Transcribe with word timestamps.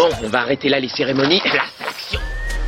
Bon, 0.00 0.08
on 0.24 0.28
va 0.30 0.40
arrêter 0.40 0.70
là 0.70 0.80
les 0.80 0.88
cérémonies. 0.88 1.42
La 1.44 1.60
sélection 1.76 2.20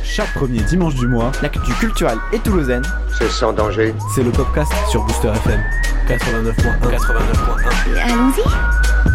Chaque 0.03 0.31
premier 0.35 0.59
dimanche 0.59 0.93
du 0.93 1.07
mois, 1.07 1.31
L'actu 1.41 1.73
culturelle 1.79 2.19
et 2.31 2.37
toulousaine, 2.37 2.83
C'est 3.17 3.27
sans 3.27 3.51
danger. 3.51 3.95
c'est 4.13 4.21
le 4.21 4.29
podcast 4.29 4.71
sur 4.91 5.01
Booster 5.03 5.29
FM 5.29 5.59
89.1. 6.07 6.53
89.1. 6.91 7.99
Allons-y. 8.03 9.12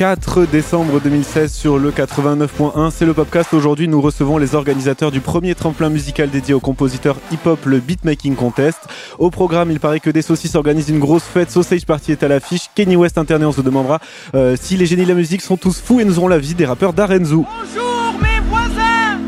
4 0.00 0.46
décembre 0.46 0.98
2016 0.98 1.52
sur 1.52 1.78
le 1.78 1.90
89.1, 1.90 2.90
c'est 2.90 3.04
le 3.04 3.12
podcast. 3.12 3.52
Aujourd'hui, 3.52 3.86
nous 3.86 4.00
recevons 4.00 4.38
les 4.38 4.54
organisateurs 4.54 5.10
du 5.10 5.20
premier 5.20 5.54
tremplin 5.54 5.90
musical 5.90 6.30
dédié 6.30 6.54
aux 6.54 6.60
compositeurs 6.60 7.18
hip-hop, 7.30 7.66
le 7.66 7.80
Beatmaking 7.80 8.34
Contest. 8.34 8.78
Au 9.18 9.28
programme, 9.28 9.70
il 9.70 9.78
paraît 9.78 10.00
que 10.00 10.08
des 10.08 10.22
saucisses 10.22 10.54
organisent 10.54 10.88
une 10.88 11.00
grosse 11.00 11.24
fête. 11.24 11.50
Sausage 11.50 11.84
Party 11.84 12.12
est 12.12 12.22
à 12.22 12.28
l'affiche. 12.28 12.70
Kenny 12.74 12.96
West 12.96 13.18
interné, 13.18 13.44
on 13.44 13.52
se 13.52 13.60
demandera 13.60 14.00
euh, 14.34 14.56
si 14.58 14.78
les 14.78 14.86
génies 14.86 15.02
de 15.04 15.08
la 15.08 15.14
musique 15.14 15.42
sont 15.42 15.58
tous 15.58 15.82
fous 15.82 16.00
et 16.00 16.06
nous 16.06 16.18
aurons 16.18 16.28
la 16.28 16.38
vie 16.38 16.54
des 16.54 16.64
rappeurs 16.64 16.94
d'Arenzu. 16.94 17.34
Bonjour 17.34 18.14
mes 18.22 18.40
voisins 18.48 19.18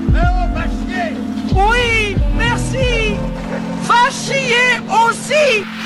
Oui, 1.54 2.16
merci 2.38 3.12
Va 3.82 4.08
chier 4.10 4.80
aussi 4.88 5.81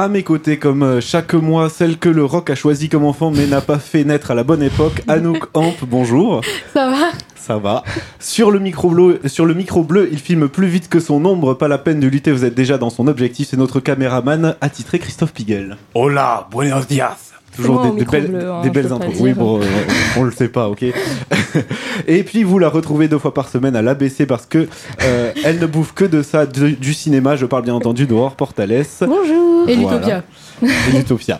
À 0.00 0.06
mes 0.06 0.22
côtés, 0.22 0.60
comme 0.60 0.84
euh, 0.84 1.00
chaque 1.00 1.34
mois, 1.34 1.68
celle 1.68 1.98
que 1.98 2.08
le 2.08 2.24
rock 2.24 2.50
a 2.50 2.54
choisi 2.54 2.88
comme 2.88 3.04
enfant 3.04 3.32
mais 3.32 3.48
n'a 3.48 3.60
pas 3.60 3.80
fait 3.80 4.04
naître 4.04 4.30
à 4.30 4.36
la 4.36 4.44
bonne 4.44 4.62
époque, 4.62 5.02
Anouk 5.08 5.48
Amp, 5.54 5.74
bonjour. 5.82 6.40
Ça 6.72 6.88
va? 6.88 7.08
Ça 7.34 7.58
va. 7.58 7.82
Sur 8.20 8.52
le 8.52 8.60
micro 8.60 8.90
bleu, 8.90 9.18
sur 9.26 9.44
le 9.44 9.54
micro 9.54 9.82
bleu, 9.82 10.08
il 10.12 10.20
filme 10.20 10.48
plus 10.48 10.68
vite 10.68 10.88
que 10.88 11.00
son 11.00 11.24
ombre. 11.24 11.54
Pas 11.54 11.66
la 11.66 11.78
peine 11.78 11.98
de 11.98 12.06
lutter, 12.06 12.30
vous 12.30 12.44
êtes 12.44 12.54
déjà 12.54 12.78
dans 12.78 12.90
son 12.90 13.08
objectif. 13.08 13.48
C'est 13.50 13.56
notre 13.56 13.80
caméraman 13.80 14.54
attitré 14.60 15.00
Christophe 15.00 15.32
Piguel. 15.32 15.76
Hola, 15.94 16.46
buenos 16.52 16.86
dias. 16.86 17.27
Toujours 17.58 17.74
moi, 17.84 17.90
des, 17.98 18.04
belles, 18.04 18.26
bleu, 18.28 18.50
hein, 18.50 18.62
des 18.62 18.70
belles 18.70 18.92
intros. 18.92 19.14
Oui, 19.20 19.32
bon, 19.34 19.60
euh, 19.60 19.64
on, 20.16 20.20
on 20.20 20.24
le 20.24 20.30
sait 20.32 20.48
pas, 20.48 20.68
ok. 20.68 20.84
Et 22.06 22.22
puis 22.22 22.42
vous 22.44 22.58
la 22.58 22.68
retrouvez 22.68 23.08
deux 23.08 23.18
fois 23.18 23.34
par 23.34 23.48
semaine 23.48 23.76
à 23.76 23.82
l'ABC 23.82 24.26
parce 24.26 24.46
que 24.46 24.66
euh, 25.02 25.32
elle 25.44 25.58
ne 25.58 25.66
bouffe 25.66 25.92
que 25.92 26.04
de 26.04 26.22
ça, 26.22 26.46
de- 26.46 26.68
du 26.70 26.94
cinéma. 26.94 27.36
Je 27.36 27.46
parle 27.46 27.64
bien 27.64 27.74
entendu 27.74 28.06
d'Aurore 28.06 28.36
Portales. 28.36 28.84
Bonjour 29.00 29.68
Et 29.68 29.74
Voilà. 29.76 29.96
l'Utopia. 29.96 30.22
et 30.62 30.96
l'Utopia. 30.96 31.38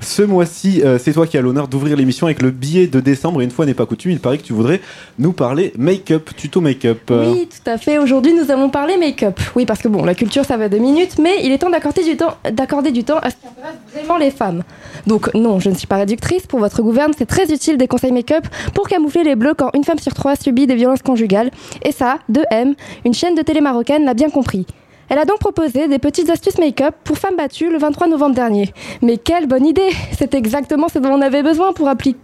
Ce 0.00 0.22
mois-ci, 0.22 0.82
euh, 0.84 0.98
c'est 0.98 1.12
toi 1.12 1.26
qui 1.26 1.38
as 1.38 1.40
l'honneur 1.40 1.68
d'ouvrir 1.68 1.96
l'émission 1.96 2.26
avec 2.26 2.42
le 2.42 2.50
billet 2.50 2.86
de 2.86 3.00
décembre. 3.00 3.40
Et 3.42 3.44
une 3.44 3.50
fois 3.50 3.66
n'est 3.66 3.74
pas 3.74 3.86
coutume, 3.86 4.12
il 4.12 4.20
paraît 4.20 4.38
que 4.38 4.42
tu 4.42 4.52
voudrais 4.52 4.80
nous 5.18 5.32
parler 5.32 5.72
make-up, 5.78 6.30
tuto 6.36 6.60
make-up. 6.60 6.98
Oui, 7.10 7.48
tout 7.48 7.70
à 7.70 7.78
fait. 7.78 7.98
Aujourd'hui, 7.98 8.34
nous 8.34 8.50
allons 8.50 8.70
parler 8.70 8.96
make-up. 8.96 9.38
Oui, 9.54 9.66
parce 9.66 9.80
que 9.80 9.88
bon, 9.88 10.04
la 10.04 10.14
culture, 10.14 10.44
ça 10.44 10.56
va 10.56 10.68
deux 10.68 10.78
minutes, 10.78 11.18
mais 11.18 11.44
il 11.44 11.52
est 11.52 11.58
temps 11.58 11.70
d'accorder 11.70 12.04
du 12.04 12.16
temps, 12.16 12.36
d'accorder 12.50 12.90
du 12.90 13.04
temps 13.04 13.18
à 13.18 13.30
ce 13.30 13.36
qui 13.36 13.46
intéresse 13.46 13.76
vraiment 13.94 14.18
les 14.18 14.30
femmes. 14.30 14.62
Donc 15.06 15.32
non, 15.34 15.60
je 15.60 15.70
ne 15.70 15.74
suis 15.74 15.86
pas 15.86 15.96
réductrice. 15.96 16.46
Pour 16.46 16.60
votre 16.60 16.82
gouverne, 16.82 17.12
c'est 17.16 17.26
très 17.26 17.52
utile 17.52 17.76
des 17.76 17.88
conseils 17.88 18.12
make-up 18.12 18.46
pour 18.74 18.88
camoufler 18.88 19.24
les 19.24 19.36
bleus 19.36 19.54
quand 19.56 19.70
une 19.74 19.84
femme 19.84 19.98
sur 19.98 20.14
trois 20.14 20.36
subit 20.36 20.66
des 20.66 20.74
violences 20.74 21.02
conjugales. 21.02 21.50
Et 21.82 21.92
ça, 21.92 22.18
2M, 22.30 22.74
une 23.04 23.14
chaîne 23.14 23.34
de 23.34 23.42
télé 23.42 23.60
marocaine, 23.60 24.04
l'a 24.04 24.14
bien 24.14 24.30
compris. 24.30 24.66
Elle 25.10 25.18
a 25.18 25.24
donc 25.24 25.38
proposé 25.38 25.88
des 25.88 25.98
petites 25.98 26.28
astuces 26.28 26.58
make-up 26.58 26.94
pour 27.02 27.16
femmes 27.16 27.36
battues 27.36 27.70
le 27.70 27.78
23 27.78 28.08
novembre 28.08 28.34
dernier. 28.34 28.72
Mais 29.00 29.16
quelle 29.16 29.46
bonne 29.46 29.64
idée 29.64 29.90
C'est 30.18 30.34
exactement 30.34 30.88
ce 30.88 30.98
dont 30.98 31.10
on 31.10 31.22
avait 31.22 31.42
besoin 31.42 31.72
pour 31.72 31.88
appliquer, 31.88 32.18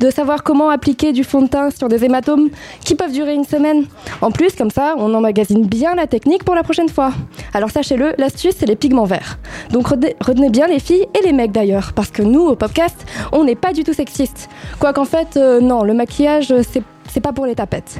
de 0.00 0.10
savoir 0.10 0.42
comment 0.42 0.70
appliquer 0.70 1.12
du 1.12 1.22
fond 1.22 1.42
de 1.42 1.48
teint 1.48 1.70
sur 1.70 1.88
des 1.88 2.04
hématomes 2.04 2.48
qui 2.82 2.94
peuvent 2.94 3.12
durer 3.12 3.34
une 3.34 3.44
semaine. 3.44 3.84
En 4.22 4.30
plus, 4.30 4.54
comme 4.56 4.70
ça, 4.70 4.94
on 4.96 5.12
emmagasine 5.12 5.66
bien 5.66 5.94
la 5.94 6.06
technique 6.06 6.44
pour 6.44 6.54
la 6.54 6.62
prochaine 6.62 6.88
fois. 6.88 7.12
Alors 7.52 7.70
sachez-le, 7.70 8.14
l'astuce, 8.16 8.54
c'est 8.58 8.66
les 8.66 8.76
pigments 8.76 9.04
verts. 9.04 9.38
Donc 9.70 9.88
retenez, 9.88 10.50
bien 10.50 10.66
les 10.66 10.80
filles 10.80 11.06
et 11.18 11.24
les 11.24 11.32
mecs 11.32 11.52
d'ailleurs, 11.52 11.92
parce 11.94 12.10
que 12.10 12.22
nous, 12.22 12.40
au 12.40 12.56
podcast, 12.56 12.96
on 13.32 13.44
n'est 13.44 13.54
pas 13.54 13.72
du 13.72 13.84
tout 13.84 13.92
sexiste. 13.92 14.48
Quoiqu'en 14.78 15.04
fait, 15.04 15.36
euh, 15.36 15.60
non, 15.60 15.82
le 15.82 15.92
maquillage, 15.92 16.54
c'est 16.62 17.20
pas 17.20 17.32
pour 17.32 17.44
les 17.44 17.54
tapettes. 17.54 17.98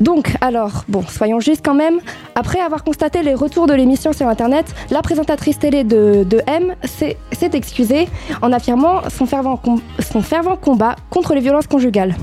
Donc, 0.00 0.34
alors, 0.40 0.84
bon, 0.88 1.02
soyons 1.02 1.40
justes 1.40 1.64
quand 1.64 1.74
même. 1.74 2.00
Après 2.34 2.60
avoir 2.60 2.84
constaté 2.84 3.22
les 3.22 3.34
retours 3.34 3.66
de 3.66 3.74
l'émission 3.74 4.12
sur 4.12 4.28
Internet, 4.28 4.66
la 4.90 5.02
présentatrice 5.02 5.58
télé 5.58 5.84
de, 5.84 6.26
M 6.46 6.74
s'est 6.84 7.16
excusée 7.52 8.08
en 8.42 8.52
affirmant 8.52 9.02
son 9.08 9.26
fervent 9.26 10.56
combat 10.56 10.96
contre 11.10 11.34
les 11.34 11.40
violences 11.40 11.66
conjugales. 11.66 12.14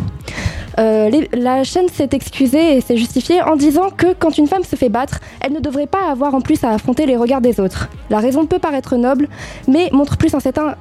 Euh, 0.79 1.09
la 1.33 1.63
chaîne 1.63 1.89
s'est 1.89 2.09
excusée 2.13 2.77
et 2.77 2.81
s'est 2.81 2.97
justifiée 2.97 3.41
en 3.41 3.55
disant 3.55 3.89
que 3.89 4.13
quand 4.17 4.37
une 4.37 4.47
femme 4.47 4.63
se 4.63 4.75
fait 4.75 4.89
battre, 4.89 5.19
elle 5.41 5.53
ne 5.53 5.59
devrait 5.59 5.87
pas 5.87 6.09
avoir 6.09 6.33
en 6.35 6.41
plus 6.41 6.63
à 6.63 6.71
affronter 6.71 7.05
les 7.05 7.17
regards 7.17 7.41
des 7.41 7.59
autres. 7.59 7.89
La 8.09 8.19
raison 8.19 8.45
peut 8.45 8.59
paraître 8.59 8.95
noble, 8.95 9.27
mais 9.67 9.89
montre 9.91 10.17
plus 10.17 10.33
un 10.33 10.39
certain, 10.39 10.75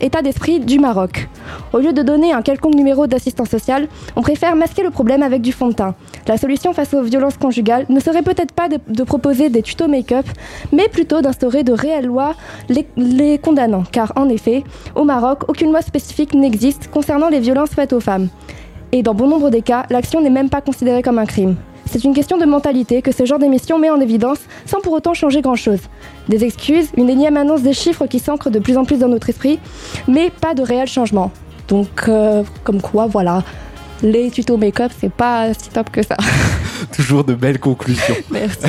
état 0.00 0.22
d'esprit 0.22 0.60
du 0.60 0.78
Maroc. 0.78 1.28
Au 1.72 1.78
lieu 1.78 1.92
de 1.92 2.02
donner 2.02 2.32
un 2.32 2.42
quelconque 2.42 2.74
numéro 2.74 3.06
d'assistance 3.06 3.48
sociale, 3.48 3.88
on 4.16 4.22
préfère 4.22 4.56
masquer 4.56 4.82
le 4.82 4.90
problème 4.90 5.22
avec 5.22 5.42
du 5.42 5.52
fond 5.52 5.68
de 5.68 5.74
teint. 5.74 5.94
La 6.26 6.36
solution 6.36 6.72
face 6.72 6.94
aux 6.94 7.02
violences 7.02 7.36
conjugales 7.36 7.86
ne 7.88 8.00
serait 8.00 8.22
peut-être 8.22 8.52
pas 8.52 8.68
de, 8.68 9.04
proposer 9.04 9.50
des 9.50 9.62
tutos 9.62 9.88
make-up, 9.88 10.26
mais 10.72 10.88
plutôt 10.88 11.20
d'instaurer 11.20 11.62
de 11.62 11.72
réelles 11.72 12.06
lois 12.06 12.34
les 12.96 13.38
condamnant. 13.38 13.84
Car 13.90 14.12
en 14.16 14.28
effet, 14.28 14.64
au 14.94 15.04
Maroc, 15.04 15.42
aucune 15.48 15.70
loi 15.70 15.82
spécifique 15.82 16.34
n'existe 16.34 16.88
concernant 16.90 17.28
les 17.28 17.40
violences 17.40 17.70
faites 17.70 17.92
aux 17.92 18.00
femmes. 18.00 18.28
Et 18.94 19.02
dans 19.02 19.12
bon 19.12 19.26
nombre 19.26 19.50
des 19.50 19.60
cas, 19.60 19.86
l'action 19.90 20.20
n'est 20.20 20.30
même 20.30 20.48
pas 20.48 20.60
considérée 20.60 21.02
comme 21.02 21.18
un 21.18 21.26
crime. 21.26 21.56
C'est 21.90 22.04
une 22.04 22.14
question 22.14 22.38
de 22.38 22.44
mentalité 22.44 23.02
que 23.02 23.10
ce 23.10 23.24
genre 23.24 23.40
d'émission 23.40 23.76
met 23.76 23.90
en 23.90 24.00
évidence 24.00 24.38
sans 24.66 24.80
pour 24.80 24.92
autant 24.92 25.14
changer 25.14 25.42
grand-chose. 25.42 25.80
Des 26.28 26.44
excuses, 26.44 26.90
une 26.96 27.10
énième 27.10 27.36
annonce 27.36 27.62
des 27.62 27.72
chiffres 27.72 28.06
qui 28.06 28.20
s'ancrent 28.20 28.50
de 28.50 28.60
plus 28.60 28.78
en 28.78 28.84
plus 28.84 29.00
dans 29.00 29.08
notre 29.08 29.28
esprit, 29.30 29.58
mais 30.06 30.30
pas 30.30 30.54
de 30.54 30.62
réel 30.62 30.86
changement. 30.86 31.32
Donc, 31.66 32.04
euh, 32.06 32.44
comme 32.62 32.80
quoi, 32.80 33.06
voilà, 33.06 33.42
les 34.00 34.30
tutos 34.30 34.56
make-up, 34.56 34.92
c'est 34.96 35.12
pas 35.12 35.52
si 35.54 35.70
top 35.70 35.90
que 35.90 36.04
ça. 36.04 36.16
Toujours 36.92 37.24
de 37.24 37.34
belles 37.34 37.58
conclusions. 37.58 38.14
Merci. 38.30 38.68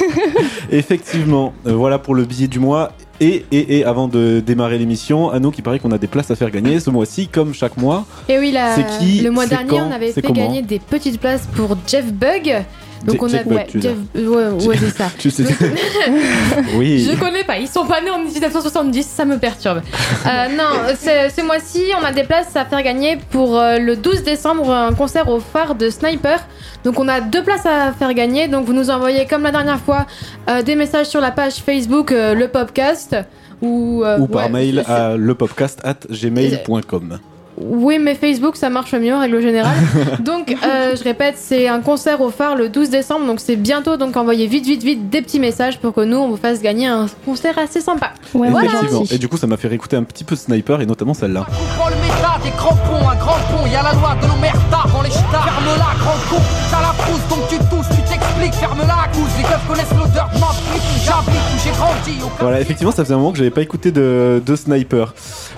Effectivement, 0.70 1.52
euh, 1.66 1.74
voilà 1.74 1.98
pour 1.98 2.14
le 2.14 2.24
billet 2.24 2.48
du 2.48 2.60
mois. 2.60 2.92
Et, 3.20 3.44
et, 3.52 3.78
et 3.78 3.84
avant 3.84 4.08
de 4.08 4.40
démarrer 4.44 4.78
l'émission, 4.78 5.28
Anouk, 5.30 5.58
il 5.58 5.62
paraît 5.62 5.78
qu'on 5.78 5.92
a 5.92 5.98
des 5.98 6.06
places 6.06 6.30
à 6.30 6.36
faire 6.36 6.50
gagner 6.50 6.80
ce 6.80 6.88
mois-ci, 6.88 7.28
comme 7.28 7.52
chaque 7.52 7.76
mois. 7.76 8.06
Et 8.30 8.38
oui, 8.38 8.50
la- 8.50 8.74
C'est 8.76 8.86
qui 8.98 9.20
le 9.20 9.30
mois 9.30 9.46
dernier, 9.46 9.68
quand 9.68 9.86
on 9.88 9.90
avait 9.92 10.12
fait 10.12 10.22
gagner 10.22 10.62
des 10.62 10.78
petites 10.78 11.20
places 11.20 11.46
pour 11.54 11.76
Jeff 11.86 12.10
Bug. 12.12 12.64
Donc 13.04 13.16
Je- 13.28 13.36
on 13.36 13.38
a 13.38 13.54
ouais, 13.54 13.66
Jeff, 13.74 13.96
ouais, 14.14 14.66
ouais, 14.66 14.76
c'est 14.78 14.90
ça. 14.90 15.08
Sais. 15.18 15.44
oui. 16.76 17.08
Je 17.10 17.18
connais 17.18 17.44
pas, 17.44 17.58
ils 17.58 17.68
sont 17.68 17.86
pas 17.86 18.00
nés 18.00 18.10
en 18.10 18.18
1970, 18.18 19.06
ça 19.06 19.24
me 19.24 19.38
perturbe. 19.38 19.80
Euh, 20.26 20.48
non, 20.56 20.94
ce, 20.94 21.42
mois-ci, 21.44 21.82
on 22.00 22.04
a 22.04 22.12
des 22.12 22.24
places 22.24 22.54
à 22.56 22.64
faire 22.64 22.82
gagner 22.82 23.18
pour 23.30 23.58
euh, 23.58 23.78
le 23.78 23.96
12 23.96 24.22
décembre, 24.22 24.70
un 24.70 24.92
concert 24.92 25.28
au 25.28 25.40
phare 25.40 25.74
de 25.74 25.88
Sniper. 25.88 26.40
Donc 26.84 26.98
on 26.98 27.08
a 27.08 27.20
deux 27.20 27.42
places 27.42 27.66
à 27.66 27.92
faire 27.92 28.12
gagner, 28.14 28.48
donc 28.48 28.66
vous 28.66 28.72
nous 28.74 28.90
envoyez 28.90 29.26
comme 29.26 29.42
la 29.42 29.50
dernière 29.50 29.80
fois 29.80 30.06
euh, 30.48 30.62
des 30.62 30.76
messages 30.76 31.06
sur 31.06 31.20
la 31.20 31.30
page 31.30 31.54
Facebook, 31.54 32.10
le 32.12 32.46
podcast. 32.46 33.16
Ou, 33.62 34.02
Ou 34.18 34.26
par 34.26 34.44
ouais, 34.44 34.48
mail 34.50 34.84
à 34.86 35.16
lepopcast 35.18 35.80
at 35.84 35.98
gmail.com. 36.10 37.18
Oui, 37.58 37.98
mais 37.98 38.14
Facebook, 38.14 38.56
ça 38.56 38.70
marche 38.70 38.94
mieux 38.94 39.14
en 39.14 39.20
règle 39.20 39.40
générale. 39.40 39.76
donc, 40.20 40.56
euh, 40.64 40.96
je 40.96 41.04
répète, 41.04 41.34
c'est 41.36 41.68
un 41.68 41.80
concert 41.80 42.20
au 42.20 42.30
phare 42.30 42.56
le 42.56 42.68
12 42.68 42.90
décembre, 42.90 43.26
donc 43.26 43.40
c'est 43.40 43.56
bientôt. 43.56 43.96
Donc, 43.96 44.16
envoyez 44.16 44.46
vite, 44.46 44.64
vite, 44.64 44.82
vite 44.82 45.10
des 45.10 45.20
petits 45.20 45.40
messages 45.40 45.78
pour 45.78 45.92
que 45.92 46.00
nous, 46.00 46.16
on 46.16 46.28
vous 46.28 46.36
fasse 46.36 46.62
gagner 46.62 46.86
un 46.86 47.06
concert 47.24 47.58
assez 47.58 47.80
sympa. 47.80 48.12
Ouais, 48.34 48.48
Effectivement. 48.48 49.00
merci. 49.00 49.14
Et 49.14 49.18
du 49.18 49.28
coup, 49.28 49.36
ça 49.36 49.46
m'a 49.46 49.56
fait 49.56 49.68
réécouter 49.68 49.96
un 49.96 50.04
petit 50.04 50.24
peu 50.24 50.36
Sniper 50.36 50.80
et 50.80 50.86
notamment 50.86 51.14
celle-là. 51.14 51.46
Prends 51.76 51.88
le 51.88 51.96
méta, 51.96 52.38
des 52.42 52.50
crampons, 52.50 53.08
un 53.08 53.16
grand 53.16 53.38
pont, 53.50 53.66
y 53.70 53.74
a 53.76 53.82
la 53.82 53.92
loi 53.92 54.16
de 54.22 54.26
l'omerta 54.26 54.84
dans 54.92 55.02
les 55.02 55.10
ch'tards. 55.10 55.44
Ferme-la, 55.44 55.98
grand 55.98 56.36
con, 56.36 56.42
t'as 56.70 56.80
la 56.80 56.92
frousse, 56.94 57.28
donc 57.28 57.48
tu 57.48 57.56
tousses, 57.58 57.88
tu 57.96 58.02
t'expliques, 58.10 58.54
ferme-la, 58.54 59.08
couche, 59.12 59.30
les 59.36 59.42
keufs 59.44 59.66
connaissent 59.68 59.90
l'odeur 59.98 60.30
de 60.34 60.38
ma 60.40 60.48
bite, 60.72 60.82
j'habite 61.04 61.40
où 61.54 61.58
j'ai 61.62 61.70
grandi, 61.70 62.24
au 62.24 62.30
Voilà, 62.40 62.60
effectivement, 62.60 62.92
ça 62.92 63.04
faisait 63.04 63.14
un 63.14 63.18
moment 63.18 63.32
que 63.32 63.38
j'avais 63.38 63.50
pas 63.50 63.62
écouté 63.62 63.90
de, 63.92 64.42
de 64.44 64.56
Sniper. 64.56 65.14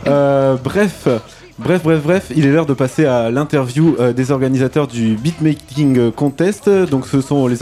Euh, 0.09 0.56
bref. 0.62 1.06
Bref, 1.59 1.83
bref, 1.85 2.03
bref, 2.03 2.33
il 2.35 2.47
est 2.47 2.51
l'heure 2.51 2.67
de 2.67 2.75
passer 2.75 3.05
à 3.05 3.31
l'interview 3.31 3.95
euh, 4.01 4.13
des 4.13 4.31
organisateurs 4.31 4.87
du 4.87 5.17
Beatmaking 5.17 6.11
Contest. 6.11 6.69
Donc, 6.69 7.07
ce 7.07 7.21
sont 7.21 7.47
les, 7.47 7.57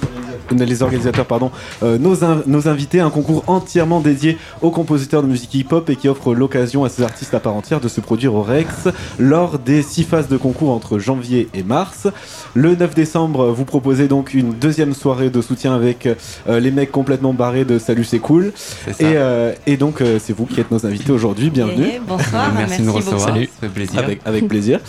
les 0.58 0.82
organisateurs, 0.82 1.26
pardon, 1.26 1.50
euh, 1.82 1.98
nos, 1.98 2.24
in- 2.24 2.42
nos 2.46 2.68
invités, 2.68 3.00
un 3.00 3.10
concours 3.10 3.44
entièrement 3.46 4.00
dédié 4.00 4.38
aux 4.62 4.70
compositeurs 4.70 5.22
de 5.22 5.28
musique 5.28 5.54
hip-hop 5.54 5.88
et 5.90 5.96
qui 5.96 6.08
offre 6.08 6.34
l'occasion 6.34 6.84
à 6.84 6.88
ces 6.88 7.02
artistes 7.02 7.34
à 7.34 7.40
part 7.40 7.54
entière 7.54 7.80
de 7.80 7.88
se 7.88 8.00
produire 8.00 8.34
au 8.34 8.42
Rex 8.42 8.88
lors 9.18 9.58
des 9.58 9.82
six 9.82 10.04
phases 10.04 10.28
de 10.28 10.36
concours 10.36 10.70
entre 10.70 10.98
janvier 10.98 11.48
et 11.54 11.62
mars. 11.62 12.08
Le 12.54 12.74
9 12.74 12.94
décembre, 12.94 13.46
vous 13.50 13.64
proposez 13.64 14.08
donc 14.08 14.34
une 14.34 14.52
deuxième 14.54 14.94
soirée 14.94 15.30
de 15.30 15.40
soutien 15.40 15.74
avec 15.74 16.06
euh, 16.48 16.60
les 16.60 16.70
mecs 16.70 16.90
complètement 16.90 17.32
barrés 17.32 17.64
de 17.64 17.78
Salut 17.78 18.04
c'est 18.04 18.18
cool. 18.18 18.52
Et, 18.88 18.92
euh, 19.02 19.52
et 19.66 19.76
donc, 19.76 20.00
euh, 20.00 20.18
c'est 20.22 20.32
vous 20.36 20.46
qui 20.46 20.60
êtes 20.60 20.70
nos 20.70 20.84
invités 20.86 21.12
aujourd'hui. 21.12 21.50
Bienvenue. 21.50 21.86
Eh, 21.96 22.00
bonsoir, 22.06 22.52
Merci 22.56 22.80
de 22.82 22.86
nous 22.86 22.92
recevoir. 22.92 23.34
fait 23.36 23.68
plaisir. 23.68 23.98
Avec, 24.00 24.20
avec 24.24 24.48
plaisir. 24.48 24.80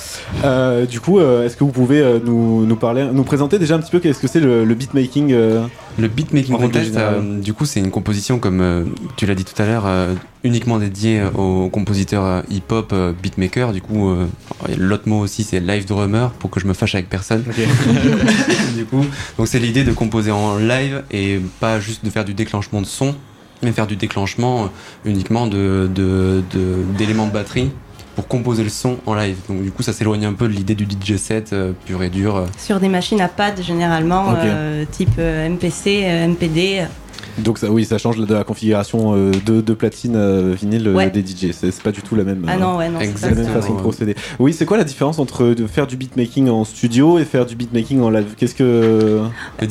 Euh, 0.44 0.86
du 0.86 1.00
coup, 1.00 1.20
euh, 1.20 1.46
est-ce 1.46 1.56
que 1.58 1.64
vous 1.64 1.72
pouvez 1.72 2.00
euh, 2.02 2.20
nous, 2.24 2.66
nous 2.66 2.76
parler, 2.76 3.06
nous 3.12 3.24
présenter 3.24 3.60
déjà 3.60 3.76
un 3.76 3.80
petit 3.80 3.92
peu 3.92 4.00
qu'est-ce 4.00 4.20
que 4.20 4.28
c'est 4.28 4.40
le, 4.40 4.66
le 4.66 4.76
beatmaking 4.76 5.32
Le 5.98 6.08
beatmaking 6.08 6.54
contest, 6.68 6.96
euh, 6.98 7.40
du 7.40 7.54
coup, 7.54 7.66
c'est 7.66 7.80
une 7.80 7.92
composition 7.92 8.40
comme 8.40 8.62
euh, 8.62 8.86
tu 9.18 9.26
l'as 9.26 9.36
dit 9.36 9.44
tout 9.44 9.60
à 9.62 9.66
l'heure, 9.66 9.84
euh, 9.86 10.14
uniquement 10.44 10.78
dédiée 10.80 11.22
aux 11.36 11.68
compositeurs 11.70 12.24
euh, 12.26 12.42
hip-hop 12.50 12.92
euh, 12.94 13.12
beatmakers. 13.22 13.74
Du 13.74 13.82
coup, 13.82 14.10
euh, 14.10 14.26
l'autre 14.78 15.08
mot 15.10 15.20
aussi, 15.20 15.44
c'est 15.44 15.60
live 15.60 15.86
drummer 15.86 16.32
pour 16.40 16.50
que 16.50 16.60
je 16.60 16.66
me 16.68 16.74
fâche 16.74 16.96
avec 16.96 17.10
personne. 17.10 17.44
du 18.76 18.86
coup, 18.86 19.06
donc 19.38 19.48
c'est 19.48 19.60
l'idée 19.60 19.84
de 19.84 19.92
composer 19.92 20.32
en 20.32 20.58
live 20.58 21.04
et 21.12 21.40
pas 21.60 21.80
juste 21.80 22.06
de 22.06 22.10
faire 22.10 22.26
du 22.26 22.34
déclenchement 22.34 22.82
de 22.82 22.86
son, 22.88 23.14
mais 23.64 23.72
faire 23.72 23.88
du 23.88 23.96
déclenchement 23.96 24.64
euh, 24.64 24.68
uniquement 25.06 25.46
de 25.48 25.90
de- 25.94 26.42
de- 26.54 26.78
d'éléments 26.98 27.28
de, 27.28 27.32
batterie 27.34 27.70
pour 28.16 28.28
composer 28.28 28.64
le 28.64 28.70
son 28.70 28.98
en 29.06 29.14
live. 29.14 29.38
Donc 29.50 29.64
du 29.64 29.72
coup, 29.72 29.84
ça 29.84 29.94
s'éloigne 29.94 30.26
un 30.26 30.34
peu 30.34 30.48
de 30.48 30.54
l'idée 30.54 30.76
du 30.76 30.86
DJ 30.86 31.16
set 31.18 31.54
euh, 31.54 31.72
pur 31.86 32.02
et 32.04 32.10
dur. 32.10 32.46
Sur 32.58 32.80
des 32.80 32.90
machines 32.90 33.22
à 33.22 33.28
pad 33.30 33.62
généralement, 33.62 34.34
euh, 34.38 34.86
type 34.92 35.10
euh, 35.20 35.48
MPC, 35.50 36.02
euh, 36.04 36.28
MPD. 36.28 36.82
Donc 37.38 37.60
ça, 37.60 37.72
oui, 37.72 37.86
ça 37.86 37.98
change 37.98 38.18
de 38.18 38.34
la 38.34 38.44
configuration 38.44 39.14
euh, 39.16 39.32
de, 39.46 39.62
de 39.62 39.74
platine 39.74 40.16
euh, 40.18 40.54
vinyle 40.54 40.90
Ouais. 40.90 41.10
des 41.10 41.22
DJ. 41.22 41.52
C'est 41.54 41.82
pas 41.82 41.92
du 41.94 42.02
tout 42.02 42.16
la 42.16 42.26
même. 42.26 42.44
Ah 42.50 42.58
non, 42.58 42.76
ouais, 42.78 42.90
non, 42.90 43.00
c'est 43.16 43.30
la 43.30 43.36
même 43.36 43.46
façon 43.54 43.76
de 43.76 43.80
procéder. 43.80 44.16
Oui, 44.38 44.52
c'est 44.52 44.66
quoi 44.66 44.76
la 44.76 44.84
différence 44.84 45.18
entre 45.18 45.46
de 45.46 45.66
faire 45.66 45.88
du 45.88 45.96
beatmaking 45.96 46.50
en 46.50 46.66
studio 46.66 47.18
et 47.20 47.24
faire 47.24 47.46
du 47.46 47.56
beatmaking 47.56 48.02
en 48.02 48.10
live? 48.10 48.26
Qu'est-ce 48.38 48.56
que 48.56 49.22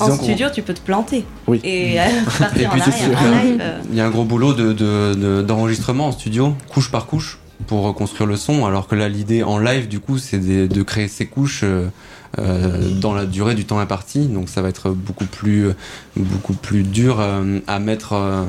En 0.00 0.14
studio, 0.14 0.46
tu 0.52 0.62
peux 0.62 0.72
te 0.72 0.80
planter. 0.80 1.26
Oui. 1.46 1.60
Et 1.62 2.00
euh, 2.00 2.04
Et 2.56 2.62
partir 2.62 2.70
puis 2.70 2.80
c'est 2.82 2.90
arrière. 2.92 3.18
sûr. 3.18 3.28
En 3.28 3.42
live, 3.44 3.58
euh, 3.60 3.78
Il 3.90 3.98
y 3.98 4.00
a 4.00 4.06
un 4.06 4.10
gros 4.10 4.24
boulot 4.24 4.54
de- 4.54 4.72
de- 4.72 5.14
de- 5.14 5.42
d'enregistrement 5.42 6.06
en 6.06 6.12
studio, 6.12 6.54
couche 6.72 6.90
par 6.90 7.04
couche, 7.06 7.38
pour 7.70 7.82
reconstruire 7.84 8.26
le 8.28 8.34
son, 8.36 8.66
alors 8.66 8.88
que 8.88 8.96
là, 8.96 9.08
l'idée 9.08 9.44
en 9.44 9.56
live, 9.60 9.86
du 9.86 10.00
coup, 10.00 10.18
c'est 10.18 10.38
de, 10.38 10.66
de 10.66 10.82
créer 10.82 11.06
ces 11.06 11.26
couches 11.26 11.60
euh, 11.62 11.86
euh, 12.40 12.90
dans 13.00 13.14
la 13.14 13.26
durée 13.26 13.54
du 13.54 13.64
temps 13.64 13.78
imparti. 13.78 14.26
Donc 14.26 14.48
ça 14.48 14.60
va 14.60 14.68
être 14.70 14.90
beaucoup 14.90 15.24
plus, 15.24 15.68
beaucoup 16.16 16.54
plus 16.54 16.82
dur 16.82 17.18
euh, 17.20 17.60
à 17.68 17.78
mettre. 17.78 18.14
euh, 18.14 18.42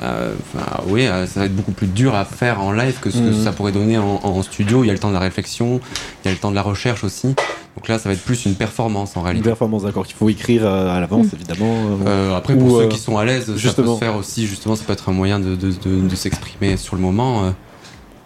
à- 0.00 0.28
enfin, 0.54 0.82
oui, 0.88 1.04
ça 1.26 1.40
va 1.40 1.44
être 1.44 1.54
beaucoup 1.54 1.72
plus 1.72 1.88
dur 1.88 2.14
à 2.14 2.24
faire 2.24 2.62
en 2.62 2.72
live 2.72 3.00
que 3.02 3.10
ce 3.10 3.18
que 3.18 3.34
Mhm. 3.36 3.44
ça 3.44 3.52
pourrait 3.52 3.72
donner 3.72 3.98
en, 3.98 4.20
en 4.22 4.42
studio. 4.42 4.82
Il 4.82 4.86
y 4.86 4.90
a 4.90 4.94
le 4.94 4.98
temps 4.98 5.10
de 5.10 5.14
la 5.14 5.20
réflexion, 5.20 5.78
il 6.24 6.28
y 6.28 6.30
a 6.30 6.32
le 6.32 6.38
temps 6.38 6.50
de 6.50 6.54
la 6.56 6.62
recherche 6.62 7.04
aussi. 7.04 7.34
Donc 7.76 7.88
là, 7.88 7.98
ça 7.98 8.08
va 8.08 8.14
être 8.14 8.24
plus 8.24 8.46
une 8.46 8.54
performance 8.54 9.14
en 9.14 9.20
une 9.20 9.26
réalité. 9.26 9.44
performance 9.50 9.82
d'accord 9.82 10.06
qu'il 10.06 10.16
faut 10.16 10.30
écrire 10.30 10.66
à 10.66 10.98
l'avance 11.00 11.26
évidemment. 11.34 11.74
euh, 12.06 12.30
Euh, 12.32 12.34
après, 12.36 12.54
Ou, 12.54 12.60
pour 12.66 12.78
euh, 12.78 12.82
ceux 12.84 12.88
qui 12.88 12.98
sont 12.98 13.18
à 13.18 13.26
l'aise, 13.26 13.44
ça 13.44 13.52
peut 13.52 13.58
justement. 13.58 13.94
se 13.96 14.00
faire 14.00 14.16
aussi. 14.16 14.46
Justement, 14.46 14.74
ça 14.74 14.84
peut 14.86 14.94
être 14.94 15.10
un 15.10 15.12
moyen 15.12 15.38
de, 15.38 15.54
de, 15.54 15.70
de, 15.84 16.08
de 16.08 16.16
s'exprimer 16.16 16.78
sur 16.78 16.96
le 16.96 17.02
moment. 17.02 17.52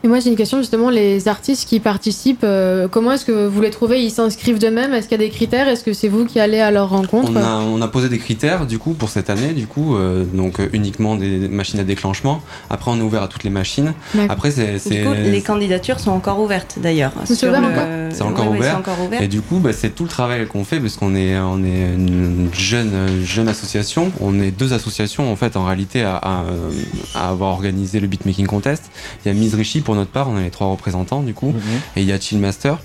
Et 0.04 0.08
moi 0.08 0.20
j'ai 0.20 0.28
une 0.31 0.37
question 0.37 0.58
justement, 0.58 0.88
les 0.90 1.26
artistes 1.26 1.69
qui 1.69 1.81
participent, 1.81 2.44
euh, 2.44 2.87
comment 2.87 3.12
est-ce 3.12 3.25
que 3.25 3.46
vous 3.46 3.60
les 3.60 3.70
trouvez? 3.70 4.04
Ils 4.04 4.10
s'inscrivent 4.10 4.58
d'eux-mêmes? 4.60 4.93
Est-ce 4.93 5.08
qu'il 5.08 5.20
y 5.20 5.25
a 5.25 5.26
des 5.26 5.32
critères? 5.32 5.66
Est-ce 5.69 5.82
que 5.82 5.93
c'est 5.94 6.06
vous 6.06 6.26
qui 6.26 6.38
allez 6.38 6.60
à 6.60 6.70
leur 6.70 6.90
rencontre? 6.90 7.32
On 7.34 7.37
a, 7.37 7.56
on 7.56 7.81
a 7.82 7.88
posé 7.88 8.08
des 8.08 8.19
critères 8.19 8.66
du 8.66 8.78
coup 8.78 8.93
pour 8.93 9.08
cette 9.08 9.31
année, 9.31 9.52
du 9.52 9.66
coup, 9.66 9.96
euh, 9.96 10.25
donc 10.25 10.60
euh, 10.60 10.69
uniquement 10.72 11.16
des 11.16 11.48
machines 11.48 11.81
à 11.81 11.84
déclenchement. 11.84 12.40
Après, 12.70 12.90
on 12.93 12.98
est 12.98 13.02
ouvert 13.02 13.22
à 13.22 13.28
toutes 13.28 13.43
les 13.43 13.50
machines. 13.50 13.94
Après, 14.28 14.50
c'est 14.52 14.75
Du 14.75 14.78
c'est- 14.78 15.02
coup, 15.02 15.12
les 15.14 15.43
candidatures 15.43 15.98
sont 15.98 16.12
encore 16.12 16.40
ouvertes 16.40 16.76
d'ailleurs. 16.81 17.12
C'est 17.25 17.46
ouvert 17.48 17.60
le- 17.62 17.66
encore? 17.66 18.28
Encore 18.28 18.44
Ouais, 18.46 18.50
ouais, 18.52 18.58
ouvert. 18.58 18.70
c'est 18.72 18.90
encore 18.93 19.04
ouvert. 19.04 19.22
Et 19.22 19.28
du 19.28 19.40
coup, 19.40 19.58
bah, 19.58 19.72
c'est 19.72 19.90
tout 19.94 20.04
le 20.04 20.08
travail 20.08 20.46
qu'on 20.46 20.64
fait 20.64 20.78
parce 20.78 20.96
qu'on 20.96 21.14
est, 21.16 21.37
on 21.38 21.64
est 21.64 21.94
une 21.96 22.48
jeune, 22.52 22.93
jeune 23.25 23.48
association. 23.48 24.12
On 24.20 24.38
est 24.40 24.50
deux 24.52 24.72
associations 24.72 25.32
en 25.32 25.37
fait 25.37 25.56
en 25.56 25.64
réalité 25.64 26.02
à, 26.02 26.16
à, 26.16 26.44
à 27.14 27.28
avoir 27.31 27.50
organisé 27.54 27.98
le 27.98 28.06
beatmaking 28.06 28.46
contest. 28.46 28.84
Il 29.25 29.28
y 29.28 29.31
a 29.31 29.34
Miss 29.34 29.54
Richie 29.54 29.81
pour 29.87 29.94
notre 29.94 30.11
part, 30.11 30.29
on 30.29 30.37
est 30.37 30.43
les 30.43 30.50
trois 30.50 30.67
représentants 30.67 31.23
du 31.23 31.33
coup, 31.33 31.53
mhm. 31.53 31.81
et 31.94 32.03
il 32.03 32.09
y 32.09 32.12
a 32.12 32.19
Chillmaster 32.19 32.77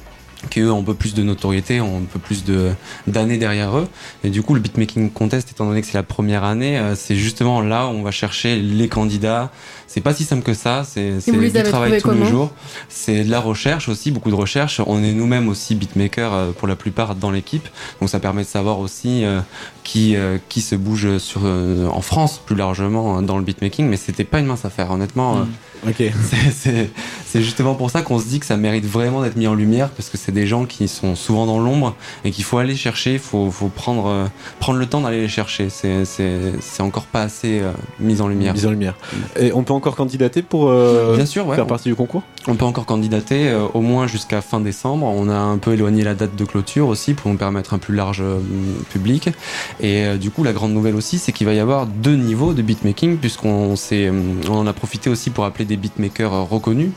qui 0.49 0.59
eux 0.61 0.71
ont 0.71 0.79
un 0.79 0.83
peu 0.83 0.93
plus 0.93 1.13
de 1.13 1.23
notoriété, 1.23 1.81
ont 1.81 1.97
un 1.97 2.11
peu 2.11 2.19
plus 2.19 2.43
de 2.43 2.71
d'années 3.07 3.37
derrière 3.37 3.77
eux. 3.77 3.87
Et 4.23 4.29
du 4.29 4.41
coup, 4.41 4.53
le 4.53 4.59
beatmaking 4.59 5.11
contest, 5.11 5.51
étant 5.51 5.67
donné 5.67 5.81
que 5.81 5.87
c'est 5.87 5.97
la 5.97 6.03
première 6.03 6.43
année, 6.43 6.79
euh, 6.79 6.95
c'est 6.95 7.15
justement 7.15 7.61
là 7.61 7.85
où 7.85 7.89
on 7.89 8.01
va 8.01 8.11
chercher 8.11 8.59
les 8.59 8.87
candidats. 8.87 9.51
C'est 9.87 10.01
pas 10.01 10.13
si 10.13 10.23
simple 10.23 10.43
que 10.43 10.53
ça, 10.53 10.83
c'est 10.83 11.19
du 11.19 11.63
travail 11.63 12.01
tous 12.01 12.11
les 12.11 12.25
jours. 12.25 12.51
C'est 12.89 13.23
de 13.23 13.29
la 13.29 13.39
recherche 13.39 13.89
aussi, 13.89 14.09
beaucoup 14.09 14.31
de 14.31 14.35
recherche. 14.35 14.81
On 14.87 15.03
est 15.03 15.11
nous-mêmes 15.11 15.49
aussi 15.49 15.75
beatmakers 15.75 16.33
euh, 16.33 16.51
pour 16.51 16.67
la 16.67 16.75
plupart 16.75 17.15
dans 17.15 17.29
l'équipe, 17.29 17.67
donc 17.99 18.09
ça 18.09 18.19
permet 18.19 18.43
de 18.43 18.47
savoir 18.47 18.79
aussi 18.79 19.23
euh, 19.23 19.41
qui 19.83 20.15
qui 20.49 20.61
se 20.61 20.75
bouge 20.75 21.17
sur 21.17 21.41
en 21.43 22.01
France 22.01 22.41
plus 22.43 22.55
largement 22.55 23.17
euh, 23.17 23.21
dans 23.21 23.37
le 23.37 23.43
beatmaking. 23.43 23.87
Mais 23.87 23.97
c'était 23.97 24.23
pas 24.23 24.39
une 24.39 24.45
mince 24.45 24.65
affaire, 24.65 24.91
honnêtement. 24.91 25.37
euh, 25.37 25.43
Ok. 25.87 26.03
c'est- 26.53 26.89
justement 27.41 27.75
pour 27.75 27.89
ça 27.91 28.01
qu'on 28.01 28.19
se 28.19 28.25
dit 28.25 28.39
que 28.41 28.45
ça 28.45 28.57
mérite 28.57 28.85
vraiment 28.85 29.21
d'être 29.21 29.37
mis 29.37 29.47
en 29.47 29.53
lumière 29.55 29.89
parce 29.89 30.09
que 30.09 30.17
c'est 30.17 30.31
des 30.33 30.45
gens 30.47 30.65
qui 30.65 30.87
sont 30.89 31.15
souvent 31.15 31.45
dans 31.45 31.59
l'ombre 31.59 31.95
et 32.25 32.31
qu'il 32.31 32.43
faut 32.43 32.57
aller 32.57 32.75
chercher, 32.75 33.13
il 33.13 33.19
faut, 33.19 33.49
faut 33.51 33.69
prendre, 33.69 34.07
euh, 34.07 34.25
prendre 34.59 34.77
le 34.79 34.85
temps 34.85 35.01
d'aller 35.01 35.21
les 35.21 35.27
chercher. 35.29 35.69
C'est- 35.69 36.81
encore 36.81 37.05
pas 37.05 37.21
assez 37.21 37.59
euh, 37.61 37.71
mis 37.99 38.21
en 38.21 38.27
lumière. 38.27 38.53
Mise 38.53 38.65
en 38.65 38.71
lumière. 38.71 38.95
Et 39.39 39.53
on 39.53 39.63
peut 39.63 39.73
encore 39.73 39.95
candidater 39.95 40.41
pour 40.41 40.69
euh, 40.69 41.15
Bien 41.15 41.25
sûr, 41.25 41.47
ouais. 41.47 41.55
faire 41.55 41.67
partie 41.67 41.89
du 41.89 41.95
concours? 41.95 42.23
On 42.47 42.55
peut 42.55 42.65
encore 42.65 42.85
candidater 42.85 43.47
euh, 43.49 43.65
au 43.73 43.81
moins 43.81 44.07
jusqu'à 44.07 44.41
fin 44.41 44.59
décembre. 44.59 45.05
On 45.05 45.29
a 45.29 45.35
un 45.35 45.57
peu 45.57 45.73
éloigné 45.73 46.03
la 46.03 46.15
date 46.15 46.35
de 46.35 46.43
clôture 46.45 46.87
aussi 46.87 47.13
pour 47.13 47.31
nous 47.31 47.37
permettre 47.37 47.73
un 47.73 47.77
plus 47.77 47.95
large 47.95 48.21
euh, 48.21 48.39
public. 48.91 49.29
Et 49.79 50.17
du 50.17 50.31
coup, 50.31 50.43
la 50.43 50.53
grande 50.53 50.73
nouvelle 50.73 50.95
aussi, 50.95 51.17
c'est 51.19 51.31
qu'il 51.31 51.45
va 51.47 51.53
y 51.53 51.59
avoir 51.59 51.85
deux 51.85 52.15
niveaux 52.15 52.53
de 52.53 52.61
beatmaking 52.61 53.17
puisqu'on 53.17 53.75
euh, 53.91 54.11
on 54.49 54.53
en 54.57 54.67
a 54.67 54.73
profité 54.73 55.09
aussi 55.09 55.29
pour 55.29 55.45
appeler 55.45 55.65
des 55.71 55.77
beatmakers 55.77 56.33
euh, 56.33 56.43
reconnus 56.43 56.91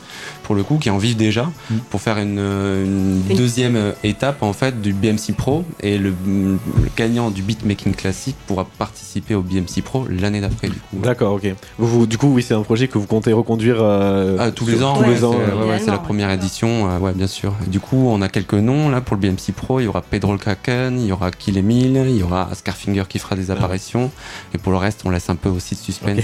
pour 0.45 0.55
le 0.55 0.63
coup 0.63 0.77
qui 0.77 0.89
en 0.91 0.97
vivent 0.99 1.17
déjà 1.17 1.49
pour 1.89 1.99
faire 2.01 2.17
une, 2.19 2.37
une 2.39 3.21
Oui. 3.29 3.35
deuxième 3.35 3.93
étape 4.03 4.43
en 4.43 4.53
fait 4.53 4.79
du 4.81 4.93
BMC 4.93 5.33
Pro 5.35 5.65
et 5.81 5.97
le, 5.97 6.13
le 6.27 6.57
gagnant 6.95 7.31
du 7.31 7.41
beatmaking 7.41 7.93
classique 7.95 8.35
pourra 8.45 8.65
participer 8.77 9.33
au 9.35 9.41
BMC 9.41 9.81
Pro 9.83 10.05
l'année 10.09 10.41
d'après 10.41 10.67
du 10.67 10.75
coup. 10.75 10.97
D'accord, 11.01 11.33
ok. 11.33 11.47
Vous, 11.79 12.05
du 12.05 12.17
coup, 12.17 12.27
oui, 12.27 12.43
c'est 12.43 12.53
un 12.53 12.61
projet 12.61 12.87
que 12.87 12.97
vous 12.99 13.07
comptez 13.07 13.33
reconduire 13.33 13.77
euh, 13.79 14.37
Ah, 14.39 14.51
tous 14.51 14.67
les 14.67 14.83
ans, 14.83 14.93
tous 14.95 15.01
ouais, 15.01 15.09
les 15.09 15.17
c'est 15.17 15.23
ans. 15.23 15.31
ouais, 15.31 15.37
euh, 15.49 15.67
ouais, 15.69 15.79
c'est 15.79 15.91
la 15.91 15.97
première 15.97 16.29
édition, 16.29 16.89
euh, 16.89 16.99
ouais, 16.99 17.13
bien 17.13 17.27
sûr. 17.27 17.53
Et 17.65 17.69
du 17.69 17.79
coup, 17.79 17.97
on 18.07 18.21
a 18.21 18.29
quelques 18.29 18.53
noms 18.53 18.89
là 18.89 19.01
pour 19.01 19.15
le 19.17 19.21
BMC 19.21 19.51
Pro. 19.55 19.79
Il 19.79 19.85
y 19.85 19.87
aura 19.87 20.01
Pedro 20.01 20.37
Kraken, 20.37 20.99
il 20.99 21.07
y 21.07 21.11
aura 21.11 21.31
Kill 21.31 21.57
Emile, 21.57 22.03
il 22.07 22.17
y 22.17 22.23
aura 22.23 22.49
Scarfinger 22.53 23.03
qui 23.09 23.17
fera 23.19 23.35
des 23.35 23.49
apparitions. 23.51 24.11
Et 24.53 24.57
pour 24.59 24.71
le 24.71 24.77
reste, 24.77 25.01
on 25.05 25.09
laisse 25.09 25.29
un 25.29 25.35
peu 25.35 25.49
aussi 25.49 25.73
de 25.75 25.79
suspense. 25.79 26.19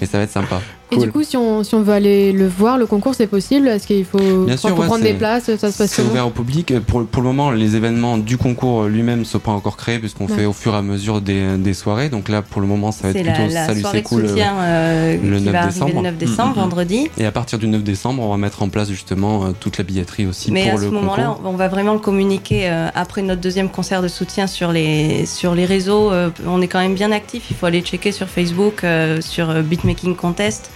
Mais 0.00 0.06
ça 0.06 0.18
va 0.18 0.24
être 0.24 0.32
sympa. 0.32 0.60
Et 0.90 0.96
Cool. 0.96 1.06
du 1.06 1.12
coup, 1.12 1.22
si 1.24 1.36
on, 1.36 1.64
si 1.64 1.74
on 1.74 1.82
veut 1.82 1.92
aller 1.94 2.30
le 2.32 2.46
voir, 2.46 2.78
le 2.78 2.86
concours, 2.86 3.14
c'est 3.14 3.26
possible? 3.34 3.68
Est-ce 3.68 3.86
qu'il 3.86 4.04
faut, 4.04 4.44
Bien 4.46 4.56
sûr, 4.56 4.70
faut 4.70 4.76
ouais, 4.80 4.86
prendre 4.86 5.02
c'est- 5.02 5.12
des 5.12 5.18
places 5.18 5.44
Ça 5.44 5.72
se 5.72 5.78
passe 5.78 5.90
C'est 5.90 6.02
ouvert 6.02 6.26
au 6.26 6.30
public. 6.30 6.72
Pour, 6.86 7.04
pour 7.06 7.22
le 7.22 7.28
moment, 7.28 7.50
les 7.50 7.74
événements 7.76 8.16
du 8.18 8.36
concours 8.38 8.84
lui-même 8.84 9.20
ne 9.20 9.24
sont 9.24 9.38
pas 9.38 9.50
encore 9.52 9.76
créés 9.76 9.98
puisqu'on 9.98 10.26
Ouais. 10.26 10.34
fait 10.36 10.44
au 10.46 10.52
fur 10.52 10.72
et 10.74 10.76
à 10.78 10.82
mesure 10.82 11.20
des, 11.20 11.56
des 11.58 11.74
soirées. 11.74 12.08
Donc 12.08 12.28
là, 12.28 12.42
pour 12.42 12.60
le 12.60 12.66
moment, 12.66 12.92
ça 12.92 13.04
va 13.04 13.18
être 13.18 13.24
plutôt 13.24 13.52
la, 13.52 13.66
Salut, 13.66 13.82
c'est 13.92 14.02
cool. 14.02 14.24
euh, 14.24 14.28
soutien 14.28 14.52
euh, 14.60 15.16
le 15.22 15.38
qui 15.38 15.44
9 15.44 15.52
va 15.52 15.58
arriver 15.62 15.72
décembre. 15.74 15.94
le 15.96 16.00
9 16.02 16.16
décembre, 16.16 16.54
Mhm. 16.56 16.62
vendredi. 16.62 17.08
Et 17.18 17.26
à 17.26 17.32
partir 17.32 17.58
du 17.58 17.66
9 17.68 17.82
décembre, 17.82 18.22
on 18.22 18.30
va 18.30 18.36
mettre 18.36 18.62
en 18.62 18.68
place 18.68 18.88
justement 18.90 19.44
euh, 19.44 19.48
toute 19.58 19.78
la 19.78 19.84
billetterie 19.84 20.26
aussi 20.26 20.50
Mais 20.52 20.64
pour 20.64 20.74
à 20.74 20.76
ce 20.76 20.84
le 20.84 20.90
moment-là, 20.92 21.36
on 21.44 21.52
va 21.52 21.68
vraiment 21.68 21.92
le 21.94 21.98
communiquer 21.98 22.68
euh, 22.70 22.88
après 22.94 23.22
notre 23.22 23.40
deuxième 23.40 23.68
concert 23.68 24.02
de 24.02 24.08
soutien 24.08 24.46
sur 24.46 24.72
les, 24.72 25.26
sur 25.26 25.54
les 25.54 25.64
réseaux. 25.64 26.12
euh, 26.12 26.30
on 26.46 26.62
est 26.62 26.68
quand 26.68 26.80
même 26.80 26.94
bien 26.94 27.12
actif. 27.12 27.44
Il 27.50 27.56
faut 27.56 27.66
aller 27.66 27.80
checker 27.82 28.12
sur 28.12 28.28
Facebook, 28.28 28.84
euh, 28.84 29.20
sur 29.20 29.50
euh, 29.50 29.62
Beatmaking 29.62 30.14
Contest. 30.16 30.70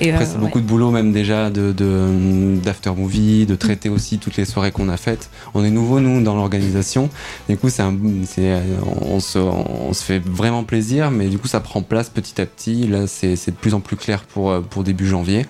Et, 0.00 0.10
Après, 0.12 0.24
euh, 0.24 0.28
c'est 0.28 0.34
ouais. 0.36 0.40
beaucoup 0.40 0.60
de 0.60 0.66
boulot 0.66 0.90
même 0.90 1.12
déjà 1.12 1.50
de 1.50 1.72
de- 1.72 2.56
d'after 2.62 2.90
movie, 2.94 3.46
de 3.46 3.54
traiter 3.54 3.88
aussi 3.88 4.18
toutes 4.18 4.36
les 4.36 4.44
soirées 4.44 4.70
qu'on 4.72 4.88
a 4.88 4.96
faites. 4.96 5.30
On 5.54 5.64
est 5.64 5.70
nouveau 5.70 6.00
nous 6.00 6.22
dans 6.22 6.34
l'organisation. 6.36 7.08
Du 7.48 7.56
coup, 7.56 7.68
c'est 7.68 7.82
un, 7.82 7.94
c'est, 8.24 8.50
euh, 8.52 8.60
on 9.02 9.20
se, 9.20 9.38
on 9.38 9.92
se 9.92 10.02
fait 10.04 10.18
vraiment 10.24 10.64
plaisir, 10.64 11.10
mais 11.10 11.26
du 11.26 11.38
coup, 11.38 11.48
ça 11.48 11.60
prend 11.60 11.82
place 11.82 12.08
petit 12.10 12.40
à 12.40 12.46
petit. 12.46 12.86
Là, 12.86 13.06
c'est 13.06 13.36
c'est 13.36 13.50
de 13.50 13.56
plus 13.56 13.74
en 13.74 13.80
plus 13.80 13.96
clair 13.96 14.22
pour 14.22 14.50
euh, 14.50 14.60
pour 14.60 14.84
début 14.84 15.06
janvier 15.06 15.46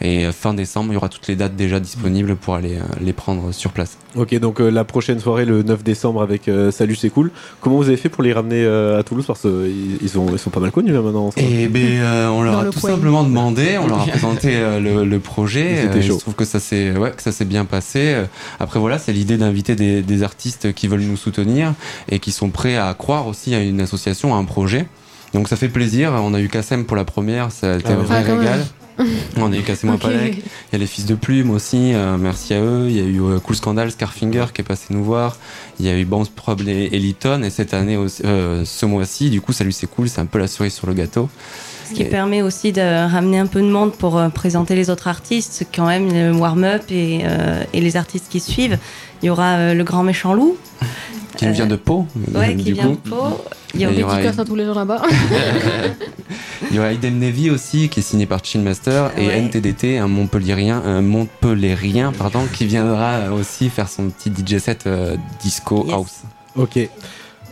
et 0.00 0.30
fin 0.32 0.54
décembre, 0.54 0.92
il 0.92 0.94
y 0.94 0.96
aura 0.96 1.08
toutes 1.08 1.28
les 1.28 1.36
dates 1.36 1.56
déjà 1.56 1.78
disponibles 1.80 2.36
pour 2.36 2.54
aller 2.54 2.78
les 3.00 3.12
prendre 3.12 3.52
sur 3.52 3.70
place. 3.72 3.98
Ok, 4.16 4.34
donc 4.40 4.60
euh, 4.60 4.70
la 4.70 4.84
prochaine 4.84 5.20
soirée, 5.20 5.44
le 5.44 5.62
9 5.62 5.84
décembre, 5.84 6.22
avec 6.22 6.48
euh, 6.48 6.70
Salut, 6.70 6.94
c'est 6.96 7.10
cool. 7.10 7.30
Comment 7.60 7.76
vous 7.76 7.88
avez 7.88 7.96
fait 7.96 8.08
pour 8.08 8.22
les 8.22 8.32
ramener 8.32 8.64
euh, 8.64 8.98
à 8.98 9.02
Toulouse? 9.02 9.24
Parce 9.26 9.42
qu'ils 9.42 9.98
ils 10.02 10.18
ont- 10.18 10.26
ils 10.32 10.38
sont 10.38 10.50
pas 10.50 10.58
mal 10.60 10.70
connus 10.72 10.92
là 10.92 11.00
maintenant. 11.02 11.30
ça. 11.30 11.40
Et 11.40 11.68
ben, 11.68 12.00
euh, 12.00 12.28
on 12.28 12.42
leur 12.42 12.54
Dans 12.54 12.60
a 12.60 12.64
le 12.64 12.70
tout 12.70 12.80
coin. 12.80 12.90
simplement 12.90 13.22
demandé, 13.24 13.78
on 13.78 13.86
leur 13.90 14.00
a 14.02 14.06
présenté 14.10 14.56
euh, 14.56 14.80
le, 14.80 15.04
le 15.04 15.18
projet. 15.20 15.84
Étaient 15.84 16.10
Euh, 16.10 16.16
trouve 16.18 16.34
que 16.34 16.44
ça 16.44 16.60
s'est 16.60 16.92
ouais, 16.96 17.12
que 17.12 17.22
ça 17.22 17.32
s'est 17.32 17.44
bien 17.44 17.64
passé. 17.64 18.12
Euh, 18.14 18.24
Après 18.58 18.80
voilà, 18.80 18.98
c'est 18.98 19.12
l'idée 19.12 19.36
d'inviter 19.36 19.74
des, 19.76 20.02
des 20.02 20.22
artistes 20.22 20.72
qui 20.72 20.88
veulent 20.88 21.00
nous 21.00 21.16
soutenir 21.16 21.74
et 22.08 22.18
qui 22.18 22.32
sont 22.32 22.50
prêts 22.50 22.76
à 22.76 22.92
croire 22.94 23.26
aussi 23.26 23.54
à 23.54 23.60
une 23.60 23.80
association, 23.80 24.34
à 24.34 24.38
un 24.38 24.44
projet. 24.44 24.86
Donc 25.34 25.48
ça 25.48 25.56
fait 25.56 25.68
plaisir. 25.68 26.12
On 26.14 26.34
a 26.34 26.40
eu 26.40 26.48
Kassem 26.48 26.84
pour 26.84 26.96
la 26.96 27.04
première, 27.04 27.52
ça 27.52 27.74
a 27.74 27.76
été 27.76 27.88
Ah 27.88 27.92
un 27.92 28.02
vrai 28.02 28.24
Ah, 28.26 28.36
régal. 28.36 28.66
On 29.36 29.50
a 29.50 29.56
eu 29.56 29.62
Kassem 29.62 29.90
Ok. 29.94 30.02
Wapalek. 30.02 30.36
Il 30.38 30.72
y 30.72 30.76
a 30.76 30.78
les 30.78 30.86
fils 30.86 31.06
de 31.06 31.14
plume 31.14 31.50
aussi, 31.50 31.94
euh, 31.94 32.18
merci 32.18 32.52
à 32.52 32.60
eux. 32.60 32.86
Il 32.88 32.96
y 32.96 33.00
a 33.00 33.04
eu 33.04 33.22
euh, 33.22 33.38
Cool 33.38 33.56
Scandal, 33.56 33.90
Scarfinger 33.90 34.46
qui 34.52 34.60
est 34.60 34.64
passé 34.64 34.86
nous 34.90 35.04
voir. 35.04 35.36
Il 35.78 35.86
y 35.86 35.88
a 35.88 35.96
eu 35.96 36.04
Bounce 36.04 36.28
Prob 36.28 36.60
et 36.68 36.90
Eliton. 36.92 37.42
Et 37.42 37.48
cette 37.50 37.72
année, 37.72 37.96
aussi, 37.96 38.22
euh, 38.26 38.64
ce 38.66 38.84
mois-ci, 38.86 39.30
du 39.30 39.40
coup, 39.40 39.52
salut, 39.54 39.72
c'est 39.72 39.86
cool, 39.86 40.08
c'est 40.08 40.20
un 40.20 40.26
peu 40.26 40.38
la 40.38 40.48
cerise 40.48 40.74
sur 40.74 40.86
le 40.86 40.92
gâteau. 40.94 41.30
Ce 41.90 41.94
qui 41.94 42.02
Et- 42.02 42.06
permet 42.06 42.40
aussi 42.40 42.70
de 42.72 42.80
ramener 43.10 43.38
un 43.40 43.46
peu 43.46 43.60
de 43.60 43.66
monde 43.66 43.92
pour 43.92 44.16
euh, 44.16 44.28
présenter 44.28 44.76
les 44.76 44.90
autres 44.90 45.08
artistes, 45.08 45.66
quand 45.74 45.86
même 45.88 46.12
le 46.12 46.32
warm-up 46.32 46.82
et, 46.90 47.22
euh, 47.24 47.64
et 47.72 47.80
les 47.80 47.96
artistes 47.96 48.26
qui 48.30 48.38
suivent. 48.38 48.78
Il 49.22 49.26
y 49.26 49.30
aura 49.30 49.54
euh, 49.56 49.74
le 49.74 49.82
grand 49.82 50.04
méchant 50.04 50.32
loup. 50.32 50.56
Qui 51.36 51.46
nous 51.46 51.52
vient 51.52 51.66
de 51.66 51.74
Pau, 51.76 52.06
Ouais, 52.34 52.54
qui 52.58 52.72
vient 52.72 52.84
coup. 52.84 52.90
de 53.04 53.10
Pau. 53.10 53.44
Il 53.74 53.80
y 53.80 53.86
aura- 53.86 53.94
Dédicace 54.16 54.38
à 54.38 54.44
tous 54.44 54.54
les 54.54 54.64
gens 54.66 54.74
là-bas. 54.74 55.02
Il 56.70 56.76
y 56.76 56.78
aura 56.78 56.92
Idem 56.92 57.18
Navy 57.18 57.50
aussi, 57.50 57.88
qui 57.88 58.00
est 58.00 58.02
signé 58.02 58.26
par 58.26 58.44
Chillmaster, 58.44 59.10
et 59.16 59.26
Ouais. 59.26 59.38
NTDT, 59.38 59.98
un 59.98 60.06
Montpellierien, 60.08 60.80
un 60.84 61.00
Montpellierien 61.00 62.12
pardon, 62.16 62.40
qui 62.52 62.66
viendra 62.66 63.32
aussi 63.32 63.68
faire 63.70 63.88
son 63.88 64.10
petit 64.10 64.30
DJ 64.30 64.58
set 64.58 64.86
euh, 64.86 65.16
disco 65.42 65.84
Yes. 65.86 65.94
house. 65.94 66.16
Ok. 66.56 66.78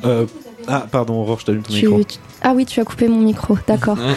Euh, 0.05 0.27
ah, 0.69 0.87
pardon, 0.91 1.15
Aurore, 1.15 1.41
je 1.41 1.47
t'allume 1.47 1.63
ton 1.63 1.73
Tu- 1.73 1.87
micro. 1.87 2.05
tu- 2.05 2.19
Ah 2.43 2.53
oui, 2.55 2.65
tu 2.67 2.79
as 2.81 2.85
coupé 2.85 3.09
mon 3.09 3.19
micro, 3.21 3.57
d'accord. 3.67 3.99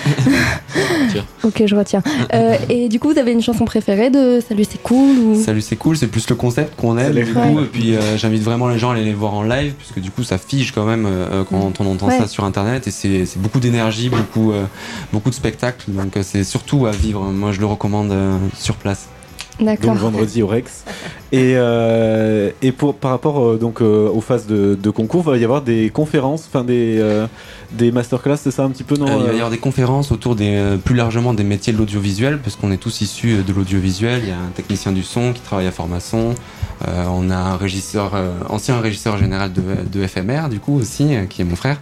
Ok, 1.44 1.64
je 1.66 1.76
retiens. 1.76 2.04
Euh, 2.34 2.56
et 2.70 2.88
du 2.88 3.00
coup, 3.00 3.12
vous 3.12 3.18
avez 3.18 3.32
une 3.32 3.42
chanson 3.42 3.66
préférée 3.66 4.10
de 4.10 4.40
Salut, 4.48 4.64
c'est 4.70 4.82
cool 4.82 5.18
ou... 5.18 5.42
Salut, 5.44 5.62
c'est 5.62 5.76
cool, 5.76 5.98
c'est 5.98 6.08
plus 6.08 6.30
le 6.30 6.36
concept 6.36 6.80
qu'on 6.80 6.98
aime 6.98 7.14
Salut. 7.14 7.26
du 7.26 7.34
coup, 7.34 7.40
Ouais. 7.58 7.64
et 7.64 7.66
puis 7.66 7.96
euh, 7.96 8.18
j'invite 8.18 8.44
vraiment 8.44 8.68
les 8.70 8.78
gens 8.78 8.92
à 8.92 8.94
aller 8.94 9.04
les 9.04 9.14
voir 9.14 9.34
en 9.34 9.44
live, 9.44 9.74
puisque 9.74 10.00
du 10.00 10.12
coup 10.12 10.24
ça 10.24 10.38
fige 10.38 10.72
quand 10.72 10.86
même 10.86 11.06
euh, 11.08 11.44
quand 11.50 11.74
on 11.80 11.92
entend 11.92 12.08
Ouais. 12.08 12.18
ça 12.20 12.28
sur 12.28 12.44
internet, 12.44 12.88
et 12.88 12.92
c'est 12.92 13.26
c'est 13.26 13.42
beaucoup 13.42 13.60
d'énergie, 13.60 14.10
beaucoup, 14.10 14.52
euh, 14.52 14.66
beaucoup 15.12 15.30
de 15.30 15.36
spectacles, 15.36 15.92
donc 15.92 16.16
euh, 16.18 16.24
c'est 16.24 16.44
surtout 16.44 16.86
à 16.86 16.92
vivre. 16.92 17.22
Moi 17.24 17.52
je 17.52 17.60
le 17.60 17.66
recommande 17.66 18.12
euh, 18.12 18.38
sur 18.58 18.76
place. 18.76 19.08
D'accord. 19.62 19.92
Donc 19.92 20.00
vendredi 20.00 20.42
au 20.42 20.48
Rex. 20.48 20.84
Et, 21.32 21.54
euh, 21.56 22.50
et 22.62 22.72
pour, 22.72 22.96
par 22.96 23.12
rapport 23.12 23.40
euh, 23.42 23.58
donc, 23.58 23.82
euh, 23.82 24.10
aux 24.10 24.20
phases 24.22 24.48
de, 24.48 24.76
de 24.76 24.90
concours, 24.90 25.22
il 25.28 25.30
va 25.32 25.38
y 25.38 25.44
avoir 25.44 25.62
des 25.62 25.90
conférences, 25.92 26.46
enfin 26.48 26.64
des, 26.64 26.98
euh, 27.00 27.28
des 27.72 27.92
masterclass, 27.92 28.38
c'est 28.38 28.52
ça 28.52 28.64
un 28.64 28.70
petit 28.70 28.84
peu 28.84 28.96
non 28.96 29.08
Euh, 29.08 29.18
il 29.20 29.26
va 29.28 29.32
y 29.32 29.36
avoir 29.36 29.52
des 29.52 29.58
conférences 29.60 30.12
autour 30.12 30.36
des, 30.36 30.78
plus 30.84 30.96
largement 30.96 31.34
des 31.34 31.44
métiers 31.44 31.72
de 31.74 31.78
l'audiovisuel, 31.78 32.40
parce 32.40 32.56
qu'on 32.56 32.72
est 32.72 32.78
tous 32.78 33.02
issus 33.02 33.44
de 33.48 33.54
l'audiovisuel. 33.54 34.22
Il 34.24 34.30
y 34.30 34.34
a 34.34 34.38
un 34.38 34.52
technicien 34.56 34.92
du 34.92 35.04
son 35.04 35.32
qui 35.32 35.42
travaille 35.42 35.68
à 35.68 35.72
Formation. 35.72 36.36
Euh, 36.88 37.06
on 37.10 37.30
a 37.30 37.36
un 37.36 37.58
régisseur, 37.58 38.12
euh, 38.16 38.32
ancien 38.50 38.80
régisseur 38.80 39.18
général 39.18 39.52
de, 39.54 39.62
de 39.92 40.08
FMR, 40.08 40.50
du 40.50 40.60
coup 40.60 40.76
aussi, 40.80 41.16
euh, 41.16 41.26
qui 41.26 41.42
est 41.42 41.46
mon 41.46 41.56
frère. 41.56 41.78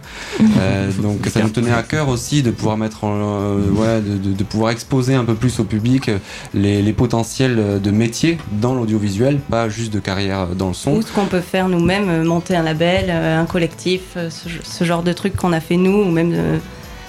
Euh, 0.58 0.90
donc 1.02 1.26
ça 1.26 1.40
nous 1.42 1.48
tenait 1.50 1.72
à 1.72 1.82
cœur 1.82 2.08
aussi 2.08 2.42
de 2.42 2.50
pouvoir 2.50 2.76
mettre 2.76 3.04
en, 3.04 3.14
euh, 3.14 3.56
ouais, 3.70 4.00
de, 4.00 4.16
de- 4.18 4.32
de 4.34 4.44
pouvoir 4.44 4.70
exposer 4.72 5.14
un 5.14 5.24
peu 5.24 5.34
plus 5.34 5.58
au 5.60 5.64
public 5.64 6.10
les, 6.54 6.82
les 6.82 6.92
potentiels 6.92 7.80
de 7.82 7.90
métiers 7.90 8.38
dans 8.60 8.74
l'audiovisuel, 8.74 9.38
pas 9.50 9.68
juste 9.68 9.92
de 9.92 10.00
carrière 10.00 10.48
dans 10.48 10.68
le 10.68 10.74
son. 10.74 10.92
Ou 10.96 11.02
ce 11.02 11.12
qu'on 11.12 11.26
peut 11.26 11.40
faire 11.40 11.68
nous-mêmes, 11.68 12.24
monter 12.24 12.56
un 12.56 12.62
label, 12.62 13.10
un 13.10 13.46
collectif, 13.46 14.02
ce, 14.14 14.48
ce 14.62 14.84
genre 14.84 15.02
de 15.02 15.12
trucs 15.12 15.36
qu'on 15.36 15.52
a 15.52 15.60
fait 15.60 15.76
nous, 15.76 16.02
ou 16.02 16.10
même 16.10 16.34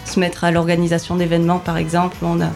se 0.05 0.19
mettre 0.19 0.43
à 0.43 0.51
l'organisation 0.51 1.15
d'événements 1.15 1.60
par 1.60 1.77
exemple. 1.77 2.17
On 2.24 2.41
a 2.41 2.50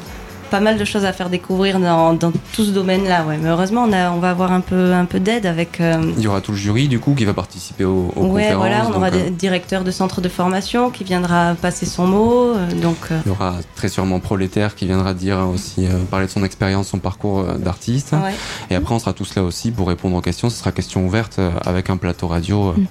pas 0.52 0.60
mal 0.60 0.78
de 0.78 0.86
choses 0.86 1.06
à 1.06 1.14
faire 1.14 1.30
découvrir 1.30 1.80
dans, 1.80 2.14
dans 2.14 2.32
tout 2.54 2.64
ce 2.66 2.72
domaine-là. 2.72 3.24
Ouais. 3.25 3.38
Mais 3.42 3.50
heureusement, 3.50 3.86
on, 3.88 3.94
a, 3.94 4.12
on 4.12 4.20
va 4.20 4.30
avoir 4.30 4.52
un 4.52 4.62
peu, 4.62 4.94
un 4.94 5.06
peu 5.06 5.20
d'aide 5.20 5.46
avec. 5.46 5.82
euh, 5.82 6.12
Il 6.18 6.24
y 6.24 6.28
aura 6.28 6.42
tout 6.42 6.52
le 6.52 6.58
jury 6.58 6.88
du 6.88 7.00
coup 7.00 7.14
qui 7.16 7.25
va 7.25 7.34
participer 7.34 7.84
aux, 7.86 8.12
aux 8.16 8.25
ouais, 8.28 8.44
conférences. 8.44 8.56
voilà, 8.58 8.86
on 8.88 8.94
aura 8.98 9.12
donc, 9.12 9.20
euh, 9.20 9.24
des 9.25 9.32
directeurs 9.32 9.84
de 9.84 9.92
centres 9.92 10.22
de 10.22 10.30
formation 10.30 10.90
qui 10.92 11.04
viendra 11.04 11.56
passer 11.62 11.86
son 11.86 12.06
mot. 12.08 12.54
euh, 12.56 12.72
donc, 12.82 12.98
Il 13.25 13.28
y 13.28 13.32
aura 13.32 13.56
très 13.75 13.90
sûrement 13.90 14.20
Prolétaire 14.20 14.75
qui 14.75 14.86
viendra 14.86 15.14
dire 15.14 15.38
aussi, 15.54 15.88
parler 16.12 16.25
de 16.28 16.32
son 16.32 16.44
expérience, 16.44 16.88
son 16.88 17.00
parcours 17.00 17.44
d'artiste. 17.44 18.14
ouais. 18.14 18.34
Et 18.70 18.75
après, 18.75 18.94
on 18.96 19.00
sera 19.00 19.14
tous 19.14 19.36
là 19.36 19.44
aussi 19.44 19.72
pour 19.72 19.88
répondre 19.88 20.16
aux 20.16 20.22
questions. 20.22 20.50
Ce 20.50 20.58
sera 20.60 20.72
question 20.72 21.06
ouverte 21.06 21.40
avec 21.66 21.90
un 21.90 21.98
plateau 21.98 22.28
radio 22.28 22.74
Mm. 22.78 22.86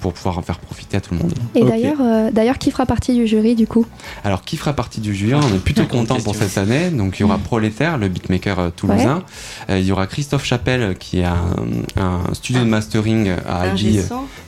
Pour 0.00 0.12
pouvoir 0.12 0.38
en 0.38 0.42
faire 0.42 0.58
profiter 0.58 0.96
à 0.96 1.00
tout 1.00 1.14
le 1.14 1.20
monde. 1.20 1.34
Et 1.54 1.64
d'ailleurs, 1.64 1.98
euh, 2.00 2.30
d'ailleurs, 2.30 2.58
qui 2.58 2.70
fera 2.70 2.86
partie 2.86 3.14
du 3.14 3.26
jury 3.26 3.54
du 3.54 3.66
coup? 3.66 3.86
Alors, 4.24 4.42
qui 4.42 4.56
fera 4.56 4.72
partie 4.72 5.00
du 5.00 5.14
jury? 5.14 5.34
On 5.34 5.54
est 5.54 5.62
plutôt 5.62 5.84
content 5.84 6.16
pour 6.20 6.34
cette 6.34 6.58
année. 6.58 6.90
Donc, 6.90 7.18
il 7.18 7.22
y 7.22 7.24
aura 7.24 7.38
Prolétaire, 7.38 7.98
le 7.98 8.08
beatmaker 8.08 8.58
euh, 8.58 8.70
toulousain. 8.70 9.22
Euh, 9.70 9.78
il 9.78 9.86
y 9.86 9.92
aura 9.92 10.06
Christophe 10.06 10.44
Chapelle, 10.44 10.96
qui 10.98 11.22
a 11.22 11.34
un, 11.34 12.02
un 12.02 12.34
studio 12.34 12.60
de 12.62 12.66
mastering 12.66 13.30
à 13.48 13.60
Albi, 13.62 14.00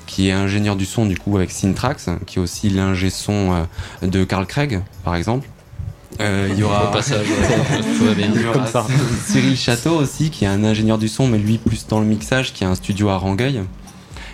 qui 0.06 0.28
est 0.28 0.32
ingénieur 0.32 0.76
du 0.76 0.84
son 0.84 1.06
du 1.06 1.16
coup 1.16 1.36
avec 1.36 1.50
Syntrax, 1.50 2.10
qui 2.26 2.38
est 2.38 2.42
aussi 2.42 2.68
l'ingé 2.68 3.10
son 3.10 3.66
de 4.02 4.24
Carl 4.24 4.46
Craig, 4.46 4.82
par 5.04 5.14
exemple. 5.14 5.46
Euh, 6.20 6.48
il 6.50 6.58
y 6.58 6.62
aura 6.62 6.90
passage. 6.90 7.26
Il 8.00 8.40
y. 8.40 9.32
Cyril 9.32 9.56
Château 9.56 9.96
aussi, 9.96 10.30
qui 10.30 10.44
est 10.44 10.48
un 10.48 10.64
ingénieur 10.64 10.98
du 10.98 11.08
son, 11.08 11.26
mais 11.26 11.38
lui 11.38 11.58
plus 11.58 11.86
dans 11.86 12.00
le 12.00 12.06
mixage, 12.06 12.52
qui 12.52 12.64
a 12.64 12.68
un 12.68 12.74
studio 12.74 13.08
à 13.08 13.16
Rangueil. 13.16 13.62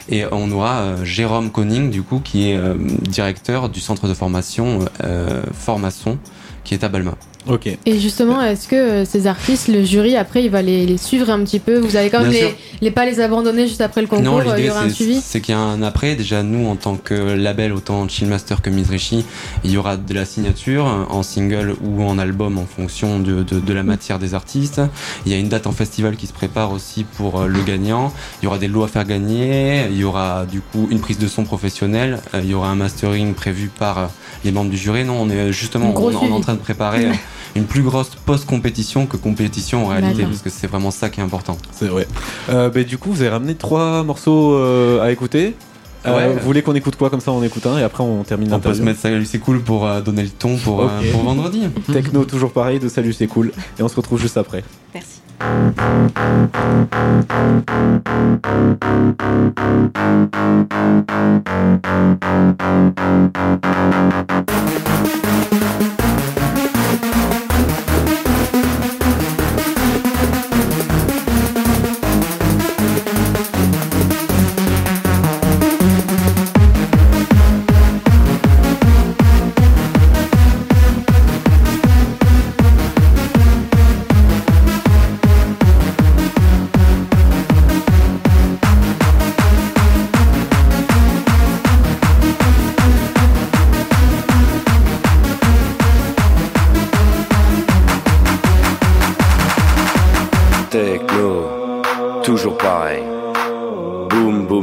Et 0.09 0.25
on 0.31 0.51
aura 0.53 0.81
euh, 0.81 1.05
Jérôme 1.05 1.51
Koning, 1.51 1.91
du 1.91 2.03
coup, 2.03 2.21
qui 2.21 2.51
est 2.51 2.57
euh, 2.57 2.75
directeur 3.03 3.69
du 3.69 3.81
centre 3.81 4.07
de 4.09 4.15
formation 4.15 4.81
euh, 5.03 5.43
Formation, 5.53 6.19
qui 6.65 6.75
est 6.75 6.85
à 6.85 6.89
Balma. 6.89 7.15
Ok. 7.49 7.69
Et 7.87 7.99
justement, 8.01 8.43
est-ce 8.43 8.67
que 8.67 8.75
euh, 8.75 9.05
ces 9.05 9.27
artistes, 9.29 9.69
le 9.69 9.85
jury, 9.85 10.17
après, 10.17 10.43
il 10.45 10.51
va 10.51 10.63
les, 10.63 10.85
les 10.85 10.97
suivre 10.99 11.31
un 11.31 11.43
petit 11.45 11.61
peu? 11.61 11.79
Vous 11.79 11.97
allez 11.97 12.11
quand 12.11 12.21
même 12.23 12.33
les, 12.33 12.55
les 12.81 12.91
pas 12.91 13.05
les 13.07 13.21
abandonner 13.21 13.69
juste 13.69 13.81
après 13.81 14.01
le 14.01 14.09
concours 14.09 14.25
non, 14.25 14.41
euh, 14.41 14.55
Il 14.59 14.65
y 14.65 14.69
l'idée 14.69 14.75
c'est- 14.83 14.91
suivi? 14.91 15.21
c'est 15.23 15.41
qu'il 15.41 15.55
y 15.55 15.57
a 15.57 15.61
un 15.61 15.81
après. 15.83 16.17
Déjà, 16.17 16.43
nous, 16.43 16.67
en 16.69 16.75
tant 16.77 16.97
que 16.97 17.15
label, 17.15 17.73
autant 17.73 18.09
Chillmaster 18.09 18.61
que 18.63 18.71
Mizrichi, 18.71 19.25
il 19.63 19.71
y 19.71 19.77
aura 19.77 19.97
de 19.97 20.13
la 20.15 20.25
signature 20.25 20.85
en 21.09 21.23
single 21.23 21.77
ou 21.85 22.03
en 22.03 22.19
album 22.19 22.59
en 22.59 22.67
fonction 22.67 23.21
de, 23.21 23.43
de, 23.45 23.61
de 23.61 23.73
la 23.73 23.83
matière 23.85 24.19
des 24.19 24.35
artistes. 24.35 24.81
Il 25.25 25.31
y 25.33 25.35
a 25.35 25.39
une 25.39 25.49
date 25.49 25.67
en 25.69 25.73
festival 25.73 26.17
qui 26.17 26.27
se 26.27 26.33
prépare 26.33 26.73
aussi 26.73 27.05
pour 27.05 27.41
euh, 27.43 27.47
le 27.47 27.63
gagnant. 27.63 28.13
Il 28.43 28.47
y 28.47 28.49
aura 28.49 28.59
des 28.59 28.69
lots 28.69 28.83
à 28.83 28.89
faire 28.89 29.05
gagner. 29.05 29.85
Il 29.91 29.97
y 29.97 30.05
aura 30.05 30.47
du 30.47 30.61
coup 30.61 30.89
une 30.91 30.99
prise 31.01 31.19
de 31.19 31.29
son 31.29 31.45
professionnelle. 31.45 32.21
Il 32.35 32.47
y 32.51 32.55
aura 32.55 32.69
un 32.71 32.75
mastering 32.77 33.35
prévu 33.35 33.69
par 33.79 34.11
les 34.45 34.51
membres 34.51 34.71
du 34.71 34.77
jury. 34.77 35.05
Non, 35.05 35.19
on 35.23 35.31
est 35.31 35.53
justement 35.53 35.91
Un 35.91 35.93
gros 35.93 36.11
on, 36.13 36.17
on 36.25 36.29
est 36.29 36.33
en 36.33 36.41
train 36.41 36.55
de 36.55 36.59
préparer 36.59 37.07
une 37.57 37.65
plus 37.65 37.83
grosse 37.83 38.11
post-compétition 38.27 39.07
que 39.07 39.17
compétition 39.17 39.85
en 39.85 39.89
réalité, 39.89 40.23
parce 40.25 40.43
que 40.43 40.51
c'est 40.51 40.67
vraiment 40.67 40.91
ça 40.91 41.09
qui 41.09 41.21
est 41.21 41.25
important. 41.25 41.57
C'est 41.73 41.87
vrai. 41.89 42.07
Euh, 42.51 42.71
bah, 42.71 42.83
du 42.83 42.99
coup, 42.99 43.11
vous 43.13 43.21
avez 43.23 43.31
ramené 43.31 43.55
trois 43.55 44.03
morceaux 44.03 44.55
euh, 44.55 45.03
à 45.03 45.11
écouter. 45.11 45.55
Euh, 46.07 46.17
Ouais. 46.17 46.33
Vous 46.35 46.39
voulez 46.41 46.63
qu'on 46.63 46.75
écoute 46.75 46.95
quoi? 46.97 47.11
Comme 47.11 47.21
ça 47.21 47.33
On 47.33 47.43
écoute 47.43 47.67
un 47.67 47.79
et 47.79 47.83
après 47.83 48.05
on 48.05 48.23
termine 48.23 48.53
On 48.53 48.61
peut 48.61 48.75
se 48.75 48.83
mettre 48.83 49.01
ça, 49.01 49.11
lui 49.11 49.27
c'est 49.27 49.39
cool 49.41 49.61
pour 49.61 49.87
euh, 49.87 50.01
donner 50.01 50.23
le 50.23 50.29
ton 50.29 50.57
pour, 50.57 50.83
euh, 50.83 50.89
pour 51.11 51.23
vendredi. 51.23 51.63
Techno 51.93 52.25
toujours 52.25 52.53
pareil 52.53 52.79
de 52.79 52.89
Salut 52.89 53.13
c'est 53.13 53.27
cool 53.27 53.53
et 53.79 53.83
on 53.83 53.89
se 53.89 53.97
retrouve 53.97 54.21
juste 54.21 54.37
après. 54.37 54.63
Merci. 54.95 55.21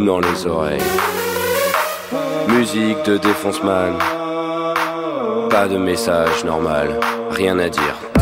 Dans 0.06 0.20
les 0.20 0.46
oreilles. 0.48 0.82
Musique 2.50 3.02
de 3.06 3.18
défonce-man. 3.18 3.94
Pas 5.50 5.68
de 5.70 5.78
message 5.78 6.44
normal, 6.44 7.00
rien 7.32 7.58
à 7.58 7.70
dire. 7.70 8.13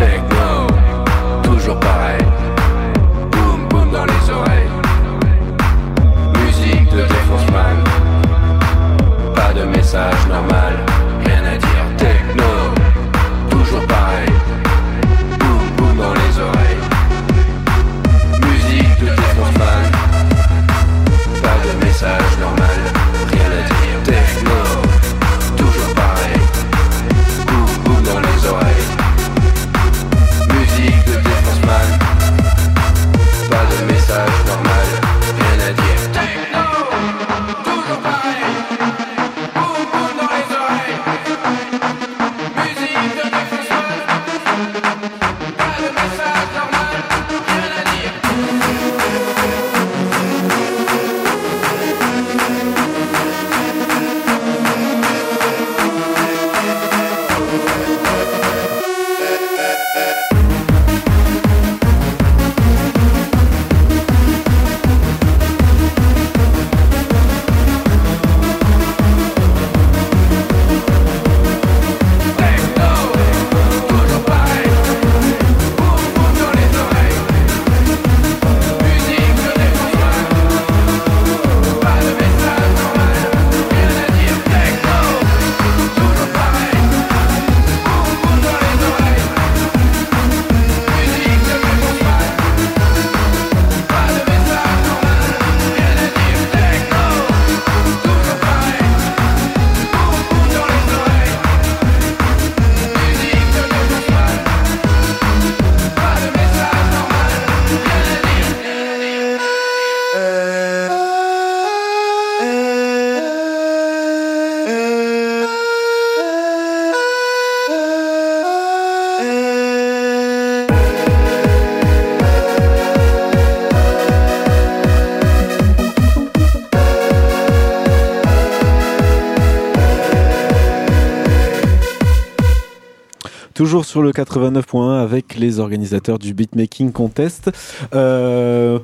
Toujours 133.61 133.85
sur 133.85 134.01
le 134.01 134.11
89.1 134.11 135.03
avec 135.03 135.35
les 135.35 135.59
organisateurs 135.59 136.17
du 136.17 136.33
Beatmaking 136.33 136.91
Contest. 136.91 137.51
Euh, 137.93 138.79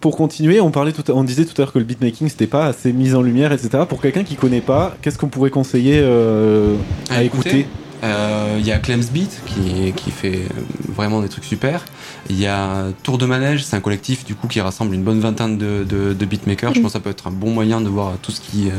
pour 0.00 0.16
continuer, 0.16 0.62
on, 0.62 0.70
parlait 0.70 0.92
tout 0.92 1.04
à- 1.12 1.14
on 1.14 1.24
disait 1.24 1.44
tout 1.44 1.52
à 1.58 1.60
l'heure 1.60 1.72
que 1.74 1.78
le 1.78 1.84
beatmaking 1.84 2.30
c'était 2.30 2.46
pas 2.46 2.64
assez 2.64 2.94
mis 2.94 3.14
en 3.14 3.20
lumière, 3.20 3.52
etc. 3.52 3.84
Pour 3.86 4.00
quelqu'un 4.00 4.24
qui 4.24 4.36
connaît 4.36 4.62
pas, 4.62 4.96
qu'est-ce 5.02 5.18
qu'on 5.18 5.28
pourrait 5.28 5.50
conseiller 5.50 6.00
euh, 6.02 6.74
à, 7.10 7.22
écouter, 7.22 7.66
Euh, 8.02 8.56
Il 8.58 8.66
y 8.66 8.72
a 8.72 8.78
Clems 8.78 9.04
Beat 9.12 9.42
qui, 9.44 9.92
qui 9.94 10.10
fait 10.10 10.36
euh, 10.36 10.60
vraiment 10.88 11.20
des 11.20 11.28
trucs 11.28 11.44
super. 11.44 11.84
Il 12.30 12.40
y 12.40 12.46
a 12.46 12.84
Tour 13.02 13.18
de 13.18 13.26
Manège, 13.26 13.62
c'est 13.64 13.76
un 13.76 13.80
collectif 13.80 14.24
du 14.24 14.34
coup 14.34 14.46
qui 14.48 14.58
rassemble 14.62 14.94
une 14.94 15.02
bonne 15.02 15.20
vingtaine 15.20 15.58
de, 15.58 15.84
de, 15.86 16.14
de 16.14 16.24
beatmakers. 16.24 16.72
Je 16.72 16.80
pense 16.80 16.92
que 16.92 16.98
ça 16.98 17.00
peut 17.00 17.10
être 17.10 17.26
un 17.26 17.30
bon 17.30 17.50
moyen 17.50 17.82
de 17.82 17.90
voir 17.90 18.12
tout 18.22 18.32
ce 18.32 18.40
qui 18.40 18.68
euh, 18.70 18.72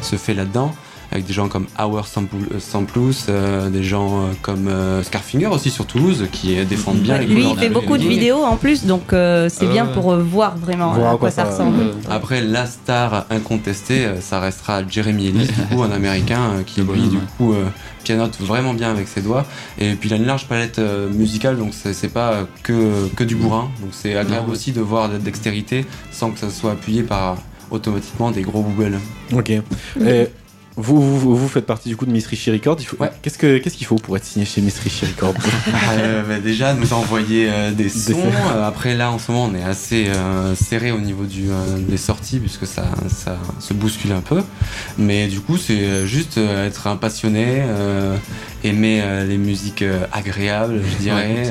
se 0.00 0.14
fait 0.14 0.34
là-dedans. 0.34 0.72
Avec 1.12 1.26
des 1.26 1.34
gens 1.34 1.48
comme 1.48 1.66
Our 1.78 2.06
Sample- 2.06 2.48
euh, 2.54 2.58
Samplus, 2.58 3.26
euh, 3.28 3.68
des 3.68 3.84
gens 3.84 4.22
euh, 4.22 4.24
comme 4.40 4.66
euh, 4.66 5.02
Scarfinger 5.02 5.48
aussi 5.48 5.68
sur 5.68 5.84
Toulouse 5.84 6.26
qui 6.32 6.58
euh, 6.58 6.64
défendent 6.64 7.00
bien 7.00 7.18
les 7.18 7.26
Lui, 7.26 7.34
couleurs 7.42 7.52
il 7.52 7.58
fait 7.58 7.68
beaucoup 7.68 7.98
de 7.98 8.02
vidéos 8.02 8.42
en 8.42 8.56
plus, 8.56 8.86
donc 8.86 9.12
euh, 9.12 9.48
c'est 9.50 9.66
Euh, 9.66 9.72
bien 9.72 9.84
pour 9.86 10.12
euh, 10.12 10.22
voir 10.22 10.56
vraiment 10.56 10.94
à 11.10 11.16
quoi 11.18 11.30
ça 11.30 11.44
ressemble. 11.44 11.76
Après, 12.10 12.40
la 12.40 12.64
star 12.66 13.26
incontestée, 13.28 14.06
ça 14.20 14.40
restera 14.40 14.86
Jeremy 14.88 15.26
Ellis, 15.28 15.48
du 15.48 15.76
coup, 15.76 15.82
un 15.82 15.90
américain 15.92 16.40
euh, 16.54 16.62
qui, 16.64 16.80
lui, 16.80 17.08
du 17.08 17.18
coup, 17.36 17.52
euh, 17.52 17.66
pianote 18.04 18.38
vraiment 18.40 18.72
bien 18.72 18.90
avec 18.90 19.06
ses 19.06 19.20
doigts. 19.20 19.44
Et 19.78 19.92
puis, 19.94 20.08
il 20.08 20.12
a 20.14 20.16
une 20.16 20.24
large 20.26 20.46
palette 20.48 20.78
euh, 20.78 21.10
musicale, 21.10 21.58
donc 21.58 21.74
c'est 21.74 22.08
pas 22.12 22.46
que, 22.62 23.08
que 23.14 23.22
du 23.24 23.34
bourrin. 23.36 23.68
Donc, 23.82 23.90
c'est 23.92 24.16
agréable 24.16 24.46
Ouais. 24.46 24.52
aussi 24.52 24.72
de 24.72 24.80
voir 24.80 25.08
de 25.08 25.14
la 25.14 25.18
dextérité 25.18 25.84
sans 26.10 26.30
que 26.30 26.38
ça 26.40 26.48
soit 26.48 26.72
appuyé 26.72 27.02
par 27.02 27.36
automatiquement 27.70 28.30
des 28.30 28.42
gros 28.42 28.62
boobles. 28.62 28.98
Ok. 29.34 29.50
Et 29.50 30.28
vous, 30.76 31.18
vous, 31.18 31.36
vous 31.36 31.48
faites 31.48 31.66
partie 31.66 31.88
du 31.90 31.96
coup 31.96 32.06
de 32.06 32.12
Miss 32.12 32.26
Richie 32.26 32.50
Records. 32.50 32.80
Faut... 32.80 32.96
Qu'est-ce 33.22 33.36
que- 33.38 33.58
qu'est-ce 33.58 33.76
qu'il 33.76 33.86
faut 33.86 33.96
pour 33.96 34.16
être 34.16 34.24
signé 34.24 34.46
chez 34.46 34.60
Miss 34.60 34.78
Richie 34.78 35.06
Records 35.06 35.34
Euh, 35.92 36.22
bah, 36.26 36.38
déjà 36.38 36.72
nous 36.74 36.92
envoyer 36.94 37.48
euh, 37.50 37.70
des 37.72 37.88
sons. 37.88 38.16
Euh, 38.54 38.66
après 38.66 38.94
là 38.96 39.10
en 39.12 39.18
ce 39.18 39.30
moment 39.30 39.50
on 39.52 39.54
est 39.54 39.62
assez 39.62 40.06
serré 40.54 40.90
au 40.92 40.98
niveau 41.00 41.24
du, 41.24 41.48
des 41.88 41.96
sorties 41.96 42.38
puisque 42.38 42.66
ça, 42.66 42.84
ça 43.08 43.36
se 43.60 43.74
bouscule 43.74 44.12
un 44.12 44.20
peu. 44.22 44.42
Mais 44.98 45.28
du 45.28 45.40
coup 45.40 45.58
c'est 45.58 46.06
juste 46.06 46.38
être 46.38 46.86
un 46.86 46.96
passionné, 46.96 47.62
aimer 48.64 49.02
les 49.28 49.36
musiques 49.36 49.84
agréables 50.12 50.80
je 50.90 50.96
dirais 51.02 51.42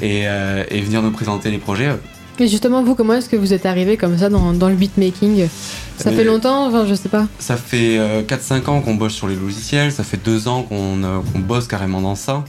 Ouais, 0.00 0.66
et 0.70 0.80
venir 0.80 1.02
nous 1.02 1.10
présenter 1.10 1.50
les 1.50 1.58
projets. 1.58 1.90
Mais 2.38 2.46
justement, 2.46 2.82
vous, 2.82 2.94
comment 2.94 3.14
est-ce 3.14 3.28
que 3.28 3.36
vous 3.36 3.52
êtes 3.52 3.66
arrivé 3.66 3.96
comme 3.96 4.16
ça 4.16 4.28
dans, 4.28 4.52
dans 4.52 4.68
le 4.68 4.76
beatmaking? 4.76 5.48
Ça 5.96 6.12
fait 6.12 6.24
longtemps 6.24 6.68
Enfin, 6.68 6.86
je 6.86 6.94
sais 6.94 7.08
pas. 7.08 7.26
Ça 7.38 7.56
fait 7.56 7.98
euh, 7.98 8.22
4-5 8.22 8.68
ans 8.70 8.80
qu'on 8.80 8.94
bosse 8.94 9.14
sur 9.14 9.26
les 9.26 9.34
logiciels, 9.34 9.90
ça 9.90 10.04
fait 10.04 10.22
2 10.22 10.46
ans 10.46 10.62
qu'on 10.62 11.02
euh, 11.02 11.18
qu'on 11.32 11.40
bosse 11.40 11.66
carrément 11.66 12.00
dans 12.00 12.14
ça. 12.14 12.44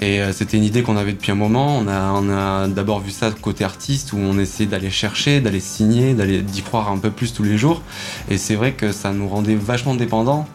Et 0.00 0.20
euh, 0.20 0.32
c'était 0.32 0.56
une 0.56 0.64
idée 0.64 0.82
qu'on 0.82 0.96
avait 0.96 1.12
depuis 1.12 1.30
un 1.30 1.36
moment. 1.36 1.76
On 1.78 1.86
a, 1.86 2.12
on 2.12 2.30
a 2.30 2.68
d'abord 2.68 3.00
vu 3.00 3.10
ça 3.10 3.30
côté 3.30 3.64
artiste 3.64 4.12
où 4.12 4.18
on 4.18 4.38
essayait 4.38 4.68
d'aller 4.68 4.90
chercher, 4.90 5.40
d'aller 5.40 5.60
signer, 5.60 6.14
d'aller 6.14 6.40
d'y 6.40 6.62
croire 6.62 6.90
un 6.90 6.98
peu 6.98 7.10
plus 7.10 7.32
tous 7.32 7.44
les 7.44 7.58
jours. 7.58 7.82
Et 8.30 8.38
c'est 8.38 8.54
vrai 8.54 8.72
que 8.72 8.92
ça 8.92 9.12
nous 9.12 9.28
rendait 9.28 9.54
vachement 9.54 9.94
dépendants 9.94 10.48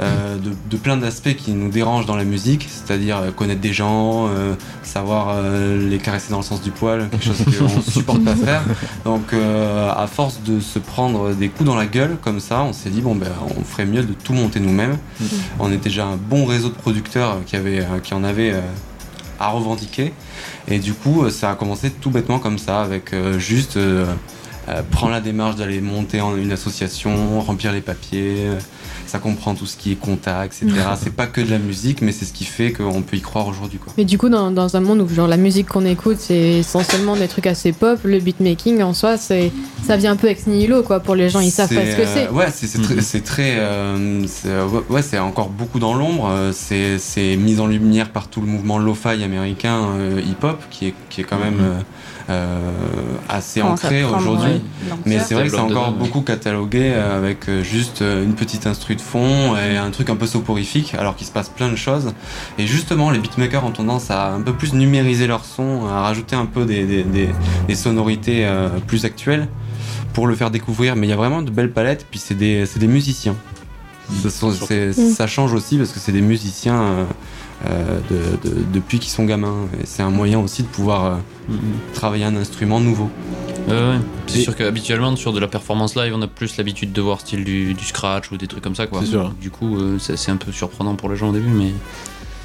euh, 0.00 0.36
de, 0.38 0.52
de 0.70 0.76
plein 0.76 0.96
d'aspects 0.96 1.34
qui 1.34 1.52
nous 1.52 1.68
dérangent 1.68 2.06
dans 2.06 2.16
la 2.16 2.24
musique, 2.24 2.68
c'est-à-dire 2.68 3.18
euh, 3.18 3.30
connaître 3.30 3.60
des 3.60 3.72
gens, 3.72 4.26
euh, 4.28 4.54
savoir 4.82 5.28
euh, 5.30 5.88
les 5.88 5.98
caresser 5.98 6.30
dans 6.30 6.38
le 6.38 6.44
sens 6.44 6.62
du 6.62 6.70
poil, 6.70 7.08
quelque 7.10 7.24
chose 7.24 7.44
qu'on 7.58 7.80
supporte 7.80 8.24
pas 8.24 8.34
faire. 8.36 8.62
Donc 9.04 9.32
à 9.32 10.06
force 10.06 10.40
de 10.42 10.60
se 10.60 10.78
prendre 10.78 11.34
des 11.34 11.48
coups 11.48 11.68
dans 11.68 11.76
la 11.76 11.86
gueule 11.86 12.16
comme 12.22 12.40
ça, 12.40 12.62
on 12.62 12.72
s'est 12.72 12.90
dit 12.90 13.00
bon 13.00 13.14
ben 13.14 13.30
on 13.56 13.62
ferait 13.62 13.86
mieux 13.86 14.02
de 14.02 14.12
tout 14.12 14.32
monter 14.32 14.60
nous-mêmes. 14.60 14.98
On 15.58 15.70
était 15.70 15.88
déjà 15.88 16.06
un 16.06 16.16
bon 16.16 16.44
réseau 16.44 16.68
de 16.68 16.74
producteurs 16.74 17.38
qui, 17.46 17.56
avait, 17.56 17.86
qui 18.02 18.14
en 18.14 18.24
avait 18.24 18.54
à 19.38 19.48
revendiquer. 19.50 20.12
Et 20.68 20.78
du 20.78 20.94
coup, 20.94 21.28
ça 21.30 21.50
a 21.50 21.54
commencé 21.54 21.90
tout 21.90 22.10
bêtement 22.10 22.38
comme 22.38 22.58
ça, 22.58 22.82
avec 22.82 23.14
juste 23.38 23.78
euh, 24.68 24.72
euh, 24.78 24.82
prendre 24.90 25.12
la 25.12 25.20
démarche 25.20 25.56
d'aller 25.56 25.80
monter 25.80 26.20
en 26.20 26.36
une 26.36 26.52
association, 26.52 27.40
remplir 27.40 27.72
les 27.72 27.80
papiers. 27.80 28.36
euh, 28.46 28.58
ça 29.06 29.18
comprend 29.18 29.54
tout 29.54 29.66
ce 29.66 29.76
qui 29.76 29.92
est 29.92 29.96
contact, 29.96 30.62
etc. 30.62 30.80
c'est 31.00 31.14
pas 31.14 31.26
que 31.26 31.40
de 31.42 31.50
la 31.50 31.58
musique, 31.58 32.00
mais 32.00 32.10
c'est 32.10 32.24
ce 32.24 32.32
qui 32.32 32.44
fait 32.44 32.72
qu'on 32.72 33.02
peut 33.02 33.16
y 33.16 33.20
croire 33.20 33.46
aujourd'hui. 33.46 33.78
quoi. 33.78 33.92
Mais 33.98 34.04
du 34.06 34.16
coup, 34.18 34.28
dans, 34.30 34.50
dans 34.50 34.76
un 34.76 34.80
monde 34.80 35.02
où 35.02 35.08
genre 35.08 35.28
la 35.28 35.36
musique 35.36 35.68
qu'on 35.68 35.84
écoute, 35.84 36.16
c'est 36.18 36.54
essentiellement 36.60 37.14
des 37.14 37.28
trucs 37.28 37.46
assez 37.46 37.72
pop, 37.72 37.98
le 38.02 38.18
beatmaking 38.18 38.82
en 38.82 38.94
soi, 38.94 39.16
c'est 39.18 39.52
ça 39.86 39.96
vient 39.98 40.12
un 40.12 40.16
peu 40.16 40.28
ex 40.28 40.46
nihilo 40.46 40.82
quoi. 40.82 41.00
Pour 41.00 41.14
les 41.14 41.28
gens, 41.28 41.40
ils 41.40 41.50
savent 41.50 41.68
pas 41.68 41.84
ce 41.84 41.96
que 41.96 42.02
euh, 42.02 42.06
c'est. 42.14 42.28
ouais, 42.30 42.46
c'est 42.52 42.66
c'est 42.66 42.80
très, 42.80 43.00
c'est 43.02 43.20
très, 43.20 43.56
euh, 43.58 44.26
c'est, 44.26 44.48
euh, 44.48 44.66
ouais, 44.88 45.02
c'est 45.02 45.18
encore 45.18 45.50
beaucoup 45.50 45.78
dans 45.78 45.94
l'ombre. 45.94 46.28
euh, 46.30 46.50
C'est 46.52 46.98
c'est 46.98 47.36
mis 47.36 47.60
en 47.60 47.66
lumière 47.66 48.08
par 48.10 48.28
tout 48.28 48.40
le 48.40 48.46
mouvement 48.46 48.78
lo-fi 48.78 49.22
américain 49.22 49.80
euh, 49.98 50.20
hip-hop, 50.24 50.62
qui 50.70 50.88
est 50.88 50.94
qui 51.10 51.20
est 51.20 51.24
quand 51.24 51.38
même 51.38 51.60
euh, 51.60 51.64
euh, 51.74 51.80
assez 53.28 53.60
Commence 53.60 53.84
à 53.84 53.88
ancré 53.88 54.04
aujourd'hui. 54.04 54.52
ouais. 54.54 54.60
Mais 55.06 55.18
c'est 55.20 55.34
vrai 55.34 55.44
que 55.44 55.50
c'est 55.50 55.58
encore 55.58 55.92
beaucoup 55.92 56.20
catalogué 56.22 56.92
euh, 56.94 57.18
avec 57.18 57.48
euh, 57.48 57.62
juste 57.62 58.02
euh, 58.02 58.24
une 58.24 58.34
petite 58.34 58.66
instru 58.66 58.96
de 58.96 59.00
fond 59.00 59.56
et 59.56 59.76
un 59.76 59.90
truc 59.90 60.08
un 60.10 60.16
peu 60.16 60.26
soporifique, 60.26 60.94
alors 60.94 61.16
qu'il 61.16 61.26
se 61.26 61.32
passe 61.32 61.48
plein 61.48 61.68
de 61.68 61.76
choses. 61.76 62.12
Et 62.58 62.66
justement, 62.66 63.10
les 63.10 63.18
beatmakers 63.18 63.64
ont 63.64 63.70
tendance 63.72 64.10
à 64.10 64.32
un 64.32 64.40
peu 64.40 64.52
plus 64.54 64.72
numériser 64.72 65.26
leur 65.26 65.44
son, 65.44 65.86
à 65.86 66.00
rajouter 66.00 66.34
un 66.36 66.46
peu 66.46 66.64
des, 66.64 66.84
des, 66.84 67.02
des- 67.02 67.28
des 67.68 67.74
sonorités 67.74 68.46
euh, 68.46 68.68
plus 68.86 69.04
actuelles 69.04 69.48
pour 70.12 70.26
le 70.26 70.34
faire 70.34 70.50
découvrir. 70.50 70.96
Mais 70.96 71.06
il 71.06 71.10
y 71.10 71.14
a 71.14 71.16
vraiment 71.16 71.42
de 71.42 71.50
belles 71.50 71.72
palettes, 71.72 72.06
puis 72.10 72.18
c'est 72.18 72.34
des, 72.34 72.64
c'est 72.66 72.78
des 72.78 72.86
musiciens. 72.88 73.36
Ça 74.92 75.26
change 75.26 75.52
aussi 75.54 75.76
parce 75.78 75.90
que 75.92 75.98
c'est 75.98 76.12
des 76.12 76.20
musiciens 76.20 77.06
euh, 77.66 77.98
de- 78.10 78.48
de- 78.48 78.56
depuis 78.72 78.98
qu'ils 78.98 79.10
sont 79.10 79.24
gamins. 79.24 79.66
Et 79.80 79.86
c'est 79.86 80.02
un 80.02 80.10
moyen 80.10 80.38
aussi 80.40 80.62
de 80.62 80.68
pouvoir 80.68 81.04
euh, 81.04 81.54
travailler 81.94 82.24
un 82.24 82.36
instrument 82.36 82.80
nouveau. 82.80 83.10
Ouais. 83.68 83.96
C'est 84.26 84.40
sûr 84.42 84.54
qu'habituellement, 84.56 85.14
sur 85.16 85.32
de 85.32 85.40
la 85.40 85.48
performance 85.48 85.96
live, 85.96 86.12
on 86.14 86.20
a 86.22 86.26
plus 86.26 86.56
l'habitude 86.58 86.92
de 86.92 87.00
voir 87.00 87.20
style 87.20 87.44
du, 87.44 87.72
du 87.74 87.84
scratch 87.84 88.30
ou 88.30 88.36
des 88.36 88.46
trucs 88.46 88.62
comme 88.62 88.74
ça, 88.74 88.86
quoi. 88.86 89.00
C'est 89.00 89.06
sûr. 89.10 89.32
Du 89.40 89.50
coup, 89.50 89.76
euh, 89.78 89.98
c'est 89.98 90.16
c'est 90.18 90.30
un 90.30 90.36
peu 90.36 90.52
surprenant 90.52 90.94
pour 90.96 91.08
les 91.08 91.16
gens 91.16 91.30
au 91.30 91.32
début, 91.32 91.48
mais. 91.48 91.72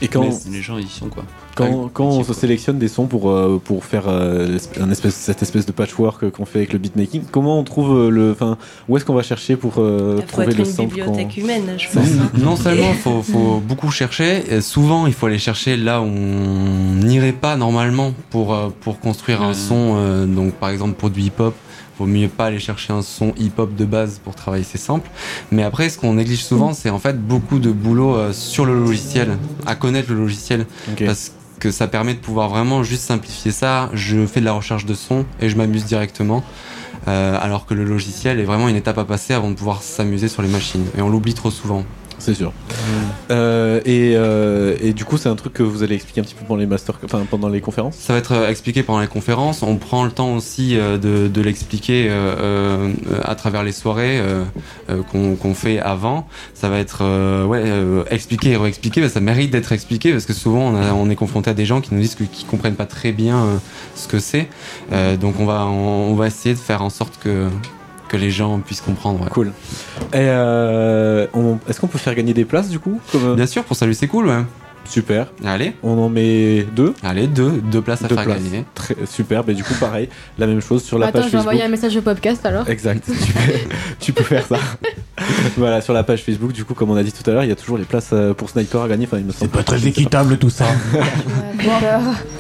Et 0.02 0.08
quand- 0.08 0.22
mais 0.24 0.52
les 0.52 0.62
gens, 0.62 0.78
ils 0.78 0.86
y 0.86 0.90
sont, 0.90 1.10
quoi. 1.10 1.26
Quand, 1.56 1.90
quand 1.94 2.06
on 2.06 2.24
se 2.24 2.34
sélectionne 2.34 2.78
des 2.80 2.88
sons 2.88 3.06
pour, 3.08 3.30
euh, 3.30 3.60
pour 3.64 3.84
faire 3.84 4.04
euh, 4.08 4.48
l'esp- 4.48 4.82
un 4.82 4.90
espèce, 4.92 5.16
cette 5.16 5.42
espèce 5.42 5.66
de 5.66 5.72
patchwork 5.74 6.30
qu'on 6.30 6.46
fait 6.46 6.60
avec 6.60 6.74
le 6.74 6.80
beatmaking, 6.80 7.24
comment 7.32 7.60
on 7.60 7.64
trouve 7.64 7.98
euh, 7.98 8.10
le. 8.10 8.32
Enfin, 8.32 8.58
où 8.88 8.96
est-ce 8.96 9.04
qu'on 9.04 9.14
va 9.14 9.24
chercher 9.24 9.58
pour 9.58 9.74
euh, 9.80 10.16
Il 10.18 10.22
faut 10.22 10.28
trouver 10.28 10.54
le 10.54 10.64
qu'on- 10.64 10.84
bibliothèque 10.84 11.38
humaine, 11.38 11.76
je 11.78 11.88
pense. 11.90 12.08
Non 12.42 12.56
seulement 12.56 12.92
il 12.92 12.98
faut, 12.98 13.22
faut 13.22 13.62
beaucoup 13.68 13.92
chercher, 13.92 14.62
souvent 14.62 15.06
il 15.08 15.14
faut 15.14 15.26
aller 15.26 15.38
chercher 15.40 15.76
là 15.76 16.02
où 16.02 16.06
on 16.06 16.96
n'irait 16.96 17.34
pas 17.34 17.58
normalement 17.58 18.14
pour, 18.30 18.56
pour 18.82 19.00
construire 19.00 19.42
un 19.42 19.54
son. 19.54 19.96
euh, 19.98 20.26
donc 20.26 20.54
par 20.54 20.70
exemple 20.70 20.94
pour 20.94 21.10
du 21.10 21.22
hip-hop, 21.22 21.54
vaut 21.98 22.06
mieux 22.06 22.30
pas 22.30 22.46
aller 22.46 22.60
chercher 22.60 22.94
un 22.94 23.02
son 23.02 23.34
hip-hop 23.38 23.76
de 23.76 23.84
base 23.84 24.22
pour 24.24 24.34
travailler 24.36 24.64
ses 24.64 24.78
samples. 24.78 25.10
Mais 25.52 25.64
après, 25.64 25.90
ce 25.90 25.98
qu'on 25.98 26.14
néglige 26.14 26.46
souvent, 26.46 26.74
c'est 26.74 26.90
en 26.90 27.00
fait 27.00 27.20
beaucoup 27.22 27.60
de 27.60 27.72
boulot 27.72 28.16
euh, 28.16 28.32
sur 28.32 28.66
le 28.66 28.74
logiciel, 28.80 29.38
à 29.66 29.76
connaître 29.76 30.10
le 30.12 30.18
logiciel. 30.18 30.66
Parce 31.06 31.34
que 31.60 31.72
ça 31.72 31.88
permet 31.88 32.14
de 32.14 32.20
pouvoir 32.20 32.50
vraiment 32.50 32.84
juste 32.84 33.04
simplifier 33.04 33.52
ça. 33.52 33.90
Je 33.94 34.26
fais 34.26 34.40
de 34.40 34.46
la 34.46 34.54
recherche 34.54 34.86
de 34.86 34.94
son 34.94 35.26
et 35.40 35.50
je 35.50 35.58
m'amuse 35.58 35.86
directement. 35.86 36.44
Euh, 37.08 37.38
alors 37.40 37.66
que 37.66 37.74
le 37.74 37.84
logiciel 37.84 38.40
est 38.40 38.44
vraiment 38.44 38.68
une 38.68 38.76
étape 38.76 38.98
à 38.98 39.06
passer 39.06 39.34
avant 39.34 39.50
de 39.50 39.56
pouvoir 39.56 39.82
s'amuser 39.82 40.28
sur 40.28 40.42
les 40.42 40.50
machines. 40.50 40.86
Et 40.98 41.02
on 41.02 41.10
l'oublie 41.10 41.34
trop 41.34 41.52
souvent. 41.52 41.86
C'est 42.20 42.34
sûr. 42.34 42.52
Euh, 43.32 43.80
et, 43.86 44.14
euh, 44.16 44.76
et 44.82 44.94
du 44.94 45.06
coup, 45.06 45.18
c'est 45.18 45.30
un 45.30 45.36
truc 45.36 45.54
que 45.54 45.64
vous 45.64 45.84
allez 45.84 45.96
expliquer 45.96 46.22
un 46.22 46.24
petit 46.24 46.36
peu 46.36 46.44
pendant 46.46 46.60
les 46.60 46.66
masters, 46.66 47.00
enfin 47.04 47.26
pendant 47.30 47.50
les 47.50 47.62
conférences. 47.62 47.96
Ça 47.96 48.14
va 48.14 48.20
être 48.20 48.34
euh, 48.34 48.50
expliqué 48.50 48.84
pendant 48.84 49.00
les 49.00 49.08
conférences. 49.08 49.64
On 49.64 49.78
prend 49.78 50.04
le 50.04 50.12
temps 50.12 50.36
aussi 50.36 50.76
de, 50.76 51.28
de 51.28 51.42
l'expliquer 51.42 52.12
à 53.24 53.36
travers 53.36 53.64
les 53.64 53.72
soirées 53.72 54.22
qu'on 55.12 55.36
qu'on 55.36 55.54
fait 55.54 55.80
avant. 55.80 56.28
Ça 56.54 56.70
va 56.70 56.80
être 56.80 57.46
ouais, 57.46 57.64
expliqué 58.10 58.52
et 58.52 58.58
réexpliqué. 58.58 59.08
Ça 59.08 59.20
mérite 59.20 59.52
d'être 59.52 59.72
expliqué 59.72 60.12
parce 60.12 60.26
que 60.26 60.34
souvent 60.34 60.74
on, 60.74 60.76
on 60.76 61.10
est 61.10 61.16
confronté 61.16 61.50
à 61.50 61.54
des 61.54 61.66
gens 61.66 61.82
qui 61.82 61.94
nous 61.94 62.02
disent 62.02 62.16
qu'ils 62.16 62.48
comprennent 62.48 62.76
pas 62.76 62.86
très 62.86 63.12
bien 63.12 63.60
ce 63.96 64.08
que 64.08 64.20
c'est. 64.20 64.50
Donc 65.20 65.40
on 65.40 65.46
va, 65.46 65.66
on 65.66 66.16
va 66.16 66.28
essayer 66.28 66.56
de 66.56 66.60
faire 66.60 66.82
en 66.82 66.90
sorte 66.90 67.20
que, 67.24 67.48
que 68.10 68.18
les 68.18 68.32
gens 68.32 68.60
puissent 68.60 68.82
comprendre. 68.82 69.22
ouais. 69.24 69.30
Cool. 69.30 69.54
Et 70.14 70.16
euh, 70.18 71.28
on- 71.34 71.58
est-ce 71.70 71.80
qu'on 71.80 71.88
peut 71.88 71.98
faire 71.98 72.16
gagner 72.16 72.34
des 72.34 72.44
places 72.46 72.68
du 72.70 72.80
coup 72.80 73.00
comme... 73.12 73.36
Bien 73.36 73.46
sûr, 73.48 73.64
pour 73.64 73.76
salut 73.78 73.94
c'est 73.94 74.08
cool. 74.08 74.28
Ouais. 74.28 74.44
Super. 74.90 75.28
Allez. 75.46 75.74
On 75.84 75.98
en 76.00 76.10
met 76.10 76.64
deux. 76.76 76.94
Allez, 77.04 77.28
deux, 77.28 77.62
deux 77.72 77.82
places 77.82 78.04
à 78.04 78.08
Deux 78.08 78.16
faire 78.16 78.24
places. 78.26 78.42
gagner. 78.44 78.66
Très, 78.74 78.96
super. 79.06 79.44
Mais 79.48 79.54
du 79.54 79.64
coup, 79.64 79.76
pareil, 79.80 80.10
la 80.40 80.48
même 80.48 80.62
chose 80.62 80.84
sur 80.84 80.98
la 80.98 81.08
Attends, 81.08 81.20
page 81.20 81.26
je 81.26 81.28
vais 81.28 81.32
Facebook. 81.38 81.48
envoyer 81.54 81.64
un 81.64 81.70
message 81.70 81.96
au 81.96 82.02
podcast 82.02 82.44
alors. 82.46 82.68
Exact. 82.68 83.04
tu, 83.06 83.32
peux, 83.34 83.40
tu 84.00 84.14
peux 84.14 84.24
faire 84.24 84.46
ça. 84.48 84.58
voilà, 85.58 85.82
sur 85.82 85.94
la 85.94 86.04
page 86.04 86.24
Facebook, 86.24 86.54
du 86.54 86.66
coup, 86.66 86.74
comme 86.74 86.90
on 86.90 86.96
a 86.96 87.04
dit 87.04 87.12
tout 87.12 87.30
à 87.30 87.34
l'heure, 87.34 87.44
il 87.44 87.50
y 87.50 87.52
a 87.52 87.56
toujours 87.56 87.78
les 87.78 87.84
places 87.84 88.10
euh, 88.14 88.34
pour 88.34 88.50
Sniper 88.50 88.82
à 88.82 88.88
gagner. 88.88 89.06
Enfin, 89.06 89.18
il 89.20 89.26
me 89.26 89.32
semble. 89.32 89.52
Pas 89.52 89.64
très 89.64 89.86
équitable 89.86 90.38
tout 90.38 90.50
ça. 90.50 90.66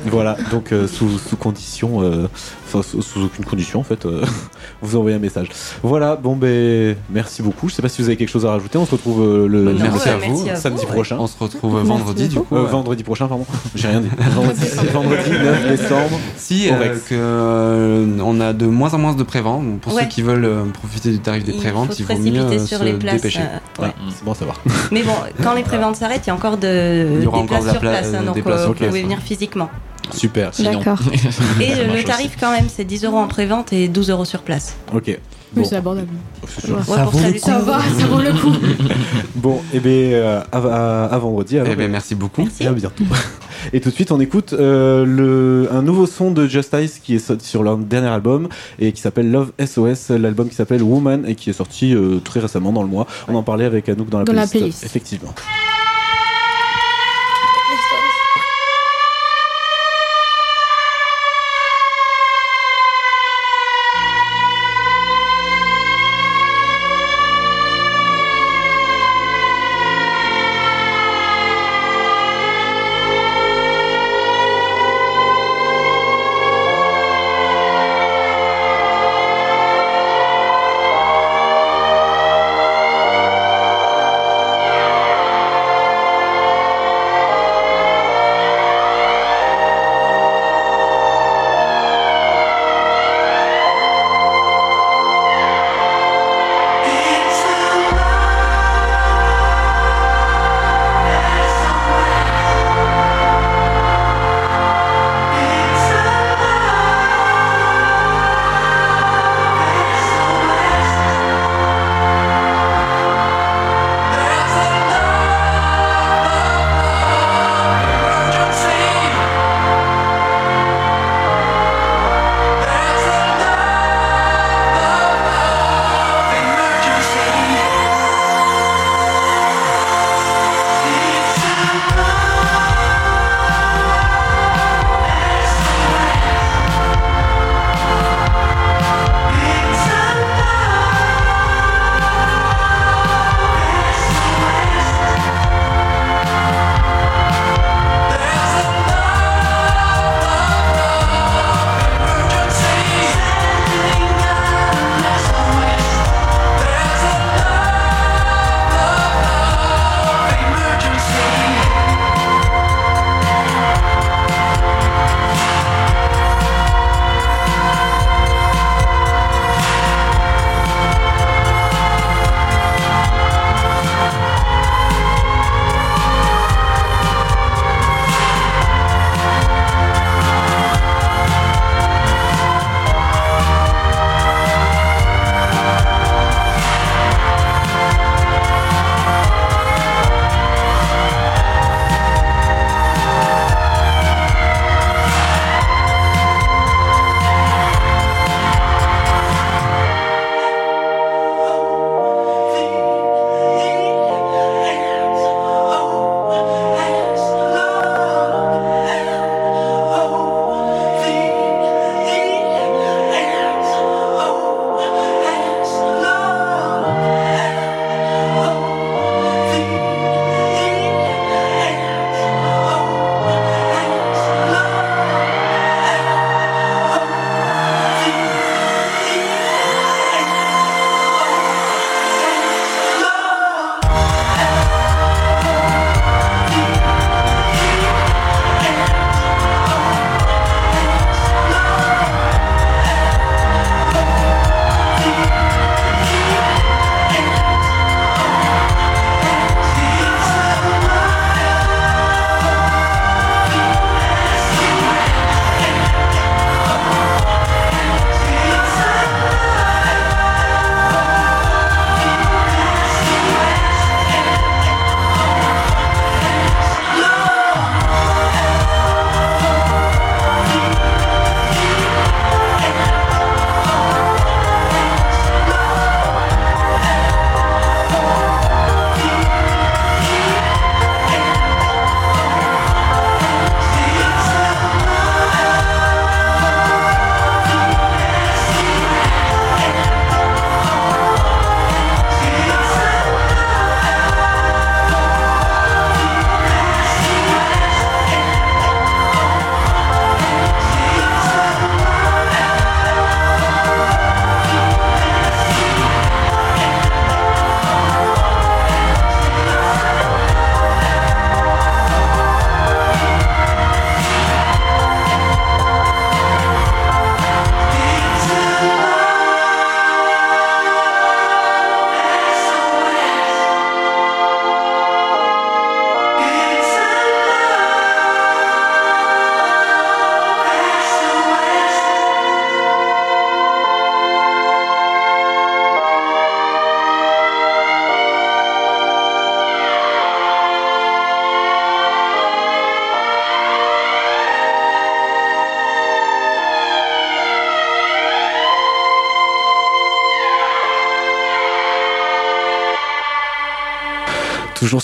Voilà, 0.05 0.37
donc 0.49 0.71
euh, 0.71 0.87
sous, 0.87 1.17
sous 1.19 1.35
condition, 1.35 2.01
euh, 2.01 2.27
enfin 2.67 2.81
sous, 2.81 3.01
sous 3.01 3.25
aucune 3.25 3.43
condition 3.45 3.79
en 3.81 3.83
fait, 3.83 4.05
euh, 4.05 4.23
vous 4.81 4.95
envoyez 4.97 5.17
un 5.17 5.19
message. 5.19 5.49
Voilà, 5.83 6.15
bon 6.15 6.35
ben 6.35 6.95
merci 7.09 7.41
beaucoup. 7.41 7.67
Je 7.69 7.75
sais 7.75 7.81
pas 7.81 7.89
si 7.89 8.01
vous 8.01 8.07
avez 8.07 8.15
quelque 8.17 8.29
chose 8.29 8.45
à 8.45 8.51
rajouter. 8.51 8.77
On 8.77 8.85
se 8.85 8.91
retrouve 8.91 9.21
euh, 9.21 9.47
le 9.47 9.65
Bah, 9.65 9.71
merci 9.75 10.07
mercredi- 10.07 10.09
à 10.09 10.17
vous. 10.29 10.43
Merci 10.45 10.49
à 10.49 10.55
samedi 10.55 10.85
ouais. 10.85 10.91
prochain. 10.91 11.17
On 11.19 11.27
se 11.27 11.37
retrouve 11.37 11.79
vendredi, 11.81 12.27
du 12.29 12.38
Euh, 12.51 12.63
ouais. 12.63 12.69
vendredi 12.69 13.03
prochain, 13.03 13.27
pardon. 13.27 13.45
J'ai 13.75 13.87
rien 13.87 14.01
dit. 14.01 14.09
Vendredi, 14.35 14.65
vendredi 14.93 15.29
9 15.31 15.67
décembre. 15.77 16.19
Si, 16.37 16.69
euh, 16.69 16.95
que, 17.07 17.13
euh, 17.13 18.05
on 18.23 18.39
a 18.41 18.53
de 18.53 18.65
moins 18.65 18.93
en 18.93 18.97
moins 18.97 19.13
de 19.13 19.23
préventes. 19.23 19.79
Pour 19.81 19.93
Ouais. 19.93 20.03
ceux 20.03 20.07
qui 20.09 20.21
veulent 20.21 20.45
euh, 20.45 20.63
profiter 20.65 21.11
du 21.11 21.19
tarif 21.19 21.43
des 21.43 21.51
Il 21.53 21.57
préventes, 21.57 21.87
faut 21.87 21.93
il 21.99 22.05
se 22.05 22.13
vaut 22.13 22.19
mieux 22.19 22.31
précipiter 22.31 22.59
sur 22.65 22.79
se 22.79 22.83
les 22.83 22.93
places, 22.93 23.15
dépêcher. 23.15 23.39
euh, 23.41 23.57
Voilà, 23.77 23.93
c'est 24.15 24.23
bon 24.25 24.31
à 24.31 24.35
savoir. 24.35 24.61
Mais 24.91 25.03
bon, 25.03 25.13
quand 25.43 25.53
les 25.53 25.63
préventes 25.63 25.95
s'arrêtent, 25.95 26.25
il 26.25 26.29
y 26.29 26.31
a 26.31 26.35
encore 26.35 26.57
de, 26.57 27.07
Il 27.17 27.23
y 27.23 27.27
aura 27.27 27.37
des 27.37 27.43
encore 27.43 27.47
places 27.59 27.61
de 27.61 27.67
la 27.67 27.71
sur 27.73 27.81
pla- 27.81 27.89
place, 27.91 28.13
hein, 28.13 28.23
donc 28.23 28.35
des 28.35 28.41
places 28.41 28.59
euh, 28.59 28.63
sur 28.65 28.73
vous 28.73 28.85
pouvez 28.87 29.01
venir 29.03 29.19
physiquement. 29.19 29.69
Super. 30.11 30.51
D'accord. 30.59 30.99
Et 31.61 31.75
le 31.97 32.03
tarif 32.03 32.35
quand 32.39 32.51
même, 32.51 32.65
c'est 32.67 32.83
10 32.85 33.05
euros 33.05 33.17
en 33.19 33.27
prévente 33.27 33.73
et 33.73 33.87
12 33.87 34.09
euros 34.09 34.25
sur 34.25 34.41
place. 34.41 34.75
Ok. 34.93 35.17
Oui, 35.55 35.63
Bon. 35.63 35.67
c'est 35.67 35.75
abordable. 35.77 36.07
C'est 36.47 36.65
sûr. 36.67 36.77
Ouais, 36.77 36.83
Ça 36.83 37.03
pour 37.03 37.11
vaut 37.11 37.17
le 37.19 37.23
saluer 37.25 37.39
coup. 37.39 37.45
Ça 37.47 37.59
va, 37.59 37.79
ça 37.79 38.05
vaut 38.07 38.21
le 38.21 38.31
coup. 38.33 38.55
Bon, 39.35 39.61
et 39.73 39.79
bien 39.79 40.13
euh, 40.13 40.41
à, 40.51 40.57
à- 40.57 41.05
à 41.05 41.17
vendredi. 41.17 41.57
alors. 41.57 41.71
Eh 41.71 41.75
ben, 41.75 41.89
merci 41.89 42.13
beaucoup. 42.13 42.47
Et 42.59 42.67
à 42.67 42.71
bientôt. 42.71 43.03
Et 43.73 43.81
tout 43.81 43.89
de 43.89 43.93
suite, 43.93 44.11
on 44.13 44.19
écoute 44.21 44.53
euh, 44.53 45.03
le, 45.05 45.67
un 45.73 45.81
nouveau 45.81 46.05
son 46.05 46.31
de 46.31 46.47
Justice 46.47 46.99
qui 47.03 47.15
est 47.15 47.19
sorti 47.19 47.45
sur 47.47 47.61
leur 47.61 47.77
dernier 47.77 48.07
album 48.07 48.47
et 48.79 48.93
qui 48.93 49.01
s'appelle 49.01 49.29
Love 49.31 49.51
SOS, 49.59 50.11
l'album 50.11 50.47
qui 50.47 50.55
s'appelle 50.55 50.81
Woman 50.81 51.25
et 51.27 51.35
qui 51.35 51.49
est 51.49 51.53
sorti 51.53 51.93
euh, 51.93 52.19
très 52.23 52.39
récemment 52.39 52.71
dans 52.71 52.83
le 52.83 52.87
mois. 52.87 53.05
On 53.27 53.35
en 53.35 53.43
parlait 53.43 53.65
avec 53.65 53.89
Anouk 53.89 54.07
dans 54.09 54.19
la 54.19 54.23
Dans 54.25 54.31
la 54.31 54.47
playlist. 54.47 54.53
playlist. 54.79 54.83
Effectivement. 54.85 55.33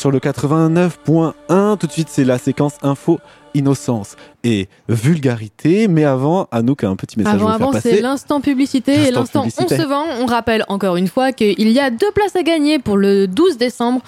Sur 0.06 0.12
le 0.12 0.20
89.1, 0.20 1.78
tout 1.80 1.88
de 1.88 1.92
suite 1.92 2.10
c'est 2.12 2.26
la 2.26 2.38
séquence 2.38 2.76
info, 2.84 3.20
innocence 3.56 4.18
et 4.44 4.70
vulgarité. 4.88 5.88
Mais 5.88 6.04
avant, 6.04 6.48
Anouk 6.52 6.84
a 6.84 6.90
un 6.90 6.96
petit 6.96 7.18
message 7.18 7.34
Avant, 7.34 7.48
à 7.48 7.54
vous 7.54 7.58
faire 7.58 7.68
avant, 7.70 7.72
passer. 7.74 7.96
c'est 7.96 8.02
l'instant 8.02 8.40
publicité 8.40 8.94
et 9.08 9.10
L'instant 9.10 9.48
on 9.48 9.68
se 9.68 9.88
vend. 9.88 10.06
On 10.22 10.28
rappelle 10.28 10.64
encore 10.68 10.98
une 10.98 11.08
fois 11.08 11.32
qu'il 11.32 11.72
y 11.72 11.80
a 11.80 11.90
deux 11.90 12.12
places 12.12 12.36
à 12.36 12.44
gagner 12.44 12.78
pour 12.78 12.98
le 12.98 13.26
12 13.26 13.58
décembre 13.58 14.02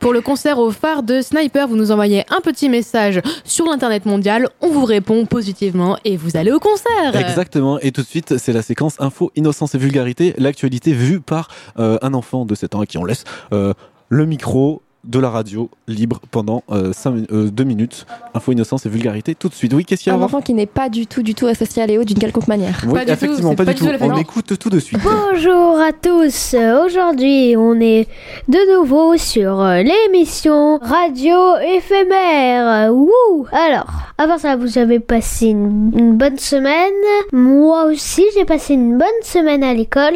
pour 0.00 0.14
le 0.14 0.22
concert 0.22 0.58
au 0.58 0.70
phare 0.70 1.02
de 1.02 1.20
Sniper. 1.20 1.68
Vous 1.68 1.76
nous 1.76 1.92
envoyez 1.92 2.24
un 2.30 2.40
petit 2.40 2.70
message 2.70 3.20
sur 3.44 3.66
l'internet 3.66 4.06
mondial, 4.06 4.48
on 4.62 4.70
vous 4.70 4.86
répond 4.86 5.26
positivement 5.26 5.98
et 6.06 6.16
vous 6.16 6.38
allez 6.38 6.50
au 6.50 6.60
concert. 6.60 7.14
Exactement, 7.14 7.78
et 7.78 7.92
tout 7.92 8.00
de 8.00 8.06
suite, 8.06 8.38
c'est 8.38 8.54
la 8.54 8.62
séquence 8.62 8.98
info, 9.00 9.30
innocence 9.36 9.74
et 9.74 9.78
vulgarité, 9.78 10.32
l'actualité 10.38 10.94
vue 10.94 11.20
par 11.20 11.48
euh, 11.78 11.98
un 12.00 12.14
enfant 12.14 12.46
de 12.46 12.54
7 12.54 12.74
ans 12.74 12.80
à 12.80 12.86
qui 12.86 12.96
on 12.96 13.04
laisse 13.04 13.24
euh, 13.52 13.74
le 14.08 14.24
micro 14.24 14.80
de 15.04 15.18
la 15.18 15.30
radio 15.30 15.68
libre 15.88 16.20
pendant 16.30 16.62
2 16.70 17.64
minutes. 17.64 18.06
Info, 18.34 18.52
innocence 18.52 18.86
et 18.86 18.88
vulgarité 18.88 19.34
tout 19.34 19.48
de 19.48 19.54
suite. 19.54 19.72
Oui, 19.74 19.84
qu'est-ce 19.84 20.02
qu'il 20.04 20.12
y 20.12 20.16
a 20.16 20.18
Un 20.18 20.22
enfant 20.22 20.40
qui 20.40 20.54
n'est 20.54 20.66
pas 20.66 20.88
du 20.88 21.06
tout, 21.06 21.22
du 21.22 21.34
tout 21.34 21.46
associé 21.46 21.82
à 21.82 21.86
Léo 21.86 22.04
d'une 22.04 22.18
quelconque 22.18 22.48
manière. 22.48 22.82
Oui, 22.86 23.00
effectivement, 23.06 23.54
pas, 23.54 23.64
du 23.64 23.74
tout. 23.74 23.86
On 24.00 24.16
écoute 24.16 24.58
tout 24.58 24.70
de 24.70 24.78
suite. 24.78 25.00
Bonjour 25.02 25.78
à 25.80 25.92
tous. 25.92 26.54
Euh, 26.54 26.84
Aujourd'hui, 26.84 27.54
on 27.56 27.80
est 27.80 28.08
de 28.48 28.76
nouveau 28.78 29.16
sur 29.16 29.60
euh, 29.60 29.82
l'émission 29.82 30.78
Radio 30.78 31.56
éphémère. 31.76 32.92
Wouh 32.92 33.46
Alors, 33.52 33.86
avant 34.18 34.38
ça, 34.38 34.56
vous 34.56 34.78
avez 34.78 35.00
passé 35.00 35.46
une, 35.48 35.92
une 35.96 36.16
bonne 36.16 36.38
semaine. 36.38 36.92
Moi 37.32 37.84
aussi, 37.86 38.24
j'ai 38.34 38.44
passé 38.44 38.74
une 38.74 38.98
bonne 38.98 39.08
semaine 39.22 39.62
à 39.62 39.74
l'école. 39.74 40.14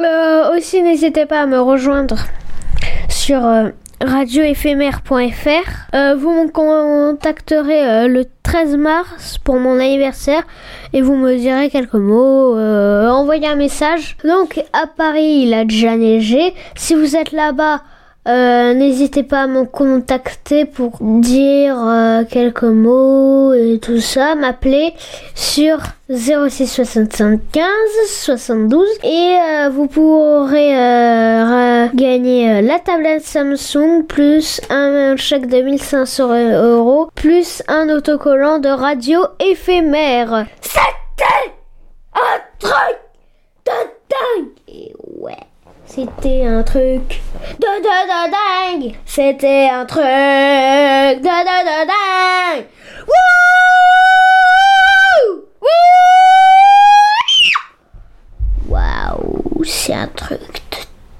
Euh, 0.00 0.56
aussi, 0.56 0.82
n'hésitez 0.82 1.26
pas 1.26 1.42
à 1.42 1.46
me 1.46 1.60
rejoindre 1.60 2.16
sur 3.08 3.44
euh, 3.44 3.68
radioéphémère.fr. 4.02 5.94
Euh, 5.94 6.14
vous 6.16 6.30
me 6.30 6.48
contacterez 6.50 7.88
euh, 7.88 8.08
le 8.08 8.24
13 8.42 8.76
mars 8.76 9.38
pour 9.38 9.58
mon 9.58 9.78
anniversaire 9.78 10.42
et 10.92 11.02
vous 11.02 11.16
me 11.16 11.36
direz 11.36 11.70
quelques 11.70 11.94
mots. 11.94 12.56
euh, 12.56 13.08
envoyez 13.08 13.46
un 13.46 13.54
message. 13.54 14.16
Donc 14.24 14.62
à 14.72 14.86
Paris, 14.86 15.42
il 15.44 15.54
a 15.54 15.64
déjà 15.64 15.96
neigé. 15.96 16.54
Si 16.74 16.94
vous 16.94 17.16
êtes 17.16 17.32
là-bas, 17.32 17.82
euh, 18.28 18.72
n'hésitez 18.74 19.24
pas 19.24 19.42
à 19.42 19.46
me 19.48 19.64
contacter 19.64 20.64
pour 20.64 20.98
dire 21.00 21.76
euh, 21.76 22.22
quelques 22.24 22.62
mots 22.62 23.52
et 23.52 23.80
tout 23.80 24.00
ça. 24.00 24.36
M'appeler 24.36 24.94
sur 25.34 25.78
06 26.08 26.68
65 26.68 27.40
15 27.50 27.64
72 28.06 28.86
et 29.02 29.08
euh, 29.08 29.70
vous 29.70 29.88
pourrez 29.88 30.70
gagner 31.94 32.62
la 32.62 32.78
tablette 32.78 33.24
Samsung 33.24 34.04
plus 34.06 34.60
un 34.70 35.16
chèque 35.16 35.48
de 35.48 35.60
1500 35.60 36.52
euros 36.62 37.10
plus 37.16 37.62
un 37.66 37.88
autocollant 37.88 38.60
de 38.60 38.68
radio 38.68 39.20
éphémère. 39.40 40.46
C'était 40.60 41.54
un 42.14 42.38
truc 42.60 42.98
de 43.66 43.72
dingue 44.08 44.92
ouais. 45.18 45.51
C'était 45.94 46.46
un 46.46 46.62
truc 46.62 47.20
de 47.58 48.80
dingue. 48.80 48.94
C'était 49.04 49.68
un 49.70 49.84
truc 49.84 50.00
de 50.00 51.18
de 51.20 51.20
de 51.20 51.86
dingue. 51.86 52.64
Wouh 53.06 53.12
Wouh 55.60 55.68
Waouh, 58.70 59.64
c'est 59.64 59.92
un 59.92 60.06
truc 60.06 60.40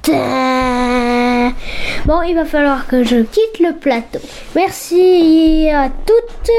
de 0.06 0.10
dingue. 0.10 1.52
Bon, 2.06 2.22
il 2.22 2.34
va 2.34 2.46
falloir 2.46 2.86
que 2.86 3.04
je 3.04 3.16
quitte 3.16 3.58
le 3.60 3.74
plateau. 3.74 4.20
Merci 4.54 5.68
à 5.70 5.90
toutes. 5.90 6.50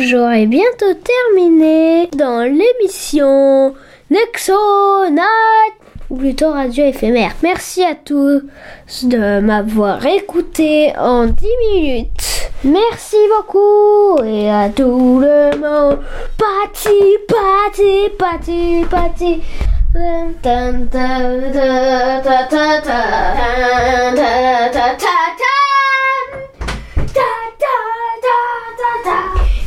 J'aurai 0.00 0.46
bientôt 0.46 0.94
terminé 0.94 2.08
dans 2.16 2.50
l'émission 2.50 3.74
Nexonat 4.08 5.20
ou 6.10 6.16
plutôt 6.16 6.52
radio 6.52 6.84
éphémère. 6.84 7.32
Merci 7.42 7.84
à 7.84 7.94
tous 7.94 8.42
de 9.04 9.40
m'avoir 9.40 10.04
écouté 10.06 10.92
en 10.98 11.26
10 11.26 11.46
minutes. 11.72 12.50
Merci 12.64 13.16
beaucoup 13.36 14.22
et 14.24 14.50
à 14.50 14.68
tout 14.70 15.20
le 15.20 15.56
monde. 15.58 15.98
Pati, 16.38 17.18
pati, 17.28 18.10
pati, 18.18 18.84
pati. 18.90 19.42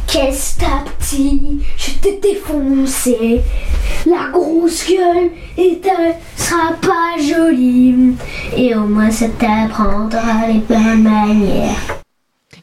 Qu'est-ce 0.07 0.59
ta 0.59 0.83
petit, 0.99 1.59
je 1.77 1.91
t'ai 2.01 2.17
défoncé 2.17 3.41
la 4.07 4.29
grosse 4.31 4.87
gueule 4.87 5.31
et 5.57 5.81
sera 6.37 6.73
pas 6.81 7.21
jolie 7.21 8.15
et 8.55 8.73
au 8.75 8.87
moins 8.87 9.11
ça 9.11 9.27
t'apprendra 9.27 10.47
les 10.47 10.59
bonnes 10.59 11.03
manières. 11.03 12.06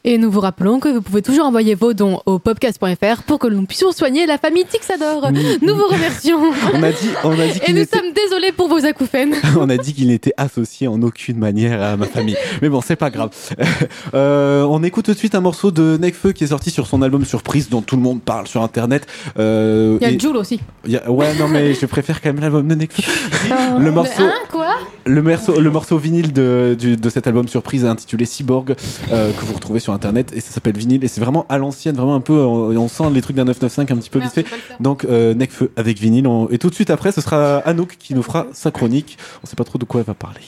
Et 0.07 0.19
nous 0.19 0.29
vous 0.29 0.39
rappelons 0.39 0.79
que 0.79 0.87
vous 0.87 1.01
pouvez 1.01 1.23
toujours 1.23 1.45
envoyer 1.47 1.73
vos 1.73 1.93
dons 1.93 2.21
au 2.27 2.37
podcast.fr 2.37 3.23
pour 3.25 3.39
que 3.39 3.47
nous 3.47 3.65
puissions 3.65 3.91
soigner 3.91 4.27
la 4.27 4.37
famille 4.37 4.63
Tixador. 4.63 5.31
Nous 5.63 5.75
vous 5.75 5.87
remercions. 5.89 6.37
On 6.75 6.83
a 6.83 6.91
dit, 6.91 7.09
on 7.23 7.31
a 7.31 7.47
dit 7.47 7.59
Et 7.65 7.73
nous 7.73 7.79
était, 7.81 7.97
sommes 7.97 8.11
désolés 8.13 8.51
pour 8.51 8.67
vos 8.67 8.85
acouphènes. 8.85 9.33
on 9.59 9.67
a 9.67 9.77
dit 9.77 9.95
qu'il 9.95 10.09
n'était 10.09 10.33
associé 10.37 10.87
en 10.87 11.01
aucune 11.01 11.39
manière 11.39 11.81
à 11.81 11.97
ma 11.97 12.05
famille. 12.05 12.37
Mais 12.61 12.69
bon, 12.69 12.81
c'est 12.81 12.95
pas 12.95 13.09
grave. 13.09 13.31
Euh, 14.13 14.63
on 14.69 14.83
écoute 14.83 15.05
tout 15.05 15.13
de 15.13 15.17
suite 15.17 15.35
un 15.35 15.41
morceau 15.41 15.71
de 15.71 15.97
Nekfeu 15.99 16.31
qui 16.31 16.43
est 16.43 16.47
sorti 16.47 16.69
sur 16.69 16.87
son 16.87 17.01
album 17.01 17.25
Surprise 17.25 17.69
dont 17.69 17.81
tout 17.81 17.95
le 17.95 18.01
monde 18.01 18.21
parle 18.21 18.47
sur 18.47 18.61
internet. 18.61 19.05
Euh, 19.39 19.97
Il 19.99 20.07
y 20.07 20.09
a 20.09 20.13
et- 20.13 20.19
Jules 20.19 20.37
aussi. 20.37 20.59
il 20.85 20.91
y 20.91 20.97
a- 20.97 21.09
Ouais, 21.11 21.33
non, 21.39 21.47
mais 21.47 21.73
je 21.73 21.85
préfère 21.85 22.21
quand 22.21 22.29
même 22.29 22.39
l'album 22.41 22.67
de 22.67 22.75
Nekfeu. 22.75 23.03
Oh. 23.49 23.79
Le 23.79 23.91
morceau. 23.91 24.23
Hein, 24.23 24.33
quoi? 24.51 24.75
Le 25.05 25.21
morceau, 25.21 25.59
le 25.59 25.69
morceau 25.71 25.97
vinyle 25.97 26.31
de, 26.33 26.75
du- 26.79 26.95
de 26.97 27.09
cet 27.09 27.27
album 27.27 27.47
surprise 27.47 27.85
intitulé 27.85 28.25
Cyborg 28.25 28.75
euh, 29.11 29.31
que 29.31 29.45
vous 29.45 29.53
retrouvez 29.53 29.79
sur 29.79 29.93
internet 29.95 30.31
et 30.35 30.39
ça 30.41 30.51
s'appelle 30.51 30.77
vinyle 30.77 31.03
et 31.03 31.07
c'est 31.07 31.21
vraiment 31.21 31.45
à 31.49 31.57
l'ancienne, 31.57 31.95
vraiment 31.95 32.15
un 32.15 32.21
peu, 32.21 32.33
on, 32.33 32.75
on 32.77 32.87
sent 32.87 33.05
les 33.13 33.21
trucs 33.21 33.35
d'un 33.35 33.45
995 33.45 33.97
un 33.97 33.99
petit 34.01 34.09
peu 34.09 34.19
vite 34.19 34.31
fait. 34.33 34.43
Donc 34.79 35.05
euh, 35.05 35.33
Necfeu 35.33 35.71
avec 35.75 35.97
vinyle 35.99 36.27
on- 36.27 36.47
et 36.49 36.57
tout 36.59 36.69
de 36.69 36.75
suite 36.75 36.89
après 36.91 37.11
ce 37.11 37.21
sera 37.21 37.57
Anouk 37.59 37.95
qui 37.97 38.13
nous 38.13 38.23
fera 38.23 38.47
sa 38.53 38.71
chronique. 38.71 39.17
On 39.43 39.47
sait 39.47 39.55
pas 39.55 39.63
trop 39.63 39.79
de 39.79 39.85
quoi 39.85 40.01
elle 40.01 40.07
va 40.07 40.13
parler. 40.13 40.41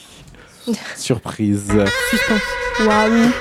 Surprise. 0.96 1.64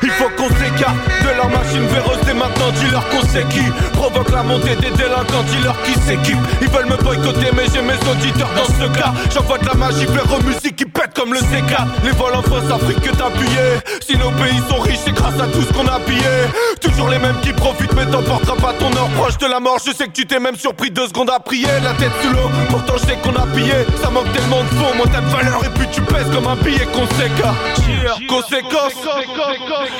Il 0.02 0.10
faut 0.10 0.30
qu'on 0.30 0.48
s'écarte 0.48 0.96
de 1.22 1.36
leur 1.36 1.48
machine 1.50 1.86
véreuse 1.88 2.18
dès 2.24 2.32
maintenant, 2.32 2.70
dis-leur 2.80 3.06
qu'on 3.10 3.20
sait 3.28 3.44
qui 3.50 3.64
Provoque 3.92 4.30
la 4.30 4.42
montée 4.42 4.76
des 4.76 4.90
délinquants, 4.96 5.44
dis-leur 5.50 5.76
qui 5.82 5.92
s'équipe. 6.00 6.38
Ils 6.62 6.68
veulent 6.68 6.86
me 6.88 6.96
boycotter 6.96 7.50
mais 7.54 7.64
j'ai 7.72 7.82
mes 7.82 7.98
auditeurs 8.10 8.50
dans 8.56 8.64
ce 8.64 8.88
cas. 8.98 9.12
J'envoie 9.34 9.58
de 9.58 9.66
la 9.66 9.74
magie 9.74 10.06
vers 10.06 10.42
musique 10.42 10.76
qui 10.76 10.86
pète 10.86 11.12
comme 11.14 11.34
le 11.34 11.40
C4 11.40 11.86
Les 12.04 12.12
vols 12.12 12.34
en 12.34 12.42
fausse 12.42 12.70
Afrique 12.70 13.00
que 13.00 13.10
t'as 13.10 13.30
pillé 13.30 13.80
Si 14.06 14.16
nos 14.16 14.30
pays 14.30 14.60
sont 14.68 14.80
riches 14.80 15.00
c'est 15.04 15.14
grâce 15.14 15.38
à 15.40 15.46
tout 15.46 15.62
ce 15.62 15.72
qu'on 15.72 15.86
a 15.86 15.98
pillé 16.00 16.22
Toujours 16.80 17.08
les 17.10 17.18
mêmes 17.18 17.38
qui 17.42 17.52
profitent 17.52 17.94
mais 17.94 18.06
t'emporteras 18.06 18.56
pas 18.56 18.72
ton 18.78 18.90
or. 18.96 19.08
Proche 19.16 19.38
de 19.38 19.46
la 19.46 19.60
mort 19.60 19.78
Je 19.84 19.92
sais 19.92 20.06
que 20.06 20.12
tu 20.12 20.26
t'es 20.26 20.40
même 20.40 20.56
surpris 20.56 20.90
deux 20.90 21.08
secondes 21.08 21.30
à 21.30 21.40
prier. 21.40 21.68
La 21.82 21.92
tête 21.94 22.12
sous 22.22 22.30
l'eau, 22.30 22.50
pourtant 22.70 22.94
je 22.96 23.06
sais 23.06 23.18
qu'on 23.22 23.36
a 23.36 23.46
pillé. 23.54 23.74
Ça 24.02 24.08
manque 24.08 24.32
tellement 24.32 24.62
de 24.62 24.68
fond, 24.68 24.96
moins 24.96 25.06
t'as 25.12 25.20
de 25.20 25.28
valeur 25.28 25.62
et 25.64 25.70
puis 25.78 25.86
tu 25.92 26.00
pèses 26.00 26.30
comme 26.32 26.46
un 26.46 26.56
billet 26.56 26.86
conséquent 26.94 27.15
Conséquence. 28.28 28.92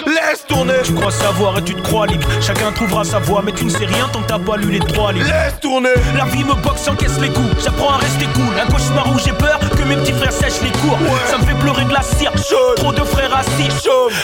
Laisse 0.07 0.45
tourner. 0.47 0.75
Tu 0.85 0.93
crois 0.93 1.11
savoir 1.11 1.59
et 1.59 1.63
tu 1.63 1.75
te 1.75 1.81
crois 1.81 2.07
libre. 2.07 2.29
Chacun 2.43 2.73
trouvera 2.73 3.05
sa 3.05 3.19
voie 3.21 3.41
mais 3.43 3.53
tu 3.53 3.65
ne 3.65 3.71
sais 3.71 3.87
rien 3.87 4.09
tant 4.13 4.21
que 4.21 4.27
t'as 4.27 4.39
pas 4.39 4.57
lu 4.57 4.71
les 4.71 4.81
trois 4.81 5.13
livres 5.13 5.27
Laisse 5.27 5.59
tourner. 5.61 5.95
La 6.17 6.25
vie 6.27 6.45
me 6.45 6.55
boxe, 6.55 6.87
encaisse 6.89 7.19
les 7.21 7.31
coups. 7.31 7.65
J'apprends 7.65 7.91
à 7.91 7.97
rester 7.97 8.27
cool. 8.35 8.61
Un 8.63 8.67
cauchemar 8.71 9.11
où 9.15 9.19
j'ai 9.19 9.33
peur 9.33 9.59
que 9.59 9.83
mes 9.85 9.97
petits 9.97 10.13
frères 10.13 10.33
sèchent 10.33 10.63
les 10.63 10.73
cours. 10.73 10.99
Ça 11.31 11.39
me 11.39 11.45
fait 11.45 11.55
pleurer 11.55 11.85
de 11.85 11.93
la 11.93 12.03
cire. 12.03 12.33
Trop 12.77 12.93
de 12.93 13.05
frères 13.05 13.35
assis. 13.35 13.71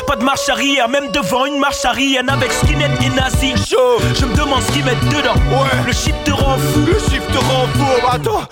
Pas 0.07 0.17
de 0.17 0.25
marche 0.25 0.49
arrière 0.49 0.89
Même 0.89 1.11
devant 1.13 1.47
une 1.47 1.59
marche 1.59 1.85
arrière. 1.85 2.23
Avec 2.29 2.53
skinhead 2.53 2.91
et 3.03 3.09
nazi. 3.11 3.55
Je 3.67 4.27
me 4.27 4.37
demande 4.37 4.63
ce 4.63 4.73
qu'ils 4.73 4.85
mettent 4.85 5.09
dedans. 5.09 5.35
Le 5.87 5.93
shit 5.93 6.15
te 6.25 6.33
rend 6.33 6.59
fou. 6.59 6.87
Le 6.87 6.99
chiffre 6.99 7.27
te 7.33 7.39
rend 7.39 7.67
fou. 7.75 8.07
Attends. 8.11 8.43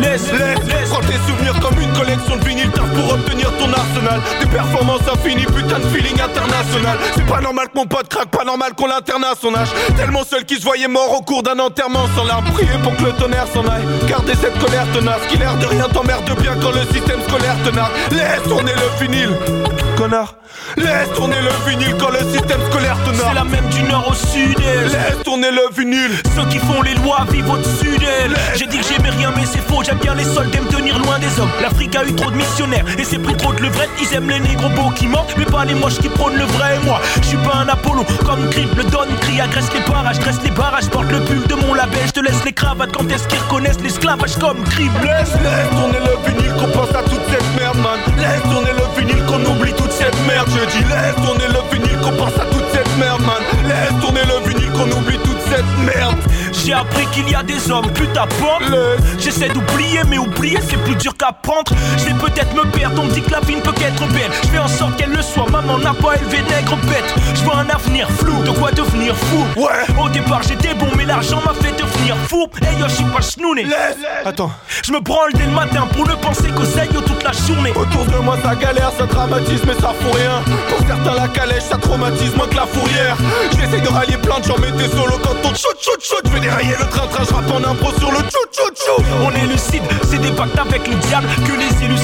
Laisse, 0.00 0.30
laisse, 0.32 0.58
laisse 0.66 0.88
Prends 0.88 1.00
tes 1.00 1.18
souvenirs 1.26 1.58
comme 1.60 1.80
une 1.80 1.92
collection 1.92 2.36
de 2.36 2.44
vinyles. 2.44 2.70
Pour 2.70 3.14
obtenir 3.14 3.50
ton 3.58 3.71
arsenal. 3.72 4.20
Des 4.40 4.46
performances 4.46 5.06
infinies 5.12 5.46
Putain 5.46 5.78
de 5.78 5.86
feeling 5.86 6.20
international. 6.20 6.98
C'est 7.14 7.26
pas 7.26 7.40
normal 7.40 7.68
que 7.68 7.78
mon 7.78 7.86
pote 7.86 8.08
craque 8.08 8.30
Pas 8.30 8.44
normal 8.44 8.72
qu'on 8.76 8.86
l'interne 8.86 9.24
à 9.24 9.34
son 9.40 9.54
âge. 9.54 9.68
Tellement 9.96 10.24
seul 10.24 10.44
qu'il 10.44 10.58
se 10.58 10.64
voyait 10.64 10.88
mort 10.88 11.12
au 11.18 11.22
cours 11.22 11.42
d'un 11.42 11.58
enterrement 11.58 12.06
Sans 12.16 12.24
larmes. 12.24 12.44
Prier 12.52 12.78
pour 12.82 12.96
que 12.96 13.04
le 13.04 13.12
tonnerre 13.12 13.46
s'en 13.52 13.66
aille. 13.66 13.84
Garder 14.08 14.34
cette 14.40 14.58
colère 14.58 14.86
tenace 14.92 15.20
Qui 15.28 15.38
l'air 15.38 15.56
de 15.58 15.66
rien 15.66 15.88
t'emmerde 15.88 16.30
bien 16.40 16.54
quand 16.60 16.70
le 16.70 16.82
système 16.92 17.20
scolaire 17.28 17.56
te 17.64 17.70
nargue 17.70 17.92
Laisse 18.10 18.42
tourner 18.44 18.72
le 18.72 19.04
vinyle 19.04 19.91
connard. 20.02 20.34
Laisse 20.76 21.12
tourner 21.14 21.36
le 21.42 21.70
vinyle 21.70 21.94
quand 21.98 22.10
le 22.10 22.18
système 22.32 22.60
scolaire 22.70 22.96
te 23.04 23.14
C'est 23.14 23.34
la 23.34 23.44
même 23.44 23.68
du 23.68 23.82
nord 23.84 24.08
au 24.10 24.14
sud 24.14 24.58
Laisse 24.58 25.22
tourner 25.24 25.50
le 25.50 25.72
vinyle. 25.76 26.10
Ceux 26.34 26.44
qui 26.46 26.58
font 26.58 26.82
les 26.82 26.94
lois 26.94 27.24
vivent 27.30 27.50
au-dessus 27.50 27.98
d'elles. 27.98 28.36
J'ai 28.56 28.66
dit 28.66 28.78
que 28.78 28.84
j'aimais 28.84 29.10
rien, 29.10 29.32
mais 29.36 29.46
c'est 29.46 29.60
faux. 29.60 29.82
J'aime 29.84 29.98
bien 29.98 30.14
les 30.14 30.24
soldats 30.24 30.60
me 30.60 30.68
tenir 30.68 30.98
loin 30.98 31.18
des 31.20 31.32
hommes. 31.38 31.52
L'Afrique 31.60 31.94
a 31.94 32.04
eu 32.04 32.12
trop 32.14 32.30
de 32.30 32.36
missionnaires 32.36 32.84
et 32.98 33.04
c'est 33.04 33.18
pris 33.18 33.36
trop 33.36 33.52
de 33.52 33.60
levrette. 33.60 33.90
Ils 34.00 34.12
aiment 34.14 34.30
les 34.30 34.40
négros 34.40 34.70
beaux 34.70 34.90
qui 34.90 35.06
mentent, 35.06 35.34
mais 35.38 35.44
pas 35.44 35.64
les 35.64 35.74
moches 35.74 35.98
qui 35.98 36.08
prônent 36.08 36.36
le 36.36 36.46
vrai. 36.56 36.80
Moi, 36.84 37.00
je 37.20 37.26
suis 37.28 37.36
pas 37.38 37.56
un 37.56 37.68
Apollo 37.68 38.04
comme 38.26 38.48
Creed. 38.50 38.74
Le 38.76 38.84
donne, 38.84 39.14
crie, 39.20 39.40
agresse 39.40 39.72
les 39.72 39.88
barrages, 39.88 40.18
dresse 40.18 40.42
les 40.42 40.50
barrages. 40.50 40.88
Porte 40.90 41.10
le 41.12 41.20
pull 41.20 41.46
de 41.46 41.54
mon 41.54 41.74
label. 41.74 42.06
Je 42.06 42.12
te 42.12 42.20
laisse 42.20 42.44
les 42.44 42.52
cravates 42.52 42.92
quand 42.92 43.08
est-ce 43.08 43.28
qu'ils 43.28 43.38
reconnaissent 43.38 43.80
l'esclavage 43.80 44.36
comme 44.38 44.62
crime. 44.64 44.92
Laisse, 45.02 45.34
laisse 45.44 45.70
tourner 45.70 46.00
le 46.00 46.14
vinyle 46.26 46.52
qu'on 46.54 46.70
pense 46.76 46.90
à 46.90 47.02
toute 47.02 47.22
cette 47.30 47.56
man. 47.76 47.98
Laisse 48.18 48.42
tourner 48.42 48.72
le 48.72 49.00
vinyle 49.00 49.24
qu'on 49.26 49.44
oublie 49.44 49.72
toute 49.72 49.92
cette 49.92 50.16
merde. 50.26 50.48
Je 50.50 50.64
dis, 50.76 50.84
laisse 50.84 51.16
tourner 51.24 51.48
le 51.48 51.60
vinyle 51.72 51.98
qu'on 51.98 52.12
pense 52.12 52.34
à 52.34 52.44
toute 52.46 52.68
cette 52.72 52.96
merde, 52.98 53.22
man. 53.22 53.42
Laisse 53.66 54.00
tourner 54.00 54.22
le 54.22 54.48
vinyle 54.48 54.72
qu'on 54.72 54.90
oublie 54.90 55.18
toute 55.18 55.40
cette 55.48 55.78
merde. 55.84 56.16
J'ai 56.64 56.74
appris 56.74 57.06
qu'il 57.06 57.28
y 57.28 57.34
a 57.34 57.42
des 57.42 57.70
hommes 57.70 57.90
putain 57.92 58.26
pendre 58.38 58.96
J'essaie 59.18 59.48
d'oublier 59.48 60.00
mais 60.08 60.18
oublier 60.18 60.58
c'est 60.68 60.76
plus 60.76 60.94
dur 60.96 61.12
qu'apprendre. 61.16 61.72
Je 61.98 62.04
vais 62.04 62.14
peut-être 62.14 62.54
me 62.54 62.70
perdre, 62.70 63.02
on 63.02 63.06
me 63.06 63.12
dit 63.12 63.22
que 63.22 63.30
la 63.30 63.40
vie 63.40 63.56
ne 63.56 63.60
peut 63.60 63.72
qu'être 63.72 64.06
belle. 64.08 64.30
Je 64.42 64.48
fais 64.48 64.58
en 64.58 64.68
sorte 64.68 64.96
qu'elle 64.96 65.10
le 65.10 65.22
soit, 65.22 65.48
maman 65.50 65.78
n'a 65.78 65.94
pas 65.94 66.14
élevé 66.16 66.38
nègre 66.42 66.76
bête. 66.86 67.14
Je 67.34 67.42
vois 67.42 67.56
un 67.56 67.68
avenir 67.68 68.08
flou, 68.10 68.42
de 68.42 68.50
quoi 68.50 68.70
devenir 68.70 69.16
fou. 69.16 69.44
Ouais, 69.56 70.02
au 70.02 70.08
départ 70.10 70.42
j'étais 70.42 70.74
bon 70.74 70.88
mais 70.96 71.04
l'argent 71.04 71.40
m'a 71.44 71.54
fait 71.54 71.72
devenir 71.72 72.16
fou. 72.28 72.46
Hey 72.62 72.78
yo 72.78 72.86
je 72.88 72.94
suis 72.94 73.04
pas 73.04 73.22
schnouné 73.22 73.64
Laisse. 73.64 73.96
Attends. 74.24 74.52
Je 74.84 74.92
me 74.92 75.00
branle 75.00 75.32
dès 75.34 75.46
le 75.46 75.52
matin 75.52 75.88
pour 75.92 76.06
ne 76.06 76.14
penser 76.14 76.48
qu'aux 76.48 76.62
yo 76.94 77.00
toute 77.00 77.22
la 77.24 77.32
journée 77.32 77.61
Autour 77.70 78.04
de 78.06 78.18
moi 78.18 78.36
ça 78.42 78.54
galère, 78.54 78.90
ça 78.96 79.06
dramatise 79.06 79.62
mais 79.66 79.74
ça 79.74 79.94
fout 79.98 80.14
rien. 80.14 80.42
Pour 80.68 80.86
certains 80.86 81.14
la 81.14 81.28
calèche 81.28 81.62
ça 81.70 81.76
traumatise 81.76 82.34
moins 82.36 82.48
que 82.48 82.56
la 82.56 82.66
fourrière. 82.66 83.16
J'essaie 83.52 83.80
de 83.80 83.88
rallier 83.88 84.16
plein 84.16 84.40
de 84.40 84.44
gens 84.44 84.56
mais 84.60 84.72
t'es 84.72 84.88
solo 84.88 85.18
quand 85.22 85.36
on 85.44 85.54
shoot 85.54 85.76
shoot 85.80 86.00
shoot 86.00 86.22
Je 86.24 86.30
vais 86.30 86.40
dérailler 86.40 86.74
le 86.78 86.86
train-train, 86.88 87.24
je 87.24 87.52
en 87.52 87.70
impro 87.70 87.90
sur 87.98 88.10
le 88.10 88.18
tchou 88.18 88.44
tchou 88.52 88.68
tchou 88.74 89.04
On 89.24 89.30
est 89.30 89.46
lucide, 89.46 89.82
c'est 90.10 90.20
des 90.20 90.32
pactes 90.32 90.58
avec 90.58 90.86
le 90.88 90.94
diable 90.96 91.28
que 91.46 91.52
les 91.52 91.84
élus 91.84 91.98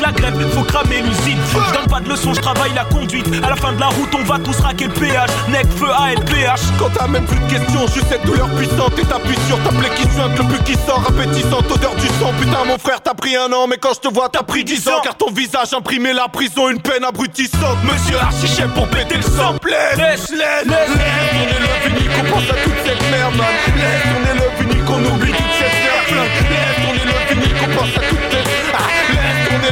la 0.00 0.12
grève, 0.12 0.34
faut 0.50 0.62
cramer 0.62 1.02
l'usine 1.02 1.38
Je 1.52 1.74
donne 1.74 1.86
pas 1.88 2.00
de 2.00 2.08
leçons, 2.08 2.34
je 2.34 2.40
travaille 2.40 2.72
la 2.74 2.84
conduite. 2.84 3.26
À 3.42 3.50
la 3.50 3.56
fin 3.56 3.72
de 3.72 3.80
la 3.80 3.88
route 3.88 4.14
on 4.14 4.24
va 4.24 4.38
tous 4.38 4.58
raquer 4.60 4.86
le 4.86 4.92
péage. 4.92 5.30
Nec, 5.48 5.66
feu, 5.76 5.90
ALPH 5.90 6.62
Quand 6.78 6.90
t'as 6.94 7.06
même 7.06 7.24
plus 7.24 7.38
de 7.38 7.50
questions, 7.50 7.86
juste 7.88 8.06
cette 8.08 8.24
douleur 8.24 8.48
puissante. 8.50 8.98
Et 8.98 9.04
t'appuies 9.04 9.38
sur 9.48 9.62
ta 9.62 9.70
plaie 9.70 9.90
qui 9.96 10.02
suinte, 10.12 10.38
le 10.38 10.44
plus 10.44 10.64
qui 10.64 10.74
sort 10.86 11.04
Appétissante, 11.08 11.70
odeur 11.70 11.94
du 11.96 12.06
sang. 12.06 12.32
Putain 12.40 12.64
mon 12.66 12.78
frère 12.78 13.00
t'as 13.02 13.14
pris 13.14 13.36
un 13.36 13.52
an 13.52 13.66
mais 13.66 13.76
quand 13.78 13.94
je 13.94 14.08
te 14.08 14.12
vois 14.12 14.28
t'as 14.28 14.42
pris 14.42 14.64
dix 14.64 14.86
ans. 14.88 15.00
Car 15.02 15.16
ton 15.16 15.30
visage 15.30 15.72
imprimé 15.72 16.12
la 16.12 16.28
prison, 16.28 16.68
une 16.68 16.80
peine 16.80 17.04
abrutissante. 17.04 17.78
Monsieur 17.84 18.18
Archichef 18.18 18.68
pour 18.74 18.88
péter 18.88 19.16
le 19.16 19.22
sang. 19.22 19.54
Plein 19.60 19.74
Laisse, 19.96 20.30
laisse, 20.30 20.66
laisse, 20.66 20.90
On 21.36 22.26
est 22.26 22.30
pense 22.30 22.50
à 22.50 22.54
toute 22.64 22.78
cette 22.84 23.10
merde 23.10 23.34
Laisse 23.76 24.02
tourner 24.02 24.34
le 24.40 24.64
vinyle 24.64 24.84
qu'on 24.84 25.04
oublie 25.04 25.32
toute 25.32 25.54
cette 25.58 25.78
merde 25.84 26.28
Laisse 26.50 26.76
tourner 26.84 27.04
le 27.04 27.34
vinyle 27.34 27.54
qu'on 27.54 27.78
pense 27.78 27.96
à 27.96 28.00
toute 28.08 28.18
cette 28.30 28.44
ah, 28.74 29.03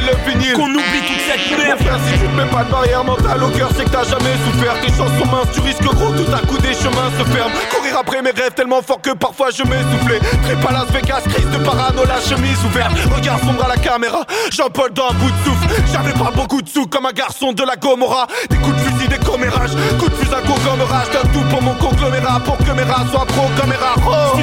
Le 0.01 0.31
vinyle. 0.31 0.53
Qu'on 0.53 0.69
oublie 0.69 1.03
toute 1.05 1.21
cette 1.21 1.57
merde. 1.57 1.79
Mon 1.79 1.85
frère 1.85 1.99
si 2.07 2.13
tu 2.19 2.25
te 2.25 2.35
mets 2.35 2.49
pas 2.49 2.63
de 2.63 2.71
barrière 2.71 3.03
mentale 3.03 3.43
au 3.43 3.49
cœur 3.49 3.69
c'est 3.77 3.85
que 3.85 3.89
t'as 3.89 4.03
jamais 4.03 4.33
souffert. 4.43 4.73
Tes 4.81 4.89
chansons 4.89 5.29
minces 5.29 5.53
tu 5.53 5.61
risques 5.61 5.83
gros 5.83 6.11
tout 6.13 6.31
à 6.33 6.39
coup 6.47 6.57
des 6.57 6.73
chemins 6.73 7.11
se 7.17 7.23
ferment. 7.25 7.53
Courir 7.69 7.97
après 7.99 8.21
mes 8.23 8.31
rêves 8.31 8.53
tellement 8.55 8.81
fort 8.81 9.01
que 9.01 9.11
parfois 9.11 9.49
je 9.51 9.63
m'essoufflais 9.63 10.19
Très 10.43 10.55
pas 10.55 10.71
Las 10.71 10.89
Vegas, 10.91 11.21
crise 11.29 11.49
de 11.49 11.57
parano, 11.57 12.05
la 12.05 12.19
chemise 12.19 12.57
ouverte. 12.65 12.91
Regard 13.15 13.39
sombre 13.39 13.65
à 13.65 13.67
la 13.67 13.77
caméra, 13.77 14.25
Jean-Paul 14.51 14.91
dans 14.93 15.09
un 15.09 15.13
bout 15.13 15.29
de 15.29 15.37
souffle. 15.45 15.83
J'avais 15.91 16.13
pas 16.13 16.31
beaucoup 16.35 16.61
de 16.61 16.69
sous 16.69 16.87
comme 16.87 17.05
un 17.05 17.11
garçon 17.11 17.53
de 17.53 17.63
la 17.63 17.75
Gomorra 17.75 18.27
Des 18.49 18.57
coups 18.57 18.75
de 18.75 18.81
fusil, 18.81 19.07
des 19.07 19.19
commérages, 19.19 19.75
coups 19.99 20.11
de 20.11 20.15
fusil, 20.15 20.33
un 20.33 20.47
conglomérage 20.47 21.09
D'un 21.11 21.29
tout 21.29 21.45
pour 21.49 21.61
mon 21.61 21.75
conglomérat, 21.75 22.39
pour 22.39 22.57
que 22.57 22.71
mes 22.71 22.83
rats 22.83 23.05
soient 23.11 23.25
pro 23.25 23.47
comme 23.59 23.69
mes 23.69 23.75
rats 23.75 23.95
oh. 24.07 24.37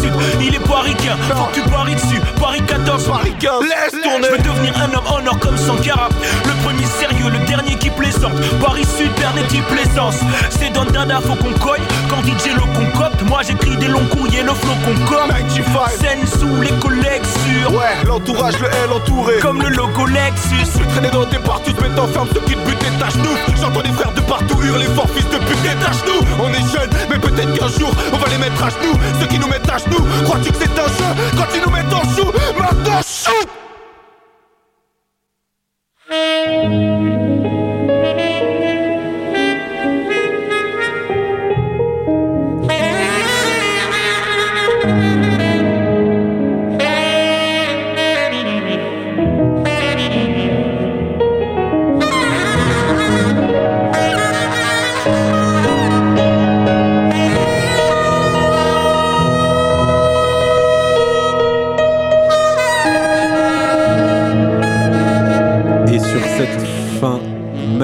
Sud, 0.00 0.12
il 0.40 0.54
est 0.54 0.66
paricain 0.66 1.16
Faut 1.34 1.44
que 1.46 1.60
tu 1.60 1.68
paries 1.68 1.94
dessus, 1.94 2.20
Paris 2.38 2.62
14, 2.66 3.04
Paris 3.06 3.34
15, 3.38 3.52
laisse 3.62 4.02
tourner. 4.02 4.26
Je 4.26 4.30
veux 4.30 4.38
devenir 4.38 4.74
un 4.78 4.92
homme 4.94 5.06
en 5.06 5.26
or 5.26 5.38
comme 5.38 5.56
Sankara. 5.56 6.08
Le 6.44 6.52
premier 6.64 6.86
sérieux, 6.86 7.30
le 7.30 7.38
dernier 7.46 7.74
qui 7.76 7.90
plaisante. 7.90 8.32
Paris 8.60 8.86
Sud, 8.96 9.12
dernier 9.14 9.42
qui 9.48 9.60
plaisance. 9.62 10.16
C'est 10.50 10.72
dans 10.72 10.84
Dada, 10.84 11.20
faut 11.20 11.34
qu'on 11.34 11.52
cogne. 11.58 11.82
Quand 12.08 12.22
DJ 12.22 12.54
le 12.54 12.60
concocte, 12.74 13.22
moi 13.22 13.40
j'écris 13.46 13.76
des 13.76 13.88
longs 13.88 14.06
courriers 14.10 14.42
Le 14.42 14.54
flow 14.54 14.74
qu'on 14.84 14.94
comme 15.04 15.28
95 15.28 15.98
Scène 16.00 16.26
sous 16.26 16.60
les 16.62 16.72
collègues 16.80 17.24
sûrs. 17.24 17.72
Ouais, 17.72 18.04
l'entourage, 18.06 18.58
le 18.58 18.66
L 18.66 18.92
entouré. 18.94 19.38
Comme 19.40 19.62
le 19.62 19.68
logo 19.68 20.06
Lexus. 20.06 20.78
Je 20.78 20.84
traîner 20.92 21.10
dans 21.10 21.26
tes 21.26 21.38
partout, 21.38 21.72
te 21.72 21.82
mettre 21.82 22.02
enferme 22.02 22.28
ceux 22.32 22.40
qui 22.40 22.54
te 22.54 22.66
butent 22.66 22.78
des 22.78 22.98
tâches 22.98 23.16
nous. 23.16 23.56
J'entends 23.60 23.82
des 23.82 23.92
frères 23.92 24.12
de 24.12 24.20
partout 24.20 24.58
hurler 24.62 24.86
fort 24.94 25.08
fils 25.14 25.28
de 25.28 25.38
pute 25.38 25.62
détache-nous 25.62 26.20
On 26.42 26.48
est 26.48 26.66
jeunes, 26.72 26.90
mais 27.10 27.18
peut-être 27.18 27.52
qu'un 27.54 27.68
jour 27.68 27.90
on 28.12 28.16
va 28.16 28.28
les 28.28 28.38
mettre 28.38 28.62
à 28.62 28.70
genoux. 28.70 28.98
Ceux 29.20 29.26
qui 29.26 29.38
nous 29.38 29.48
mettent 29.48 29.68
à 29.68 29.78
genoux, 29.78 29.89
crois-tu 30.24 30.50
que 30.52 30.58
c'est 30.58 30.78
un 30.78 30.86
jeu 30.86 31.14
Quand 31.36 31.46
ils 31.54 31.62
nous 31.62 31.70
mettent 31.70 31.92
en 31.92 32.02
chou, 32.14 32.32
maintenant 32.58 33.00
shoot 33.02 33.48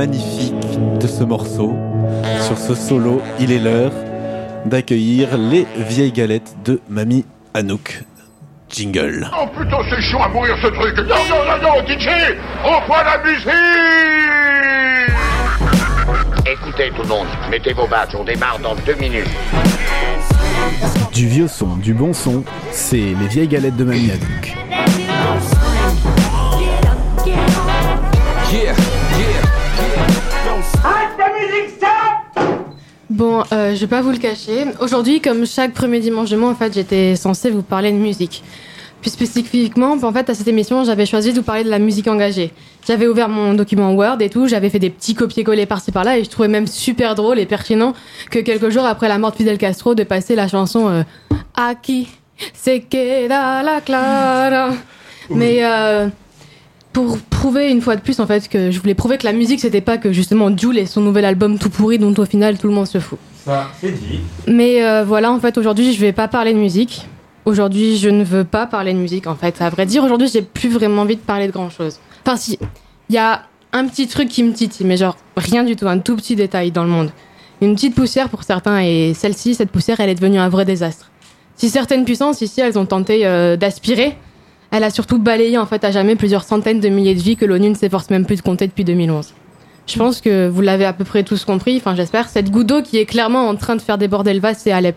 magnifique 0.07 0.55
de 1.01 1.07
ce 1.09 1.25
morceau, 1.25 1.75
sur 2.47 2.57
ce 2.57 2.77
solo, 2.77 3.21
il 3.41 3.51
est 3.51 3.59
l'heure 3.59 3.91
d'accueillir 4.65 5.37
les 5.37 5.67
vieilles 5.77 6.13
galettes 6.13 6.55
de 6.65 6.81
Mamie 6.89 7.25
Anouk. 7.55 8.05
Jingle. 8.69 9.29
Oh 9.33 9.47
putain, 9.59 9.79
c'est 9.91 10.01
chaud 10.03 10.19
à 10.23 10.29
mourir 10.29 10.57
ce 10.63 10.69
truc. 10.69 10.97
Non, 10.99 11.15
non, 11.29 11.45
non, 11.45 11.59
non, 11.63 11.87
DJ, 11.87 12.09
reprends 12.63 13.03
la 13.03 13.19
musique. 13.25 13.49
Écoutez 16.47 16.93
tout 16.95 17.03
le 17.03 17.09
monde, 17.09 17.27
mettez 17.51 17.73
vos 17.73 17.89
badges, 17.89 18.15
on 18.17 18.25
démarre 18.25 18.61
dans 18.61 18.77
deux 18.87 18.95
minutes. 18.95 19.27
Du 21.13 21.27
vieux 21.27 21.49
son, 21.49 21.77
du 21.77 21.95
bon 21.95 22.13
son, 22.13 22.45
c'est 22.71 22.97
les 22.97 23.29
vieilles 23.29 23.49
galettes 23.49 23.77
de 23.77 23.85
Mamie 23.85 24.13
Anouk. 24.13 25.06
Bon, 33.09 33.43
euh, 33.53 33.75
je 33.75 33.81
vais 33.81 33.87
pas 33.87 34.03
vous 34.03 34.11
le 34.11 34.19
cacher. 34.19 34.67
Aujourd'hui, 34.81 35.21
comme 35.21 35.47
chaque 35.47 35.73
premier 35.73 36.01
dimanche 36.01 36.29
de 36.31 36.37
mois, 36.37 36.51
en 36.51 36.55
fait, 36.55 36.75
j'étais 36.75 37.17
censée 37.17 37.51
vous 37.51 37.63
parler 37.63 37.91
de 37.91 37.97
musique. 37.97 38.43
Plus 39.01 39.11
spécifiquement, 39.11 39.97
en 40.03 40.13
fait, 40.13 40.29
à 40.29 40.35
cette 40.35 40.49
émission, 40.49 40.85
j'avais 40.85 41.07
choisi 41.07 41.33
de 41.33 41.39
vous 41.39 41.43
parler 41.43 41.65
de 41.65 41.71
la 41.71 41.79
musique 41.79 42.09
engagée. 42.09 42.53
J'avais 42.87 43.07
ouvert 43.07 43.29
mon 43.29 43.55
document 43.55 43.95
Word 43.95 44.21
et 44.21 44.29
tout, 44.29 44.49
j'avais 44.49 44.69
fait 44.71 44.79
des 44.79 44.91
petits 44.91 45.15
copier-coller 45.15 45.67
par-ci 45.67 45.93
par-là 45.93 46.19
et 46.19 46.25
je 46.25 46.31
trouvais 46.31 46.49
même 46.49 46.67
super 46.67 47.15
drôle 47.15 47.39
et 47.39 47.47
pertinent 47.47 47.95
que 48.31 48.41
quelques 48.41 48.71
jours 48.71 48.85
après 48.85 49.09
la 49.09 49.19
mort 49.19 49.33
de 49.33 49.37
Fidel 49.37 49.59
Castro, 49.59 49.95
de 49.95 50.03
passer 50.03 50.35
la 50.35 50.49
chanson 50.49 50.89
euh, 50.89 51.03
Aquí 51.55 52.09
se 52.53 52.79
queda 52.81 53.63
la 53.63 53.81
clara. 53.81 54.71
Mais 55.31 55.65
euh, 55.65 56.09
pour 56.97 57.19
prouver 57.19 57.71
une 57.71 57.83
fois 57.83 57.95
de 57.95 58.01
plus 58.01 58.21
en 58.21 58.27
fait 58.27 58.49
que 58.49 58.71
je 58.71 58.81
voulais 58.81 58.95
prouver 58.95 59.19
que 59.19 59.27
la 59.27 59.35
musique 59.35 59.61
c'était 59.61 59.83
pas 59.83 59.99
que 59.99 60.15
justement 60.15 60.57
Jules 60.57 60.79
et 60.79 60.87
son 60.87 61.03
nouvel 61.03 61.27
album 61.27 61.59
tout 61.59 61.69
pourri 61.69 61.99
dont 61.99 62.15
au 62.17 62.25
final 62.25 62.57
tout 62.57 62.69
le 62.69 62.73
monde 62.73 62.87
se 62.87 63.01
fout. 63.01 63.19
Ça, 63.45 63.69
c'est 63.79 63.93
dit. 63.93 64.21
Mais 64.47 64.83
euh, 64.83 65.05
voilà, 65.05 65.31
en 65.31 65.39
fait, 65.39 65.59
aujourd'hui, 65.59 65.93
je 65.93 66.01
vais 66.01 66.15
pas 66.15 66.27
parler 66.27 66.55
de 66.55 66.59
musique. 66.59 67.07
Aujourd'hui, 67.45 67.99
je 67.99 68.09
ne 68.09 68.25
veux 68.25 68.45
pas 68.45 68.67
parler 68.67 68.95
de 68.95 68.99
musique, 68.99 69.27
en 69.27 69.35
fait. 69.35 69.61
À 69.61 69.69
vrai 69.69 69.85
dire, 69.85 70.05
aujourd'hui, 70.05 70.27
j'ai 70.33 70.41
plus 70.41 70.71
vraiment 70.71 71.03
envie 71.03 71.17
de 71.17 71.21
parler 71.21 71.47
de 71.49 71.53
grand 71.53 71.69
chose. 71.69 71.99
Enfin, 72.25 72.39
si, 72.39 72.59
il 73.11 73.15
y 73.15 73.19
a 73.19 73.43
un 73.75 73.87
petit 73.87 74.09
truc 74.09 74.31
qui 74.31 74.43
me 74.43 74.55
titille, 74.55 74.87
mais 74.87 74.97
genre 74.97 75.19
rien 75.37 75.65
du 75.65 75.77
tout, 75.77 75.87
un 75.87 75.99
tout 75.99 76.17
petit 76.17 76.35
détail 76.35 76.71
dans 76.71 76.83
le 76.83 76.89
monde. 76.89 77.11
Une 77.61 77.75
petite 77.75 77.95
poussière 77.95 78.31
pour 78.31 78.43
certains, 78.43 78.81
et 78.81 79.13
celle-ci, 79.13 79.55
cette 79.55 79.71
poussière, 79.71 80.01
elle 80.01 80.09
est 80.09 80.15
devenue 80.15 80.39
un 80.39 80.49
vrai 80.49 80.65
désastre. 80.65 81.11
Si 81.57 81.69
certaines 81.69 82.07
puissances 82.07 82.41
ici, 82.41 82.63
elles 82.63 82.79
ont 82.79 82.87
tenté 82.87 83.27
euh, 83.27 83.59
d'aspirer, 83.59 84.17
elle 84.71 84.85
a 84.85 84.91
surtout 84.91 85.19
balayé 85.19 85.59
en 85.59 85.67
fait 85.67 85.85
à 85.85 85.91
jamais 85.91 86.17
plusieurs 86.17 86.45
centaines 86.45 86.81
de 86.81 86.89
milliers 86.89 87.15
de 87.15 87.21
vies 87.21 87.37
que 87.37 87.45
l'ONU 87.45 87.71
ne 87.71 87.75
s'efforce 87.75 88.11
même 88.11 88.27
plus 88.27 88.37
de 88.37 88.43
compter 88.43 88.67
depuis 88.67 88.85
2011. 88.85 89.33
Je 89.87 89.99
pense 89.99 90.21
que 90.21 90.49
vous 90.49 90.61
l'avez 90.63 90.85
à 90.85 90.93
peu 90.93 91.05
près 91.05 91.23
tous 91.23 91.45
compris, 91.45 91.77
enfin 91.77 91.95
j'espère, 91.95 92.29
cette 92.29 92.51
goutte 92.51 92.67
d'eau 92.67 92.83
qui 92.83 92.99
est 92.99 93.07
clairement 93.07 93.49
en 93.49 93.55
train 93.55 93.77
de 93.77 93.83
faire 93.83 93.99
déborder 93.99 94.35
le 94.35 94.41
vase, 94.41 94.59
c'est 94.59 94.73
Alep. 94.73 94.97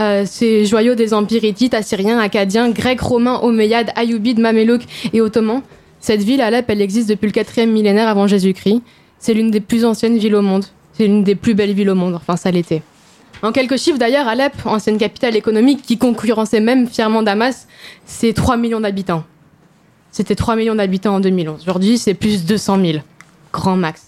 Euh, 0.00 0.22
ces 0.24 0.64
joyaux 0.64 0.94
des 0.94 1.12
empires 1.12 1.42
hittites, 1.42 1.74
assyriens, 1.74 2.20
acadiens, 2.20 2.70
grecs, 2.70 3.00
romains, 3.00 3.40
omeyyades, 3.42 3.90
ayyubides, 3.96 4.38
mamelouks 4.38 4.86
et 5.12 5.20
ottomans, 5.20 5.62
Cette 5.98 6.22
ville, 6.22 6.40
Alep, 6.40 6.70
elle 6.70 6.80
existe 6.80 7.08
depuis 7.08 7.26
le 7.26 7.32
4e 7.32 7.66
millénaire 7.66 8.06
avant 8.08 8.28
Jésus-Christ. 8.28 8.82
C'est 9.18 9.34
l'une 9.34 9.50
des 9.50 9.60
plus 9.60 9.84
anciennes 9.84 10.16
villes 10.16 10.36
au 10.36 10.42
monde. 10.42 10.64
C'est 10.92 11.04
l'une 11.04 11.24
des 11.24 11.34
plus 11.34 11.54
belles 11.54 11.72
villes 11.72 11.90
au 11.90 11.96
monde. 11.96 12.14
Enfin, 12.14 12.36
ça 12.36 12.52
l'était. 12.52 12.82
En 13.42 13.52
quelques 13.52 13.76
chiffres 13.76 13.98
d'ailleurs, 13.98 14.26
Alep, 14.26 14.52
ancienne 14.64 14.98
capitale 14.98 15.36
économique 15.36 15.82
qui 15.82 15.96
concurrençait 15.96 16.60
même 16.60 16.88
fièrement 16.88 17.22
Damas, 17.22 17.68
c'est 18.04 18.32
3 18.32 18.56
millions 18.56 18.80
d'habitants. 18.80 19.24
C'était 20.10 20.34
3 20.34 20.56
millions 20.56 20.74
d'habitants 20.74 21.16
en 21.16 21.20
2011. 21.20 21.62
Aujourd'hui, 21.62 21.98
c'est 21.98 22.14
plus 22.14 22.42
de 22.42 22.48
200 22.48 22.78
000. 22.84 22.98
Grand 23.52 23.76
max. 23.76 24.06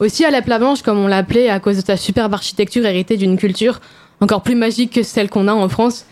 Aussi, 0.00 0.24
Alep 0.24 0.48
la 0.48 0.58
Blanche, 0.58 0.82
comme 0.82 0.98
on 0.98 1.06
l'appelait, 1.06 1.48
à 1.48 1.60
cause 1.60 1.76
de 1.76 1.84
sa 1.84 1.96
superbe 1.96 2.34
architecture 2.34 2.84
héritée 2.84 3.16
d'une 3.16 3.36
culture 3.36 3.80
encore 4.20 4.42
plus 4.42 4.56
magique 4.56 4.92
que 4.92 5.02
celle 5.02 5.28
qu'on 5.28 5.46
a 5.46 5.52
en 5.52 5.68
France, 5.68 6.06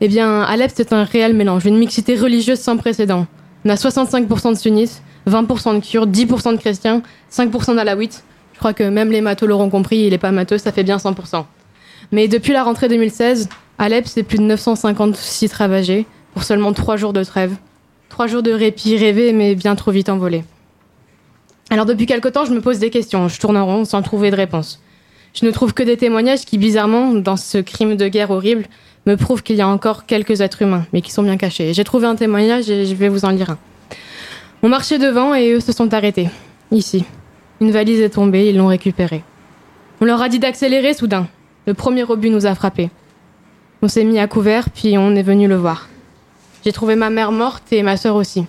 eh 0.00 0.08
bien, 0.08 0.42
Alep, 0.42 0.72
c'est 0.74 0.92
un 0.92 1.04
réel 1.04 1.34
mélange, 1.34 1.66
une 1.66 1.78
mixité 1.78 2.16
religieuse 2.16 2.58
sans 2.58 2.76
précédent. 2.76 3.26
On 3.64 3.68
a 3.68 3.74
65% 3.74 4.52
de 4.52 4.58
sunnites, 4.58 5.02
20% 5.28 5.76
de 5.76 5.84
kurdes, 5.84 6.10
10% 6.10 6.52
de 6.52 6.56
chrétiens, 6.56 7.02
5% 7.30 7.76
d'alaouites. 7.76 8.24
Je 8.54 8.58
crois 8.58 8.72
que 8.72 8.82
même 8.82 9.12
les 9.12 9.20
matheux 9.20 9.46
l'auront 9.46 9.70
compris, 9.70 10.06
et 10.06 10.10
les 10.10 10.18
pas 10.18 10.32
matheux, 10.32 10.58
ça 10.58 10.72
fait 10.72 10.84
bien 10.84 10.96
100%. 10.96 11.44
Mais 12.12 12.28
depuis 12.28 12.52
la 12.52 12.64
rentrée 12.64 12.88
2016, 12.88 13.48
Alep, 13.78 14.06
c'est 14.06 14.22
plus 14.22 14.38
de 14.38 14.42
950 14.42 15.16
sites 15.16 15.52
ravagés 15.52 16.06
pour 16.34 16.42
seulement 16.42 16.72
3 16.72 16.96
jours 16.96 17.12
de 17.12 17.22
trêve. 17.24 17.54
3 18.08 18.26
jours 18.26 18.42
de 18.42 18.52
répit 18.52 18.96
rêvé, 18.96 19.32
mais 19.32 19.54
bien 19.54 19.74
trop 19.76 19.90
vite 19.90 20.08
envolé. 20.08 20.44
Alors 21.70 21.86
depuis 21.86 22.06
quelque 22.06 22.28
temps, 22.28 22.44
je 22.44 22.52
me 22.52 22.60
pose 22.60 22.80
des 22.80 22.90
questions, 22.90 23.28
je 23.28 23.38
tourne 23.38 23.56
en 23.56 23.64
rond 23.64 23.84
sans 23.84 24.02
trouver 24.02 24.30
de 24.30 24.36
réponse. 24.36 24.82
Je 25.34 25.46
ne 25.46 25.52
trouve 25.52 25.72
que 25.72 25.84
des 25.84 25.96
témoignages 25.96 26.44
qui, 26.44 26.58
bizarrement, 26.58 27.12
dans 27.12 27.36
ce 27.36 27.58
crime 27.58 27.96
de 27.96 28.08
guerre 28.08 28.32
horrible, 28.32 28.64
me 29.06 29.14
prouvent 29.16 29.44
qu'il 29.44 29.54
y 29.54 29.60
a 29.60 29.68
encore 29.68 30.04
quelques 30.06 30.40
êtres 30.40 30.62
humains, 30.62 30.86
mais 30.92 31.00
qui 31.00 31.12
sont 31.12 31.22
bien 31.22 31.36
cachés. 31.36 31.72
J'ai 31.72 31.84
trouvé 31.84 32.06
un 32.08 32.16
témoignage 32.16 32.68
et 32.68 32.86
je 32.86 32.94
vais 32.96 33.08
vous 33.08 33.24
en 33.24 33.30
lire 33.30 33.50
un. 33.50 33.58
On 34.62 34.68
marchait 34.68 34.98
devant 34.98 35.32
et 35.34 35.52
eux 35.52 35.60
se 35.60 35.72
sont 35.72 35.94
arrêtés. 35.94 36.28
Ici. 36.72 37.04
Une 37.60 37.70
valise 37.70 38.00
est 38.00 38.10
tombée, 38.10 38.48
ils 38.48 38.56
l'ont 38.56 38.66
récupérée. 38.66 39.22
On 40.00 40.04
leur 40.04 40.20
a 40.20 40.28
dit 40.28 40.38
d'accélérer 40.38 40.92
soudain. 40.94 41.28
Le 41.70 41.74
premier 41.74 42.02
obus 42.02 42.30
nous 42.30 42.46
a 42.46 42.56
frappés. 42.56 42.90
On 43.80 43.86
s'est 43.86 44.02
mis 44.02 44.18
à 44.18 44.26
couvert, 44.26 44.70
puis 44.70 44.98
on 44.98 45.14
est 45.14 45.22
venu 45.22 45.46
le 45.46 45.54
voir. 45.54 45.88
J'ai 46.64 46.72
trouvé 46.72 46.96
ma 46.96 47.10
mère 47.10 47.30
morte 47.30 47.72
et 47.72 47.84
ma 47.84 47.96
sœur 47.96 48.16
aussi. 48.16 48.44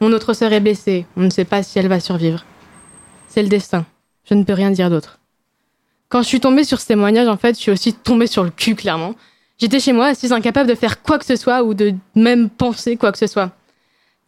Mon 0.00 0.12
autre 0.12 0.34
sœur 0.34 0.52
est 0.52 0.60
blessée, 0.60 1.04
on 1.16 1.22
ne 1.22 1.30
sait 1.30 1.44
pas 1.44 1.64
si 1.64 1.80
elle 1.80 1.88
va 1.88 1.98
survivre. 1.98 2.44
C'est 3.26 3.42
le 3.42 3.48
destin, 3.48 3.84
je 4.24 4.34
ne 4.34 4.44
peux 4.44 4.52
rien 4.52 4.70
dire 4.70 4.88
d'autre. 4.88 5.18
Quand 6.08 6.22
je 6.22 6.28
suis 6.28 6.38
tombée 6.38 6.62
sur 6.62 6.80
ce 6.80 6.86
témoignage, 6.86 7.26
en 7.26 7.36
fait, 7.36 7.56
je 7.56 7.60
suis 7.60 7.72
aussi 7.72 7.92
tombée 7.92 8.28
sur 8.28 8.44
le 8.44 8.50
cul, 8.50 8.76
clairement. 8.76 9.16
J'étais 9.58 9.80
chez 9.80 9.92
moi, 9.92 10.06
assise 10.06 10.30
incapable 10.30 10.70
de 10.70 10.76
faire 10.76 11.02
quoi 11.02 11.18
que 11.18 11.26
ce 11.26 11.34
soit 11.34 11.64
ou 11.64 11.74
de 11.74 11.92
même 12.14 12.50
penser 12.50 12.96
quoi 12.96 13.10
que 13.10 13.18
ce 13.18 13.26
soit. 13.26 13.50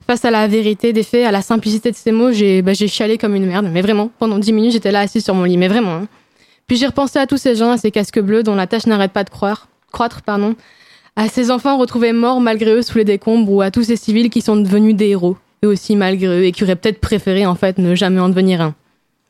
Face 0.05 0.25
à 0.25 0.33
la 0.33 0.49
vérité 0.49 0.93
des 0.93 1.05
faits, 1.05 1.27
à 1.27 1.31
la 1.31 1.43
simplicité 1.43 1.93
de 1.93 1.97
ces 1.97 2.11
mots, 2.11 2.33
j'ai 2.33 2.61
bah, 2.61 2.75
chialé 2.75 3.19
comme 3.19 3.37
une 3.37 3.47
merde. 3.47 3.69
Mais 3.71 3.83
vraiment, 3.83 4.11
pendant 4.19 4.41
dix 4.41 4.53
minutes, 4.53 4.73
j'étais 4.73 4.91
là 4.91 4.99
assise 5.03 5.23
sur 5.23 5.37
mon 5.37 5.45
lit. 5.45 5.57
Mais 5.57 5.69
vraiment. 5.69 5.95
hein. 5.95 6.09
Puis 6.67 6.77
j'ai 6.77 6.87
repensé 6.87 7.19
à 7.19 7.27
tous 7.27 7.37
ces 7.37 7.55
gens, 7.55 7.71
à 7.71 7.79
ces 7.79 7.91
casques 7.91 8.21
bleus 8.21 8.43
dont 8.43 8.55
la 8.55 8.67
tâche 8.67 8.87
n'arrête 8.87 9.13
pas 9.13 9.25
de 9.25 9.31
croire, 9.31 9.69
croître, 9.93 10.23
pardon, 10.23 10.57
à 11.15 11.29
ces 11.29 11.51
enfants 11.51 11.79
retrouvés 11.79 12.13
morts 12.13 12.41
malgré 12.41 12.73
eux 12.73 12.83
sous 12.83 12.99
les 12.99 13.05
décombres 13.05 13.51
ou 13.51 13.61
à 13.63 13.71
tous 13.71 13.85
ces 13.85 13.97
civils 13.97 14.31
qui 14.31 14.41
sont 14.41 14.57
devenus 14.57 14.97
des 14.97 15.09
héros, 15.09 15.37
eux 15.65 15.69
aussi 15.69 15.95
malgré 15.95 16.27
eux, 16.27 16.45
et 16.45 16.53
qui 16.53 16.65
auraient 16.65 16.77
peut-être 16.77 17.01
préféré 17.01 17.47
en 17.47 17.55
fait 17.55 17.79
ne 17.79 17.95
jamais 17.95 18.21
en 18.21 18.29
devenir 18.29 18.61
un. 18.61 18.75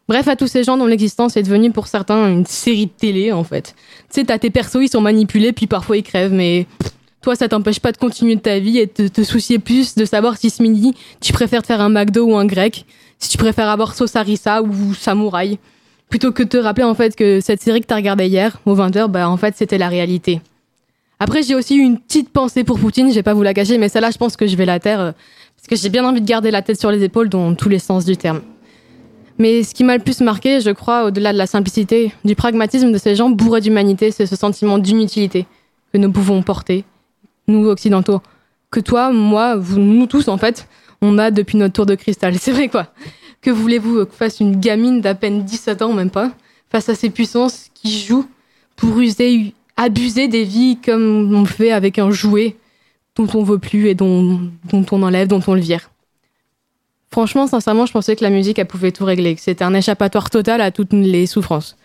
Bref, 0.08 0.28
à 0.28 0.36
tous 0.36 0.46
ces 0.46 0.64
gens 0.64 0.76
dont 0.78 0.86
l'existence 0.86 1.36
est 1.36 1.42
devenue 1.42 1.72
pour 1.72 1.88
certains 1.88 2.28
une 2.28 2.46
série 2.46 2.86
de 2.86 2.92
télé 2.96 3.32
en 3.32 3.44
fait. 3.44 3.74
Tu 4.08 4.20
sais, 4.20 4.24
t'as 4.24 4.38
tes 4.38 4.50
persos, 4.50 4.78
ils 4.80 4.88
sont 4.88 5.00
manipulés, 5.00 5.52
puis 5.52 5.66
parfois 5.66 5.96
ils 5.96 6.04
crèvent, 6.04 6.32
mais 6.32 6.66
toi, 7.20 7.34
ça 7.34 7.48
t'empêche 7.48 7.80
pas 7.80 7.92
de 7.92 7.98
continuer 7.98 8.36
ta 8.36 8.60
vie 8.60 8.78
et 8.78 8.86
de 8.86 9.08
te 9.08 9.22
soucier 9.24 9.58
plus 9.58 9.96
de 9.96 10.04
savoir 10.04 10.36
si 10.38 10.48
ce 10.48 10.62
midi, 10.62 10.94
tu 11.20 11.32
préfères 11.32 11.62
te 11.62 11.66
faire 11.66 11.80
un 11.80 11.88
McDo 11.88 12.24
ou 12.24 12.36
un 12.36 12.46
grec, 12.46 12.86
si 13.18 13.28
tu 13.28 13.36
préfères 13.36 13.68
avoir 13.68 13.94
sauce 13.94 14.14
harissa 14.14 14.62
ou 14.62 14.94
samouraï, 14.94 15.58
plutôt 16.08 16.32
que 16.32 16.42
de 16.42 16.48
te 16.48 16.56
rappeler 16.56 16.84
en 16.84 16.94
fait 16.94 17.16
que 17.16 17.40
cette 17.40 17.62
série 17.62 17.80
que 17.80 17.86
t'as 17.86 17.96
regardée 17.96 18.26
hier, 18.26 18.58
au 18.66 18.74
20h, 18.76 19.08
bah 19.08 19.28
en 19.28 19.36
fait 19.36 19.54
c'était 19.56 19.78
la 19.78 19.88
réalité. 19.88 20.40
Après, 21.18 21.42
j'ai 21.42 21.54
aussi 21.54 21.76
eu 21.76 21.80
une 21.80 21.98
petite 21.98 22.28
pensée 22.28 22.62
pour 22.62 22.78
Poutine, 22.78 23.08
je 23.08 23.14
vais 23.14 23.22
pas 23.22 23.32
vous 23.32 23.42
la 23.42 23.54
cacher, 23.54 23.78
mais 23.78 23.88
celle-là, 23.88 24.10
je 24.10 24.18
pense 24.18 24.36
que 24.36 24.46
je 24.46 24.54
vais 24.54 24.66
la 24.66 24.78
taire, 24.78 25.00
euh, 25.00 25.12
parce 25.56 25.66
que 25.68 25.76
j'ai 25.76 25.88
bien 25.88 26.04
envie 26.04 26.20
de 26.20 26.26
garder 26.26 26.50
la 26.50 26.60
tête 26.60 26.78
sur 26.78 26.90
les 26.90 27.02
épaules 27.02 27.30
dans 27.30 27.54
tous 27.54 27.70
les 27.70 27.78
sens 27.78 28.04
du 28.04 28.18
terme. 28.18 28.42
Mais 29.38 29.62
ce 29.62 29.74
qui 29.74 29.82
m'a 29.82 29.96
le 29.96 30.02
plus 30.02 30.20
marqué, 30.20 30.60
je 30.60 30.70
crois, 30.70 31.06
au-delà 31.06 31.32
de 31.32 31.38
la 31.38 31.46
simplicité, 31.46 32.12
du 32.24 32.34
pragmatisme 32.34 32.92
de 32.92 32.98
ces 32.98 33.14
gens 33.14 33.30
bourrés 33.30 33.62
d'humanité, 33.62 34.10
c'est 34.10 34.26
ce 34.26 34.36
sentiment 34.36 34.78
d'inutilité 34.78 35.46
que 35.92 35.98
nous 35.98 36.12
pouvons 36.12 36.42
porter, 36.42 36.84
nous 37.48 37.66
occidentaux, 37.66 38.20
que 38.70 38.80
toi, 38.80 39.10
moi, 39.10 39.56
vous, 39.56 39.78
nous 39.78 40.06
tous 40.06 40.28
en 40.28 40.36
fait, 40.36 40.68
on 41.00 41.16
a 41.18 41.30
depuis 41.30 41.56
notre 41.56 41.74
tour 41.74 41.86
de 41.86 41.94
cristal. 41.94 42.34
C'est 42.38 42.52
vrai 42.52 42.68
quoi. 42.68 42.88
Que 43.46 43.52
voulez-vous 43.52 44.06
que 44.06 44.12
fasse 44.12 44.40
une 44.40 44.58
gamine 44.58 45.00
d'à 45.00 45.14
peine 45.14 45.44
17 45.44 45.82
ans, 45.82 45.92
même 45.92 46.10
pas, 46.10 46.32
face 46.68 46.88
à 46.88 46.96
ces 46.96 47.10
puissances 47.10 47.70
qui 47.74 48.00
jouent 48.00 48.26
pour 48.74 48.98
user, 48.98 49.54
abuser 49.76 50.26
des 50.26 50.42
vies 50.42 50.78
comme 50.84 51.32
on 51.32 51.44
fait 51.44 51.70
avec 51.70 52.00
un 52.00 52.10
jouet 52.10 52.56
dont 53.14 53.28
on 53.34 53.44
veut 53.44 53.60
plus 53.60 53.86
et 53.86 53.94
dont, 53.94 54.50
on 54.72 55.02
enlève, 55.04 55.28
dont 55.28 55.40
on 55.46 55.54
le 55.54 55.60
vire. 55.60 55.92
Franchement, 57.12 57.46
sincèrement, 57.46 57.86
je 57.86 57.92
pensais 57.92 58.16
que 58.16 58.24
la 58.24 58.30
musique, 58.30 58.60
pouvait 58.64 58.90
tout 58.90 59.04
régler, 59.04 59.36
que 59.36 59.40
c'était 59.40 59.62
un 59.62 59.74
échappatoire 59.74 60.28
total 60.28 60.60
à 60.60 60.72
toutes 60.72 60.92
les 60.92 61.26
souffrances. 61.26 61.76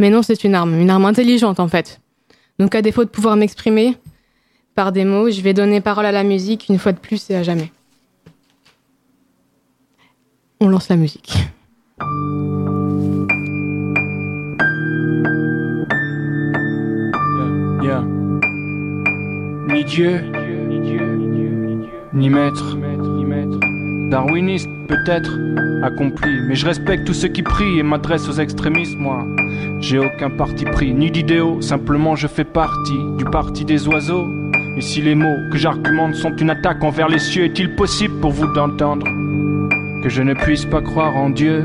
Mais 0.00 0.10
non, 0.10 0.22
c'est 0.22 0.42
une 0.42 0.56
arme, 0.56 0.80
une 0.80 0.90
arme 0.90 1.04
intelligente 1.04 1.60
en 1.60 1.68
fait. 1.68 2.00
Donc 2.58 2.74
à 2.74 2.82
défaut 2.82 3.04
de 3.04 3.10
pouvoir 3.10 3.36
m'exprimer 3.36 3.96
par 4.74 4.90
des 4.90 5.04
mots, 5.04 5.30
je 5.30 5.42
vais 5.42 5.54
donner 5.54 5.80
parole 5.80 6.06
à 6.06 6.12
la 6.12 6.24
musique 6.24 6.66
une 6.68 6.80
fois 6.80 6.90
de 6.90 6.98
plus 6.98 7.30
et 7.30 7.36
à 7.36 7.44
jamais. 7.44 7.70
On 10.60 10.68
lance 10.68 10.88
la 10.88 10.96
musique. 10.96 11.34
Yeah. 17.82 18.02
Ni 19.66 19.84
Dieu, 19.84 20.20
ni 22.14 22.30
maître, 22.30 22.76
darwiniste 24.10 24.68
peut-être, 24.88 25.38
accompli. 25.82 26.30
Mais 26.46 26.54
je 26.54 26.64
respecte 26.64 27.04
tous 27.06 27.14
ceux 27.14 27.28
qui 27.28 27.42
prient 27.42 27.78
et 27.78 27.82
m'adresse 27.82 28.28
aux 28.28 28.40
extrémistes, 28.40 28.96
moi. 28.98 29.26
J'ai 29.80 29.98
aucun 29.98 30.30
parti 30.30 30.64
pris, 30.64 30.94
ni 30.94 31.10
d'idéaux, 31.10 31.60
simplement 31.60 32.16
je 32.16 32.28
fais 32.28 32.44
partie 32.44 32.98
du 33.18 33.24
parti 33.24 33.64
des 33.64 33.86
oiseaux. 33.88 34.28
Et 34.76 34.80
si 34.80 35.02
les 35.02 35.14
mots 35.14 35.36
que 35.50 35.58
j'argumente 35.58 36.14
sont 36.14 36.34
une 36.36 36.50
attaque 36.50 36.82
envers 36.82 37.08
les 37.08 37.18
cieux, 37.18 37.44
est-il 37.44 37.74
possible 37.74 38.20
pour 38.20 38.30
vous 38.30 38.52
d'entendre 38.54 39.06
que 40.04 40.10
je 40.10 40.20
ne 40.20 40.34
puisse 40.34 40.66
pas 40.66 40.82
croire 40.82 41.16
en 41.16 41.30
Dieu 41.30 41.64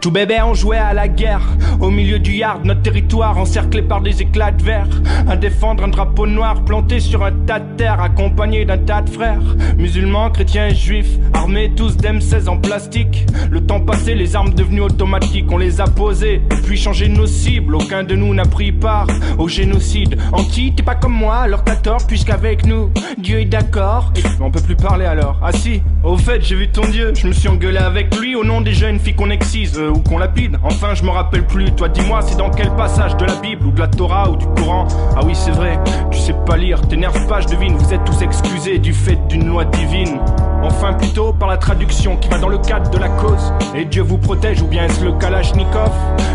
tout 0.00 0.10
bébé 0.10 0.38
on 0.44 0.54
jouait 0.54 0.78
à 0.78 0.94
la 0.94 1.08
guerre. 1.08 1.42
Au 1.80 1.90
milieu 1.90 2.18
du 2.18 2.32
yard, 2.32 2.64
notre 2.64 2.82
territoire 2.82 3.38
encerclé 3.38 3.82
par 3.82 4.00
des 4.00 4.22
éclats 4.22 4.52
de 4.52 4.62
verre. 4.62 4.88
À 5.28 5.36
défendre 5.36 5.84
un 5.84 5.88
drapeau 5.88 6.26
noir 6.26 6.64
planté 6.64 7.00
sur 7.00 7.24
un 7.24 7.32
tas 7.32 7.58
de 7.58 7.76
terre 7.76 8.00
Accompagné 8.00 8.64
d'un 8.64 8.78
tas 8.78 9.02
de 9.02 9.10
frères. 9.10 9.42
Musulmans, 9.76 10.30
chrétiens 10.30 10.70
juifs 10.70 11.18
Armés 11.34 11.72
tous 11.74 11.96
d'M16 11.96 12.48
en 12.48 12.58
plastique. 12.58 13.26
Le 13.50 13.64
temps 13.64 13.80
passé, 13.80 14.14
les 14.14 14.36
armes 14.36 14.54
devenues 14.54 14.82
automatiques 14.82 15.50
On 15.50 15.58
les 15.58 15.80
a 15.80 15.84
posées, 15.84 16.42
puis 16.64 16.76
changé 16.76 17.08
nos 17.08 17.26
cibles 17.26 17.74
Aucun 17.74 18.04
de 18.04 18.14
nous 18.14 18.34
n'a 18.34 18.44
pris 18.44 18.72
part 18.72 19.06
au 19.38 19.48
génocide. 19.48 20.18
Anti, 20.32 20.74
t'es 20.74 20.82
pas 20.82 20.94
comme 20.94 21.14
moi, 21.14 21.36
alors 21.36 21.64
t'as 21.64 21.76
tort 21.76 22.06
Puisqu'avec 22.06 22.66
nous, 22.66 22.90
Dieu 23.18 23.40
est 23.40 23.46
d'accord. 23.46 24.12
On 24.40 24.50
peut 24.50 24.60
plus 24.60 24.76
parler 24.76 25.06
alors. 25.06 25.38
Ah 25.42 25.52
si, 25.52 25.82
au 26.04 26.16
fait 26.16 26.42
j'ai 26.42 26.56
vu 26.56 26.68
ton 26.68 26.82
Dieu. 26.82 27.12
Je 27.14 27.26
me 27.26 27.32
suis 27.32 27.48
engueulé 27.48 27.78
avec 27.78 28.14
lui 28.16 28.34
au 28.34 28.44
nom 28.44 28.60
des 28.60 28.72
jeunes 28.72 28.98
filles 28.98 29.14
qu'on 29.14 29.30
excise 29.30 29.78
euh, 29.88 29.92
ou 29.92 30.00
qu'on 30.00 30.18
lapide. 30.18 30.58
Enfin, 30.62 30.94
je 30.94 31.02
me 31.02 31.10
rappelle 31.10 31.46
plus. 31.46 31.72
Toi, 31.72 31.88
dis-moi, 31.88 32.20
c'est 32.22 32.36
dans 32.36 32.50
quel 32.50 32.70
passage 32.76 33.16
de 33.16 33.24
la 33.24 33.34
Bible 33.36 33.66
ou 33.66 33.70
de 33.70 33.80
la 33.80 33.88
Torah 33.88 34.30
ou 34.30 34.36
du 34.36 34.46
Coran? 34.46 34.86
Ah 35.16 35.20
oui, 35.24 35.34
c'est 35.34 35.50
vrai, 35.50 35.78
tu 36.10 36.18
sais 36.18 36.34
pas 36.46 36.56
lire. 36.56 36.80
T'énerve 36.82 37.26
pas, 37.26 37.40
je 37.40 37.48
devine. 37.48 37.76
Vous 37.76 37.92
êtes 37.92 38.04
tous 38.04 38.22
excusés 38.22 38.78
du 38.78 38.92
fait 38.92 39.18
d'une 39.28 39.48
loi 39.48 39.64
divine. 39.64 40.20
Enfin, 40.62 40.92
plutôt 40.94 41.32
par 41.32 41.48
la 41.48 41.56
traduction 41.56 42.16
qui 42.16 42.28
va 42.28 42.38
dans 42.38 42.48
le 42.48 42.58
cadre 42.58 42.90
de 42.90 42.98
la 42.98 43.08
cause. 43.08 43.52
Et 43.74 43.84
Dieu 43.84 44.02
vous 44.02 44.18
protège, 44.18 44.60
ou 44.62 44.66
bien 44.66 44.84
est-ce 44.84 45.04
le 45.04 45.12
Kalachnikov? 45.12 45.90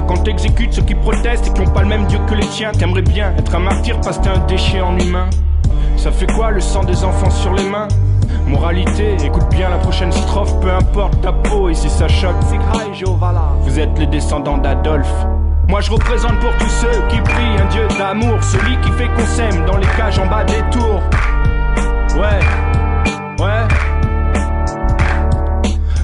Quand 0.08 0.18
t'exécutes 0.18 0.74
ceux 0.74 0.82
qui 0.82 0.96
protestent 0.96 1.48
et 1.48 1.54
qui 1.54 1.62
ont 1.62 1.72
pas 1.72 1.82
le 1.82 1.88
même 1.88 2.06
Dieu 2.08 2.20
que 2.28 2.36
les 2.36 2.48
tiens, 2.48 2.72
t'aimerais 2.72 3.02
bien 3.02 3.34
être 3.38 3.56
un 3.56 3.60
martyr 3.60 4.00
parce 4.02 4.18
que 4.18 4.24
t'es 4.24 4.30
un 4.30 4.46
déchet 4.46 4.82
en 4.82 4.98
humain. 4.98 5.30
Ça 5.98 6.12
fait 6.12 6.32
quoi 6.32 6.52
le 6.52 6.60
sang 6.60 6.84
des 6.84 7.04
enfants 7.04 7.30
sur 7.30 7.54
les 7.54 7.64
mains? 7.70 7.88
Moralité, 8.48 9.16
écoute 9.24 9.48
bien 9.50 9.70
la 9.70 9.78
prochaine 9.78 10.12
strophe, 10.12 10.60
peu 10.60 10.72
importe 10.72 11.20
ta 11.22 11.32
peau 11.32 11.70
et 11.70 11.74
si 11.74 11.90
ça 11.90 12.08
choque. 12.08 12.36
Vous 13.62 13.80
êtes 13.80 13.98
les 13.98 14.08
descendants 14.08 14.58
d'Adolphe. 14.58 15.26
Moi 15.68 15.82
je 15.82 15.92
représente 15.92 16.40
pour 16.40 16.56
tous 16.58 16.70
ceux 16.70 17.02
qui 17.10 17.20
prient 17.22 17.58
un 17.60 17.66
Dieu 17.66 17.88
d'amour, 17.98 18.44
celui 18.44 18.78
qui 18.82 18.92
fait 18.92 19.08
qu'on 19.08 19.26
s'aime 19.26 19.66
dans 19.66 19.78
les 19.78 19.88
cages 19.98 20.20
en 20.20 20.28
bas 20.28 20.44
des 20.44 20.62
tours. 20.72 21.02
Ouais, 22.16 22.40
ouais. 23.44 23.68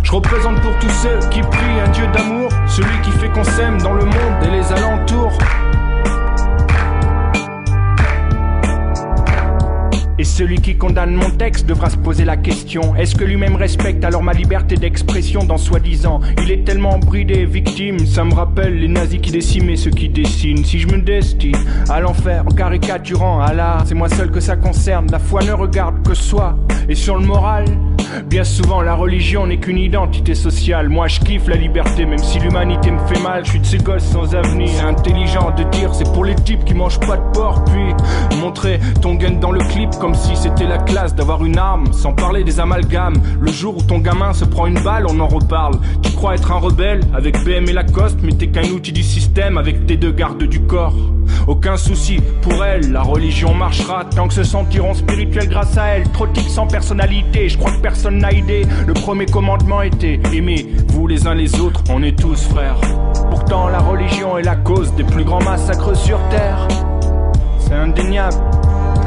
Je 0.01 0.11
représente 0.11 0.59
pour 0.61 0.75
tous 0.79 0.89
ceux 0.89 1.19
qui 1.29 1.41
prient 1.41 1.79
un 1.85 1.89
Dieu 1.89 2.07
d'amour, 2.07 2.49
celui 2.67 2.99
qui 3.03 3.11
fait 3.11 3.29
qu'on 3.29 3.43
s'aime 3.43 3.79
dans 3.79 3.93
le 3.93 4.05
monde 4.05 4.43
et 4.43 4.49
les 4.49 4.71
alentours. 4.71 5.37
Et 10.19 10.25
Celui 10.25 10.59
qui 10.59 10.75
condamne 10.75 11.15
mon 11.15 11.29
texte 11.29 11.65
devra 11.65 11.89
se 11.89 11.95
poser 11.95 12.25
la 12.25 12.35
question 12.35 12.93
Est-ce 12.93 13.15
que 13.15 13.23
lui-même 13.23 13.55
respecte 13.55 14.03
alors 14.03 14.21
ma 14.21 14.33
liberté 14.33 14.75
d'expression 14.75 15.45
dans 15.45 15.57
soi-disant? 15.57 16.19
Il 16.43 16.51
est 16.51 16.65
tellement 16.65 16.99
bridé, 16.99 17.45
victime, 17.45 17.99
ça 18.05 18.25
me 18.25 18.33
rappelle 18.33 18.79
les 18.79 18.89
nazis 18.89 19.21
qui 19.21 19.31
décimaient 19.31 19.77
ceux 19.77 19.91
qui 19.91 20.09
dessinent. 20.09 20.65
Si 20.65 20.79
je 20.79 20.87
me 20.87 20.97
destine 20.97 21.55
à 21.87 22.01
l'enfer 22.01 22.43
en 22.45 22.53
caricaturant 22.53 23.39
Allah, 23.39 23.77
c'est 23.85 23.95
moi 23.95 24.09
seul 24.09 24.29
que 24.29 24.41
ça 24.41 24.57
concerne. 24.57 25.07
La 25.09 25.19
foi 25.19 25.41
ne 25.41 25.53
regarde 25.53 26.05
que 26.05 26.13
soi. 26.13 26.57
Et 26.89 26.95
sur 26.95 27.17
le 27.17 27.25
moral, 27.25 27.63
bien 28.25 28.43
souvent 28.43 28.81
la 28.81 28.95
religion 28.95 29.47
n'est 29.47 29.57
qu'une 29.57 29.77
identité 29.77 30.35
sociale. 30.35 30.89
Moi 30.89 31.07
je 31.07 31.19
kiffe 31.19 31.47
la 31.47 31.55
liberté, 31.55 32.05
même 32.05 32.19
si 32.19 32.39
l'humanité 32.39 32.91
me 32.91 32.99
fait 33.07 33.21
mal. 33.21 33.45
Je 33.45 33.51
suis 33.51 33.59
de 33.59 33.65
ces 33.65 33.77
gosses 33.77 34.03
sans 34.03 34.35
avenir. 34.35 34.69
Intelligent 34.85 35.51
de 35.55 35.63
dire 35.63 35.93
c'est 35.93 36.11
pour 36.13 36.25
les 36.25 36.35
types 36.35 36.63
qui 36.65 36.73
mangent 36.73 36.99
pas 36.99 37.17
de 37.17 37.31
porc. 37.33 37.63
Puis 37.65 38.37
montrer 38.37 38.79
ton 39.01 39.15
gun 39.15 39.39
dans 39.39 39.51
le 39.51 39.59
clip 39.59 39.91
comme 39.99 40.15
si 40.15 40.35
c'était 40.35 40.67
la 40.67 40.77
classe 40.77 41.15
d'avoir 41.15 41.43
une 41.45 41.57
arme. 41.57 41.91
Sans 41.93 42.13
parler 42.13 42.43
des 42.43 42.59
amalgames. 42.59 43.15
Le 43.39 43.51
jour 43.51 43.77
où 43.77 43.81
ton 43.81 43.99
gamin 43.99 44.33
se 44.33 44.45
prend 44.45 44.67
une 44.67 44.81
balle, 44.81 45.05
on 45.07 45.19
en 45.19 45.27
reparle. 45.27 45.75
Tu 46.01 46.11
crois 46.11 46.35
être 46.35 46.51
un 46.51 46.59
rebelle 46.59 47.01
avec 47.13 47.43
BM 47.43 47.67
et 47.69 47.73
Lacoste, 47.73 48.19
mais 48.23 48.31
t'es 48.31 48.47
qu'un 48.47 48.69
outil 48.69 48.91
du 48.91 49.03
système 49.03 49.57
avec 49.57 49.85
tes 49.85 49.97
deux 49.97 50.11
gardes 50.11 50.43
du 50.43 50.61
corps. 50.61 50.95
Aucun 51.47 51.77
souci 51.77 52.19
pour 52.41 52.63
elle, 52.63 52.91
la 52.91 53.01
religion 53.01 53.53
marchera 53.53 54.05
tant 54.05 54.27
que 54.27 54.33
se 54.33 54.43
sentiront 54.43 54.93
spirituels 54.93 55.47
grâce 55.47 55.77
à 55.77 55.85
elle. 55.87 56.09
Trop 56.11 56.27
tic 56.27 56.49
sans 56.49 56.67
personnalité, 56.67 57.49
je 57.49 57.57
crois 57.57 57.71
que 57.71 57.81
personne 57.81 57.98
n'a 58.07 58.31
idée. 58.31 58.65
Le 58.87 58.93
premier 58.93 59.25
commandement 59.25 59.81
était 59.81 60.19
aimez-vous 60.33 61.07
les 61.07 61.27
uns 61.27 61.33
les 61.33 61.59
autres, 61.59 61.83
on 61.89 62.01
est 62.03 62.17
tous 62.17 62.47
frères. 62.47 62.79
Pourtant, 63.29 63.67
la 63.67 63.79
religion 63.79 64.37
est 64.37 64.43
la 64.43 64.55
cause 64.55 64.93
des 64.95 65.03
plus 65.03 65.23
grands 65.23 65.43
massacres 65.43 65.95
sur 65.95 66.19
terre. 66.29 66.67
C'est 67.59 67.73
indéniable. 67.73 68.37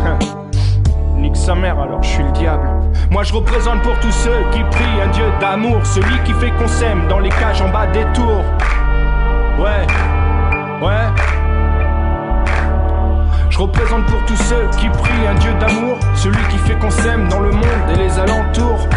Nique 1.16 1.36
sa 1.36 1.54
mère, 1.54 1.78
alors 1.78 2.02
je 2.02 2.08
suis 2.08 2.22
le 2.22 2.32
diable. 2.32 2.68
Moi 3.10 3.22
je 3.22 3.32
représente 3.32 3.82
pour 3.82 3.98
tous 4.00 4.12
ceux 4.12 4.40
qui 4.52 4.60
prient 4.70 5.00
un 5.04 5.08
Dieu 5.08 5.24
d'amour, 5.40 5.84
celui 5.86 6.18
qui 6.24 6.32
fait 6.34 6.50
qu'on 6.52 6.68
s'aime 6.68 7.06
dans 7.08 7.20
les 7.20 7.30
cages 7.30 7.62
en 7.62 7.68
bas 7.68 7.86
des 7.86 8.04
tours. 8.12 8.44
Ouais, 9.58 9.86
ouais. 10.86 11.31
Je 13.52 13.58
représente 13.58 14.06
pour 14.06 14.24
tous 14.24 14.36
ceux 14.44 14.66
qui 14.78 14.88
prient 14.88 15.26
un 15.26 15.34
Dieu 15.34 15.52
d'amour, 15.60 15.98
celui 16.14 16.42
qui 16.48 16.56
fait 16.56 16.74
qu'on 16.78 16.90
s'aime 16.90 17.28
dans 17.28 17.40
le 17.40 17.50
monde 17.50 17.90
et 17.92 17.98
les 17.98 18.18
alentours. 18.18 18.88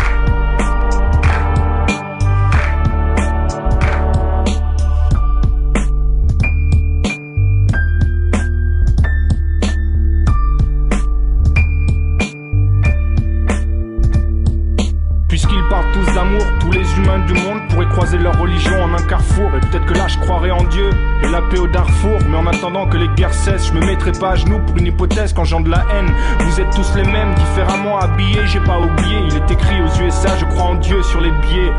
Pourraient 17.66 17.90
croiser 17.90 18.18
leur 18.18 18.40
religion 18.40 18.82
en 18.82 18.94
un 18.94 19.04
carrefour. 19.04 19.52
Et 19.56 19.60
peut-être 19.60 19.86
que 19.86 19.94
là 19.94 20.08
je 20.08 20.18
croirais 20.20 20.52
en 20.52 20.64
Dieu 20.64 20.90
et 21.24 21.28
la 21.28 21.42
paix 21.42 21.60
au 21.60 21.68
Darfour. 21.68 22.20
Mais 22.30 22.38
en 22.38 22.48
attendant 22.48 22.88
que 22.88 22.98
les 22.98 23.10
guerres 23.10 23.34
cessent, 23.34 23.68
je 23.68 23.74
me 23.74 23.86
mettrai 23.86 24.12
pas 24.14 24.32
à 24.32 24.36
genoux 24.36 24.60
pour 24.60 24.78
une 24.78 24.88
hypothèse 24.88 25.34
quand 25.34 25.44
j'en 25.44 25.62
la 25.62 25.84
haine. 25.94 26.12
Vous 26.40 26.60
êtes 26.60 26.70
tous 26.72 26.96
les 26.96 27.04
mêmes, 27.04 27.34
différemment 27.36 28.00
habillés, 28.00 28.46
j'ai 28.46 28.60
pas 28.60 28.80
oublié. 28.80 29.18
Il 29.28 29.36
est 29.36 29.52
écrit 29.52 29.82
aux 29.82 30.02
USA, 30.02 30.30
je 30.38 30.46
crois 30.46 30.66
en 30.66 30.76
Dieu 30.76 31.02
sur 31.04 31.22
les 31.22 31.32
billets. 31.32 31.74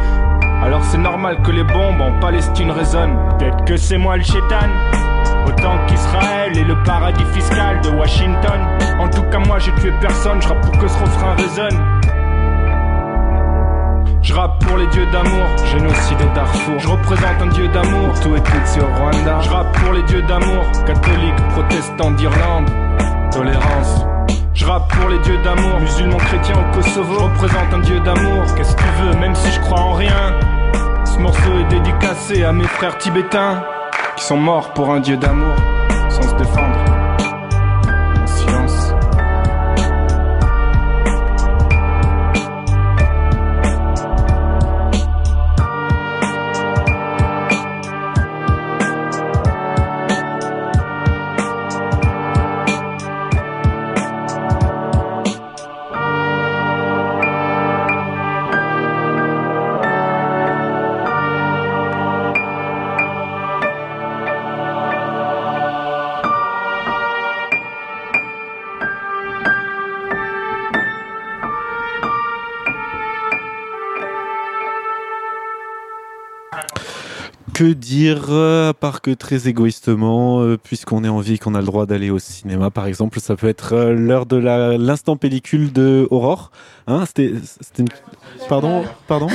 Alors 0.62 0.82
c'est 0.84 0.98
normal 0.98 1.42
que 1.42 1.50
les 1.50 1.64
bombes 1.64 2.00
en 2.00 2.18
Palestine 2.18 2.70
résonnent. 2.70 3.16
Peut-être 3.38 3.64
que 3.64 3.76
c'est 3.76 3.98
moi 3.98 4.16
le 4.16 4.22
chétan. 4.22 4.68
Autant 5.46 5.78
qu'Israël 5.86 6.56
et 6.56 6.64
le 6.64 6.82
paradis 6.82 7.24
fiscal 7.32 7.80
de 7.82 7.90
Washington. 7.90 8.60
En 8.98 9.08
tout 9.08 9.22
cas, 9.30 9.38
moi 9.38 9.58
j'ai 9.58 9.72
tué 9.74 9.92
personne, 10.00 10.42
je 10.42 10.48
pour 10.48 10.78
que 10.78 10.88
ce 10.88 10.98
refrain 10.98 11.34
résonne. 11.34 12.05
Je 14.36 14.40
rappe 14.42 14.62
pour 14.66 14.76
les 14.76 14.86
dieux 14.88 15.06
d'amour, 15.06 15.46
génocide 15.72 16.20
et 16.20 16.34
Darfour. 16.34 16.78
Je 16.78 16.88
représente 16.88 17.40
un 17.40 17.46
dieu 17.46 17.68
d'amour, 17.68 18.12
tout 18.20 18.36
est 18.36 18.82
au 18.82 18.86
Rwanda. 18.98 19.40
Je 19.40 19.48
rappe 19.48 19.72
pour 19.78 19.94
les 19.94 20.02
dieux 20.02 20.20
d'amour, 20.20 20.62
catholiques, 20.84 21.48
protestants 21.54 22.10
d'Irlande, 22.10 22.68
tolérance. 23.32 24.04
Je 24.52 24.66
rappe 24.66 24.92
pour 24.92 25.08
les 25.08 25.18
dieux 25.20 25.38
d'amour, 25.38 25.80
musulmans 25.80 26.18
chrétiens 26.18 26.54
au 26.54 26.74
Kosovo. 26.74 27.14
Je 27.14 27.24
représente 27.24 27.72
un 27.72 27.78
dieu 27.78 27.98
d'amour, 28.00 28.42
qu'est-ce 28.54 28.76
que 28.76 28.82
tu 28.82 28.88
veux, 29.04 29.14
même 29.18 29.34
si 29.34 29.50
je 29.52 29.60
crois 29.60 29.80
en 29.80 29.94
rien? 29.94 30.34
Ce 31.06 31.18
morceau 31.18 31.58
est 31.58 31.70
dédicacé 31.70 32.44
à 32.44 32.52
mes 32.52 32.64
frères 32.64 32.98
tibétains 32.98 33.64
qui 34.16 34.24
sont 34.26 34.36
morts 34.36 34.74
pour 34.74 34.92
un 34.92 35.00
dieu 35.00 35.16
d'amour, 35.16 35.56
sans 36.10 36.20
se 36.20 36.34
défendre. 36.34 36.75
Que 77.56 77.72
dire, 77.72 78.26
euh, 78.28 78.68
à 78.68 78.74
part 78.74 79.00
que 79.00 79.12
très 79.12 79.48
égoïstement, 79.48 80.42
euh, 80.42 80.58
puisqu'on 80.62 81.04
est 81.04 81.08
en 81.08 81.20
vie 81.20 81.34
et 81.34 81.38
qu'on 81.38 81.54
a 81.54 81.60
le 81.60 81.64
droit 81.64 81.86
d'aller 81.86 82.10
au 82.10 82.18
cinéma, 82.18 82.68
par 82.70 82.86
exemple, 82.86 83.18
ça 83.18 83.34
peut 83.34 83.48
être 83.48 83.72
euh, 83.72 83.94
l'heure 83.94 84.26
de 84.26 84.36
l'instant 84.36 85.16
pellicule 85.16 85.72
de 85.72 86.06
Aurore. 86.10 86.50
Hein, 86.86 87.04
c'était, 87.06 87.32
une... 87.78 87.88
Pardon, 88.50 88.84
pardon? 89.08 89.28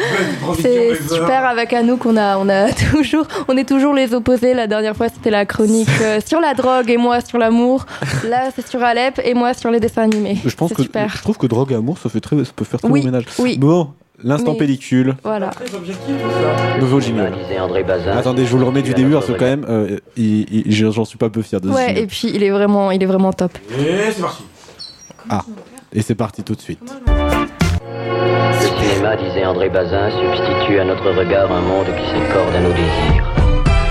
C'est 0.58 0.94
super 1.12 1.44
avec 1.44 1.74
Anouk, 1.74 2.06
on 2.06 2.16
a, 2.16 2.38
on 2.38 2.48
a 2.48 2.72
toujours, 2.92 3.26
on 3.48 3.56
est 3.58 3.68
toujours 3.68 3.92
les 3.92 4.14
opposés. 4.14 4.54
La 4.54 4.66
dernière 4.66 4.96
fois, 4.96 5.10
c'était 5.10 5.30
la 5.30 5.44
chronique 5.44 5.90
euh, 6.00 6.20
sur 6.24 6.40
la 6.40 6.54
drogue 6.54 6.88
et 6.88 6.96
moi 6.96 7.20
sur 7.20 7.36
l'amour. 7.36 7.84
Là, 8.26 8.48
c'est 8.56 8.66
sur 8.66 8.82
Alep 8.82 9.20
et 9.22 9.34
moi 9.34 9.52
sur 9.52 9.70
les 9.70 9.78
dessins 9.78 10.04
animés. 10.04 10.38
Je 10.42 10.56
pense 10.56 10.70
C'est 10.70 10.74
que 10.76 10.82
super. 10.84 11.10
je 11.10 11.20
trouve 11.20 11.36
que 11.36 11.46
drogue 11.46 11.72
et 11.72 11.74
amour, 11.74 11.98
ça 11.98 12.08
fait 12.08 12.20
très, 12.20 12.42
ça 12.44 12.52
peut 12.56 12.64
faire 12.64 12.80
très 12.80 12.88
Oui, 12.88 13.00
bon 13.00 13.06
ménage. 13.06 13.26
oui. 13.38 13.58
Bon, 13.58 13.90
l'instant 14.22 14.52
Mais- 14.52 14.58
pellicule. 14.58 15.16
Voilà. 15.24 15.50
Nouveau 16.80 17.00
jingle. 17.00 17.32
Attendez, 18.12 18.44
je 18.46 18.50
vous 18.50 18.58
le 18.58 18.64
remets 18.64 18.82
du 18.82 18.94
début 18.94 19.12
parce 19.12 19.26
que 19.26 19.32
quand 19.32 19.44
même, 19.44 19.66
euh, 19.68 19.98
il- 20.16 20.66
il- 20.66 20.72
j'en 20.92 21.04
suis 21.04 21.18
pas 21.18 21.28
peu 21.30 21.42
fier 21.42 21.60
de 21.60 21.68
ce 21.68 21.74
Ouais, 21.74 21.86
jingle. 21.88 22.00
et 22.00 22.06
puis 22.06 22.30
il 22.34 22.42
est 22.42 22.50
vraiment, 22.50 22.90
il 22.90 23.02
est 23.02 23.06
vraiment 23.06 23.32
top. 23.32 23.52
Et 23.78 24.10
c'est 24.12 24.20
parti. 24.22 24.44
Ah, 25.30 25.42
et 25.92 26.02
c'est 26.02 26.14
parti 26.14 26.42
tout 26.42 26.54
de 26.54 26.60
suite. 26.60 26.80
Le 27.06 28.84
cinéma, 28.84 29.16
disait 29.16 29.44
André 29.46 29.68
Bazin, 29.68 30.10
substitue 30.10 30.80
à 30.80 30.84
notre 30.84 31.10
regard 31.12 31.50
un 31.52 31.60
monde 31.60 31.86
qui 31.86 32.06
s'accorde 32.10 32.54
à 32.54 32.60
nos 32.60 32.70
désirs. 32.72 33.24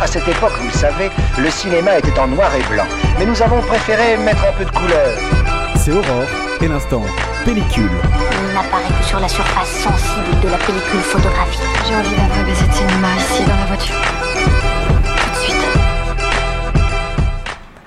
À 0.01 0.05
cette 0.07 0.28
époque, 0.28 0.51
vous 0.59 0.67
le 0.67 0.73
savez, 0.73 1.09
le 1.39 1.49
cinéma 1.49 1.97
était 1.97 2.17
en 2.19 2.28
noir 2.28 2.51
et 2.55 2.73
blanc. 2.73 2.84
Mais 3.17 3.25
nous 3.25 3.41
avons 3.41 3.61
préféré 3.61 4.15
mettre 4.17 4.45
un 4.47 4.53
peu 4.57 4.65
de 4.65 4.69
couleur. 4.71 5.17
C'est 5.88 5.94
Aurore 5.94 6.28
et 6.60 6.68
l'instant 6.68 7.02
pellicule. 7.46 7.90
Il 7.94 8.54
n'apparaît 8.54 8.92
que 9.00 9.08
sur 9.08 9.22
la 9.22 9.30
surface 9.30 9.70
sensible 9.70 10.38
de 10.44 10.50
la 10.50 10.58
pellicule 10.58 11.00
photographique. 11.00 11.62
J'ai 11.88 11.96
envie 11.96 12.14
d'un 12.14 12.28
vrai 12.28 12.44
baiser 12.44 12.68
de 12.68 12.74
cinéma 12.74 13.08
ici 13.16 13.44
dans 13.44 13.56
la 13.56 13.66
voiture. 13.68 14.16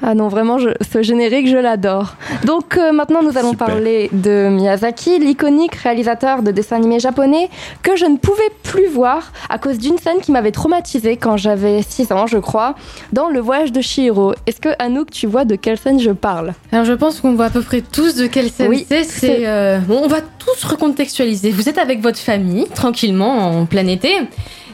Ah 0.03 0.15
non, 0.15 0.29
vraiment, 0.29 0.59
je- 0.59 0.71
ce 0.93 1.03
générique, 1.03 1.47
je 1.47 1.57
l'adore. 1.59 2.15
Donc 2.47 2.79
euh, 2.79 2.91
maintenant, 2.93 3.23
nous 3.23 3.37
allons 3.37 3.53
parler 3.55 4.09
de 4.13 4.49
Miyazaki, 4.49 5.19
l'iconique 5.19 5.75
réalisateur 5.75 6.43
de 6.43 6.51
dessins 6.51 6.77
animés 6.77 7.01
japonais 7.01 7.51
que 7.83 7.97
je 7.97 8.07
ne 8.07 8.17
pouvais 8.17 8.51
plus 8.63 8.87
voir 8.87 9.33
à 9.51 9.59
cause 9.59 9.79
d'une 9.79 9.99
scène 9.99 10.21
qui 10.23 10.33
m'avait 10.33 10.53
traumatisée 10.53 11.17
quand 11.19 11.37
j'avais 11.37 11.83
6 11.83 12.13
ans, 12.13 12.27
je 12.27 12.39
crois, 12.39 12.75
dans 13.13 13.29
Le 13.29 13.41
Voyage 13.41 13.73
de 13.73 13.81
Chihiro. 13.81 14.33
Est-ce 14.47 14.61
que 14.61 14.71
Anouk, 14.79 15.11
tu 15.11 15.27
vois 15.27 15.45
de 15.45 15.55
quelle 15.57 15.77
scène 15.79 16.01
je 16.01 16.11
parle? 16.13 16.55
Alors 16.73 16.85
je 16.87 16.93
pense 16.95 17.21
qu'on 17.21 17.35
voit 17.35 17.47
à 17.47 17.51
peu 17.51 17.61
près 17.63 17.83
tous 17.83 18.15
de 18.15 18.27
quelle 18.27 18.51
scène 18.51 18.69
Oui, 18.69 18.87
c'est. 18.89 19.05
c'est- 19.05 19.27
C'est 19.27 19.47
euh, 19.47 19.79
bon, 19.81 20.01
on 20.05 20.09
va 20.09 20.21
tous 20.39 20.65
recontextualiser. 20.65 21.51
Vous 21.51 21.69
êtes 21.69 21.79
avec 21.79 22.01
votre 22.01 22.19
famille, 22.19 22.67
tranquillement, 22.75 23.61
en 23.61 23.67
plein 23.67 23.87
été, 23.87 24.13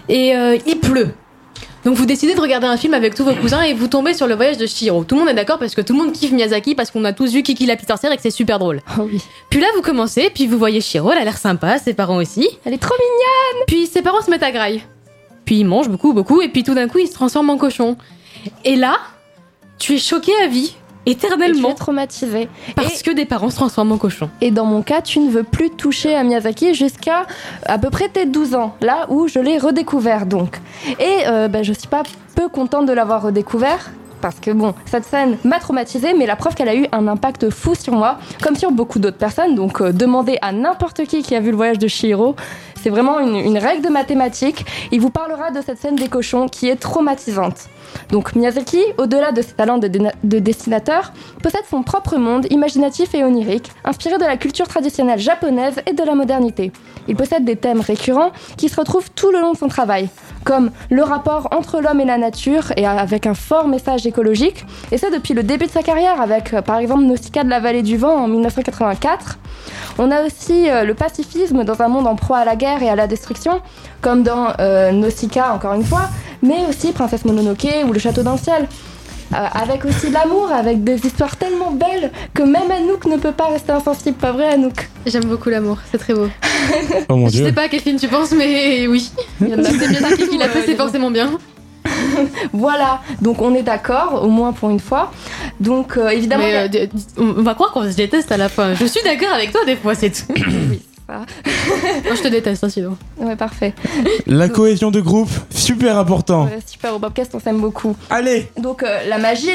et 0.08 0.36
euh, 0.36 0.56
il 0.66 0.78
pleut. 0.78 1.08
Donc 1.86 1.94
vous 1.94 2.04
décidez 2.04 2.34
de 2.34 2.40
regarder 2.40 2.66
un 2.66 2.76
film 2.76 2.94
avec 2.94 3.14
tous 3.14 3.22
vos 3.22 3.34
cousins 3.36 3.62
et 3.62 3.72
vous 3.72 3.86
tombez 3.86 4.12
sur 4.12 4.26
le 4.26 4.34
voyage 4.34 4.58
de 4.58 4.66
Shihiro. 4.66 5.04
Tout 5.04 5.14
le 5.14 5.20
monde 5.20 5.28
est 5.28 5.34
d'accord 5.34 5.60
parce 5.60 5.72
que 5.72 5.80
tout 5.80 5.92
le 5.92 6.00
monde 6.00 6.12
kiffe 6.12 6.32
Miyazaki 6.32 6.74
parce 6.74 6.90
qu'on 6.90 7.04
a 7.04 7.12
tous 7.12 7.32
vu 7.32 7.44
Kiki 7.44 7.64
la 7.64 7.76
Petite 7.76 7.92
et 8.12 8.16
que 8.16 8.22
c'est 8.22 8.32
super 8.32 8.58
drôle. 8.58 8.80
Puis 9.50 9.60
là 9.60 9.68
vous 9.76 9.82
commencez, 9.82 10.28
puis 10.34 10.48
vous 10.48 10.58
voyez 10.58 10.80
Shihiro, 10.80 11.12
elle 11.12 11.18
a 11.18 11.24
l'air 11.24 11.38
sympa, 11.38 11.78
ses 11.78 11.94
parents 11.94 12.16
aussi. 12.16 12.48
Elle 12.64 12.74
est 12.74 12.78
trop 12.78 12.96
mignonne 12.98 13.64
Puis 13.68 13.86
ses 13.86 14.02
parents 14.02 14.20
se 14.20 14.28
mettent 14.28 14.42
à 14.42 14.50
graille. 14.50 14.82
Puis 15.44 15.60
ils 15.60 15.64
mangent 15.64 15.88
beaucoup, 15.88 16.12
beaucoup, 16.12 16.42
et 16.42 16.48
puis 16.48 16.64
tout 16.64 16.74
d'un 16.74 16.88
coup 16.88 16.98
ils 16.98 17.06
se 17.06 17.14
transforment 17.14 17.50
en 17.50 17.56
cochon. 17.56 17.96
Et 18.64 18.74
là, 18.74 18.96
tu 19.78 19.94
es 19.94 19.98
choqué 19.98 20.32
à 20.42 20.48
vie 20.48 20.74
éternellement. 21.06 21.68
Et 21.68 21.72
tu 21.72 21.72
es 21.72 21.74
traumatisé. 21.74 22.48
Parce 22.74 23.02
que 23.02 23.10
des 23.10 23.24
parents 23.24 23.50
se 23.50 23.56
transforment 23.56 23.92
en 23.92 23.98
cochons. 23.98 24.28
Et 24.40 24.50
dans 24.50 24.66
mon 24.66 24.82
cas, 24.82 25.00
tu 25.00 25.20
ne 25.20 25.30
veux 25.30 25.44
plus 25.44 25.70
toucher 25.70 26.14
à 26.14 26.22
Miyazaki 26.22 26.74
jusqu'à 26.74 27.26
à 27.64 27.78
peu 27.78 27.90
près 27.90 28.08
tes 28.08 28.26
12 28.26 28.54
ans, 28.54 28.74
là 28.80 29.06
où 29.08 29.28
je 29.28 29.38
l'ai 29.38 29.58
redécouvert 29.58 30.26
donc. 30.26 30.60
Et 30.98 31.26
euh, 31.26 31.48
ben, 31.48 31.62
je 31.62 31.72
suis 31.72 31.88
pas 31.88 32.02
peu 32.34 32.48
contente 32.48 32.86
de 32.86 32.92
l'avoir 32.92 33.22
redécouvert. 33.22 33.90
Parce 34.20 34.40
que 34.40 34.50
bon, 34.50 34.74
cette 34.86 35.04
scène 35.04 35.36
m'a 35.44 35.58
traumatisée, 35.58 36.14
mais 36.14 36.26
la 36.26 36.36
preuve 36.36 36.54
qu'elle 36.54 36.70
a 36.70 36.74
eu 36.74 36.86
un 36.90 37.06
impact 37.06 37.50
fou 37.50 37.74
sur 37.74 37.92
moi, 37.92 38.18
comme 38.42 38.56
sur 38.56 38.72
beaucoup 38.72 38.98
d'autres 38.98 39.18
personnes. 39.18 39.54
Donc, 39.54 39.80
euh, 39.80 39.92
demandez 39.92 40.38
à 40.40 40.52
n'importe 40.52 41.04
qui 41.04 41.22
qui 41.22 41.36
a 41.36 41.40
vu 41.40 41.50
le 41.50 41.56
voyage 41.56 41.78
de 41.78 41.86
Shihiro. 41.86 42.34
C'est 42.82 42.90
vraiment 42.90 43.20
une, 43.20 43.36
une 43.36 43.58
règle 43.58 43.84
de 43.84 43.90
mathématiques. 43.90 44.64
Il 44.90 45.00
vous 45.00 45.10
parlera 45.10 45.50
de 45.50 45.60
cette 45.60 45.78
scène 45.78 45.96
des 45.96 46.08
cochons 46.08 46.48
qui 46.48 46.68
est 46.68 46.76
traumatisante. 46.76 47.68
Donc 48.10 48.34
Miyazaki, 48.34 48.80
au-delà 48.98 49.32
de 49.32 49.42
ses 49.42 49.52
talents 49.52 49.78
de, 49.78 50.38
dessinateur, 50.38 51.12
possède 51.42 51.64
son 51.70 51.82
propre 51.82 52.16
monde 52.16 52.46
imaginatif 52.50 53.14
et 53.14 53.24
onirique, 53.24 53.70
inspiré 53.84 54.18
de 54.18 54.24
la 54.24 54.36
culture 54.36 54.68
traditionnelle 54.68 55.18
japonaise 55.18 55.80
et 55.86 55.92
de 55.92 56.02
la 56.02 56.14
modernité. 56.14 56.72
Il 57.08 57.16
possède 57.16 57.44
des 57.44 57.56
thèmes 57.56 57.80
récurrents 57.80 58.32
qui 58.56 58.68
se 58.68 58.76
retrouvent 58.76 59.10
tout 59.14 59.30
le 59.30 59.40
long 59.40 59.52
de 59.52 59.56
son 59.56 59.68
travail, 59.68 60.08
comme 60.44 60.70
le 60.90 61.02
rapport 61.02 61.48
entre 61.52 61.80
l'homme 61.80 62.00
et 62.00 62.04
la 62.04 62.18
nature, 62.18 62.72
et 62.76 62.86
avec 62.86 63.26
un 63.26 63.34
fort 63.34 63.68
message 63.68 64.06
écologique, 64.06 64.64
et 64.90 64.98
ça 64.98 65.10
depuis 65.10 65.34
le 65.34 65.42
début 65.42 65.66
de 65.66 65.70
sa 65.70 65.82
carrière, 65.82 66.20
avec 66.20 66.54
euh, 66.54 66.62
par 66.62 66.78
exemple 66.78 67.04
Nausicaa 67.04 67.44
de 67.44 67.50
la 67.50 67.60
vallée 67.60 67.82
du 67.82 67.96
vent 67.96 68.14
en 68.16 68.28
1984. 68.28 69.38
On 69.98 70.10
a 70.10 70.22
aussi 70.22 70.68
euh, 70.68 70.84
le 70.84 70.94
pacifisme 70.94 71.64
dans 71.64 71.80
un 71.82 71.88
monde 71.88 72.06
en 72.06 72.16
proie 72.16 72.38
à 72.38 72.44
la 72.44 72.56
guerre 72.56 72.82
et 72.82 72.88
à 72.88 72.96
la 72.96 73.06
destruction, 73.06 73.60
comme 74.00 74.22
dans 74.22 74.52
euh, 74.60 74.92
encore 75.52 75.74
une 75.74 75.84
fois, 75.84 76.08
mais 76.42 76.64
aussi 76.68 76.92
Princesse 76.92 77.24
Mononoke 77.24 77.66
ou 77.88 77.92
Le 77.92 77.98
Château 77.98 78.22
d'un 78.22 78.36
ciel. 78.36 78.66
Euh, 79.34 79.38
avec 79.54 79.84
aussi 79.84 80.08
l'amour, 80.10 80.52
avec 80.52 80.84
des 80.84 81.04
histoires 81.04 81.36
tellement 81.36 81.72
belles 81.72 82.12
que 82.32 82.44
même 82.44 82.70
Anouk 82.70 83.06
ne 83.06 83.16
peut 83.16 83.32
pas 83.32 83.48
rester 83.48 83.72
insensible, 83.72 84.16
pas 84.16 84.30
vrai 84.30 84.52
Anouk? 84.52 84.88
J'aime 85.04 85.24
beaucoup 85.24 85.48
l'amour, 85.50 85.78
c'est 85.90 85.98
très 85.98 86.14
beau. 86.14 86.28
Oh 87.08 87.16
mon 87.16 87.28
Je 87.28 87.42
sais 87.42 87.50
pas 87.52 87.62
à 87.62 87.68
quel 87.68 87.80
film 87.80 87.98
tu 87.98 88.06
penses, 88.06 88.30
mais 88.30 88.86
oui. 88.86 89.10
Il 89.40 89.48
y 89.48 89.54
en 89.54 89.58
a- 89.58 89.64
C'est 89.64 89.88
Miyazaki 89.88 90.28
qui 90.28 90.38
l'a 90.38 90.48
fait, 90.48 90.62
c'est 90.64 90.76
forcément 90.76 91.10
bien. 91.10 91.32
Voilà, 92.52 93.00
donc 93.20 93.42
on 93.42 93.52
est 93.54 93.62
d'accord, 93.62 94.22
au 94.24 94.28
moins 94.28 94.52
pour 94.52 94.70
une 94.70 94.80
fois. 94.80 95.10
Donc 95.60 95.96
euh, 95.96 96.08
évidemment, 96.10 96.44
Mais, 96.44 96.56
a- 96.56 96.62
euh, 96.72 96.86
on 97.18 97.42
va 97.42 97.54
croire 97.54 97.72
qu'on 97.72 97.82
se 97.90 97.96
déteste 97.96 98.30
à 98.30 98.36
la 98.36 98.48
fin. 98.48 98.74
Je 98.74 98.86
suis 98.86 99.02
d'accord 99.02 99.32
avec 99.34 99.50
toi 99.50 99.64
des 99.66 99.76
fois, 99.76 99.94
c'est 99.96 100.10
tout. 100.10 100.32
Moi, 101.08 102.14
je 102.16 102.22
te 102.22 102.28
déteste, 102.28 102.64
hein, 102.64 102.68
sinon. 102.68 102.96
Ouais, 103.18 103.36
parfait. 103.36 103.74
La 104.26 104.48
cohésion 104.48 104.90
de 104.90 105.00
groupe, 105.00 105.30
super 105.50 105.98
important. 105.98 106.44
Ouais, 106.44 106.58
super, 106.66 106.94
au 106.94 106.98
Bobcast, 106.98 107.34
on 107.34 107.40
s'aime 107.40 107.58
beaucoup. 107.58 107.96
Allez 108.10 108.48
Donc 108.58 108.82
euh, 108.82 109.08
la 109.08 109.18
magie, 109.18 109.50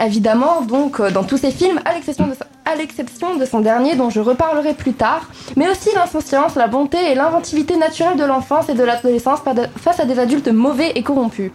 évidemment, 0.00 0.62
donc 0.62 1.00
euh, 1.00 1.10
dans 1.10 1.24
tous 1.24 1.36
ces 1.36 1.50
films, 1.50 1.80
à 1.84 1.92
l'exception 1.92 2.26
de, 2.26 2.32
à 2.64 2.74
l'exception 2.76 3.36
de 3.36 3.44
son 3.44 3.60
dernier 3.60 3.96
dont 3.96 4.08
je 4.10 4.20
reparlerai 4.20 4.74
plus 4.74 4.94
tard, 4.94 5.28
mais 5.56 5.68
aussi 5.68 5.90
l'insouciance, 5.94 6.54
la 6.54 6.68
bonté 6.68 6.96
et 7.12 7.14
l'inventivité 7.14 7.76
naturelle 7.76 8.16
de 8.16 8.24
l'enfance 8.24 8.68
et 8.70 8.74
de 8.74 8.82
l'adolescence 8.82 9.40
face 9.76 10.00
à 10.00 10.04
des 10.06 10.18
adultes 10.18 10.48
mauvais 10.48 10.92
et 10.94 11.02
corrompus. 11.02 11.50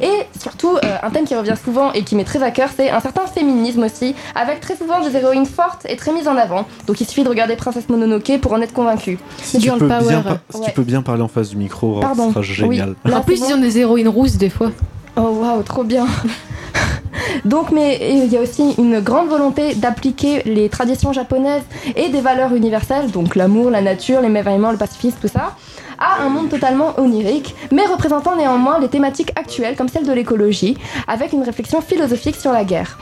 Et 0.00 0.10
surtout, 0.38 0.76
euh, 0.76 0.96
un 1.02 1.10
thème 1.10 1.24
qui 1.24 1.34
revient 1.34 1.54
souvent 1.62 1.92
et 1.92 2.02
qui 2.04 2.14
m'est 2.14 2.24
très 2.24 2.42
à 2.42 2.50
cœur, 2.50 2.68
c'est 2.76 2.90
un 2.90 3.00
certain 3.00 3.26
féminisme 3.26 3.82
aussi, 3.84 4.14
avec 4.34 4.60
très 4.60 4.76
souvent 4.76 5.00
des 5.00 5.16
héroïnes 5.16 5.46
fortes 5.46 5.86
et 5.88 5.96
très 5.96 6.12
mises 6.12 6.28
en 6.28 6.36
avant. 6.36 6.66
Donc 6.86 7.00
il 7.00 7.06
suffit 7.06 7.24
de 7.24 7.28
regarder 7.28 7.56
Princesse 7.56 7.88
Mononoke 7.88 8.38
pour 8.40 8.52
en 8.52 8.60
être 8.60 8.72
convaincu. 8.72 9.18
Si, 9.42 9.58
tu 9.58 9.70
peux, 9.72 9.86
bien, 9.86 10.22
par- 10.22 10.38
si 10.50 10.58
Ouais. 10.58 10.66
tu 10.66 10.70
peux 10.72 10.82
bien 10.82 11.02
parler 11.02 11.22
en 11.22 11.28
face 11.28 11.48
du 11.50 11.56
micro, 11.56 12.00
Pardon. 12.00 12.28
ce 12.28 12.34
sera 12.34 12.42
génial. 12.42 12.94
Oui. 13.04 13.10
Là, 13.10 13.18
en 13.18 13.22
plus, 13.22 13.40
ils 13.48 13.52
ont 13.54 13.58
des 13.60 13.78
héroïnes 13.78 14.08
rousses 14.08 14.36
des 14.36 14.50
fois. 14.50 14.70
Oh 15.16 15.20
waouh, 15.40 15.62
trop 15.62 15.82
bien. 15.84 16.06
Donc, 17.44 17.70
mais 17.72 17.98
il 18.24 18.32
y 18.32 18.36
a 18.36 18.40
aussi 18.40 18.74
une 18.78 19.00
grande 19.00 19.28
volonté 19.28 19.74
d'appliquer 19.74 20.42
les 20.44 20.68
traditions 20.68 21.12
japonaises 21.12 21.62
et 21.96 22.08
des 22.08 22.20
valeurs 22.20 22.54
universelles, 22.54 23.10
donc 23.10 23.34
l'amour, 23.34 23.70
la 23.70 23.80
nature, 23.80 24.20
l'émerveillement, 24.20 24.70
le 24.70 24.76
pacifisme, 24.76 25.16
tout 25.20 25.28
ça, 25.28 25.56
à 25.98 26.22
un 26.22 26.28
monde 26.28 26.48
totalement 26.48 26.98
onirique, 26.98 27.54
mais 27.72 27.86
représentant 27.86 28.36
néanmoins 28.36 28.78
les 28.78 28.88
thématiques 28.88 29.32
actuelles 29.36 29.76
comme 29.76 29.88
celle 29.88 30.06
de 30.06 30.12
l'écologie, 30.12 30.76
avec 31.06 31.32
une 31.32 31.42
réflexion 31.42 31.80
philosophique 31.80 32.36
sur 32.36 32.52
la 32.52 32.64
guerre. 32.64 32.98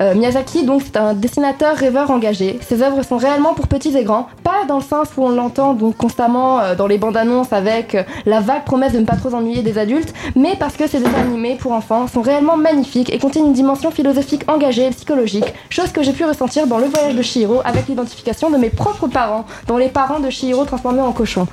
Euh, 0.00 0.14
Miyazaki, 0.14 0.64
donc, 0.64 0.82
c'est 0.84 0.96
un 0.96 1.12
dessinateur 1.12 1.76
rêveur 1.76 2.10
engagé. 2.10 2.58
Ses 2.62 2.82
œuvres 2.82 3.02
sont 3.02 3.16
réellement 3.16 3.54
pour 3.54 3.66
petits 3.66 3.96
et 3.96 4.04
grands, 4.04 4.28
pas 4.44 4.64
dans 4.68 4.76
le 4.76 4.82
sens 4.82 5.08
où 5.16 5.24
on 5.24 5.30
l'entend 5.30 5.74
donc 5.74 5.96
constamment 5.96 6.60
euh, 6.60 6.76
dans 6.76 6.86
les 6.86 6.98
bandes 6.98 7.16
annonces 7.16 7.52
avec 7.52 7.94
euh, 7.94 8.04
la 8.24 8.40
vague 8.40 8.64
promesse 8.64 8.92
de 8.92 9.00
ne 9.00 9.04
pas 9.04 9.16
trop 9.16 9.34
ennuyer 9.34 9.62
des 9.62 9.76
adultes, 9.76 10.14
mais 10.36 10.54
parce 10.56 10.76
que 10.76 10.86
ces 10.86 11.00
dessins 11.00 11.18
animés 11.18 11.56
pour 11.56 11.72
enfants 11.72 12.06
sont 12.06 12.22
réellement 12.22 12.56
magnifiques 12.56 13.12
et 13.12 13.18
contiennent 13.18 13.46
une 13.46 13.52
dimension 13.52 13.90
philosophique 13.90 14.44
engagée 14.46 14.86
et 14.86 14.90
psychologique, 14.90 15.52
chose 15.68 15.90
que 15.90 16.02
j'ai 16.02 16.12
pu 16.12 16.24
ressentir 16.24 16.68
dans 16.68 16.78
Le 16.78 16.86
Voyage 16.86 17.16
de 17.16 17.22
Chihiro 17.22 17.60
avec 17.64 17.88
l'identification 17.88 18.50
de 18.50 18.56
mes 18.56 18.70
propres 18.70 19.08
parents, 19.08 19.46
dont 19.66 19.78
les 19.78 19.88
parents 19.88 20.20
de 20.20 20.30
Chihiro 20.30 20.64
transformés 20.64 21.02
en 21.02 21.12
cochons. 21.12 21.48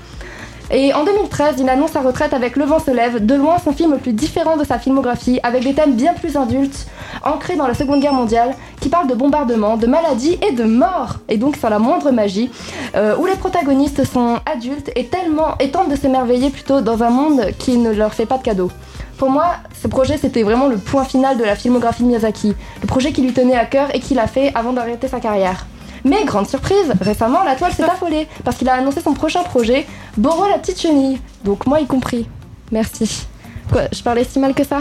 Et 0.71 0.93
en 0.93 1.03
2013, 1.03 1.55
il 1.59 1.69
annonce 1.69 1.91
sa 1.91 2.01
retraite 2.01 2.33
avec 2.33 2.55
Le 2.55 2.65
vent 2.65 2.79
se 2.79 2.89
lève, 2.89 3.23
de 3.23 3.35
loin 3.35 3.57
son 3.63 3.71
film 3.71 3.91
le 3.91 3.97
plus 3.97 4.13
différent 4.13 4.57
de 4.57 4.63
sa 4.63 4.79
filmographie, 4.79 5.39
avec 5.43 5.63
des 5.63 5.73
thèmes 5.73 5.93
bien 5.93 6.13
plus 6.13 6.37
adultes, 6.37 6.87
ancrés 7.23 7.55
dans 7.55 7.67
la 7.67 7.75
Seconde 7.75 8.01
Guerre 8.01 8.13
mondiale, 8.13 8.55
qui 8.81 8.89
parlent 8.89 9.07
de 9.07 9.13
bombardements, 9.13 9.77
de 9.77 9.85
maladies 9.85 10.39
et 10.47 10.53
de 10.53 10.63
mort, 10.63 11.17
et 11.29 11.37
donc 11.37 11.55
sans 11.55 11.69
la 11.69 11.77
moindre 11.77 12.11
magie, 12.11 12.49
euh, 12.95 13.15
où 13.17 13.27
les 13.27 13.35
protagonistes 13.35 14.05
sont 14.05 14.39
adultes 14.45 14.91
et, 14.95 15.05
tellement, 15.05 15.55
tentent 15.71 15.89
de 15.89 15.95
s'émerveiller 15.95 16.49
plutôt 16.49 16.81
dans 16.81 17.03
un 17.03 17.09
monde 17.09 17.47
qui 17.59 17.77
ne 17.77 17.91
leur 17.91 18.13
fait 18.13 18.25
pas 18.25 18.37
de 18.37 18.43
cadeaux. 18.43 18.71
Pour 19.17 19.29
moi, 19.29 19.45
ce 19.81 19.87
projet 19.87 20.17
c'était 20.17 20.43
vraiment 20.43 20.67
le 20.67 20.77
point 20.77 21.05
final 21.05 21.37
de 21.37 21.43
la 21.43 21.55
filmographie 21.55 22.03
de 22.03 22.07
Miyazaki, 22.07 22.53
le 22.81 22.87
projet 22.87 23.11
qui 23.11 23.21
lui 23.21 23.33
tenait 23.33 23.55
à 23.55 23.65
cœur 23.65 23.93
et 23.93 23.99
qu'il 23.99 24.19
a 24.19 24.27
fait 24.27 24.51
avant 24.55 24.73
d'arrêter 24.73 25.07
sa 25.07 25.19
carrière. 25.19 25.65
Mais 26.05 26.23
grande 26.23 26.47
surprise, 26.47 26.93
récemment 27.01 27.43
la 27.43 27.55
toile 27.55 27.73
s'est 27.73 27.83
affolée 27.83 28.27
parce 28.43 28.57
qu'il 28.57 28.69
a 28.69 28.75
annoncé 28.75 29.01
son 29.01 29.13
prochain 29.13 29.43
projet, 29.43 29.87
Boro 30.17 30.47
la 30.47 30.59
petite 30.59 30.79
chenille. 30.79 31.19
Donc 31.43 31.65
moi 31.65 31.81
y 31.81 31.87
compris. 31.87 32.29
Merci. 32.71 33.25
Quoi, 33.71 33.83
je 33.91 34.01
parlais 34.03 34.23
si 34.23 34.39
mal 34.39 34.53
que 34.53 34.63
ça? 34.63 34.79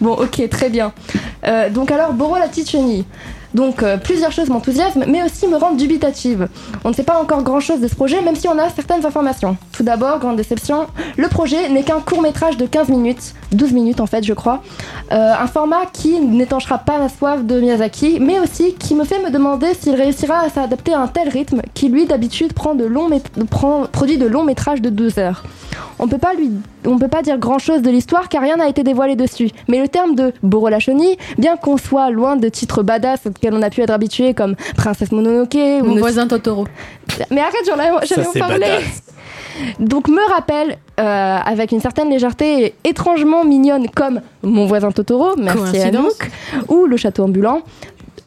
Bon, 0.00 0.14
ok, 0.14 0.48
très 0.50 0.68
bien. 0.68 0.92
Euh, 1.44 1.70
donc 1.70 1.92
alors, 1.92 2.12
Boro 2.12 2.36
la 2.36 2.48
petite 2.48 2.68
chenille. 2.68 3.04
Donc 3.54 3.82
euh, 3.82 3.96
plusieurs 3.96 4.32
choses 4.32 4.48
m'enthousiasment, 4.48 5.04
mais 5.06 5.22
aussi 5.22 5.46
me 5.46 5.56
rendent 5.56 5.76
dubitative. 5.76 6.48
On 6.84 6.88
ne 6.88 6.94
sait 6.94 7.02
pas 7.02 7.20
encore 7.20 7.42
grand-chose 7.42 7.80
de 7.80 7.88
ce 7.88 7.94
projet, 7.94 8.22
même 8.22 8.36
si 8.36 8.48
on 8.48 8.58
a 8.58 8.68
certaines 8.70 9.04
informations. 9.04 9.56
Tout 9.72 9.82
d'abord, 9.82 10.18
grande 10.18 10.36
déception, 10.36 10.86
le 11.16 11.28
projet 11.28 11.68
n'est 11.68 11.82
qu'un 11.82 12.00
court 12.00 12.22
métrage 12.22 12.56
de 12.56 12.66
15 12.66 12.88
minutes, 12.88 13.34
12 13.52 13.72
minutes 13.72 14.00
en 14.00 14.06
fait 14.06 14.24
je 14.24 14.32
crois. 14.32 14.62
Euh, 15.12 15.32
un 15.38 15.46
format 15.46 15.86
qui 15.92 16.20
n'étanchera 16.20 16.78
pas 16.78 16.98
la 16.98 17.08
soif 17.08 17.44
de 17.44 17.60
Miyazaki, 17.60 18.18
mais 18.20 18.40
aussi 18.40 18.74
qui 18.74 18.94
me 18.94 19.04
fait 19.04 19.22
me 19.22 19.30
demander 19.30 19.74
s'il 19.74 19.94
réussira 19.94 20.40
à 20.40 20.48
s'adapter 20.48 20.94
à 20.94 21.00
un 21.00 21.08
tel 21.08 21.28
rythme 21.28 21.62
qui 21.74 21.88
lui 21.88 22.06
d'habitude 22.06 22.52
produit 22.52 24.18
de 24.18 24.26
longs 24.26 24.44
métrages 24.44 24.80
de 24.80 24.90
12 24.90 25.18
heures. 25.18 25.42
On 25.98 26.08
peut 26.08 26.18
pas 26.18 26.34
lui, 26.34 26.50
on 26.84 26.98
peut 26.98 27.08
pas 27.08 27.22
dire 27.22 27.38
grand 27.38 27.58
chose 27.58 27.82
de 27.82 27.90
l'histoire 27.90 28.28
car 28.28 28.42
rien 28.42 28.56
n'a 28.56 28.68
été 28.68 28.82
dévoilé 28.82 29.14
dessus. 29.14 29.50
Mais 29.68 29.78
le 29.78 29.88
terme 29.88 30.14
de 30.14 30.32
Boro 30.42 30.68
la 30.68 30.80
chenille, 30.80 31.16
bien 31.38 31.56
qu'on 31.56 31.76
soit 31.76 32.10
loin 32.10 32.36
de 32.36 32.48
titres 32.48 32.82
badass 32.82 33.20
auxquels 33.42 33.58
on 33.58 33.62
a 33.62 33.70
pu 33.70 33.80
être 33.82 33.90
habitué 33.90 34.34
comme 34.34 34.54
Princesse 34.76 35.12
Mononoke 35.12 35.54
ou 35.54 35.84
Mon 35.84 35.96
voisin 35.96 36.26
Totoro. 36.26 36.66
Mais 37.30 37.40
arrête, 37.40 37.66
j'en 37.66 37.76
jamais 37.76 38.26
c'est 38.32 38.38
parlé. 38.38 38.60
badass. 38.60 39.02
Donc 39.78 40.08
me 40.08 40.30
rappelle 40.30 40.78
euh, 40.98 41.38
avec 41.44 41.72
une 41.72 41.80
certaine 41.80 42.08
légèreté 42.08 42.64
et 42.64 42.74
étrangement 42.84 43.44
mignonne 43.44 43.88
comme 43.88 44.20
Mon 44.42 44.66
voisin 44.66 44.90
Totoro, 44.90 45.36
merci 45.36 45.72
Coïncidence. 45.72 46.14
Anouk, 46.20 46.68
ou 46.68 46.86
Le 46.86 46.96
château 46.96 47.24
ambulant. 47.24 47.62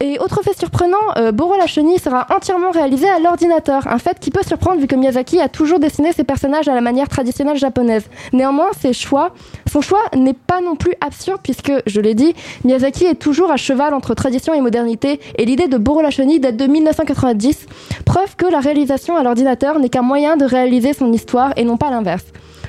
Et 0.00 0.18
autre 0.18 0.42
fait 0.42 0.56
surprenant, 0.58 0.96
euh, 1.16 1.32
la 1.58 1.66
chenille 1.66 1.98
sera 1.98 2.26
entièrement 2.34 2.70
réalisé 2.70 3.08
à 3.08 3.18
l'ordinateur, 3.18 3.86
un 3.86 3.98
fait 3.98 4.18
qui 4.18 4.30
peut 4.30 4.42
surprendre 4.46 4.80
vu 4.80 4.86
que 4.86 4.94
Miyazaki 4.94 5.40
a 5.40 5.48
toujours 5.48 5.78
dessiné 5.78 6.12
ses 6.12 6.24
personnages 6.24 6.68
à 6.68 6.74
la 6.74 6.82
manière 6.82 7.08
traditionnelle 7.08 7.56
japonaise. 7.56 8.04
Néanmoins, 8.32 8.68
ses 8.78 8.92
choix, 8.92 9.32
son 9.70 9.80
choix 9.80 10.02
n'est 10.14 10.34
pas 10.34 10.60
non 10.60 10.76
plus 10.76 10.92
absurde 11.00 11.40
puisque, 11.42 11.72
je 11.86 12.00
l'ai 12.00 12.14
dit, 12.14 12.34
Miyazaki 12.64 13.04
est 13.06 13.14
toujours 13.14 13.50
à 13.50 13.56
cheval 13.56 13.94
entre 13.94 14.14
tradition 14.14 14.52
et 14.52 14.60
modernité 14.60 15.18
et 15.38 15.46
l'idée 15.46 15.68
de 15.68 15.78
Boro 15.78 16.02
la 16.02 16.10
chenille 16.10 16.40
date 16.40 16.56
de 16.56 16.66
1990, 16.66 17.66
preuve 18.04 18.36
que 18.36 18.46
la 18.46 18.60
réalisation 18.60 19.16
à 19.16 19.22
l'ordinateur 19.22 19.78
n'est 19.78 19.88
qu'un 19.88 20.02
moyen 20.02 20.36
de 20.36 20.44
réaliser 20.44 20.92
son 20.92 21.12
histoire 21.12 21.52
et 21.56 21.64
non 21.64 21.78
pas 21.78 21.90
l'inverse. 21.90 22.26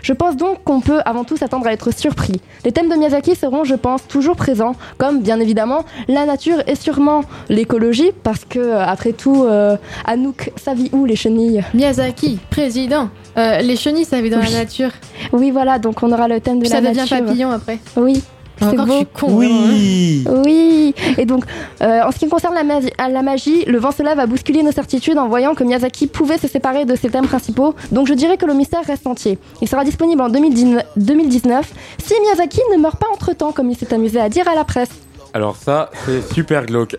Je 0.07 0.13
pense 0.13 0.37
donc 0.37 0.63
qu'on 0.63 0.79
peut 0.79 1.01
avant 1.03 1.25
tout 1.25 1.35
s'attendre 1.35 1.67
à 1.67 1.73
être 1.73 1.91
surpris. 1.93 2.39
Les 2.63 2.71
thèmes 2.71 2.87
de 2.87 2.95
Miyazaki 2.95 3.35
seront, 3.35 3.65
je 3.65 3.75
pense, 3.75 4.07
toujours 4.07 4.37
présents, 4.37 4.73
comme 4.97 5.21
bien 5.21 5.37
évidemment 5.41 5.83
la 6.07 6.25
nature 6.25 6.59
et 6.65 6.75
sûrement 6.75 7.23
l'écologie, 7.49 8.11
parce 8.23 8.45
que 8.45 8.57
euh, 8.57 8.85
après 8.85 9.11
tout, 9.11 9.43
euh, 9.43 9.75
Anouk, 10.05 10.53
ça 10.55 10.73
vit 10.73 10.89
où 10.93 11.03
les 11.03 11.17
chenilles? 11.17 11.61
Miyazaki, 11.73 12.39
président. 12.49 13.09
Euh, 13.37 13.59
les 13.59 13.75
chenilles, 13.75 14.05
ça 14.05 14.21
vit 14.21 14.29
dans 14.29 14.39
Oui. 14.39 14.45
la 14.49 14.59
nature. 14.59 14.91
Oui, 15.33 15.51
voilà, 15.51 15.77
donc 15.77 16.01
on 16.01 16.09
aura 16.13 16.29
le 16.29 16.39
thème 16.39 16.59
de 16.59 16.61
Puis 16.61 16.69
la 16.69 16.75
ça 16.77 16.81
devient 16.81 16.99
nature. 17.01 17.17
papillon 17.25 17.51
après. 17.51 17.79
Oui. 17.97 18.23
C'est 18.59 18.75
beau. 18.75 18.85
je 18.87 18.91
suis 18.91 19.05
con. 19.13 19.41
hein. 19.41 20.41
Oui, 20.45 20.93
et 21.17 21.25
donc 21.25 21.43
euh, 21.81 22.01
en 22.03 22.11
ce 22.11 22.19
qui 22.19 22.27
concerne 22.27 22.53
la, 22.55 22.63
magi- 22.63 22.91
à 22.97 23.09
la 23.09 23.21
magie, 23.21 23.65
le 23.65 23.77
vent 23.77 23.91
se 23.91 24.03
lève 24.03 24.19
a 24.19 24.25
bousculé 24.25 24.63
nos 24.63 24.71
certitudes 24.71 25.17
en 25.17 25.27
voyant 25.27 25.53
que 25.55 25.63
Miyazaki 25.63 26.07
pouvait 26.07 26.37
se 26.37 26.47
séparer 26.47 26.85
de 26.85 26.95
ses 26.95 27.09
thèmes 27.09 27.27
principaux, 27.27 27.75
donc 27.91 28.07
je 28.07 28.13
dirais 28.13 28.37
que 28.37 28.45
le 28.45 28.53
mystère 28.53 28.83
reste 28.85 29.05
entier. 29.07 29.37
Il 29.61 29.67
sera 29.67 29.83
disponible 29.83 30.21
en 30.21 30.29
2019, 30.29 30.83
2019 30.97 31.71
si 32.03 32.13
Miyazaki 32.21 32.59
ne 32.73 32.77
meurt 32.77 32.97
pas 32.99 33.07
entre 33.13 33.33
temps, 33.33 33.51
comme 33.51 33.69
il 33.69 33.77
s'est 33.77 33.93
amusé 33.93 34.19
à 34.19 34.29
dire 34.29 34.47
à 34.47 34.55
la 34.55 34.63
presse. 34.63 34.89
Alors 35.37 35.55
ça, 35.55 35.91
c'est 36.05 36.33
super 36.33 36.65
glauque. 36.65 36.95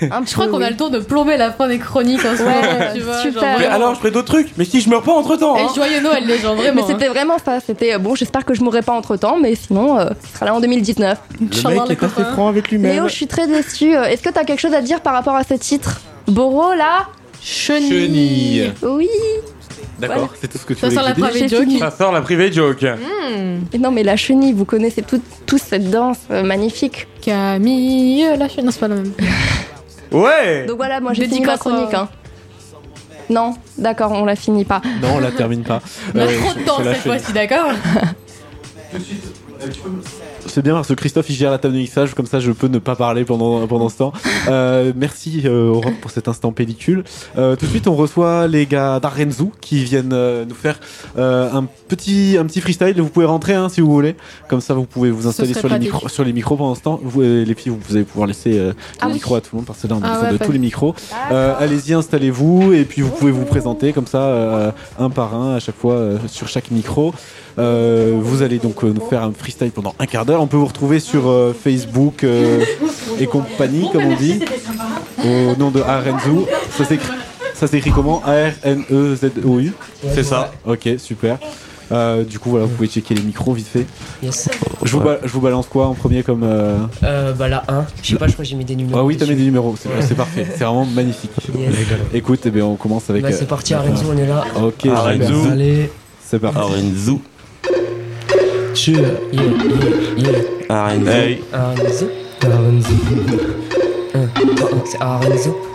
Je 0.00 0.32
crois 0.32 0.48
qu'on 0.48 0.62
a 0.62 0.70
le 0.70 0.76
tour 0.76 0.88
de 0.88 0.98
plomber 0.98 1.36
la 1.36 1.52
fin 1.52 1.68
des 1.68 1.78
chroniques 1.78 2.24
en 2.24 2.34
ce 2.36 2.42
Ouais, 2.42 2.54
moment, 2.54 2.84
tu 2.94 3.00
vois. 3.02 3.18
super. 3.18 3.32
genre 3.34 3.42
Mais 3.42 3.54
vraiment. 3.66 3.74
alors, 3.74 3.94
je 3.94 3.98
ferai 4.00 4.10
d'autres 4.10 4.28
trucs, 4.32 4.48
mais 4.56 4.64
si 4.64 4.80
je 4.80 4.88
meurs 4.88 5.02
pas 5.02 5.12
entre 5.12 5.36
temps. 5.36 5.56
Et 5.58 5.74
joyeux 5.74 6.00
Noël, 6.00 6.24
les 6.26 6.38
gens, 6.38 6.54
vraiment. 6.54 6.82
Mais 6.86 6.90
c'était 6.92 7.08
vraiment 7.08 7.36
ça. 7.38 7.60
C'était 7.60 7.98
bon. 7.98 8.14
J'espère 8.14 8.46
que 8.46 8.54
je 8.54 8.62
mourrai 8.62 8.80
pas 8.80 8.94
entre 8.94 9.16
temps, 9.18 9.36
mais 9.38 9.54
sinon, 9.54 9.98
euh, 9.98 10.06
ce 10.26 10.34
sera 10.36 10.46
là 10.46 10.54
en 10.54 10.60
2019. 10.60 11.18
Le 11.38 11.46
mec 11.88 11.90
est 11.90 12.02
assez 12.04 12.24
franc 12.32 12.48
avec 12.48 12.70
lui-même. 12.70 12.92
Léo, 12.94 13.08
je 13.08 13.12
suis 13.12 13.26
très 13.26 13.46
déçue. 13.46 13.94
Euh, 13.94 14.04
Est-ce 14.04 14.22
que 14.22 14.30
t'as 14.30 14.44
quelque 14.44 14.60
chose 14.60 14.74
à 14.74 14.80
dire 14.80 15.02
par 15.02 15.12
rapport 15.12 15.34
à 15.36 15.44
ce 15.44 15.54
titre? 15.54 16.00
Boro, 16.26 16.72
là? 16.72 17.08
Chenille. 17.42 17.88
Chenille. 17.90 18.72
Oui. 18.82 19.08
D'accord, 19.98 20.16
Voilà. 20.16 20.32
c'est 20.40 20.48
tout 20.48 20.58
ce 20.58 20.64
que 20.64 20.74
tu 20.74 20.80
Ça 20.80 20.88
voulais 20.88 21.00
sent 21.00 21.08
la 21.08 21.14
private 21.14 21.48
joke. 21.50 21.78
Ça 21.78 21.90
sort 21.90 22.12
la 22.12 22.22
private 22.22 22.52
joke. 22.52 22.84
Et 23.72 23.78
non, 23.78 23.90
mais 23.90 24.02
la 24.02 24.16
chenille, 24.16 24.52
vous 24.52 24.64
connaissez 24.64 25.02
tout- 25.02 25.22
tous 25.46 25.58
cette 25.58 25.90
danse 25.90 26.18
euh, 26.30 26.42
magnifique. 26.42 27.06
Camille, 27.20 28.24
la 28.38 28.48
chenille. 28.48 28.64
Non, 28.64 28.70
c'est 28.72 28.80
pas 28.80 28.88
la 28.88 28.96
même. 28.96 29.12
Ouais 30.12 30.66
Donc 30.66 30.76
voilà, 30.76 31.00
moi 31.00 31.14
j'ai 31.14 31.26
fini 31.26 31.40
ma 31.40 31.56
chronique. 31.56 31.94
euh, 31.94 31.98
hein. 31.98 32.08
Non, 33.30 33.54
d'accord, 33.78 34.12
on 34.12 34.26
la 34.26 34.36
finit 34.36 34.66
pas. 34.66 34.82
Non, 35.00 35.14
on 35.14 35.20
la 35.20 35.30
termine 35.30 35.62
pas. 35.62 35.80
On 36.14 36.18
a 36.18 36.24
Euh, 36.24 36.38
trop 36.38 36.52
de 36.58 36.64
temps 36.66 36.78
cette 36.82 36.96
fois-ci, 36.98 37.32
d'accord 37.32 37.70
C'est 40.46 40.62
bien 40.62 40.74
parce 40.74 40.88
que 40.88 40.94
Christophe 40.94 41.30
il 41.30 41.34
gère 41.36 41.50
la 41.50 41.58
table 41.58 41.74
de 41.74 41.78
mixage, 41.78 42.14
comme 42.14 42.26
ça 42.26 42.40
je 42.40 42.50
peux 42.52 42.66
ne 42.66 42.78
pas 42.78 42.96
parler 42.96 43.24
pendant, 43.24 43.66
pendant 43.66 43.88
ce 43.88 43.98
temps. 43.98 44.12
Euh, 44.48 44.92
merci 44.94 45.42
euh, 45.44 45.80
pour 46.00 46.10
cet 46.10 46.28
instant 46.28 46.52
pellicule. 46.52 47.04
Euh, 47.38 47.56
tout 47.56 47.64
de 47.66 47.70
suite 47.70 47.86
on 47.88 47.94
reçoit 47.94 48.48
les 48.48 48.66
gars 48.66 49.00
d'Arenzu 49.00 49.46
qui 49.60 49.82
viennent 49.84 50.12
euh, 50.12 50.44
nous 50.44 50.54
faire 50.54 50.78
un, 51.16 51.64
petit, 51.88 52.36
un 52.38 52.44
petit 52.44 52.60
freestyle. 52.60 53.00
Vous 53.00 53.08
pouvez 53.08 53.26
rentrer 53.26 53.54
hein, 53.54 53.68
si 53.68 53.80
vous 53.80 53.90
voulez, 53.90 54.16
comme 54.48 54.60
ça 54.60 54.74
vous 54.74 54.84
pouvez 54.84 55.10
vous 55.10 55.26
installer 55.26 55.54
sur 55.54 55.68
les, 55.68 55.78
micros, 55.78 56.08
sur 56.08 56.24
les 56.24 56.32
micros 56.32 56.56
pendant 56.56 56.74
ce 56.74 56.82
temps. 56.82 57.00
Vous, 57.02 57.20
les 57.22 57.54
filles 57.54 57.72
vous 57.72 57.94
allez 57.96 58.04
pouvoir 58.04 58.26
laisser 58.26 58.58
Ah 59.00 59.06
le 59.06 59.08
oui. 59.08 59.14
micro 59.14 59.36
à 59.36 59.40
tout 59.40 59.50
le 59.52 59.58
monde 59.58 59.66
parce 59.66 59.80
que 59.80 59.86
là 59.86 59.96
on 59.98 60.02
a 60.02 60.06
Ah 60.06 60.12
besoin 60.14 60.26
ouais, 60.26 60.32
de 60.32 60.38
pas 60.38 60.44
tous 60.46 60.52
les 60.52 60.58
micros. 60.58 60.94
Allez-y 61.30 61.94
installez-vous 61.94 62.72
et 62.72 62.84
puis 62.84 63.02
vous 63.02 63.10
pouvez 63.10 63.32
vous 63.32 63.44
présenter 63.44 63.92
comme 63.92 64.06
ça 64.06 64.74
un 64.98 65.10
par 65.10 65.34
un 65.34 65.56
à 65.56 65.60
chaque 65.60 65.76
fois 65.76 65.98
sur 66.26 66.48
chaque 66.48 66.70
micro. 66.70 67.14
Euh, 67.58 68.18
vous 68.20 68.42
allez 68.42 68.58
donc 68.58 68.82
euh, 68.84 68.92
nous 68.92 69.06
faire 69.08 69.22
un 69.22 69.32
freestyle 69.32 69.70
pendant 69.70 69.94
un 69.98 70.06
quart 70.06 70.24
d'heure. 70.24 70.40
On 70.40 70.46
peut 70.46 70.56
vous 70.56 70.66
retrouver 70.66 71.00
sur 71.00 71.28
euh, 71.28 71.54
Facebook 71.54 72.24
euh, 72.24 72.64
et 73.18 73.26
compagnie, 73.26 73.88
comme 73.92 74.04
on 74.04 74.16
dit, 74.16 74.40
au 75.24 75.56
nom 75.58 75.70
de 75.70 75.80
Arenzu. 75.80 76.46
Ça 76.76 76.84
s'écrit, 76.84 77.08
ça 77.54 77.66
s'écrit 77.66 77.90
comment? 77.90 78.22
A-R-N-E-Z-O-U 78.24 79.72
C'est 80.14 80.22
ça. 80.24 80.52
Ok, 80.66 80.88
super. 80.98 81.38
Euh, 81.90 82.24
du 82.24 82.38
coup, 82.38 82.48
voilà, 82.50 82.64
vous 82.64 82.72
pouvez 82.74 82.88
checker 82.88 83.14
les 83.14 83.20
micros 83.20 83.52
vite 83.52 83.66
fait. 83.66 83.84
Yes. 84.22 84.48
Je 84.82 84.92
vous, 84.92 85.00
ba- 85.00 85.18
je 85.22 85.28
vous 85.28 85.42
balance 85.42 85.66
quoi 85.66 85.88
en 85.88 85.94
premier 85.94 86.22
comme. 86.22 86.42
euh, 86.42 86.78
Euh, 87.02 87.32
bah 87.34 87.48
la 87.48 87.64
1, 87.68 87.84
je 88.02 88.10
sais 88.12 88.16
pas, 88.16 88.28
je 88.28 88.32
crois 88.32 88.44
que 88.46 88.48
j'ai 88.50 88.56
mis 88.56 88.64
des 88.64 88.76
numéros. 88.76 88.98
Ah 89.00 89.04
oui, 89.04 89.18
t'as 89.18 89.26
mis 89.26 89.34
des 89.34 89.42
numéros, 89.44 89.74
c'est 89.78 89.90
c'est 90.00 90.14
parfait, 90.14 90.46
c'est 90.56 90.64
vraiment 90.64 90.86
magnifique. 90.86 91.30
Yes. 91.54 91.74
Écoute, 92.14 92.40
eh 92.46 92.50
bien, 92.50 92.64
on 92.64 92.76
commence 92.76 93.10
avec. 93.10 93.22
Bah, 93.22 93.28
c'est 93.30 93.42
euh, 93.42 93.46
parti, 93.46 93.74
Arenzo, 93.74 94.06
on 94.10 94.16
est 94.16 94.26
là. 94.26 94.42
Ok, 94.62 94.86
Arenzo. 94.86 95.48
Allez. 95.50 95.90
C'est 96.24 96.38
parti. 96.38 96.56
Arenzo. 96.58 97.20
Sure, 98.74 98.96
yeah, 99.30 99.42
yeah, 99.42 100.16
yeah. 100.16 100.66
Arenzo. 100.68 101.10
Hey. 101.10 101.42
Arenzo. 101.52 102.08
Arenzo. 102.40 102.88
1, 104.14 104.54
3, 104.56 104.72
1, 104.72 104.86
c'est 104.86 105.00
Arenzo. 105.00 105.71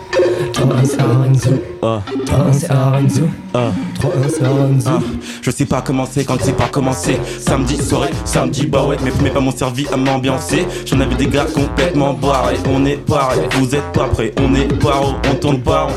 Je 5.42 5.50
sais 5.50 5.64
pas 5.66 5.82
commencer 5.82 6.24
quand 6.24 6.36
c'est 6.40 6.56
pas 6.56 6.68
commencé. 6.68 7.18
Samedi 7.38 7.76
soirée, 7.76 8.10
samedi 8.24 8.66
bah 8.66 8.84
ouais, 8.84 8.96
mais 9.04 9.12
mais 9.22 9.30
pas 9.30 9.40
mon 9.40 9.52
servi 9.52 9.86
à 9.92 9.96
m'ambiancer. 9.96 10.66
J'en 10.86 11.00
avais 11.00 11.14
des 11.14 11.26
gars 11.26 11.46
complètement 11.54 12.14
barrés. 12.14 12.58
On 12.68 12.84
est 12.84 12.96
pareil, 12.96 13.40
vous 13.58 13.74
êtes 13.74 13.92
pas 13.92 14.08
prêts, 14.08 14.34
on 14.38 14.54
est 14.54 14.66
paro, 14.80 15.14
on 15.30 15.34
tourne 15.36 15.60
pas 15.60 15.82
rond. 15.84 15.92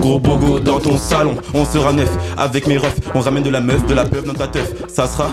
Gros 0.00 0.18
bogo 0.18 0.58
dans 0.58 0.80
ton 0.80 0.96
salon, 0.98 1.36
on 1.54 1.64
sera 1.64 1.92
neuf 1.92 2.10
avec 2.36 2.66
mes 2.66 2.76
refs. 2.76 2.98
On 3.14 3.20
ramène 3.20 3.44
de 3.44 3.50
la 3.50 3.60
meuf, 3.60 3.86
de 3.86 3.94
la 3.94 4.04
peuple 4.04 4.28
dans 4.28 4.34
ta 4.34 4.48
teuf. 4.48 4.72
Ça 4.88 5.06
sera 5.06 5.30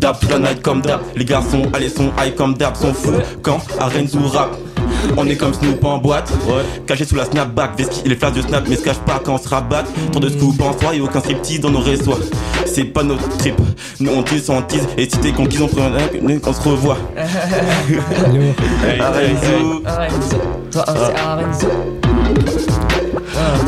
toute 0.00 0.30
la 0.30 0.38
night 0.38 0.62
comme 0.62 0.82
dap. 0.82 1.02
Les 1.14 1.24
garçons, 1.24 1.62
allez, 1.72 1.88
sont 1.88 2.10
high 2.18 2.34
comme 2.34 2.54
dap, 2.54 2.76
sont 2.76 2.92
fous 2.92 3.12
quand 3.42 3.58
Arenzo 3.78 4.20
rap. 4.28 4.50
On 5.16 5.26
est 5.26 5.36
comme 5.36 5.54
Snoop 5.54 5.84
en 5.84 5.98
boîte, 5.98 6.30
ouais. 6.46 6.62
caché 6.86 7.04
sous 7.04 7.14
la 7.14 7.24
snapback, 7.24 7.78
Veski 7.78 8.02
et 8.04 8.08
les 8.08 8.16
flashs 8.16 8.34
de 8.34 8.42
snap, 8.42 8.64
mais 8.68 8.76
se 8.76 8.82
cache 8.82 8.98
pas 8.98 9.20
quand 9.22 9.34
on 9.34 9.38
se 9.38 9.48
rabatte. 9.48 9.86
Trop 10.10 10.20
de 10.20 10.28
scoop 10.28 10.60
en 10.60 10.78
soi 10.78 10.94
et 10.94 11.00
aucun 11.00 11.20
striptease 11.20 11.60
dans 11.60 11.70
nos 11.70 11.80
réseaux. 11.80 12.18
C'est 12.64 12.84
pas 12.84 13.02
notre 13.02 13.28
trip, 13.38 13.54
nous 14.00 14.12
on 14.12 14.22
tease, 14.22 14.50
on 14.50 14.62
tease, 14.62 14.86
et 14.98 15.04
si 15.04 15.18
t'es 15.18 15.32
conquis, 15.32 15.58
on 15.62 15.68
prend 15.68 15.86
un 15.86 16.38
qu'on 16.38 16.52
se 16.52 16.68
revoit. 16.68 16.98
Hey, 17.16 19.00
Arenzo. 19.00 19.82
Arenzo. 19.84 20.36
3, 20.70 20.90
1, 20.90 20.94
c'est 20.94 21.16
Arenzo. 21.16 21.68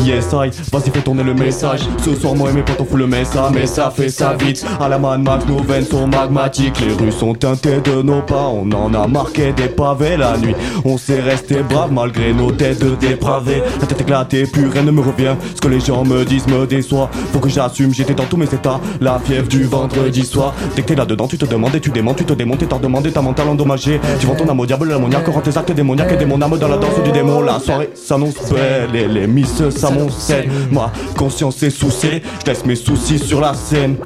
Yes, 0.05 0.27
I, 0.33 0.51
vas-y 0.73 0.91
fais 0.91 1.01
tourner 1.01 1.23
le 1.23 1.35
message. 1.35 1.81
Ce 2.03 2.15
soir 2.15 2.35
moi 2.35 2.51
et 2.51 2.53
mes 2.53 2.63
potes 2.63 2.81
on 2.81 2.85
fout 2.85 2.99
le 2.99 3.07
message 3.07 3.53
Mais 3.53 3.67
ça 3.67 3.91
fait 3.91 4.09
ça 4.09 4.35
vite. 4.35 4.65
À 4.81 4.89
la 4.89 4.99
man 4.99 5.23
Max 5.23 5.47
nos 5.47 5.63
veines 5.63 5.85
sont 5.85 6.07
magmatiques. 6.07 6.81
Les 6.81 6.93
rues 6.93 7.13
sont 7.13 7.35
teintées 7.35 7.81
de 7.81 8.03
nos 8.03 8.23
pas 8.23 8.49
On 8.49 8.71
en 8.73 8.95
a 8.95 9.07
marqué 9.07 9.53
des 9.53 9.69
pavés 9.69 10.17
la 10.17 10.37
nuit. 10.39 10.55
On 10.85 10.97
s'est 10.97 11.21
resté 11.21 11.63
brave 11.63 11.93
malgré 11.93 12.33
nos 12.33 12.51
têtes 12.51 12.81
de 12.81 12.95
dépravés 12.95 13.63
La 13.81 13.87
tête 13.87 14.01
éclatée 14.01 14.47
plus 14.47 14.69
rien 14.69 14.83
ne 14.83 14.91
me 14.91 15.01
revient. 15.01 15.35
Ce 15.55 15.61
que 15.61 15.69
les 15.69 15.81
gens 15.81 16.05
me 16.05 16.25
disent 16.25 16.47
me 16.47 16.67
déçoit. 16.67 17.11
Faut 17.33 17.41
que 17.41 17.49
j'assume 17.49 17.93
j'étais 17.93 18.15
dans 18.15 18.25
tous 18.25 18.37
mes 18.37 18.47
états. 18.47 18.81
La 19.01 19.19
fièvre 19.19 19.49
du 19.49 19.65
vendredi 19.65 20.25
soir. 20.25 20.55
Dès 20.77 20.83
que 20.83 20.89
t'es 20.89 20.95
là 20.95 21.05
dedans 21.05 21.27
tu 21.27 21.37
te 21.37 21.45
demandes 21.45 21.75
et 21.75 21.81
tu 21.81 21.91
démentes 21.91 22.17
Tu 22.17 22.25
te 22.25 22.33
démontes 22.33 22.63
et 22.63 22.67
t'as 22.67 22.79
demandé 22.79 23.13
ta 23.13 23.21
mental 23.23 23.49
endommagé 23.49 24.01
Tu 24.21 24.27
vends 24.27 24.37
ton 24.37 24.49
âme 24.49 24.61
au 24.61 24.67
diable 24.67 24.89
l'ammoniaque 24.89 25.27
Rend 25.27 25.41
tes 25.41 25.57
actes 25.57 25.73
démoniaques 25.73 26.13
et 26.13 26.17
des 26.17 26.27
mon 26.27 26.41
âme 26.41 26.59
dans 26.59 26.69
la 26.69 26.77
danse 26.77 27.03
du 27.05 27.13
démon. 27.13 27.43
La 27.43 27.59
soirée 27.59 27.91
s'annonce 27.95 28.37
belle 28.51 28.95
et 28.95 29.07
les 29.09 29.27
miss 29.61 29.77
s'amoncellent 29.77 30.49
Ma 30.71 30.93
conscience 31.17 31.63
est 31.63 31.71
souciée 31.71 32.23
Je 32.41 32.51
laisse 32.51 32.65
mes 32.65 32.77
soucis 32.77 33.19
sur 33.19 33.41
la 33.41 33.55
scène. 33.55 33.97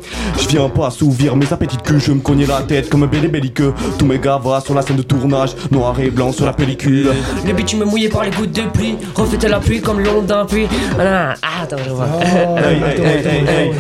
Je 0.41 0.49
viens 0.49 0.69
pas 0.69 0.87
assouvir 0.89 1.37
mes 1.37 1.51
appétits 1.53 1.77
de 1.77 1.83
cul. 1.83 2.01
Je 2.01 2.13
me 2.13 2.21
cognais 2.21 2.47
la 2.47 2.63
tête 2.63 2.89
comme 2.89 3.03
un 3.03 3.07
bébé 3.07 3.29
belliqueux 3.29 3.75
Tous 3.99 4.07
mes 4.07 4.19
gars 4.19 4.41
va 4.43 4.61
sur 4.61 4.75
la 4.75 4.83
scène 4.83 4.97
de 4.97 5.03
tournage. 5.03 5.51
Noir 5.71 5.99
et 6.01 6.11
blanc 6.11 6.33
sur 6.33 6.47
la 6.47 6.53
pellicule. 6.53 7.09
Le 7.47 7.53
bitume 7.53 7.85
mouillé 7.85 8.09
par 8.09 8.25
les 8.25 8.31
gouttes 8.31 8.53
de 8.53 8.63
pluie. 8.63 8.97
Refaites 9.15 9.45
la 9.45 9.61
pluie 9.61 9.81
comme 9.81 10.01
l'onde 10.01 10.27
d'un 10.27 10.45
puits. 10.45 10.67
Ah, 10.99 11.35
ah, 11.43 11.63
attends, 11.63 11.77
je 11.85 11.91
vois. 11.91 12.07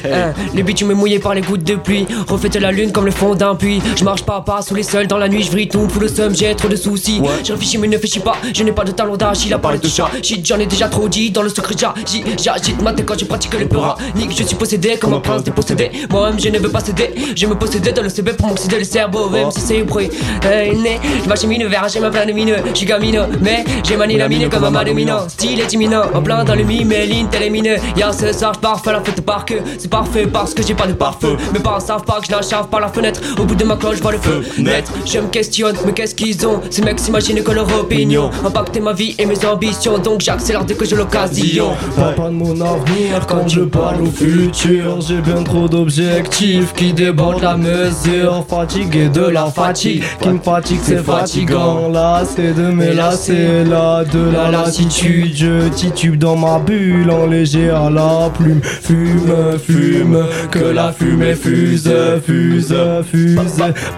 Ah, 0.05 0.33
Le 0.55 0.63
bitume 0.63 0.93
mouillé 0.93 1.19
par 1.19 1.35
les 1.35 1.41
gouttes 1.41 1.65
de 1.65 1.77
pluie. 1.77 2.07
Refaites 2.29 2.57
la 2.57 2.73
lune 2.73 2.93
comme 2.93 3.05
le 3.05 3.11
fond 3.11 3.35
d'un 3.35 3.55
puits. 3.55 3.81
Je 3.97 4.05
marche 4.05 4.23
pas 4.25 4.37
à 4.37 4.41
pas 4.41 4.63
sous 4.63 4.75
les 4.75 4.83
sols. 4.83 5.07
Dans 5.07 5.19
la 5.19 5.29
nuit 5.29 5.43
Je 5.43 5.51
vrille 5.51 5.69
tout. 5.69 5.87
Pour 5.87 6.01
le 6.03 6.09
somme 6.09 6.35
j'ai 6.35 6.55
trop 6.55 6.69
de 6.69 6.77
soucis. 6.77 7.21
Je 7.45 7.53
réfléchis 7.53 7.79
mais 7.79 7.87
ne 7.89 7.93
réfléchis 7.93 8.21
pas. 8.21 8.37
Je 8.55 8.63
n'ai 8.63 8.73
pas 8.73 8.85
de 8.85 8.93
talent 8.93 9.17
d'Achille 9.17 9.55
à 9.55 9.59
parler 9.59 9.79
de 9.79 9.89
chat. 9.89 10.11
Shit 10.23 10.45
j'en 10.47 10.59
ai 10.59 10.67
déjà 10.67 10.89
trop 10.89 11.09
dit 11.09 11.31
dans 11.31 11.43
le 11.43 11.49
J'y- 12.07 12.25
J'agite 12.43 12.81
ma 12.83 12.93
tête 12.93 13.07
quand 13.07 13.19
je 13.19 13.25
pratique 13.25 13.59
le 13.59 13.67
peur 13.67 13.97
Nique 14.15 14.31
je 14.37 14.43
suis 14.45 14.57
possédé 14.57 14.97
comme 15.01 15.15
un 15.15 15.21
prince 15.21 15.43
dépossédé 15.45 15.91
Moi-même 16.11 16.39
je 16.41 16.49
ne 16.49 16.59
veux 16.59 16.69
pas 16.69 16.81
céder. 16.81 17.11
Je 17.37 17.47
me 17.47 17.55
posséder 17.55 17.93
dans 17.93 18.03
le 18.03 18.09
CB 18.09 18.33
pour 18.35 18.49
m'oxyder 18.49 18.79
le 18.79 18.85
cerveau 18.85 19.29
Même 19.31 19.51
si 19.51 19.61
c'est 19.61 19.83
bruit 19.83 20.11
hey, 20.45 20.77
né 20.77 20.99
Je 21.23 21.29
m'achemine 21.29 21.67
vers 21.67 21.85
un 21.85 21.89
schéma 21.89 22.11
plein 22.11 22.27
de 22.27 22.33
mineux 22.33 22.57
Je 22.73 22.75
suis 22.79 22.87
gamineux 22.87 23.25
mais 23.41 23.65
j'ai 23.85 23.97
manié 23.97 24.19
la 24.19 24.29
mine 24.29 24.49
comme 24.49 24.65
un 24.65 24.71
madomino 24.71 25.17
Style 25.29 25.61
est 25.61 25.73
imminent 25.73 26.03
En 26.15 26.23
plein 26.23 26.45
dans 26.45 26.55
le 26.55 26.65
mime 26.65 26.93
et 26.93 27.07
ligne 27.07 27.29
télémineux 27.29 27.77
Y'a 27.97 28.13
ce 28.13 28.33
soir 28.33 28.53
faire 28.83 28.93
la 28.95 29.01
fête 29.03 29.21
par 29.21 29.45
que 29.45 29.55
C'est 29.79 29.91
parfait 29.91 30.27
parce 30.27 30.55
que 30.55 30.63
j'ai 30.63 30.75
pas 30.75 30.87
de 30.87 30.93
pare-feu. 30.93 31.37
Mes 31.53 31.59
parents 31.61 31.81
savent 31.81 32.05
pas 32.05 32.21
que 32.21 32.27
je 32.27 32.33
l'achave 32.33 32.69
par 32.69 32.81
la 32.81 32.89
fenêtre. 32.89 33.21
Au 33.39 33.45
bout 33.45 33.55
de 33.55 33.65
ma 33.65 33.77
cloche 33.77 33.97
je 33.99 34.03
vois 34.03 34.13
le 34.13 34.19
feu 34.19 34.43
naître. 34.59 34.93
Je 35.05 35.19
me 35.19 35.29
questionne 35.29 35.77
mais 35.85 35.93
qu'est-ce 35.93 36.15
qu'ils 36.15 36.47
ont? 36.47 36.61
Ces 36.71 36.83
mecs 36.83 36.99
s'imaginent 37.01 37.43
que 37.43 37.51
leur 37.53 37.67
opinion 37.79 38.31
Impacter 38.45 38.81
ma 38.81 38.93
vie 38.93 39.15
et 39.19 39.27
mes 39.27 39.45
ambitions. 39.45 39.99
Donc 39.99 40.21
j'accélère 40.21 40.65
dès 40.65 40.75
que 40.75 40.85
j'ai 40.85 40.97
l'occasion 40.97 41.45
Papa 41.59 42.29
de 42.31 42.35
mon 42.35 42.59
avenir 42.61 43.27
quand 43.29 43.47
je 43.47 43.61
parle 43.61 44.03
au 44.03 44.07
futur. 44.07 45.01
J'ai 45.01 45.21
bien 45.21 45.43
trop 45.43 45.69
d'objectifs 45.69 46.73
qui 46.73 46.93
débordent 46.95 47.43
la 47.43 47.57
mesure. 47.57 48.45
Fatigué 48.49 49.09
de 49.09 49.23
la 49.23 49.47
fatigue. 49.47 50.03
Qui 50.21 50.29
me 50.31 50.39
fatigue 50.39 50.81
c'est 50.83 51.03
fatigant. 51.03 51.89
Là 51.89 52.23
c'est 52.25 52.55
de 52.55 52.71
mes 52.71 52.95
lacets 52.95 53.65
Là 53.65 54.03
de 54.05 54.31
la 54.31 54.51
lassitude. 54.51 55.35
Je 55.37 55.69
titube 55.69 56.17
dans 56.17 56.37
ma 56.37 56.59
bulle 56.59 57.11
Enléger 57.11 57.71
à 57.71 57.91
la 57.91 58.31
plume. 58.31 58.61
Fume, 58.63 59.59
fume 59.63 60.25
Que 60.51 60.59
la 60.59 60.93
fumée 60.93 61.35
fuse, 61.35 61.93
fuse, 62.25 62.75
fuse. 63.11 63.39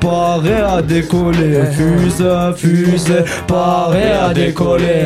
Paré 0.01 0.55
à 0.55 0.83
décoller 0.83 1.61
Fuse, 1.73 2.25
fuse. 2.57 3.13
Paré 3.47 4.11
à 4.11 4.35
décoller. 4.35 5.05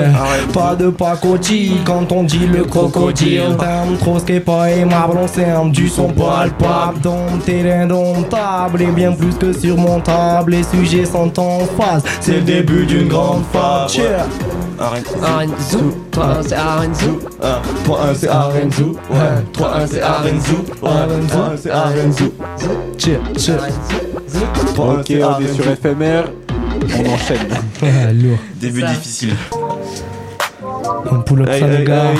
Pas 0.55 0.75
de 0.75 0.89
pacotille 0.89 1.77
quand 1.85 2.11
on 2.13 2.25
dit 2.29 2.47
le 2.47 2.65
crocodile. 2.65 3.57
T'aimes 3.59 3.97
trop 3.99 4.19
ce 4.19 4.25
qui 4.25 4.33
est 4.35 4.41
pas 4.41 4.71
aimable, 4.71 5.15
on 5.21 5.27
s'aime 5.27 5.71
du 5.73 5.89
son 5.89 6.09
palpable 6.09 7.01
Dompté, 7.03 7.73
indomptable 7.73 8.83
et 8.83 8.87
bien 8.87 9.13
plus 9.13 9.35
que 9.35 9.53
surmontable 9.53 10.53
Les 10.53 10.63
sujets 10.63 11.07
sont 11.07 11.33
en 11.41 11.61
phase, 11.61 12.03
c'est 12.21 12.35
le 12.35 12.41
début 12.43 12.85
d'une 12.87 13.09
grande 13.09 13.43
fable 13.53 13.91
Cheer. 13.91 14.25
Arenzo, 14.79 16.07
3 16.13 16.25
1 16.25 16.43
c'est 16.45 16.55
Arenzo. 16.55 17.19
3 17.85 18.01
1 18.11 18.15
c'est 18.15 18.29
Arenzo. 18.29 18.97
3 19.53 19.77
1 19.77 19.87
c'est 19.89 20.01
Arenzo. 20.03 20.55
3 20.77 20.91
1 20.93 21.57
c'est 21.57 21.71
Arenzo. 21.71 22.25
Cheer, 22.99 23.21
cheer. 23.37 23.59
Ok, 24.77 25.07
on 25.11 25.41
est 25.41 25.53
sur 25.55 25.65
FMR. 25.65 26.25
On 26.97 27.13
enchaîne. 27.13 27.49
Lourd. 28.23 28.39
Début 28.61 28.83
Ça. 28.83 28.87
difficile. 28.89 29.35
On 31.11 31.21
pull 31.21 31.43
up 31.43 31.49
Hey, 31.49 31.61
ça, 31.61 31.67
les 31.69 31.85
gars. 31.85 32.13
hey. 32.13 32.19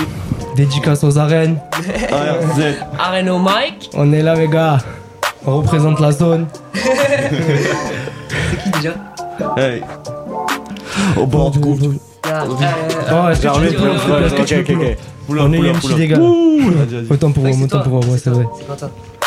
Dédicace 0.55 1.03
aux 1.03 1.17
arènes. 1.17 1.57
ARZ. 2.11 2.61
Arène 2.99 3.29
au 3.29 3.37
Mike. 3.39 3.89
On 3.95 4.11
est 4.11 4.21
là, 4.21 4.35
les 4.35 4.47
gars. 4.47 4.77
On 5.45 5.57
représente 5.57 5.99
la 5.99 6.11
zone. 6.11 6.47
C'est 6.73 8.63
qui 8.63 8.69
déjà 8.71 8.93
Hey. 9.57 9.81
Au 11.17 11.25
bord 11.25 11.51
du 11.51 11.59
gouffre. 11.59 11.85
Ah, 12.23 12.43
Oh, 12.47 12.53
euh, 13.13 13.29
est-ce 13.31 13.41
que 13.41 13.47
J'arrive, 13.47 13.69
tu 13.71 13.75
peux 13.77 13.81
pull 13.81 13.89
up, 13.89 14.01
pull 14.03 14.13
up, 14.13 14.21
est-ce 14.25 14.35
que 14.35 14.41
tu 14.43 14.59
ok, 14.59 14.69
ok, 14.69 14.97
ok. 15.29 15.39
On 15.39 15.53
est 15.53 15.57
les 15.97 16.07
gars. 16.07 16.17
Vas-y, 16.19 16.95
vas-y. 16.95 17.11
Autant 17.13 17.31
pour 17.31 17.43
moi, 17.43 17.53
c'est 17.57 17.63
autant 17.63 17.79
pour 17.89 18.05
moi, 18.05 18.17
c'est 18.17 18.29
vrai. 18.29 18.45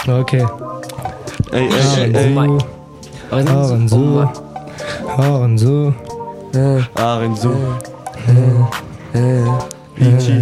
Ok. 0.08 0.34
Hey, 0.34 0.42
hey, 1.54 2.12
Ah, 3.32 3.36
hey. 3.38 3.42
Renzo. 3.48 3.76
Ah, 6.96 7.16
Renzo. 7.18 7.52
Ah, 9.14 9.68
Renzo. 9.96 10.32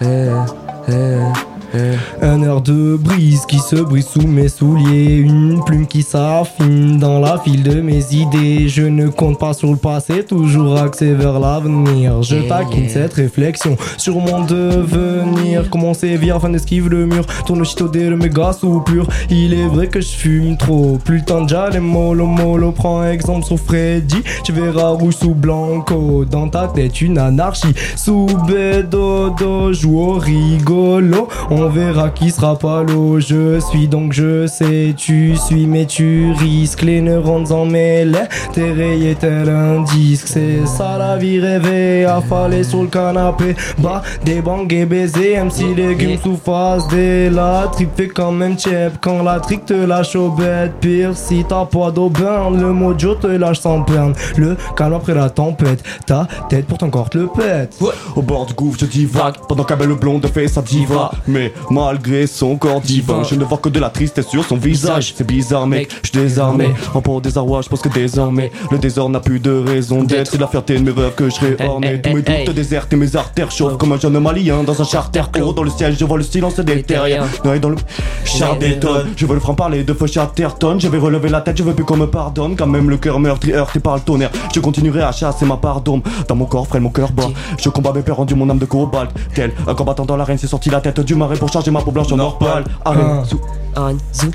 Ah, 0.00 1.53
Renzo. 1.74 1.98
Un 2.22 2.42
air 2.42 2.60
de 2.60 2.96
brise 2.96 3.44
qui 3.46 3.58
se 3.58 3.76
brise 3.76 4.06
sous 4.06 4.26
mes 4.26 4.48
souliers. 4.48 5.16
Une 5.16 5.62
plume 5.64 5.86
qui 5.86 6.02
s'affine 6.02 6.98
dans 6.98 7.20
la 7.20 7.38
file 7.38 7.62
de 7.62 7.80
mes 7.80 8.04
idées. 8.12 8.68
Je 8.68 8.82
ne 8.82 9.08
compte 9.08 9.38
pas 9.38 9.52
sur 9.52 9.70
le 9.70 9.76
passé, 9.76 10.24
toujours 10.24 10.78
axé 10.78 11.12
vers 11.12 11.38
l'avenir. 11.38 12.22
Je 12.22 12.36
taquine 12.48 12.88
cette 12.88 13.14
réflexion 13.14 13.76
sur 13.96 14.16
mon 14.16 14.44
devenir. 14.44 15.68
Comment 15.70 15.94
sévir 15.94 16.36
afin 16.36 16.50
d'esquiver 16.50 16.88
le 16.88 17.06
mur? 17.06 17.24
Tourne 17.46 17.60
le 17.60 17.64
chito 17.64 17.90
le 17.92 18.16
méga 18.16 18.52
soupure. 18.52 19.06
Il 19.30 19.54
est 19.54 19.66
vrai 19.66 19.88
que 19.88 20.00
je 20.00 20.08
fume 20.08 20.56
trop. 20.56 20.98
Plus 21.04 21.18
le 21.18 21.24
temps 21.24 21.42
déjà 21.42 21.70
les 21.70 21.80
mollo 21.80 22.26
mollo. 22.26 22.72
Prends 22.72 23.04
exemple 23.04 23.44
sur 23.44 23.58
Freddy. 23.58 24.22
Tu 24.44 24.52
verras 24.52 24.90
rouge 24.90 25.16
sous 25.16 25.34
blanco. 25.34 26.24
Dans 26.24 26.48
ta 26.48 26.68
tête, 26.68 27.00
une 27.00 27.18
anarchie. 27.18 27.74
Sous 27.96 28.26
bédodo, 28.46 29.72
joue 29.72 29.98
au 29.98 30.12
rigolo. 30.14 31.28
On 31.50 31.63
verra 31.68 32.10
qui 32.10 32.30
sera 32.30 32.58
pas 32.58 32.82
l'eau. 32.82 33.20
Je 33.20 33.60
suis 33.60 33.88
donc 33.88 34.12
je 34.12 34.46
sais. 34.46 34.94
Tu 34.96 35.36
suis, 35.36 35.66
mais 35.66 35.86
tu 35.86 36.32
risques 36.32 36.82
les 36.82 37.00
neurones 37.00 37.50
en 37.52 37.64
mêlée. 37.64 38.18
T'es 38.52 38.72
rayé 38.72 39.14
tel 39.14 39.48
un 39.48 39.82
disque. 39.82 40.28
C'est 40.28 40.66
ça 40.66 40.98
la 40.98 41.16
vie 41.16 41.40
rêvée. 41.40 42.04
Affalé 42.04 42.64
sur 42.64 42.82
le 42.82 42.88
canapé. 42.88 43.56
Bah, 43.78 44.02
des 44.24 44.40
bangs 44.40 44.68
et 44.68 44.84
baiser. 44.84 45.38
MC 45.38 45.76
légumes 45.76 46.18
sous 46.22 46.36
face. 46.36 46.86
Dès 46.88 47.30
la 47.30 47.68
trip 47.72 47.90
fait 47.96 48.08
quand 48.08 48.32
même 48.32 48.58
chep. 48.58 48.94
Quand 49.00 49.22
la 49.22 49.40
trick 49.40 49.64
te 49.64 49.74
lâche 49.74 50.16
au 50.16 50.30
bête. 50.30 50.72
Pire 50.80 51.16
si 51.16 51.44
t'as 51.48 51.64
pas 51.64 51.90
d'aubaine. 51.90 52.60
Le 52.60 52.72
mojo 52.72 53.14
te 53.14 53.26
lâche 53.26 53.60
sans 53.60 53.82
peine. 53.82 54.12
Le 54.36 54.56
calme 54.76 54.94
après 54.94 55.14
la 55.14 55.30
tempête. 55.30 55.82
Ta 56.06 56.26
tête 56.48 56.66
pour 56.66 56.78
ton 56.78 56.90
corps 56.90 57.10
te 57.10 57.18
le 57.18 57.28
pète. 57.28 57.78
Au 58.14 58.22
bord 58.22 58.46
du 58.46 58.54
gouffre, 58.54 58.78
je 58.80 58.86
divague 58.86 59.34
pendant 59.48 59.64
qu'un 59.64 59.76
belle 59.76 59.94
blonde 59.94 60.26
fait 60.26 60.48
sa 60.48 60.62
diva. 60.62 61.10
Mais 61.26 61.52
malgré 61.70 62.26
son 62.26 62.56
corps 62.56 62.80
divin, 62.80 63.22
je 63.22 63.34
ne 63.34 63.44
vois 63.44 63.58
que 63.58 63.68
de 63.68 63.80
la 63.80 63.90
tristesse 63.90 64.28
sur 64.28 64.44
son 64.44 64.56
visage. 64.56 65.14
C'est 65.16 65.26
bizarre, 65.26 65.66
mec, 65.66 65.90
je 66.02 66.08
suis 66.10 66.18
désarmé. 66.18 66.68
En 66.94 67.00
pour 67.00 67.20
désarroi, 67.20 67.62
je 67.62 67.68
pense 67.68 67.80
que 67.80 67.88
désormais, 67.88 68.50
le 68.70 68.78
désordre 68.78 69.10
n'a 69.10 69.20
plus 69.20 69.40
de 69.40 69.50
raison 69.52 70.02
d'être. 70.02 70.30
C'est 70.30 70.36
de 70.36 70.42
la 70.42 70.48
fierté 70.48 70.78
de 70.78 70.82
mes 70.82 70.90
rêves 70.90 71.14
que 71.14 71.28
je 71.28 71.34
serai 71.34 71.56
orné. 71.66 72.00
Tous 72.00 72.14
mes 72.14 72.22
doutes 72.22 72.54
désertent 72.54 72.92
et 72.92 72.96
mes 72.96 73.16
artères 73.16 73.50
chauffent 73.50 73.76
comme 73.76 73.92
un 73.92 73.98
jeune 73.98 74.18
malien 74.18 74.62
dans 74.62 74.80
un 74.80 74.84
charter 74.84 75.22
haut 75.40 75.52
dans 75.52 75.62
le 75.62 75.70
ciel. 75.70 75.96
Je 75.98 76.04
vois 76.04 76.18
le 76.18 76.24
silence 76.24 76.56
des 76.56 76.82
terriens. 76.82 77.26
Dans 77.44 77.68
le 77.68 77.76
char 78.24 78.56
des 78.56 78.78
tonnes. 78.78 79.08
Je 79.16 79.26
veux 79.26 79.34
le 79.34 79.40
franc 79.40 79.54
parler 79.54 79.84
de 79.84 79.92
feu 79.92 80.06
Chatterton. 80.06 80.78
Je 80.78 80.88
vais 80.88 80.98
relever 80.98 81.28
la 81.28 81.40
tête, 81.40 81.56
je 81.56 81.62
veux 81.62 81.74
plus 81.74 81.84
qu'on 81.84 81.96
me 81.96 82.06
pardonne. 82.06 82.56
Quand 82.56 82.66
même 82.66 82.90
le 82.90 82.96
cœur 82.96 83.20
meurtri, 83.20 83.52
heurté 83.52 83.80
par 83.80 83.96
le 83.96 84.00
tonnerre. 84.00 84.30
Je 84.54 84.60
continuerai 84.60 85.02
à 85.02 85.12
chasser 85.12 85.44
ma 85.44 85.56
part 85.56 85.80
d'ombre. 85.80 86.04
Dans 86.28 86.36
mon 86.36 86.46
corps, 86.46 86.66
frêle 86.66 86.82
mon 86.82 86.90
cœur 86.90 87.12
bat. 87.12 87.28
Je 87.58 87.68
combats 87.68 87.92
mes 87.92 88.02
peurs 88.02 88.16
rendu 88.16 88.34
mon 88.34 88.48
âme 88.50 88.58
de 88.58 88.64
cobalt. 88.64 89.10
Tel 89.34 89.52
un 89.66 89.74
combattant 89.74 90.04
dans 90.04 90.16
l'arène, 90.16 90.38
c'est 90.38 90.46
sorti 90.46 90.70
la 90.70 90.80
tête 90.80 91.00
du 91.00 91.14
marais 91.14 91.33
pour 91.38 91.52
changer 91.52 91.70
ma 91.70 91.80
peau 91.80 91.90
blanche 91.90 92.12
en 92.12 92.18
or 92.18 92.38
pâle. 92.38 92.64
Arène, 92.84 93.24
zou, 93.24 93.38
Arène, 93.74 93.98
zou. 94.12 94.30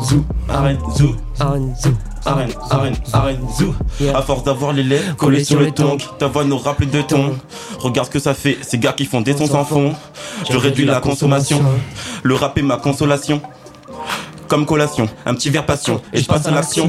Zou. 0.00 0.24
Arène, 0.48 0.78
zou. 0.94 1.14
Arène, 1.40 1.74
zou. 1.80 1.92
Arène, 2.26 2.50
arène, 2.70 2.94
arène, 3.12 3.38
zou. 3.56 3.74
À 4.14 4.22
force 4.22 4.42
d'avoir 4.44 4.72
les 4.72 4.82
lèvres 4.82 5.16
collées 5.16 5.44
sur 5.44 5.58
le 5.60 5.70
tonk, 5.70 6.06
ta 6.18 6.26
voix 6.26 6.44
nous 6.44 6.58
rappelle 6.58 6.90
de 6.90 7.00
ton. 7.02 7.34
Regarde 7.78 8.08
ce 8.08 8.12
que 8.12 8.18
ça 8.18 8.34
fait, 8.34 8.58
ces 8.62 8.78
gars 8.78 8.92
qui 8.92 9.04
font 9.06 9.20
des 9.20 9.36
sons 9.36 9.46
sans 9.46 9.64
fond. 9.64 9.94
Je 10.50 10.56
réduis 10.56 10.84
la 10.84 11.00
consommation. 11.00 11.62
Le 12.22 12.34
rap 12.34 12.58
est 12.58 12.62
ma 12.62 12.76
consolation. 12.76 13.40
Comme 14.48 14.64
collation, 14.64 15.06
un 15.26 15.34
petit 15.34 15.50
verre 15.50 15.66
passion 15.66 16.00
et 16.12 16.20
je 16.20 16.26
passe 16.26 16.46
à 16.46 16.50
l'action. 16.50 16.88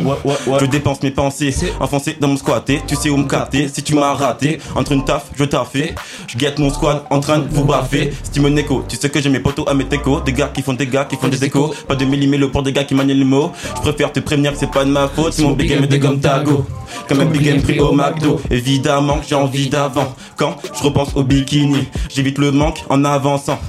Je 0.60 0.66
dépense 0.66 1.04
mes 1.04 1.12
pensées, 1.12 1.54
enfoncé 1.82 2.16
dans 2.20 2.30
mon 2.30 2.38
squatté. 2.38 2.82
Tu 2.88 2.96
sais 2.96 3.10
où 3.10 3.18
me 3.18 3.28
capter 3.28 3.68
si 3.68 3.84
tu 3.84 3.96
m'as 3.96 4.14
raté. 4.14 4.60
Entre 4.76 4.94
une 4.94 5.04
taf, 5.04 5.26
je 5.36 5.44
t'ai 5.44 5.58
fait. 5.72 5.96
Je 6.28 6.38
guette 6.38 6.58
mon 6.58 6.72
squad 6.72 7.04
en 7.10 7.20
train 7.20 7.40
de 7.40 7.48
vous 7.50 7.66
baffer. 7.66 8.14
Steam 8.24 8.58
écho, 8.58 8.86
tu 8.88 8.96
sais 8.96 9.10
que 9.10 9.22
j'ai 9.22 9.30
mes 9.30 9.42
potos 9.42 9.68
à 9.68 9.74
mes 9.74 9.86
techos. 9.86 10.22
Des 10.22 10.32
gars 10.32 10.48
qui 10.48 10.62
font 10.62 10.74
des 10.74 10.88
gars 10.88 11.04
qui 11.04 11.18
font 11.18 11.28
des 11.28 11.44
échos. 11.44 11.74
Pas 11.88 11.96
de 11.96 12.06
millimètres 12.06 12.50
pour 12.50 12.64
des 12.64 12.72
gars 12.72 12.86
qui 12.86 12.96
manient 12.96 13.14
les 13.14 13.26
mots. 13.26 13.52
Je 13.76 13.82
préfère 13.82 14.14
te 14.14 14.22
prévenir 14.22 14.54
que 14.54 14.60
c'est 14.60 14.72
pas 14.72 14.86
de 14.86 14.92
ma 14.92 15.10
faute. 15.10 15.34
Si 15.34 15.44
mon 15.44 15.52
big 15.52 15.70
game 15.70 15.84
est 15.84 16.00
comme 16.00 16.22
Tago. 16.22 16.66
Comme 17.10 17.20
un 17.20 17.26
big 17.26 17.42
game 17.42 17.62
pris 17.62 17.80
au 17.80 17.92
McDo. 17.92 18.40
Évidemment 18.50 19.18
que 19.18 19.26
j'ai 19.28 19.36
envie 19.36 19.68
d'avant. 19.68 20.16
Quand 20.38 20.56
je 20.78 20.84
repense 20.84 21.10
au 21.16 21.24
bikini, 21.24 21.88
j'évite 22.10 22.38
le 22.38 22.52
manque 22.52 22.80
en 22.90 23.04
avançant. 23.04 23.60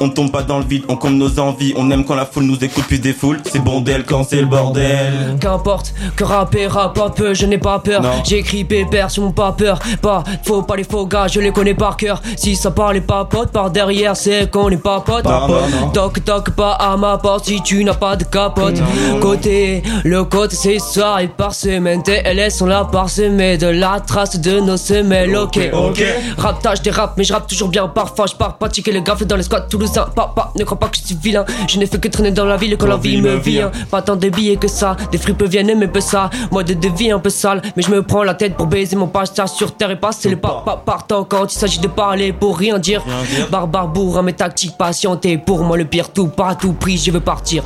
On 0.00 0.08
tombe 0.08 0.30
pas 0.30 0.42
dans 0.42 0.58
le 0.58 0.64
vide, 0.64 0.84
on 0.88 0.96
compte 0.96 1.14
nos 1.14 1.38
envies. 1.38 1.74
On 1.76 1.90
aime 1.90 2.04
quand 2.04 2.14
la 2.14 2.26
foule 2.26 2.44
nous 2.44 2.62
écoute 2.62 2.84
puis 2.88 2.98
défoule. 2.98 3.38
C'est 3.50 3.62
bordel 3.62 4.04
quand 4.04 4.24
c'est 4.24 4.40
le 4.40 4.46
bordel. 4.46 5.36
Qu'importe, 5.40 5.92
que 6.16 6.24
rapper 6.24 6.66
rappe 6.66 6.98
peu, 7.16 7.34
je 7.34 7.46
n'ai 7.46 7.58
pas 7.58 7.78
peur. 7.78 8.02
J'écris 8.24 8.64
pépère 8.64 9.10
sur 9.10 9.22
mon 9.22 9.32
pas 9.32 9.52
peur. 9.52 9.78
Pas, 10.00 10.24
faut 10.44 10.62
pas 10.62 10.76
les 10.76 10.84
faux 10.84 11.06
gars, 11.06 11.26
je 11.26 11.40
les 11.40 11.52
connais 11.52 11.74
par 11.74 11.96
cœur. 11.96 12.22
Si 12.36 12.56
ça 12.56 12.70
parle 12.70 12.94
les 12.94 13.00
papotes 13.00 13.50
par 13.50 13.70
derrière, 13.70 14.16
c'est 14.16 14.50
qu'on 14.50 14.68
est 14.70 14.76
pas 14.76 15.04
non. 15.24 15.90
Toc 15.92 16.24
toc, 16.24 16.50
pas 16.50 16.72
à 16.72 16.96
ma 16.96 17.18
porte 17.18 17.46
si 17.46 17.62
tu 17.62 17.84
n'as 17.84 17.94
pas 17.94 18.16
de 18.16 18.24
capote. 18.24 18.80
Côté, 19.20 19.82
le 20.04 20.24
côté 20.24 20.56
c'est 20.56 20.78
soirée 20.78 21.28
par 21.28 21.54
semaine. 21.54 22.02
TLS 22.02 22.50
sont 22.50 22.66
là 22.66 22.88
parsemés 22.90 23.58
de 23.58 23.66
la 23.66 24.00
trace 24.00 24.38
de 24.38 24.60
nos 24.60 24.76
semelles. 24.76 25.36
Ok, 25.36 25.58
ok. 25.72 26.04
Raptage 26.38 26.82
des 26.82 26.90
rap, 26.90 27.14
mais 27.16 27.24
je 27.24 27.32
rappe 27.32 27.46
toujours 27.46 27.68
bien. 27.68 27.88
Parfois 27.88 28.26
je 28.26 28.34
pars 28.34 28.56
pratiquer 28.56 28.92
les 28.92 29.02
gaffes 29.02 29.24
dans 29.24 29.36
les 29.36 29.42
squats 29.42 29.59
toulousains. 29.68 30.08
Papa, 30.14 30.52
ne 30.56 30.64
crois 30.64 30.78
pas 30.78 30.88
que 30.88 30.96
je 30.96 31.02
suis 31.02 31.16
vilain. 31.16 31.44
Je 31.68 31.78
n'ai 31.78 31.86
fait 31.86 31.98
que 31.98 32.08
traîner 32.08 32.30
dans 32.30 32.44
la 32.44 32.56
ville 32.56 32.76
quand 32.76 32.86
la 32.86 32.96
vie 32.96 33.20
me 33.20 33.36
vient. 33.36 33.70
Pas 33.90 34.02
tant 34.02 34.16
de 34.16 34.28
billets 34.28 34.56
que 34.56 34.68
ça, 34.68 34.96
des 35.10 35.18
fripes 35.18 35.42
viennent 35.44 35.78
mais 35.78 35.88
peu 35.88 36.00
ça. 36.00 36.30
Moi 36.50 36.62
de 36.62 36.74
devis 36.74 37.10
un 37.10 37.18
peu 37.18 37.30
sale, 37.30 37.62
mais 37.76 37.82
je 37.82 37.90
me 37.90 38.02
prends 38.02 38.22
la 38.22 38.34
tête 38.34 38.56
pour 38.56 38.66
baiser 38.66 38.96
mon 38.96 39.06
passage 39.06 39.50
sur 39.50 39.76
terre 39.76 39.90
et 39.90 39.96
passer 39.96 40.28
le 40.28 40.36
pas 40.36 40.62
pas 40.64 40.76
partant 40.76 41.24
quand 41.24 41.52
il 41.52 41.58
s'agit 41.58 41.80
de 41.80 41.88
parler 41.88 42.32
pour 42.32 42.58
rien 42.58 42.78
dire. 42.78 43.04
Barbare 43.50 43.88
bourrin, 43.88 44.22
mes 44.22 44.32
tactiques 44.32 44.76
patientées. 44.76 45.38
Pour 45.38 45.64
moi 45.64 45.76
le 45.76 45.84
pire 45.84 46.10
tout, 46.12 46.28
pas 46.28 46.50
à 46.50 46.54
tout 46.54 46.72
prix, 46.72 46.96
je 46.96 47.10
veux 47.10 47.20
partir. 47.20 47.64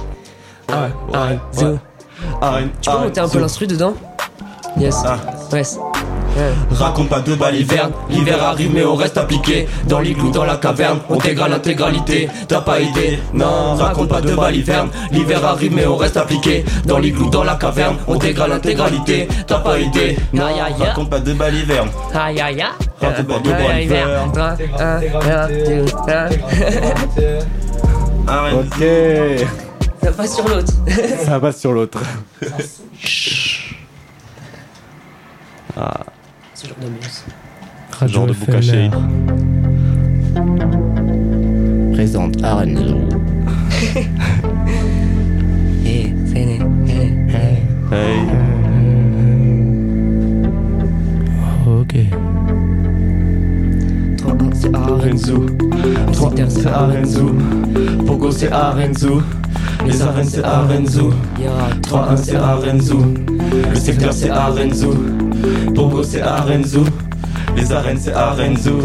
Ah, 0.68 0.88
ah, 1.12 1.28
zo. 1.52 1.78
Arène, 2.40 2.70
Tu 2.80 2.90
peux 2.90 2.98
monter 2.98 3.20
un 3.20 3.28
peu 3.28 3.38
l'instru 3.38 3.66
dedans? 3.66 3.94
Yes. 4.78 5.02
Yes. 5.52 5.78
Raconte 6.70 7.08
pas 7.08 7.20
de 7.20 7.34
baliverne, 7.34 7.92
l'hiver 8.10 8.42
arrive 8.42 8.72
mais 8.74 8.84
on 8.84 8.94
reste 8.94 9.16
appliqué. 9.18 9.68
Dans 9.86 10.00
l'igloo, 10.00 10.30
dans 10.30 10.44
la 10.44 10.56
caverne, 10.56 10.98
on 11.08 11.16
t'égale 11.18 11.50
l'intégralité. 11.50 12.28
T'as 12.48 12.60
pas 12.60 12.80
idée, 12.80 13.18
non, 13.32 13.74
raconte 13.76 14.08
pas 14.08 14.20
de 14.20 14.34
baliverne 14.34 14.88
L'hiver 15.12 15.44
arrive 15.44 15.72
mais 15.74 15.86
on 15.86 15.96
reste 15.96 16.16
appliqué. 16.16 16.64
Dans 16.86 16.98
l'igloo, 16.98 17.30
dans 17.30 17.44
la 17.44 17.54
caverne, 17.54 17.96
on 18.06 18.18
t'égale 18.18 18.50
l'intégralité. 18.50 19.28
T'as 19.46 19.58
pas 19.60 19.78
idée, 19.78 20.16
non, 20.32 20.46
Aïe, 20.46 20.60
aïe, 20.60 20.74
aïe. 20.78 20.88
raconte 20.88 21.10
pas 21.10 21.20
de 21.20 21.32
baliverne 21.32 21.88
Aïe 22.14 22.40
aïe 22.40 22.60
aïe. 22.62 22.64
Raconte 23.00 23.26
pas 23.26 23.38
de 23.38 23.50
Aïe, 23.52 23.88
baliverne 23.88 24.30
Ok. 28.52 28.84
Ça 30.02 30.12
passe 30.12 30.34
sur 30.34 30.48
l'autre. 30.48 30.72
Ça 31.24 31.40
passe 31.40 31.60
sur 31.60 31.72
l'autre. 31.72 31.98
Ah, 35.76 36.00
Ce 36.54 36.68
genre 36.68 36.76
d'ambiance. 36.80 37.24
Radio 37.98 38.14
genre 38.14 38.26
de 38.26 38.60
Shade. 38.62 38.92
Présente 41.92 42.42
Arenzo. 42.44 42.98
C'est 45.84 46.44
né. 46.44 46.58
Eh, 46.88 46.92
eh. 47.28 47.94
Hey, 47.94 48.20
Ok. 51.66 51.94
3-1, 54.16 54.54
c'est 54.54 54.74
Arenzo 54.74 55.46
3 56.12 56.32
c'est 56.48 56.66
Arenzo 56.66 57.34
Pogo 58.06 58.30
c'est 58.30 58.50
Arenzo 58.50 59.22
Les 59.86 60.02
arènes 60.02 60.24
c'est 60.24 60.42
Arenzo 60.44 61.12
3-1 61.82 62.16
c'est 62.16 62.36
Arenzo 62.36 62.98
Le 63.70 63.74
secteur 63.76 64.12
c'est 64.12 64.30
Arenzo 64.30 64.94
Pogo 65.74 66.02
c'est 66.02 66.22
Arenzo 66.22 66.84
Les 67.56 67.72
arènes 67.72 67.98
c'est 67.98 68.12
Arenzo. 68.12 68.80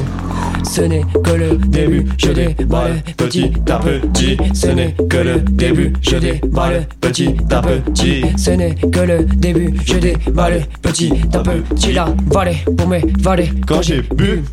Ce 0.63 0.81
n'est 0.81 1.03
que 1.23 1.31
le 1.31 1.57
début, 1.57 2.05
je 2.17 2.31
déballe 2.31 3.01
petit 3.17 3.51
à 3.69 3.79
petit. 3.79 4.37
Ce 4.53 4.67
n'est 4.67 4.93
que 5.09 5.17
le 5.17 5.39
début, 5.39 5.93
je 6.01 6.17
déballe 6.17 6.87
petit 7.01 7.35
à 7.49 7.61
petit. 7.61 8.23
Ce 8.37 8.51
n'est 8.51 8.75
que 8.75 8.99
le 8.99 9.23
début, 9.23 9.73
je 9.85 9.95
déballe 9.97 10.61
petit 10.81 11.13
à 11.33 11.39
petit. 11.39 11.93
La 11.93 12.07
vallée 12.27 12.57
pour 12.77 12.87
mes 12.87 13.03
vallées. 13.19 13.51
Quand 13.67 13.81
j'ai 13.81 14.01
bu. 14.01 14.43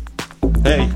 Hey. 0.65 0.89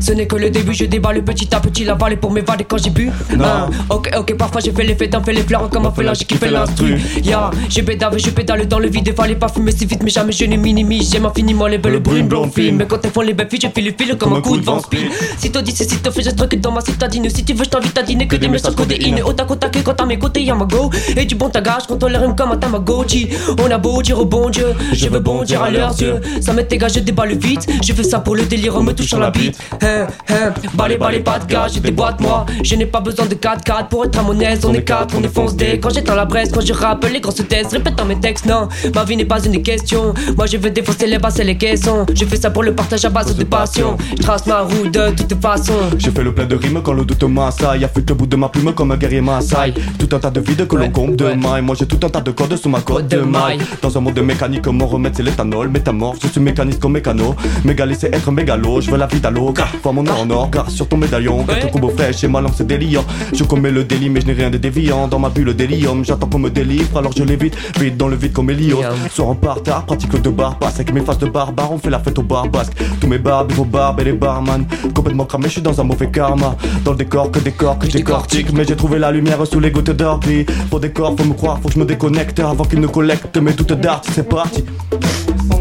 Ce 0.00 0.12
n'est 0.12 0.26
que 0.26 0.36
le 0.36 0.50
début, 0.50 0.74
je 0.74 0.84
déballe 0.84 1.22
petit 1.22 1.54
à 1.54 1.60
petit 1.60 1.84
la 1.84 1.94
vallée 1.94 2.16
pour 2.16 2.30
m'évader 2.30 2.64
quand 2.64 2.82
j'ai 2.82 2.90
bu. 2.90 3.10
Non. 3.36 3.70
Ok, 3.90 4.10
ok, 4.16 4.36
parfois 4.36 4.60
j'ai 4.60 4.72
fait 4.72 4.84
l'effet 4.84 5.08
d'un 5.08 5.22
fait 5.22 5.32
les 5.32 5.42
fleurs 5.42 5.68
comme 5.70 5.86
un 5.86 5.90
félin, 5.90 6.14
j'ai 6.14 6.24
kiffé 6.24 6.50
l'instru. 6.50 7.00
Ya, 7.22 7.50
j'ai 7.68 7.82
pédale, 7.82 8.18
je 8.18 8.30
pédale 8.30 8.66
dans 8.66 8.78
le 8.78 8.88
vide, 8.88 9.14
fallait 9.16 9.34
pas 9.34 9.48
fumer 9.48 9.72
si 9.72 9.86
vite, 9.86 10.02
mais 10.02 10.10
jamais 10.10 10.32
je 10.32 10.44
ne 10.44 10.56
minimise. 10.56 11.10
J'aime 11.10 11.26
infiniment 11.26 11.66
les 11.66 11.78
belles 11.78 12.00
brunes 12.00 12.28
blondes 12.28 12.52
filles, 12.52 12.72
mais 12.72 12.86
quand 12.86 12.98
elles 13.04 13.10
font 13.10 13.20
les 13.20 13.34
belles 13.34 13.48
filles, 13.48 13.60
je 13.62 13.68
file 13.68 13.86
le 13.86 14.04
fil 14.04 14.16
comme 14.16 14.34
un 14.34 14.40
coup 14.40 14.56
de 14.56 14.64
vent 14.64 14.80
speed. 14.80 15.10
Si 15.38 15.50
toi 15.50 15.62
dis, 15.62 15.72
si 15.72 15.86
toi 15.86 16.12
fais, 16.12 16.22
je 16.22 16.30
truc 16.30 16.60
dans 16.60 16.72
ma 16.72 16.80
citadine. 16.80 17.28
Si 17.28 17.44
tu 17.44 17.54
veux, 17.54 17.64
je 17.64 17.70
t'invite 17.70 17.96
à 17.96 18.02
dîner 18.02 18.26
que 18.26 18.36
des 18.36 18.48
messages 18.48 18.74
codéine. 18.74 19.22
Au 19.24 19.32
tac 19.32 19.50
au 19.50 19.56
tac, 19.56 19.76
quand 19.82 20.00
à 20.00 20.06
mes 20.06 20.18
côtés, 20.18 20.42
y'a 20.42 20.54
ma 20.54 20.64
go. 20.64 20.90
Et 21.16 21.24
du 21.24 21.34
bon 21.34 21.48
tagage, 21.48 21.82
quand 21.88 22.02
on 22.02 22.06
les 22.06 22.18
rime 22.18 22.34
comme 22.34 22.52
un 22.52 22.56
tamagotchi. 22.56 23.28
On 23.58 23.70
a 23.70 23.78
beau 23.78 24.02
dire 24.02 24.18
au 24.18 24.24
bon 24.24 24.50
Dieu, 24.50 24.68
je 24.92 25.08
veux 25.08 25.20
bondir 25.20 25.62
à 25.62 25.70
leurs 25.70 26.00
yeux. 26.00 26.20
Ça 26.40 26.52
m'est 26.52 26.64
dégagé, 26.64 27.00
je 27.00 27.04
déballe 27.04 27.36
vite. 27.36 27.66
Je 27.82 27.92
fais 27.92 28.04
ça 28.04 28.18
pour 28.20 28.36
le 28.36 28.42
délire, 28.42 28.76
me 28.92 28.96
touchant 28.96 29.18
la 29.18 29.30
bite. 29.30 29.58
Hein, 29.82 30.06
hein, 30.28 30.52
balai, 30.74 30.96
balai, 30.96 31.20
pas 31.20 31.38
de 31.38 31.46
gars, 31.46 31.66
j'ai 31.72 31.80
des 31.80 31.90
boîtes 31.90 32.20
moi. 32.20 32.46
Je 32.62 32.74
n'ai 32.76 32.86
pas 32.86 33.00
besoin 33.00 33.26
de 33.26 33.34
4-4 33.34 33.88
pour 33.88 34.04
être 34.04 34.18
à 34.18 34.22
mon 34.22 34.38
aise. 34.40 34.64
On 34.64 34.74
est 34.74 34.82
4, 34.82 35.14
on 35.18 35.22
est 35.22 35.34
fonce 35.34 35.56
des. 35.56 35.80
Quand 35.80 35.90
j'éteins 35.90 36.14
la 36.14 36.24
bresse, 36.24 36.50
quand 36.52 36.60
je 36.64 36.72
rappe 36.72 37.06
les 37.12 37.20
grosses 37.20 37.46
thèses, 37.48 37.68
répète 37.68 37.96
dans 37.96 38.04
mes 38.04 38.20
textes, 38.20 38.46
non. 38.46 38.68
Ma 38.94 39.04
vie 39.04 39.16
n'est 39.16 39.24
pas 39.24 39.42
une 39.44 39.62
question. 39.62 40.14
Moi 40.36 40.46
je 40.46 40.56
veux 40.56 40.70
défoncer 40.70 41.06
les 41.06 41.18
basses 41.18 41.38
et 41.40 41.44
les 41.44 41.56
caissons. 41.56 42.06
Je 42.14 42.24
fais 42.24 42.36
ça 42.36 42.50
pour 42.50 42.62
le 42.62 42.74
partage 42.74 43.04
à 43.04 43.10
base 43.10 43.34
de 43.34 43.44
passion. 43.44 43.96
Je 44.16 44.22
trace 44.22 44.46
ma 44.46 44.60
route 44.60 44.92
de 44.92 45.10
toute 45.10 45.40
façon. 45.40 45.74
J'ai 45.98 46.10
fait 46.10 46.22
le 46.22 46.34
plein 46.34 46.46
de 46.46 46.56
rimes 46.56 46.80
quand 46.82 46.92
le 46.92 47.04
doute 47.04 47.24
m'assaille. 47.24 47.84
Affûte 47.84 48.08
le 48.08 48.14
bout 48.14 48.26
de 48.26 48.36
ma 48.36 48.48
plume 48.48 48.72
comme 48.72 48.92
un 48.92 48.96
guerrier 48.96 49.20
Maasai. 49.20 49.74
Tout 49.98 50.14
un 50.14 50.18
tas 50.18 50.30
de 50.30 50.40
vides 50.40 50.66
que 50.66 50.76
l'on 50.76 50.90
compte 50.90 51.16
de 51.16 51.32
maille. 51.32 51.62
Moi 51.62 51.76
j'ai 51.78 51.86
tout 51.86 51.98
un 52.04 52.10
tas 52.10 52.20
de 52.20 52.30
cordes 52.30 52.56
sous 52.56 52.68
ma 52.68 52.80
côte 52.80 53.08
de 53.08 53.20
maille. 53.20 53.58
Dans 53.80 53.96
un 53.96 54.00
monde 54.00 54.18
mécanique, 54.20 54.66
mon 54.66 54.86
remède 54.86 55.14
c'est 55.16 55.22
l'éthanol. 55.22 55.68
Métamorphe, 55.68 56.18
je 56.22 56.28
suis 56.28 56.40
mécaniste 56.40 56.80
comme 56.80 56.92
mécano. 56.92 57.34
Mégalé 57.64 57.94
c'est 57.98 58.14
être 58.14 58.30
mégalo. 58.30 58.80
Je 58.82 58.90
veux 58.90 58.98
la 58.98 59.06
vie 59.06 59.20
d'allô. 59.20 59.54
Vois 59.82 59.92
mon 59.92 60.06
en 60.06 60.28
or, 60.30 60.50
car 60.50 60.68
sur 60.70 60.88
ton 60.88 60.96
médaillon. 60.96 61.44
Quatre 61.44 61.70
combos 61.70 61.90
fraîches 61.90 62.24
et 62.24 62.28
ma 62.28 62.40
langue 62.40 62.52
c'est 62.56 62.66
déliant. 62.66 63.04
Je 63.32 63.44
commets 63.44 63.70
le 63.70 63.84
délit, 63.84 64.10
mais 64.10 64.20
je 64.20 64.26
n'ai 64.26 64.32
rien 64.32 64.50
de 64.50 64.58
déviant. 64.58 65.06
Dans 65.08 65.18
ma 65.18 65.28
bulle 65.28 65.54
d'hélium, 65.54 66.04
j'attends 66.04 66.26
qu'on 66.26 66.40
me 66.40 66.50
délivre. 66.50 66.98
Alors 66.98 67.12
je 67.16 67.22
l'évite, 67.22 67.56
vite 67.78 67.96
dans 67.96 68.08
le 68.08 68.16
vide 68.16 68.32
comme 68.32 68.50
Elios. 68.50 68.82
Soir 69.10 69.28
en 69.28 69.34
parterre, 69.34 69.84
pratique 69.84 70.12
le 70.12 70.18
de 70.18 70.30
bar 70.30 70.58
passe 70.58 70.74
avec 70.76 70.92
mes 70.92 71.00
faces 71.00 71.18
de 71.18 71.26
barbare. 71.26 71.72
On 71.72 71.78
fait 71.78 71.90
la 71.90 72.00
fête 72.00 72.18
au 72.18 72.22
bar 72.22 72.48
basque. 72.48 72.72
Tous 73.00 73.06
mes 73.06 73.18
barbes, 73.18 73.52
vos 73.52 73.64
barbes 73.64 74.00
et 74.00 74.04
les 74.04 74.12
barman. 74.12 74.66
Complètement 74.94 75.24
cramé, 75.24 75.46
je 75.46 75.52
suis 75.52 75.62
dans 75.62 75.80
un 75.80 75.84
mauvais 75.84 76.10
karma. 76.10 76.56
Dans 76.84 76.92
le 76.92 76.98
décor, 76.98 77.30
que 77.30 77.38
décor, 77.38 77.78
que 77.78 77.86
je 77.86 77.92
décortique. 77.92 78.52
Mais 78.52 78.64
j'ai 78.64 78.76
trouvé 78.76 78.98
la 78.98 79.12
lumière 79.12 79.46
sous 79.46 79.60
les 79.60 79.70
gouttes 79.70 79.90
d'orpi. 79.90 80.44
Faut 80.70 80.78
décor, 80.80 81.14
faut 81.16 81.24
me 81.24 81.34
croire, 81.34 81.58
faut 81.60 81.68
que 81.68 81.74
je 81.74 81.78
me 81.78 81.84
déconnecte 81.84 82.40
avant 82.40 82.64
qu'il 82.64 82.80
ne 82.80 82.86
collecte 82.88 83.36
mes 83.36 83.52
doutes 83.52 83.72
d'art. 83.72 84.02
C'est 84.12 84.28
parti. 84.28 84.64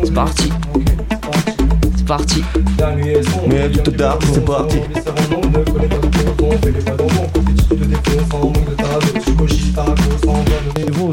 C'est 0.03 0.13
parti. 0.13 0.49
C'est 2.01 2.07
parti. 2.07 2.43
Mes 3.47 3.69
doutes 3.69 3.95
d'art, 3.95 4.17
c'est 4.33 4.43
parti. 4.43 4.79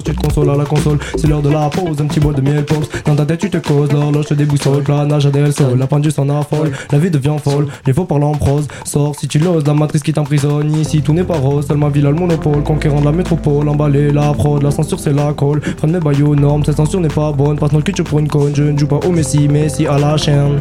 Tu 0.05 0.15
te 0.15 0.21
consoles 0.21 0.51
à 0.51 0.57
la 0.57 0.65
console, 0.65 0.99
c'est 1.17 1.27
l'heure 1.27 1.43
de 1.43 1.51
la 1.51 1.69
pause, 1.69 2.01
un 2.01 2.07
petit 2.07 2.21
bol 2.21 2.35
de 2.35 2.41
miel 2.41 2.65
pops. 2.65 2.89
Dans 3.05 3.17
ta 3.17 3.27
tête, 3.27 3.41
tu 3.41 3.51
te 3.51 3.59
causes, 3.59 3.93
l'horloge 3.93 4.27
te 4.27 4.35
déboussole, 4.35 4.83
planage 4.83 5.27
à 5.27 5.31
del 5.31 5.53
sol, 5.53 5.79
la 5.79 5.87
pendule 5.87 6.13
s'en 6.13 6.29
affole, 6.29 6.73
la 6.91 6.99
vie 6.99 7.11
devient 7.11 7.37
folle, 7.43 7.67
les 7.87 7.93
faux 7.93 8.05
parlent 8.05 8.25
en 8.25 8.33
prose. 8.33 8.69
Sors 8.85 9.15
si 9.19 9.29
tu 9.29 9.39
l'oses, 9.39 9.67
la 9.67 9.75
matrice 9.75 10.03
qui 10.03 10.13
t'emprisonne. 10.13 10.73
Ici, 10.79 11.03
tout 11.03 11.13
n'est 11.13 11.25
pas 11.25 11.37
rose, 11.37 11.67
seule 11.67 11.79
ma 11.79 11.89
ville 11.89 12.07
a 12.07 12.11
le 12.11 12.17
monopole, 12.17 12.63
conquérant 12.63 13.01
de 13.01 13.07
la 13.07 13.13
métropole, 13.13 13.69
emballé, 13.69 14.11
la 14.13 14.33
prod, 14.33 14.63
la 14.63 14.71
censure 14.71 15.01
c'est 15.01 15.13
la 15.13 15.33
colle. 15.33 15.61
Freine 15.77 15.93
mes 15.93 16.01
baillots 16.01 16.35
normes, 16.35 16.65
cette 16.65 16.77
censure 16.77 17.01
n'est 17.01 17.09
pas 17.09 17.33
bonne, 17.33 17.59
passe 17.59 17.73
notre 17.73 17.85
culture 17.85 18.05
pour 18.05 18.19
une 18.19 18.29
conne, 18.29 18.55
je 18.55 18.63
ne 18.63 18.79
joue 18.79 18.87
pas 18.87 19.01
au 19.07 19.11
Messi, 19.11 19.49
Messi 19.49 19.87
à 19.87 19.99
la 19.99 20.17
chaîne. 20.17 20.61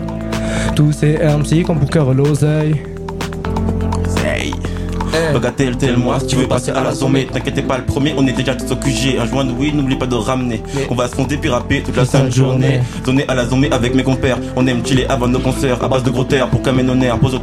Tous 0.75 0.91
ces 0.91 1.17
MC 1.17 1.63
comme 1.65 1.79
pour 1.79 1.89
cœur 1.89 2.13
l'oseille. 2.13 2.96
Bagatelle, 5.33 5.77
tel 5.77 5.97
moi, 5.97 6.19
si 6.19 6.27
tu 6.27 6.35
veux 6.35 6.47
passer 6.47 6.71
à 6.71 6.83
la 6.83 6.93
zombie, 6.93 7.25
t'inquiète 7.25 7.67
pas, 7.67 7.77
le 7.77 7.85
premier, 7.85 8.13
on 8.17 8.25
est 8.27 8.33
déjà 8.33 8.55
tous 8.55 8.71
au 8.71 8.75
QG. 8.75 9.17
Un 9.19 9.25
joint 9.25 9.45
de 9.45 9.51
oui, 9.51 9.71
n'oublie 9.73 9.95
pas 9.95 10.05
de 10.05 10.15
ramener. 10.15 10.61
On 10.89 10.95
va 10.95 11.07
se 11.07 11.15
fonder 11.15 11.37
puis 11.37 11.49
rapper 11.49 11.81
toute 11.81 11.95
la 11.95 12.05
sainte 12.05 12.33
journée. 12.33 12.81
Zoné 13.05 13.25
à 13.27 13.35
la 13.35 13.45
zombie 13.45 13.67
avec 13.71 13.95
mes 13.95 14.03
compères. 14.03 14.37
On 14.55 14.65
aime 14.67 14.85
chiller 14.85 15.07
avant 15.07 15.27
nos 15.27 15.39
concerts, 15.39 15.83
à 15.83 15.87
base 15.87 16.03
de 16.03 16.09
gros 16.09 16.23
terres 16.23 16.49
pour 16.49 16.61
qu'un 16.61 16.77
honneur. 16.77 17.19
Pose 17.19 17.39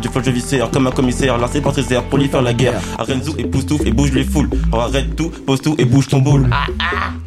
du 0.00 0.08
flow 0.08 0.22
je 0.24 0.30
viscère, 0.30 0.70
comme 0.70 0.86
un 0.86 0.90
commissaire. 0.90 1.38
Lancé 1.38 1.60
par 1.60 1.74
ses 1.74 1.92
airs 1.92 2.04
pour 2.04 2.18
lui 2.18 2.28
faire 2.28 2.42
la 2.42 2.52
guerre. 2.52 2.80
Arenzo 2.98 3.34
et 3.38 3.44
pousse 3.44 3.66
tout 3.66 3.78
et 3.84 3.90
bouge 3.90 4.12
les 4.12 4.24
foules. 4.24 4.48
Alors 4.72 4.86
arrête 4.86 5.14
tout, 5.16 5.30
pose 5.46 5.60
tout 5.60 5.74
et 5.78 5.84
bouge 5.84 6.08
ton 6.08 6.18
boule. 6.18 6.48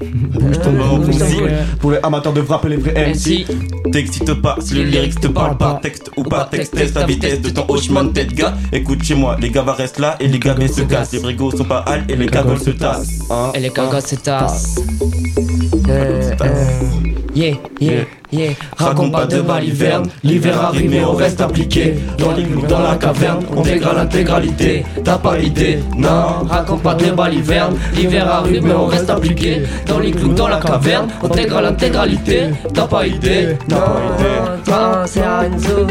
Bouge 0.02 0.60
ton 0.60 0.72
boule, 0.72 1.10
aussi. 1.10 1.38
Pour 1.80 1.92
les 1.92 2.00
amateurs 2.04 2.34
de 2.34 2.42
rap 2.42 2.66
et 2.66 2.70
les 2.70 2.78
vrais 2.78 3.14
MC. 3.14 3.46
T'excite 3.92 4.34
pas 4.36 4.56
si 4.60 4.76
le 4.76 4.84
lyrics 4.84 5.20
te 5.20 5.28
parle 5.28 5.58
pas. 5.58 5.80
Texte 5.82 6.12
ou 6.16 6.24
pas 6.24 6.46
texte, 6.46 6.76
teste 6.76 6.96
la 6.96 7.06
vitesse 7.06 7.42
de 7.42 7.50
ton 7.50 7.66
hochement 7.68 8.04
de 8.04 8.10
tête, 8.10 8.34
gars. 8.34 8.54
Écoute 8.72 9.04
chez 9.04 9.16
moi, 9.16 9.36
les 9.40 9.50
gars 9.50 9.64
va 9.64 9.74
rester 9.82 10.02
là 10.02 10.16
et 10.20 10.28
les 10.28 10.40
gars 10.40 10.56
se 10.68 10.82
cassent. 10.82 11.12
Les 11.14 11.20
brigos 11.20 11.52
sont 11.52 11.66
pas 11.66 11.80
hal 11.88 12.06
et 12.10 12.16
les 12.16 12.28
cagoles 12.28 12.60
se 12.60 12.72
tassent. 12.72 13.20
Et 13.54 13.60
les 13.60 13.70
cagoles 13.70 14.02
se 14.02 14.16
tassent. 14.16 14.76
Euh, 15.90 16.32
euh, 16.42 16.82
Yeah, 17.34 17.56
yeah, 17.80 18.04
yeah. 18.32 18.54
Raconte 18.78 19.12
pas 19.12 19.26
de 19.26 19.42
baliverne. 19.42 20.08
L'hiver 20.24 20.60
arrive 20.62 20.90
mais 20.90 21.04
on 21.04 21.14
reste 21.14 21.42
appliqué. 21.42 21.96
Dans 22.18 22.32
l'igloo, 22.32 22.66
dans 22.68 22.80
la 22.80 22.96
caverne, 22.96 23.44
on 23.56 23.62
dégrade 23.62 23.96
l'intégralité. 23.98 24.86
T'as 25.04 25.18
pas 25.18 25.38
idée, 25.40 25.80
non. 25.98 26.46
Raconte 26.50 26.82
pas 26.82 26.96
de 26.96 27.12
baliverne. 27.12 27.76
L'hiver 27.96 28.28
arrive 28.30 28.64
mais 28.64 28.74
on 28.74 28.86
reste 28.86 29.10
appliqué. 29.10 29.64
Dans 29.88 30.00
l'igloo, 30.00 30.34
dans 30.34 30.48
la 30.48 30.58
caverne, 30.58 31.08
on 31.22 31.28
dégrade 31.28 31.64
l'intégralité. 31.64 32.50
T'as 32.74 32.88
pas 32.88 33.06
idée, 33.08 33.58
non. 33.70 33.78
3-1 34.66 35.08
c'est 35.08 35.22
Arenzo. 35.22 35.88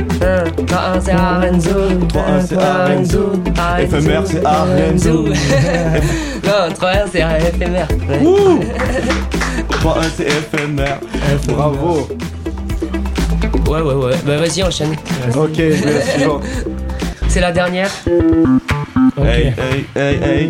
3-1 0.66 1.01
c'est 1.01 1.12
Arenzo. 1.12 1.70
3-1 2.09 2.47
c'est 2.47 2.59
Arenzo. 2.59 3.32
Éphémère 3.80 4.22
c'est 4.26 4.45
Arenzo. 4.45 5.28
Non, 6.43 6.68
3-1 6.74 7.07
c'est 7.12 7.20
éphémère. 7.20 7.86
3-1 9.70 10.03
c'est 10.16 10.24
éphémère. 10.24 10.99
Bravo. 11.47 12.09
Ouais, 13.71 13.81
ouais, 13.83 13.95
ouais. 13.95 14.14
Bah 14.27 14.37
vas-y, 14.37 14.64
enchaîne. 14.64 14.97
Ok, 15.37 15.55
je 15.55 15.62
vais 15.85 15.93
la 15.95 16.03
suivante. 16.05 16.43
C'est 17.29 17.39
la 17.41 17.53
dernière. 17.53 17.89
Hey, 19.16 19.55
hey, 19.57 19.87
hey, 19.95 20.21
hey. 20.21 20.49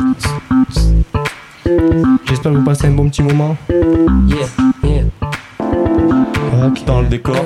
J'espère 2.27 2.53
que 2.53 2.57
vous 2.57 2.65
passez 2.65 2.87
un 2.87 2.93
bon 2.93 3.11
petit 3.11 3.23
moment. 3.23 3.59
Yeah, 3.69 4.47
yeah. 4.85 5.03
Dans 6.87 7.03
le 7.03 7.09
décor. 7.09 7.37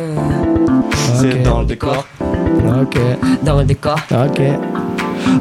C'est 1.17 1.43
dans 1.43 1.61
le 1.63 1.67
décor. 1.67 2.07
Ok. 2.81 2.97
Dans 3.43 3.59
le 3.59 3.65
décor. 3.65 3.99
Ok. 4.13 4.41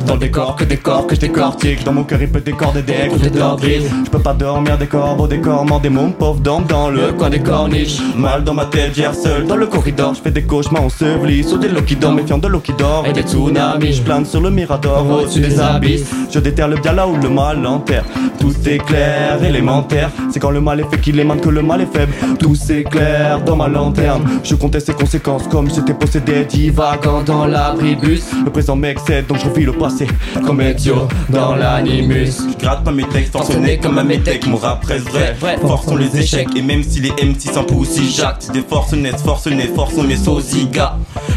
Dans 0.08 0.14
le 0.14 0.20
décor, 0.20 0.56
que 0.56 0.64
décor, 0.64 1.08
que 1.08 1.16
je 1.16 1.22
décortique 1.22 1.84
Dans 1.84 1.94
mon 1.94 2.04
cœur 2.04 2.22
il 2.22 2.30
peut 2.30 2.42
décor 2.42 2.74
des 2.74 2.82
decks, 2.82 3.18
des 3.18 3.30
gris. 3.30 3.84
Je 4.06 4.10
peux 4.10 4.20
pas 4.20 4.34
dormir, 4.34 4.78
des 4.78 4.88
corbeaux, 4.88 5.28
des 5.28 5.40
corps 5.40 5.66
des 5.82 5.90
mômes 5.90 6.14
pauvres 6.14 6.40
dorment 6.40 6.66
dans 6.66 6.90
le 6.90 7.14
coin 7.14 7.30
des 7.30 7.40
corniches. 7.40 8.00
Mal 8.16 8.44
dans 8.44 8.54
ma 8.54 8.66
tête, 8.66 8.94
j'erre 8.96 9.16
seul 9.16 9.46
dans 9.46 9.56
le 9.56 9.68
corridor. 9.68 10.14
Je 10.14 10.22
fais 10.22 10.32
des 10.32 10.44
cauchemars 10.44 10.84
ensevelis 10.84 11.44
sous 11.44 11.58
des 11.58 11.70
lots 11.70 11.82
qui 11.82 11.96
dorment 11.96 12.18
Méfiant 12.18 12.38
de 12.38 12.48
l'eau 12.48 12.60
qui 12.60 12.74
dort 12.74 13.06
et 13.08 13.14
des 13.14 13.24
tsunamis 13.24 13.94
Je 13.94 14.02
plane 14.02 14.26
sur 14.26 14.40
le 14.40 14.52
mirador 14.52 15.06
au-dessus 15.10 15.40
des 15.40 15.60
abysses. 15.60 16.06
Je 16.32 16.40
déterre 16.40 16.68
le 16.68 16.78
bien 16.78 16.94
là 16.94 17.08
où 17.08 17.16
le 17.18 17.30
mal 17.30 17.66
enterre. 17.66 18.06
Tout 18.40 18.54
est 18.66 18.78
clair, 18.78 19.44
élémentaire. 19.44 20.12
C'est 20.32 20.40
quand 20.40 20.52
le 20.52 20.62
mal 20.62 20.80
est 20.80 20.90
fait 20.90 21.00
qu'il 21.00 21.20
émane 21.20 21.40
que 21.40 21.50
le 21.50 21.62
mal 21.62 21.82
est 21.82 21.92
faible. 21.92 22.14
Tout 22.40 22.56
s'éclaire 22.56 23.42
dans 23.42 23.56
ma 23.56 23.68
lanterne. 23.68 24.24
Je 24.44 24.56
conteste 24.56 24.88
ses 24.88 24.94
conséquences 24.94 25.48
comme 25.48 25.70
si 25.70 25.78
j'étais 25.78 25.94
possédé 25.94 26.46
Divagant 26.46 27.24
dans 27.24 27.46
l'abribus 27.46 28.24
Le 28.44 28.52
présent 28.52 28.76
m'excède 28.76 29.28
donc 29.28 29.40
je 29.40 29.46
refile 29.46 29.66
le 29.66 29.73
passé 29.74 30.08
Comme 30.46 30.62
idiot 30.62 31.08
dans 31.30 31.56
l'animus. 31.56 32.44
Je 32.52 32.58
gratte 32.58 32.84
pas 32.84 32.92
mes 32.92 33.08
textes, 33.08 33.32
forcené 33.32 33.78
comme 33.78 33.98
un 33.98 34.04
métèque. 34.04 34.48
Mon 34.48 34.58
rap 34.58 34.84
reste 34.86 35.10
vrai, 35.10 35.36
force 35.62 35.86
sont 35.86 35.96
les 35.96 36.16
échecs. 36.18 36.50
Et 36.56 36.62
même 36.62 36.84
si 36.84 37.00
les 37.00 37.12
MC 37.12 37.54
s'en 37.54 37.64
poussent, 37.64 37.90
si 37.90 38.12
j'acte, 38.12 38.52
des 38.52 38.62
forces 38.62 38.94
naissent, 38.94 39.22
force 39.22 39.48
naissent, 39.48 39.74
force 39.76 39.96
sont 39.96 40.04
mes 40.04 40.18
sosigas. 40.18 40.96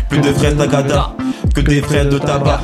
Plus 0.09 0.21
de 0.21 0.33
fraises 0.33 0.57
d'agada 0.57 1.13
que 1.55 1.61
des 1.61 1.83
fraises 1.83 2.09
de 2.09 2.19
tabac. 2.19 2.61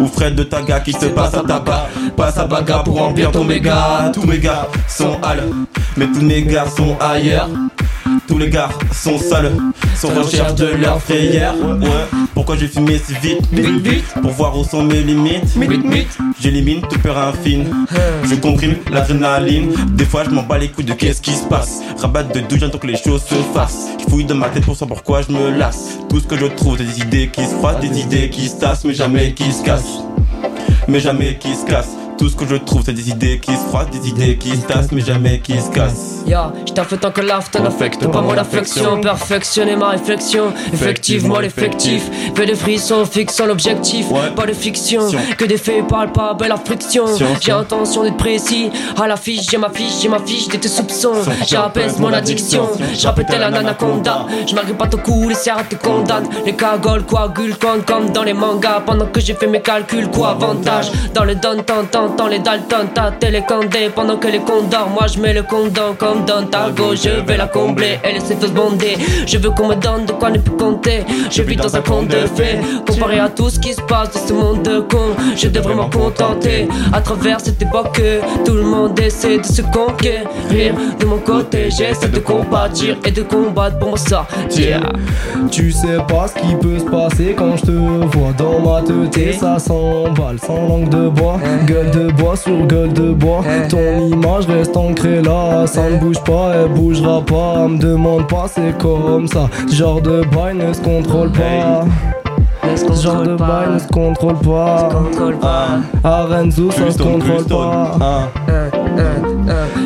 Ou 0.00 0.06
frères 0.08 0.34
de 0.34 0.42
taga 0.42 0.80
qui 0.80 0.92
se 0.92 1.06
passent 1.06 1.34
à 1.34 1.42
tabac 1.42 1.88
Passe 2.16 2.36
à 2.38 2.46
baga 2.46 2.78
pour 2.84 2.98
remplir 2.98 3.30
ton 3.30 3.44
méga. 3.44 4.10
Tous 4.12 4.26
mes 4.26 4.38
gars 4.38 4.68
sont 4.88 5.18
hal 5.22 5.44
Mais 5.96 6.06
tous 6.06 6.22
mes 6.22 6.42
gars 6.42 6.66
sont 6.66 6.96
ailleurs. 7.00 7.48
Tous 8.26 8.38
les 8.38 8.50
gars 8.50 8.68
sont 8.92 9.18
sales, 9.18 9.52
sont 9.94 10.08
recherche 10.08 10.54
de 10.56 10.66
leur 10.66 11.00
frayeur. 11.00 11.54
Ouais, 11.62 12.25
Pourquoi 12.36 12.58
j'ai 12.58 12.68
fumé 12.68 12.98
si 12.98 13.14
vite? 13.14 13.48
Vite, 13.50 13.80
vite. 13.82 14.04
Pour 14.20 14.30
voir 14.32 14.58
où 14.58 14.62
sont 14.62 14.84
mes 14.84 15.02
limites. 15.02 15.56
J'élimine 16.38 16.82
toute 16.82 17.00
peur 17.00 17.16
infime. 17.16 17.86
Je 18.24 18.34
comprime 18.34 18.76
l'adrénaline. 18.92 19.72
Des 19.92 20.04
fois 20.04 20.22
je 20.24 20.28
m'en 20.28 20.42
bats 20.42 20.58
les 20.58 20.68
couilles 20.68 20.84
de 20.84 20.92
qu'est-ce 20.92 21.22
qui 21.22 21.32
se 21.32 21.44
passe. 21.44 21.80
Rabat 21.96 22.24
de 22.24 22.40
douche 22.40 22.60
tant 22.70 22.76
que 22.76 22.86
les 22.86 22.98
choses 22.98 23.22
se 23.22 23.36
fassent. 23.54 23.88
Je 23.98 24.10
fouille 24.10 24.26
dans 24.26 24.34
ma 24.34 24.50
tête 24.50 24.66
pour 24.66 24.76
savoir 24.76 25.00
pourquoi 25.00 25.22
je 25.22 25.32
me 25.32 25.48
lasse. 25.48 25.98
Tout 26.10 26.20
ce 26.20 26.26
que 26.26 26.36
je 26.36 26.44
trouve 26.44 26.76
c'est 26.76 26.84
des 26.84 27.00
idées 27.00 27.28
qui 27.28 27.42
se 27.42 27.54
froissent 27.54 27.80
Des 27.80 28.00
idées 28.00 28.28
qui 28.28 28.48
se 28.48 28.56
tassent 28.56 28.84
mais 28.84 28.92
jamais 28.92 29.32
qui 29.32 29.50
se 29.50 29.64
cassent. 29.64 30.02
Mais 30.88 31.00
jamais 31.00 31.38
qui 31.38 31.54
se 31.54 31.64
cassent 31.64 31.96
tout 32.16 32.28
ce 32.28 32.36
que 32.36 32.46
je 32.46 32.56
trouve, 32.56 32.82
c'est 32.84 32.92
des 32.92 33.10
idées 33.10 33.38
qui 33.38 33.52
se 33.52 33.60
froissent, 33.60 33.90
des 33.90 34.08
idées 34.08 34.36
qui 34.36 34.50
se 34.50 34.66
tassent, 34.66 34.92
mais 34.92 35.00
jamais 35.00 35.38
qui 35.40 35.60
se 35.60 35.70
cassent. 35.70 36.22
Ya, 36.26 36.52
je 36.66 36.72
t'affecte 36.72 37.02
tant 37.02 37.10
que 37.10 37.20
l'after 37.20 37.60
n'affecte 37.60 38.06
pas 38.08 38.20
mon 38.20 38.36
affection. 38.36 39.00
Perfectionner 39.00 39.76
ma 39.76 39.90
réflexion, 39.90 40.52
effectivement 40.72 41.38
l'effectif. 41.38 42.10
Fait 42.34 42.46
des 42.46 42.54
frissons, 42.54 43.04
fixant 43.04 43.46
l'objectif. 43.46 44.06
Pas 44.34 44.46
de 44.46 44.52
fiction, 44.52 45.02
que 45.36 45.44
des 45.44 45.56
faits 45.56 45.86
parlent 45.86 46.12
pas, 46.12 46.34
belle 46.34 46.48
la 46.48 46.56
friction. 46.56 47.04
J'ai 47.40 47.52
intention 47.52 48.02
d'être 48.02 48.16
précis, 48.16 48.70
à 49.00 49.06
la 49.06 49.16
fiche, 49.16 49.48
j'ai 49.50 49.58
ma 49.58 49.70
fiche, 49.70 50.00
j'ai 50.02 50.08
ma 50.08 50.18
fiche 50.18 50.48
de 50.48 50.56
tes 50.56 50.68
soupçons. 50.68 51.14
J'apaise 51.46 51.98
mon 51.98 52.12
addiction, 52.12 52.68
j'appelle 52.94 53.26
la 53.38 53.50
nanaconda 53.50 54.26
Je 54.46 54.54
m'arrive 54.54 54.74
pas 54.74 54.86
ton 54.86 54.98
cou, 54.98 55.28
les 55.28 55.34
serres 55.34 55.68
te 55.68 55.76
condamnent 55.76 56.28
Les 56.44 56.54
cagoles 56.54 57.04
coagulent 57.04 57.56
comme, 57.56 57.82
comme 57.82 58.10
dans 58.10 58.22
les 58.22 58.32
mangas. 58.32 58.80
Pendant 58.86 59.06
que 59.06 59.20
j'ai 59.20 59.34
fait 59.34 59.46
mes 59.46 59.60
calculs, 59.60 60.08
quoi 60.08 60.30
avantage. 60.30 60.90
Dans 61.14 61.24
le 61.24 61.34
don 61.34 61.62
tant 61.62 62.05
les 62.28 62.38
Dalton, 62.38 62.88
ta 62.94 63.12
Pendant 63.94 64.16
que 64.16 64.28
les 64.28 64.38
condors, 64.38 64.88
moi 64.90 65.06
je 65.06 65.18
mets 65.20 65.32
le 65.32 65.42
condom 65.42 65.94
comme 65.98 66.24
dans 66.24 66.44
ta 66.46 66.70
gauche. 66.70 67.00
Je 67.04 67.24
vais 67.26 67.36
la 67.36 67.46
combler, 67.46 67.98
elle 68.02 68.16
essaie 68.16 68.34
de 68.34 68.46
se 68.46 68.52
bonder 68.52 68.96
Je 69.26 69.38
veux 69.38 69.50
qu'on 69.50 69.68
me 69.68 69.74
donne 69.74 70.06
de 70.06 70.12
quoi 70.12 70.30
ne 70.30 70.38
plus 70.38 70.56
compter. 70.56 71.04
Je 71.30 71.42
vis 71.42 71.56
dans 71.56 71.74
un 71.74 71.80
conte 71.80 72.08
de 72.08 72.26
fées. 72.34 72.58
Comparé 72.86 73.18
à 73.18 73.28
tout 73.28 73.48
ce 73.50 73.58
qui 73.58 73.72
se 73.72 73.80
passe 73.82 74.12
dans 74.12 74.26
ce 74.26 74.32
monde 74.32 74.62
de 74.62 74.80
con 74.80 75.14
Je 75.36 75.48
devrais 75.48 75.74
m'en 75.74 75.88
contenter. 75.88 76.68
À 76.92 77.00
travers 77.00 77.40
cette 77.40 77.60
époque 77.62 78.00
Tout 78.44 78.54
le 78.54 78.62
monde 78.62 78.98
essaie 78.98 79.38
de 79.38 79.44
se 79.44 79.62
conquérir. 79.62 80.74
De 80.98 81.06
mon 81.06 81.18
côté 81.18 81.70
j'essaie 81.70 82.08
de 82.08 82.18
compatir 82.18 82.96
Et 83.04 83.10
de 83.10 83.22
combattre 83.22 83.78
pour 83.78 83.98
sortir. 83.98 84.80
Tu 85.50 85.70
sais 85.70 85.98
pas 86.08 86.26
ce 86.28 86.34
qui 86.40 86.54
peut 86.56 86.78
se 86.78 86.84
passer 86.84 87.34
quand 87.36 87.56
je 87.56 87.62
te 87.66 87.70
vois 87.70 88.32
dans 88.36 88.60
ma 88.60 88.82
tête. 89.10 89.38
Ça 89.38 89.58
s'emballe 89.58 90.38
sans 90.38 90.66
langue 90.68 90.88
de 90.88 91.08
bois. 91.08 91.38
Gueule 91.66 91.90
de 91.90 91.95
bois 92.12 92.36
sur 92.36 92.66
gueule 92.66 92.92
de 92.92 93.12
bois. 93.12 93.42
Ton 93.68 94.06
image 94.06 94.46
reste 94.46 94.76
ancrée 94.76 95.22
là 95.22 95.66
Ça 95.66 95.90
ne 95.90 95.98
bouge 95.98 96.22
pas, 96.24 96.52
elle 96.54 96.68
bougera 96.72 97.22
pas. 97.22 97.68
Me 97.68 97.78
demande 97.78 98.28
pas, 98.28 98.46
c'est 98.48 98.76
comme 98.78 99.26
ça. 99.26 99.48
Ce 99.68 99.74
Genre 99.74 100.00
de 100.00 100.22
bail 100.34 100.56
ne 100.56 100.72
se 100.72 100.80
contrôle 100.80 101.30
pas 101.30 101.84
ce 102.76 103.02
genre 103.02 103.22
de 103.22 103.34
bail 103.34 103.74
ne 103.74 103.78
se 103.78 103.86
contrôle 103.88 104.38
pas. 104.38 104.88
À 106.04 106.24
Renzo, 106.24 106.70
ça 106.70 106.90
se 106.90 106.98
contrôle 106.98 107.44
pas. 107.44 108.30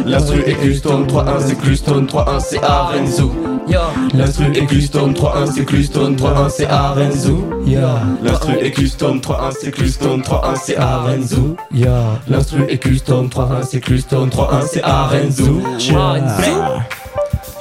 L'instru 0.06 0.40
est 0.46 0.54
custom 0.54 1.06
3-1 1.06 1.40
c'est 1.40 1.58
custom 1.58 2.06
3-1 2.06 2.40
c'est 2.40 2.62
Arenzo 2.62 3.32
L'instru 4.14 4.46
est 4.54 4.66
custom 4.66 5.12
3-1 5.12 5.52
c'est 5.54 5.64
custom 5.64 6.16
3-1 6.16 6.50
c'est 6.50 6.66
Arenzo 6.66 7.44
L'instru 8.22 8.54
est 8.60 8.70
custom 8.70 9.18
3-1 9.18 9.52
c'est 9.60 9.70
custom 9.70 10.20
3-1 10.20 10.56
c'est 10.62 10.76
Arenzo 10.76 11.56
L'instru 12.28 12.64
est 12.68 12.78
custom 12.78 13.28
3-1 13.28 13.62
c'est 13.62 13.80
custom 13.80 14.28
3-1 14.28 14.66
c'est 14.66 14.82
Arenzo 14.82 15.60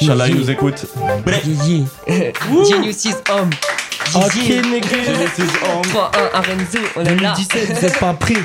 Inch'Allah 0.02 0.30
il 0.30 0.36
nous 0.36 0.50
écoute. 0.50 0.86
Genius 2.08 3.06
is 3.06 3.16
homme 3.30 3.50
Ok, 4.16 4.36
négro. 4.72 4.90
3-1 4.90 6.10
Arenzo, 6.34 6.80
on 6.96 7.02
est 7.02 7.16
là 7.22 7.34
2017, 7.36 7.78
vous 7.80 7.86
êtes 7.86 8.00
pas 8.00 8.14
pris. 8.14 8.36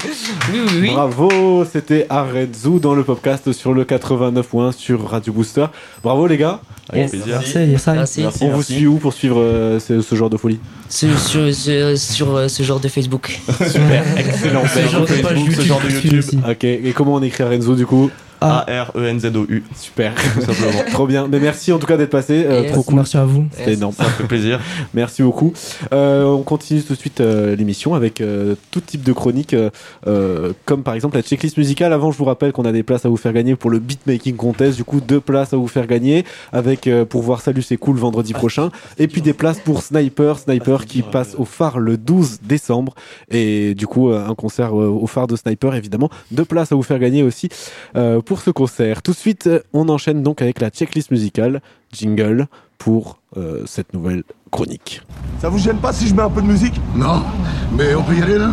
Oui, 0.53 0.61
oui, 0.67 0.79
oui. 0.81 0.91
Bravo, 0.93 1.65
c'était 1.65 2.07
Arezou 2.11 2.79
dans 2.79 2.95
le 2.95 3.03
podcast 3.03 3.51
sur 3.53 3.73
le 3.73 3.85
89.1 3.85 4.73
sur 4.73 5.09
Radio 5.09 5.33
Booster. 5.33 5.67
Bravo 6.03 6.27
les 6.27 6.37
gars. 6.37 6.61
Yes. 6.93 7.11
plaisir. 7.13 7.41
Merci, 7.41 7.59
yes, 7.59 7.87
I. 7.87 8.21
Merci. 8.21 8.45
On 8.45 8.51
vous 8.51 8.63
suit 8.63 8.87
où 8.87 8.97
pour 8.99 9.15
suivre 9.15 9.41
euh, 9.41 9.81
ce, 9.81 10.03
ce 10.03 10.15
genre 10.15 10.29
de 10.29 10.37
folie 10.37 10.61
Sur, 10.91 11.19
sur, 11.19 11.55
sur, 11.55 11.97
sur, 11.99 12.37
euh, 12.37 12.49
ce 12.49 12.63
genre 12.63 12.81
de 12.81 12.89
Facebook. 12.89 13.41
Super, 13.67 14.05
excellent. 14.19 14.63
Ce 14.67 14.87
genre 14.87 15.07
de 15.07 15.15
page 15.15 15.39
Facebook, 15.39 15.55
ce 15.55 15.63
genre 15.63 15.81
de 15.81 15.91
YouTube. 15.91 16.41
Ok, 16.49 16.65
et 16.65 16.93
comment 16.95 17.15
on 17.15 17.23
écrit 17.23 17.43
Arenzo 17.43 17.75
du 17.75 17.87
coup? 17.87 18.11
A-R-E-N-Z-O-U 18.45 19.65
Super, 19.77 20.15
tout 20.15 20.41
simplement. 20.41 20.83
Trop 20.93 21.07
bien. 21.07 21.29
Mais 21.29 21.41
merci 21.41 21.73
en 21.73 21.79
tout 21.79 21.87
cas 21.87 21.97
d'être 21.97 22.11
passé. 22.11 22.45
euh, 22.47 22.63
Yes. 22.63 22.73
trop 22.73 22.83
cool. 22.83 22.95
Merci 22.97 23.17
à 23.17 23.25
vous. 23.25 23.47
C'était 23.53 23.75
énorme. 23.75 23.95
Ça 23.95 24.05
fait 24.05 24.25
plaisir 24.25 24.61
Merci 24.95 25.23
beaucoup. 25.23 25.53
Euh, 25.93 26.25
on 26.25 26.43
continue 26.43 26.83
tout 26.83 26.95
de 26.95 26.99
suite 26.99 27.21
euh, 27.21 27.57
l'émission 27.57 27.95
avec 27.95 28.21
euh, 28.21 28.55
tout 28.71 28.81
type 28.81 29.03
de 29.03 29.13
chroniques, 29.13 29.55
euh, 29.55 29.71
euh, 30.07 30.53
comme 30.65 30.83
par 30.83 30.95
exemple 30.95 31.17
la 31.17 31.23
checklist 31.23 31.57
musicale. 31.57 31.93
Avant, 31.93 32.11
je 32.13 32.19
vous 32.19 32.25
rappelle 32.25 32.53
qu'on 32.53 32.65
a 32.65 32.73
des 32.73 32.83
places 32.83 33.05
à 33.05 33.09
vous 33.09 33.17
faire 33.17 33.33
gagner 33.33 33.57
pour 33.57 33.71
le 33.71 33.79
beatmaking 33.79 34.37
contest. 34.37 34.77
Du 34.77 34.85
coup, 34.85 35.01
deux 35.01 35.21
places 35.21 35.53
à 35.53 35.57
vous 35.57 35.69
faire 35.69 35.87
gagner 35.87 36.25
avec 36.53 36.87
euh, 36.87 37.05
pour 37.05 37.23
voir 37.23 37.41
Salut 37.41 37.63
c'est 37.63 37.77
cool 37.77 37.97
vendredi 37.97 38.33
prochain. 38.33 38.71
Et 38.99 39.09
puis 39.09 39.21
des 39.23 39.33
places 39.33 39.59
pour 39.61 39.83
Sniper, 39.83 40.39
Sniper 40.39 40.87
qui 40.87 41.03
passe 41.03 41.35
au 41.37 41.45
phare 41.45 41.79
le 41.79 41.97
12 41.97 42.39
décembre. 42.43 42.95
Et 43.31 43.75
du 43.75 43.87
coup, 43.87 44.11
euh, 44.11 44.27
un 44.27 44.35
concert 44.35 44.79
euh, 44.79 44.87
au 44.89 45.07
phare 45.07 45.27
de 45.27 45.37
Sniper, 45.37 45.75
évidemment. 45.75 46.11
Deux 46.31 46.45
places 46.45 46.73
à 46.73 46.75
vous 46.77 46.83
faire 46.83 46.99
gagner 46.99 47.23
aussi 47.23 47.49
euh, 47.97 48.21
pour 48.35 48.43
ce 48.43 48.51
concert. 48.51 49.01
Tout 49.01 49.13
de 49.13 49.17
suite, 49.17 49.47
euh, 49.47 49.61
on 49.73 49.89
enchaîne 49.89 50.25
donc 50.25 50.43
avec 50.43 50.61
la 50.61 50.69
checklist 50.69 51.13
musicale. 51.13 51.61
Jingle 51.93 52.49
pour 52.79 53.21
euh, 53.37 53.63
cette 53.65 53.95
nouvelle 53.95 54.25
chronique. 54.51 55.03
Ça 55.41 55.49
vous 55.49 55.59
gêne 55.59 55.77
pas 55.77 55.93
si 55.93 56.09
je 56.09 56.17
mets 56.17 56.23
un 56.23 56.31
peu 56.31 56.43
de 56.43 56.49
musique? 56.49 56.75
Non, 56.97 57.23
mais 57.71 57.95
on 57.95 58.03
peut 58.03 58.17
y 58.17 58.23
aller 58.23 58.39
là? 58.39 58.53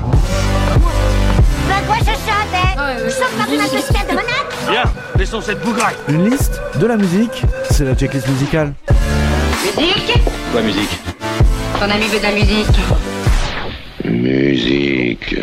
Ben 1.67 1.83
quoi 1.87 1.95
je 1.97 2.11
chante 2.11 2.99
Je 3.03 3.09
chante 3.09 3.35
par 3.39 3.51
une 3.51 3.59
association 3.59 4.05
de 4.07 4.11
monade 4.11 4.25
Viens, 4.69 4.83
laissons 5.17 5.41
cette 5.41 5.63
bougraille. 5.63 5.95
Une 6.09 6.29
liste 6.29 6.61
de 6.79 6.85
la 6.85 6.97
musique, 6.97 7.41
c'est 7.71 7.83
la 7.83 7.95
checklist 7.95 8.27
musicale. 8.27 8.75
Musique? 9.79 10.13
Quoi, 10.51 10.61
musique? 10.61 10.99
Ton 11.79 11.89
ami 11.89 12.05
veut 12.05 12.19
de 12.19 12.23
la 12.23 12.33
musique. 12.33 12.77
Musique. 14.05 15.35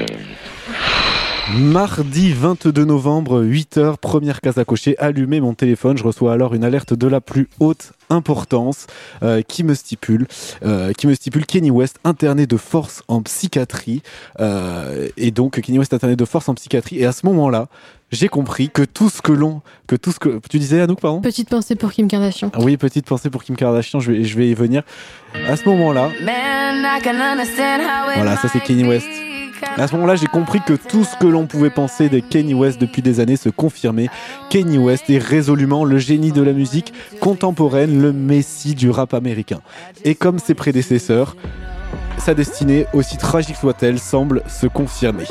Mardi 1.56 2.32
22 2.32 2.84
novembre, 2.84 3.42
8h, 3.42 3.96
première 3.96 4.42
case 4.42 4.58
à 4.58 4.66
cocher, 4.66 4.98
allumez 4.98 5.40
mon 5.40 5.54
téléphone, 5.54 5.96
je 5.96 6.04
reçois 6.04 6.34
alors 6.34 6.54
une 6.54 6.62
alerte 6.62 6.92
de 6.92 7.06
la 7.06 7.22
plus 7.22 7.48
haute 7.58 7.92
importance 8.10 8.86
euh, 9.22 9.40
qui 9.40 9.64
me 9.64 9.74
stipule 9.74 10.26
euh, 10.64 10.92
qui 10.92 11.06
me 11.06 11.14
stipule 11.14 11.46
Kenny 11.46 11.70
West 11.70 11.98
interné 12.04 12.46
de 12.46 12.56
force 12.56 13.02
en 13.08 13.22
psychiatrie 13.22 14.02
euh, 14.40 15.08
et 15.16 15.30
donc 15.30 15.60
Kenny 15.60 15.78
West 15.78 15.92
interné 15.92 16.16
de 16.16 16.24
force 16.24 16.48
en 16.48 16.54
psychiatrie 16.54 16.98
et 16.98 17.06
à 17.06 17.12
ce 17.12 17.26
moment-là 17.26 17.68
j'ai 18.10 18.28
compris 18.28 18.70
que 18.70 18.82
tout 18.82 19.10
ce 19.10 19.20
que 19.20 19.32
l'on 19.32 19.60
que 19.86 19.96
tout 19.96 20.12
ce 20.12 20.18
que 20.18 20.40
tu 20.48 20.58
disais 20.58 20.80
Anouk 20.80 21.00
pardon? 21.00 21.20
Petite 21.20 21.50
pensée 21.50 21.76
pour 21.76 21.92
Kim 21.92 22.08
Kardashian. 22.08 22.50
Ah 22.54 22.60
oui 22.60 22.78
petite 22.78 23.06
pensée 23.06 23.28
pour 23.28 23.44
Kim 23.44 23.56
Kardashian 23.56 24.00
je 24.00 24.12
vais 24.12 24.24
je 24.24 24.36
vais 24.38 24.48
y 24.48 24.54
venir. 24.54 24.82
À 25.46 25.56
ce 25.56 25.68
moment-là 25.68 26.10
voilà 28.16 28.36
ça 28.36 28.48
c'est 28.48 28.60
Kenny 28.60 28.84
West 28.84 29.27
à 29.76 29.86
ce 29.86 29.94
moment-là, 29.94 30.16
j'ai 30.16 30.26
compris 30.26 30.60
que 30.60 30.74
tout 30.74 31.04
ce 31.04 31.16
que 31.16 31.26
l'on 31.26 31.46
pouvait 31.46 31.70
penser 31.70 32.08
de 32.08 32.18
Kanye 32.20 32.54
West 32.54 32.80
depuis 32.80 33.02
des 33.02 33.20
années 33.20 33.36
se 33.36 33.48
confirmait. 33.48 34.08
Kanye 34.50 34.78
West 34.78 35.08
est 35.08 35.18
résolument 35.18 35.84
le 35.84 35.98
génie 35.98 36.32
de 36.32 36.42
la 36.42 36.52
musique 36.52 36.92
contemporaine, 37.20 38.00
le 38.00 38.12
messie 38.12 38.74
du 38.74 38.90
rap 38.90 39.14
américain. 39.14 39.60
Et 40.04 40.14
comme 40.14 40.38
ses 40.38 40.54
prédécesseurs, 40.54 41.36
sa 42.18 42.34
destinée, 42.34 42.86
aussi 42.92 43.16
tragique 43.16 43.56
soit-elle, 43.56 43.98
semble 43.98 44.42
se 44.48 44.66
confirmer. 44.66 45.26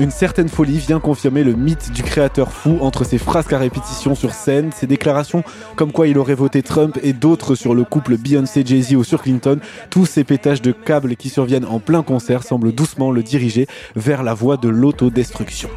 Une 0.00 0.10
certaine 0.10 0.48
folie 0.48 0.78
vient 0.78 0.98
confirmer 0.98 1.44
le 1.44 1.52
mythe 1.52 1.92
du 1.92 2.02
créateur 2.02 2.52
fou 2.52 2.78
entre 2.80 3.04
ses 3.04 3.18
frasques 3.18 3.52
à 3.52 3.58
répétition 3.58 4.14
sur 4.14 4.32
scène, 4.32 4.72
ses 4.72 4.86
déclarations 4.86 5.44
comme 5.76 5.92
quoi 5.92 6.08
il 6.08 6.18
aurait 6.18 6.34
voté 6.34 6.62
Trump 6.62 6.98
et 7.02 7.12
d'autres 7.12 7.54
sur 7.54 7.74
le 7.74 7.84
couple 7.84 8.16
Beyoncé-Jay-Z 8.16 8.94
ou 8.94 9.04
sur 9.04 9.22
Clinton. 9.22 9.60
Tous 9.90 10.06
ces 10.06 10.24
pétages 10.24 10.62
de 10.62 10.72
câbles 10.72 11.16
qui 11.16 11.28
surviennent 11.28 11.64
en 11.64 11.78
plein 11.78 12.02
concert 12.02 12.42
semblent 12.42 12.72
doucement 12.72 13.10
le 13.10 13.22
diriger 13.22 13.66
vers 13.94 14.22
la 14.22 14.34
voie 14.34 14.56
de 14.56 14.68
l'autodestruction. 14.68 15.68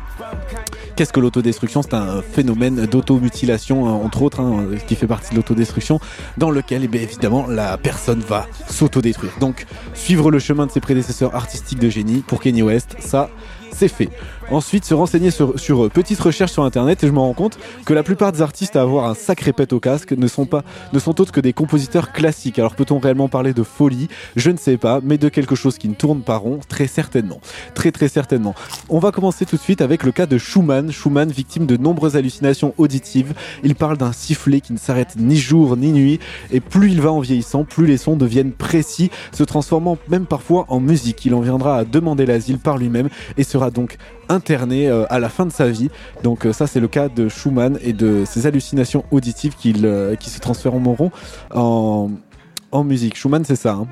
Qu'est-ce 0.98 1.14
que 1.14 1.20
l'autodestruction 1.20 1.84
C'est 1.84 1.94
un 1.94 2.24
phénomène 2.24 2.88
d'automutilation, 2.88 3.88
hein, 3.88 3.92
entre 3.92 4.24
autres, 4.24 4.40
hein, 4.40 4.66
qui 4.88 4.96
fait 4.96 5.06
partie 5.06 5.30
de 5.30 5.36
l'autodestruction, 5.36 6.00
dans 6.40 6.50
lequel, 6.50 6.90
eh 6.92 6.98
évidemment, 6.98 7.46
la 7.46 7.78
personne 7.78 8.20
va 8.20 8.48
s'autodétruire. 8.68 9.34
Donc, 9.40 9.68
suivre 9.94 10.32
le 10.32 10.40
chemin 10.40 10.66
de 10.66 10.72
ses 10.72 10.80
prédécesseurs 10.80 11.36
artistiques 11.36 11.78
de 11.78 11.90
génie 11.90 12.24
pour 12.26 12.42
Kanye 12.42 12.64
West, 12.64 12.96
ça, 13.00 13.30
c'est 13.72 13.90
fait. 13.90 14.10
Ensuite, 14.50 14.86
se 14.86 14.94
renseigner 14.94 15.30
sur, 15.30 15.60
sur 15.60 15.86
euh, 15.86 15.90
petites 15.90 16.22
recherches 16.22 16.54
sur 16.54 16.64
internet 16.64 17.04
et 17.04 17.08
je 17.08 17.12
me 17.12 17.20
rends 17.20 17.34
compte 17.34 17.60
que 17.86 17.94
la 17.94 18.02
plupart 18.02 18.32
des 18.32 18.42
artistes 18.42 18.78
à 18.78 18.82
avoir 18.82 19.10
un 19.10 19.14
sacré 19.14 19.52
pet 19.52 19.74
au 19.74 19.82
casque 19.82 20.14
ne 20.14 20.28
sont 20.28 20.46
pas 20.46 20.64
ne 20.94 21.00
sont 21.00 21.20
autres 21.20 21.34
que 21.34 21.42
des 21.42 21.52
compositeurs 21.52 22.14
classiques. 22.14 22.58
Alors 22.58 22.74
peut-on 22.74 22.98
réellement 22.98 23.28
parler 23.28 23.54
de 23.54 23.64
folie? 23.64 24.08
Je 24.38 24.50
ne 24.50 24.56
sais 24.56 24.78
pas, 24.78 25.02
mais 25.04 25.18
de 25.18 25.28
quelque 25.28 25.56
chose 25.56 25.78
qui 25.78 25.90
ne 25.90 25.96
tourne 25.96 26.22
pas 26.22 26.38
rond, 26.38 26.62
très 26.70 26.88
certainement. 26.88 27.42
Très 27.76 27.92
très 27.92 28.08
certainement. 28.08 28.56
On 28.88 29.00
va 29.00 29.12
commencer 29.12 29.46
tout 29.46 29.58
de 29.58 29.62
suite 29.62 29.82
avec 29.82 30.04
le 30.04 30.14
cas 30.14 30.26
de 30.26 30.38
Schumann. 30.38 30.94
Schumann, 30.94 31.30
victime 31.30 31.66
de 31.66 31.76
nombreuses 31.76 32.16
hallucinations 32.16 32.74
auditives. 32.78 33.34
Il 33.64 33.76
parle 33.76 33.98
d'un 33.98 34.14
sifflet 34.14 34.62
qui 34.62 34.72
ne 34.72 34.78
s'arrête 34.78 35.16
ni 35.18 35.36
jour 35.36 35.76
ni 35.76 35.92
nuit 35.92 36.20
et 36.52 36.62
plus 36.62 36.92
il 36.92 37.02
va 37.02 37.12
en 37.12 37.20
vieillissant, 37.20 37.66
plus 37.66 37.86
les 37.86 37.98
sons 37.98 38.16
deviennent 38.16 38.54
précis, 38.54 39.12
se 39.34 39.44
transformant 39.44 39.98
même 40.08 40.26
parfois 40.26 40.66
en 40.70 40.80
musique. 40.80 41.26
Il 41.26 41.34
en 41.34 41.42
viendra 41.42 41.80
à 41.80 41.84
demander 41.84 42.26
l'asile 42.26 42.60
par 42.60 42.78
lui-même 42.78 43.10
et 43.36 43.44
sera 43.44 43.72
donc 43.72 43.98
interné 44.30 44.88
euh, 44.88 45.06
à 45.10 45.20
la 45.20 45.30
fin 45.30 45.46
de 45.46 45.52
sa 45.52 45.68
vie. 45.70 45.90
Donc 46.24 46.46
euh, 46.46 46.54
ça 46.54 46.68
c'est 46.68 46.80
le 46.80 46.88
cas 46.88 47.10
de 47.10 47.30
Schumann 47.30 47.78
et 47.82 47.94
de 47.94 48.24
ses 48.26 48.46
hallucinations 48.48 49.04
auditives 49.12 49.56
qu'il, 49.56 49.86
euh, 49.86 50.16
qui 50.16 50.30
se 50.30 50.40
transformeront 50.40 51.12
en, 51.54 52.10
en 52.72 52.84
musique. 52.84 53.16
Schumann 53.18 53.44
c'est 53.46 53.56
ça. 53.56 53.72
hein. 53.74 53.88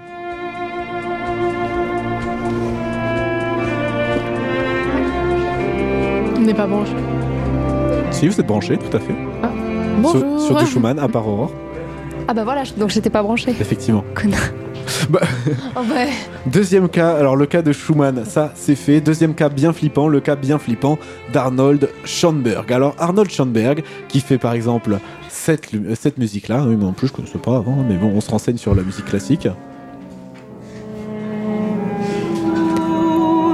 On 6.38 6.42
n'est 6.42 6.54
pas 6.54 6.68
branché. 6.68 6.94
Si 8.12 8.28
vous 8.28 8.40
êtes 8.40 8.48
branché, 8.48 8.78
tout 8.78 8.96
à 8.96 9.00
fait. 9.00 9.16
Bonjour. 10.02 10.40
Sur, 10.40 10.48
sur 10.48 10.58
du 10.58 10.66
Schumann 10.66 11.00
à 11.00 11.08
part 11.08 11.28
Aurore, 11.28 11.52
Ah 12.28 12.34
bah 12.34 12.44
voilà, 12.44 12.64
donc 12.78 12.90
j'étais 12.90 13.10
pas 13.10 13.24
branchée. 13.24 13.52
effectivement. 13.52 14.04
Connard. 14.14 14.40
Bah, 15.10 15.22
Oh. 15.76 15.82
Deuxième 16.46 16.90
cas, 16.90 17.16
alors 17.16 17.36
le 17.36 17.46
cas 17.46 17.62
de 17.62 17.72
Schumann, 17.72 18.24
ça 18.26 18.52
c'est 18.56 18.76
fait. 18.76 19.02
Deuxième 19.02 19.34
cas 19.34 19.50
bien 19.50 19.74
flippant, 19.74 20.08
le 20.08 20.20
cas 20.20 20.36
bien 20.36 20.60
flippant 20.60 20.98
d'Arnold 21.34 21.90
Schoenberg. 22.06 22.72
Alors 22.72 22.96
Arnold 22.98 23.30
Schoenberg, 23.30 23.84
qui 24.08 24.20
fait 24.20 24.38
par 24.38 24.54
exemple 24.54 25.00
cette, 25.30 25.74
musique-là, 26.18 26.64
oui 26.68 26.76
mais 26.78 26.86
en 26.86 26.94
plus 26.94 27.08
je 27.08 27.14
connaissais 27.14 27.38
pas 27.38 27.58
avant, 27.58 27.84
mais 27.88 27.96
bon 27.96 28.12
on 28.16 28.22
se 28.22 28.32
renseigne 28.32 28.58
sur 28.58 28.74
la 28.76 28.84
musique 28.84 29.06
classique. 29.06 29.48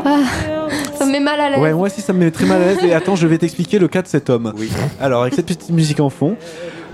Ah, 0.06 0.24
ça 0.98 1.06
me 1.06 1.12
met 1.12 1.20
mal 1.20 1.40
à 1.40 1.50
l'aise. 1.50 1.60
Ouais, 1.60 1.74
moi 1.74 1.88
aussi 1.88 2.02
ça 2.02 2.14
me 2.14 2.20
met 2.20 2.32
très 2.32 2.46
mal 2.46 2.62
à 2.62 2.66
l'aise. 2.66 2.84
Et 2.84 2.94
attends, 2.94 3.16
je 3.16 3.28
vais 3.28 3.38
t'expliquer 3.38 3.80
le 3.80 3.88
cas 3.88 4.02
de 4.02 4.08
cet 4.08 4.30
homme. 4.30 4.54
Alors, 5.00 5.22
avec 5.22 5.34
cette 5.34 5.46
petite 5.46 5.70
musique 5.70 6.00
en 6.00 6.10
fond. 6.10 6.36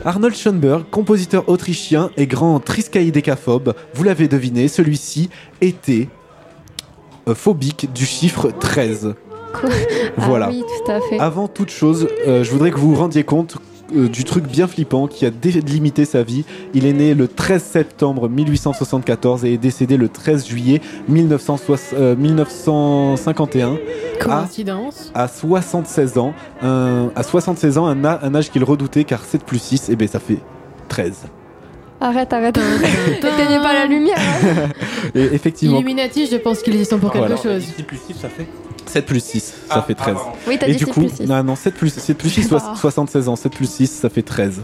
Arnold 0.06 0.36
Schoenberg, 0.36 0.84
compositeur 0.90 1.50
autrichien 1.50 2.12
et 2.18 2.28
grand 2.28 2.60
triskaïdécaphobe, 2.60 3.74
vous 3.94 4.04
l'avez 4.04 4.28
deviné, 4.28 4.68
celui-ci 4.68 5.30
était 5.62 6.08
euh, 7.28 7.36
phobique 7.36 7.92
du 7.94 8.06
chiffre 8.06 8.52
13. 8.52 9.16
Quoi 9.54 9.70
Voilà. 10.18 10.48
Ah 10.48 10.52
oui, 10.52 10.64
tout 10.86 10.92
à 10.92 11.02
fait. 11.02 11.20
Avant 11.20 11.48
toute 11.48 11.72
chose, 11.72 12.08
euh, 12.28 12.44
je 12.44 12.52
voudrais 12.52 12.72
que 12.72 12.78
vous 12.78 12.94
vous 12.94 13.00
rendiez 13.00 13.24
compte 13.24 13.58
euh, 13.96 14.08
du 14.10 14.24
truc 14.24 14.46
bien 14.46 14.68
flippant 14.68 15.08
qui 15.08 15.26
a 15.26 15.30
délimité 15.30 16.06
sa 16.06 16.24
vie. 16.24 16.44
Il 16.74 16.86
est 16.86 16.94
né 16.94 17.14
le 17.14 17.28
13 17.28 17.64
septembre 17.64 18.28
1874 18.30 19.46
et 19.46 19.54
est 19.54 19.58
décédé 19.58 19.98
le 19.98 20.10
13 20.10 20.48
juillet 20.48 20.82
1960 21.08 21.94
euh, 22.00 22.16
1951 22.16 23.74
à, 23.74 23.78
Coïncidence. 24.20 25.12
à 25.14 25.28
76 25.28 26.18
ans. 26.18 26.34
Un- 26.62 27.10
à 27.16 27.24
76 27.24 27.78
ans, 27.78 27.88
un, 27.88 28.36
âge 28.36 28.50
qu'il 28.52 28.64
redoutait 28.64 29.04
car 29.04 29.24
7 29.24 29.44
plus 29.44 29.60
6, 29.60 29.90
et 29.90 29.96
ben 29.96 30.08
ça 30.08 30.20
fait 30.20 30.40
13. 30.90 31.26
Arrête, 32.00 32.32
arrête. 32.32 32.60
T'éteignais 33.22 33.58
pas 33.62 33.74
la 33.74 33.86
lumière. 33.86 34.18
hein. 34.20 34.70
Et 35.16 35.24
effectivement, 35.34 35.78
Illuminati, 35.80 36.28
je 36.28 36.36
pense 36.38 36.62
qu'ils 36.62 36.76
y 36.76 36.86
sont 36.86 37.00
pour 37.00 37.12
quelque 37.12 37.28
Voilà. 37.28 37.42
chose. 37.42 37.66
7 38.88 39.06
plus 39.06 39.24
6, 39.24 39.54
ça 39.70 39.82
fait 39.82 39.96
13. 39.96 40.16
Oui, 40.48 40.58
t'as 40.60 40.68
Et 40.68 40.72
dit 40.72 40.78
du 40.78 40.86
7 40.86 40.94
coup, 40.94 41.00
plus 41.02 41.10
6. 41.18 41.28
non, 41.28 41.44
non, 41.44 41.56
7 41.56 41.74
plus, 41.74 41.94
7 41.94 42.18
plus 42.18 42.30
6, 42.30 42.50
Ah. 42.54 42.74
76 42.76 43.28
ans, 43.30 43.36
7 43.36 43.52
plus 43.54 43.70
6, 43.70 43.88
ça 43.92 44.10
fait 44.10 44.24
13. 44.24 44.62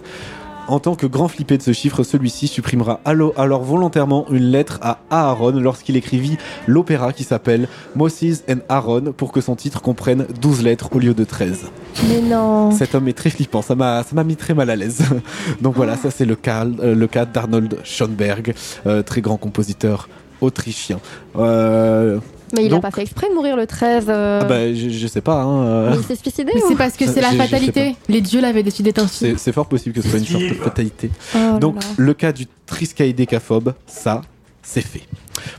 En 0.70 0.80
tant 0.80 0.96
que 0.96 1.06
grand 1.06 1.28
flippé 1.28 1.58
de 1.58 1.62
ce 1.62 1.74
chiffre, 1.74 2.04
celui-ci 2.04 2.48
supprimera 2.48 3.02
alors 3.04 3.64
volontairement 3.64 4.26
une 4.32 4.46
lettre 4.50 4.80
à 4.82 5.00
Aaron 5.10 5.52
lorsqu'il 5.60 5.98
écrivit 5.98 6.38
l'opéra 6.68 7.12
qui 7.12 7.26
s'appelle 7.26 7.68
Moses 7.98 8.44
and 8.50 8.60
Aaron 8.70 9.12
pour 9.12 9.34
que 9.34 9.42
son 9.42 9.58
titre 9.58 9.82
comprenne 9.82 10.26
12 10.40 10.64
lettres 10.64 10.88
au 10.96 11.00
lieu 11.00 11.14
de 11.14 11.26
13. 11.26 11.66
Mais 12.08 12.22
non. 12.22 12.72
Cet 12.72 12.96
homme 12.96 13.10
est 13.10 13.14
très 13.14 13.30
flippant, 13.30 13.62
ça 13.62 13.76
m'a 13.76 14.04
ça 14.04 14.16
m'a 14.16 14.24
mis 14.24 14.38
très 14.38 14.54
mal 14.54 14.70
à 14.70 14.78
l'aise. 14.78 15.02
Donc 15.62 15.76
voilà, 15.76 15.98
ça 15.98 16.10
c'est 16.12 16.24
le 16.26 16.38
cas, 16.38 16.66
euh, 16.80 16.96
le 16.96 17.08
cas 17.08 17.26
d'Arnold 17.26 17.80
Schoenberg, 17.84 18.56
euh, 18.88 19.04
très 19.04 19.20
grand 19.20 19.36
compositeur 19.36 20.08
autrichien. 20.40 21.02
Euh, 21.38 22.20
Mais 22.54 22.66
il 22.66 22.70
donc- 22.70 22.80
a 22.80 22.82
pas 22.90 22.92
fait 22.92 23.02
exprès 23.02 23.30
de 23.30 23.34
mourir 23.36 23.56
le 23.56 23.66
13. 23.68 24.06
euh, 24.10 24.40
ah 24.42 24.46
bah, 24.46 24.74
je, 24.74 24.90
je 24.90 25.08
sais 25.08 25.22
pas. 25.22 25.42
Hein, 25.42 25.64
euh, 25.66 25.90
Mais 25.92 25.98
il 25.98 26.04
s'est 26.04 26.16
suicidé 26.16 26.52
Mais 26.54 26.64
ou 26.64 26.68
c'est 26.70 26.76
parce 26.76 26.96
que 26.96 27.06
c'est 27.08 27.22
la 27.22 27.32
fatalité. 27.32 27.96
Les 28.08 28.22
dieux 28.22 28.42
l'avaient 28.42 28.64
décidé 28.64 28.94
ainsi. 28.98 29.18
C'est, 29.18 29.38
c'est 29.40 29.52
fort 29.52 29.66
possible 29.68 29.96
que 29.96 30.02
ce 30.02 30.10
soit 30.10 30.20
une 30.20 30.26
sorte 30.26 30.44
de 30.44 30.54
fatalité. 30.54 31.10
Oh 31.36 31.58
Donc, 31.60 31.76
là. 31.76 31.90
le 31.98 32.14
cas 32.14 32.32
du 32.32 32.46
triskaïdécaphobe, 32.66 33.74
ça, 33.88 34.22
c'est 34.62 34.82
fait. 34.82 35.02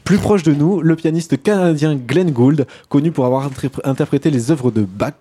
Plus 0.05 0.19
proche 0.19 0.45
de 0.45 0.55
nous, 0.55 0.81
le 0.81 0.95
pianiste 0.97 1.43
canadien 1.43 1.97
Glenn 1.97 2.31
Gould, 2.31 2.66
connu 2.89 3.11
pour 3.11 3.27
avoir 3.27 3.51
interprété 3.85 4.31
les 4.31 4.51
œuvres 4.51 4.71
de 4.71 4.83
Bach. 4.83 5.12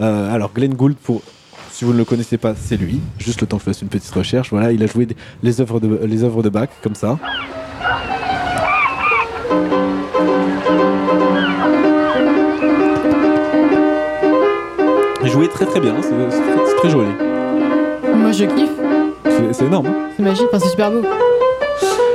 Euh, 0.00 0.34
alors, 0.34 0.50
Glenn 0.54 0.74
Gould, 0.74 0.96
pour. 0.96 1.22
Si 1.70 1.84
vous 1.84 1.92
ne 1.92 1.98
le 1.98 2.04
connaissez 2.04 2.38
pas, 2.38 2.54
c'est 2.56 2.76
lui. 2.76 2.98
Juste 3.18 3.40
le 3.40 3.46
temps 3.46 3.58
que 3.58 3.62
je 3.62 3.66
fasse 3.70 3.82
une 3.82 3.88
petite 3.88 4.12
recherche. 4.12 4.50
Voilà, 4.50 4.72
il 4.72 4.82
a 4.82 4.86
joué 4.86 5.06
les 5.44 5.60
œuvres 5.60 5.78
de, 5.78 6.00
les 6.06 6.24
œuvres 6.24 6.42
de 6.42 6.48
Bach, 6.48 6.70
comme 6.82 6.96
ça. 6.96 7.18
Jouait 15.38 15.46
très 15.46 15.66
très 15.66 15.78
bien, 15.78 15.94
c'est, 16.02 16.08
très- 16.78 16.90
joli. 16.90 17.10
Moi 18.12 18.32
je 18.32 18.44
kiffe. 18.44 18.70
C'est, 19.52 19.64
énorme. 19.66 19.86
hein. 19.86 20.08
C'est 20.16 20.22
magique, 20.24 20.46
enfin, 20.48 20.58
c'est 20.58 20.70
super 20.70 20.90
beau. 20.90 21.02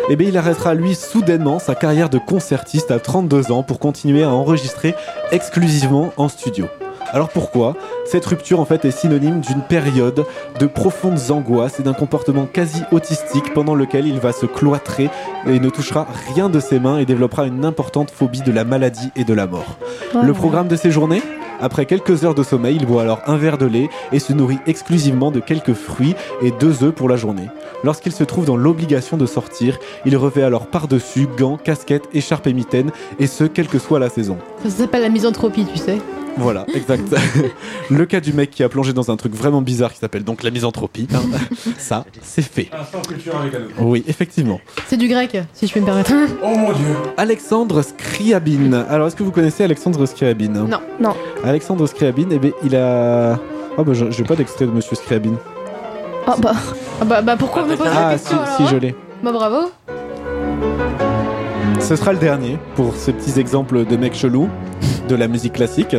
Eh 0.10 0.18
bien, 0.18 0.28
il 0.28 0.38
arrêtera 0.38 0.74
lui 0.74 0.94
soudainement 0.94 1.58
sa 1.58 1.74
carrière 1.74 2.10
de 2.10 2.18
concertiste 2.18 2.92
à 2.92 3.00
32 3.00 3.54
ans 3.54 3.64
pour 3.64 3.80
continuer 3.80 4.24
à 4.24 4.30
enregistrer 4.30 4.94
exclusivement 5.32 6.12
en 6.18 6.28
studio. 6.28 6.66
Alors 7.14 7.30
pourquoi? 7.30 7.78
Cette 8.06 8.26
rupture 8.26 8.60
en 8.60 8.66
fait 8.66 8.86
est 8.86 8.92
synonyme 8.92 9.40
d'une 9.40 9.62
période 9.62 10.26
de 10.60 10.66
profondes 10.66 11.32
angoisses 11.32 11.80
et 11.80 11.84
d'un 11.84 11.94
comportement 11.94 12.46
quasi 12.46 12.82
autistique 12.92 13.54
pendant 13.54 13.76
lequel 13.76 14.08
il 14.08 14.20
va 14.20 14.34
se 14.34 14.46
cloîtrer 14.46 15.10
et 15.48 15.60
ne 15.60 15.70
touchera 15.70 16.08
rien 16.34 16.50
de 16.50 16.60
ses 16.60 16.80
mains 16.80 17.00
et 17.00 17.06
développera 17.06 17.46
une 17.46 17.66
importante 17.66 18.12
phobie 18.12 18.42
de 18.42 18.52
la 18.52 18.66
maladie 18.66 19.10
et 19.16 19.24
de 19.24 19.34
la 19.34 19.48
mort. 19.48 19.78
Le 20.22 20.34
programme 20.34 20.68
de 20.68 20.76
ses 20.76 20.92
journées 20.92 21.22
après 21.62 21.86
quelques 21.86 22.26
heures 22.26 22.36
de 22.36 22.44
sommeil, 22.44 22.76
il 22.76 22.86
boit 22.86 23.04
alors 23.04 23.22
un 23.26 23.38
verre 23.38 23.58
de 23.58 23.66
lait 23.66 23.90
et 24.12 24.20
se 24.20 24.34
nourrit 24.34 24.60
exclusivement 24.68 25.32
de 25.32 25.40
quelques 25.40 25.74
fruits 25.74 26.14
et 26.42 26.52
deux 26.52 26.84
œufs 26.84 26.94
pour 26.94 27.08
la 27.08 27.16
journée. 27.16 27.48
Lorsqu'il 27.86 28.12
se 28.12 28.26
trouve 28.26 28.44
dans 28.44 28.58
l'obligation 28.58 29.16
de 29.16 29.26
sortir, 29.26 29.80
il 30.06 30.18
revêt 30.18 30.44
alors 30.44 30.68
par-dessus 30.68 31.26
gants, 31.38 31.56
casquettes, 31.56 32.10
écharpes 32.14 32.48
et 32.48 32.54
mitaines, 32.54 32.92
et 33.18 33.28
ce, 33.28 33.46
quelle 33.46 33.68
que 33.68 33.80
soit 33.80 34.00
la 34.00 34.10
saison. 34.10 34.38
Ça 34.64 34.70
s'appelle 34.70 35.04
la 35.04 35.10
misanthropie, 35.10 35.66
tu 35.66 35.78
sais. 35.78 36.00
Voilà, 36.38 36.66
exact. 36.74 37.16
le 37.98 38.06
cas 38.06 38.20
du 38.20 38.34
mec 38.34 38.50
qui 38.52 38.64
a 38.64 38.70
plongé 38.70 38.94
dans 38.94 39.12
un 39.12 39.16
truc 39.18 39.34
vraiment 39.34 39.62
bizarre 39.62 39.92
qui 39.94 40.00
s'appelle 40.00 40.24
donc 40.24 40.44
la 40.44 40.52
misanthropie, 40.52 41.08
hein, 41.14 41.22
ça, 41.78 42.06
c'est 42.22 42.42
fait. 42.42 42.70
Oui, 43.80 44.04
effectivement. 44.08 44.60
C'est 44.88 44.98
du 44.98 45.08
grec, 45.08 45.38
si 45.54 45.68
je 45.68 45.74
peux 45.74 45.80
me 45.80 45.86
permettre. 45.86 46.12
Oh 46.44 46.48
mon 46.58 46.72
dieu 46.74 46.86
Alexandre 47.18 47.82
Scriabine. 47.82 48.86
Alors, 48.90 49.08
est-ce 49.08 49.16
que 49.16 49.24
vous 49.24 49.32
connaissez 49.32 49.64
Alexandre 49.64 50.06
Scriabine? 50.06 50.66
Non. 50.68 50.80
Non. 51.00 51.16
Alexandre 51.44 51.86
Scriabine, 51.88 52.30
eh 52.32 52.40
bien, 52.40 52.52
il 52.64 52.76
a... 52.76 53.40
Oh 53.78 53.84
bah, 53.84 53.94
je- 53.94 54.12
j'ai 54.12 54.24
pas 54.24 54.36
d'extrait 54.36 54.66
de 54.66 54.72
Monsieur 54.72 54.96
Scriabine. 54.96 55.36
Oh 56.28 56.32
bah. 56.40 56.54
Ah 57.02 57.06
bah, 57.06 57.22
bah 57.22 57.36
pourquoi 57.38 57.64
on 57.64 57.68
me 57.68 57.76
pose 57.76 57.86
la 57.88 58.08
Ah, 58.10 58.18
si, 58.18 58.24
question 58.24 58.40
alors 58.42 58.56
si, 58.56 58.64
hein 58.64 58.68
je 58.72 58.78
l'ai. 58.78 58.96
Bah 59.24 59.32
bravo. 59.32 59.70
Ce 61.80 61.96
sera 61.96 62.14
le 62.14 62.20
dernier 62.20 62.58
pour 62.76 62.96
ces 62.96 63.12
petits 63.14 63.40
exemples 63.40 63.86
de 63.86 63.98
mecs 63.98 64.16
chelous 64.16 64.50
de 65.10 65.16
la 65.16 65.28
musique 65.28 65.54
classique. 65.54 65.96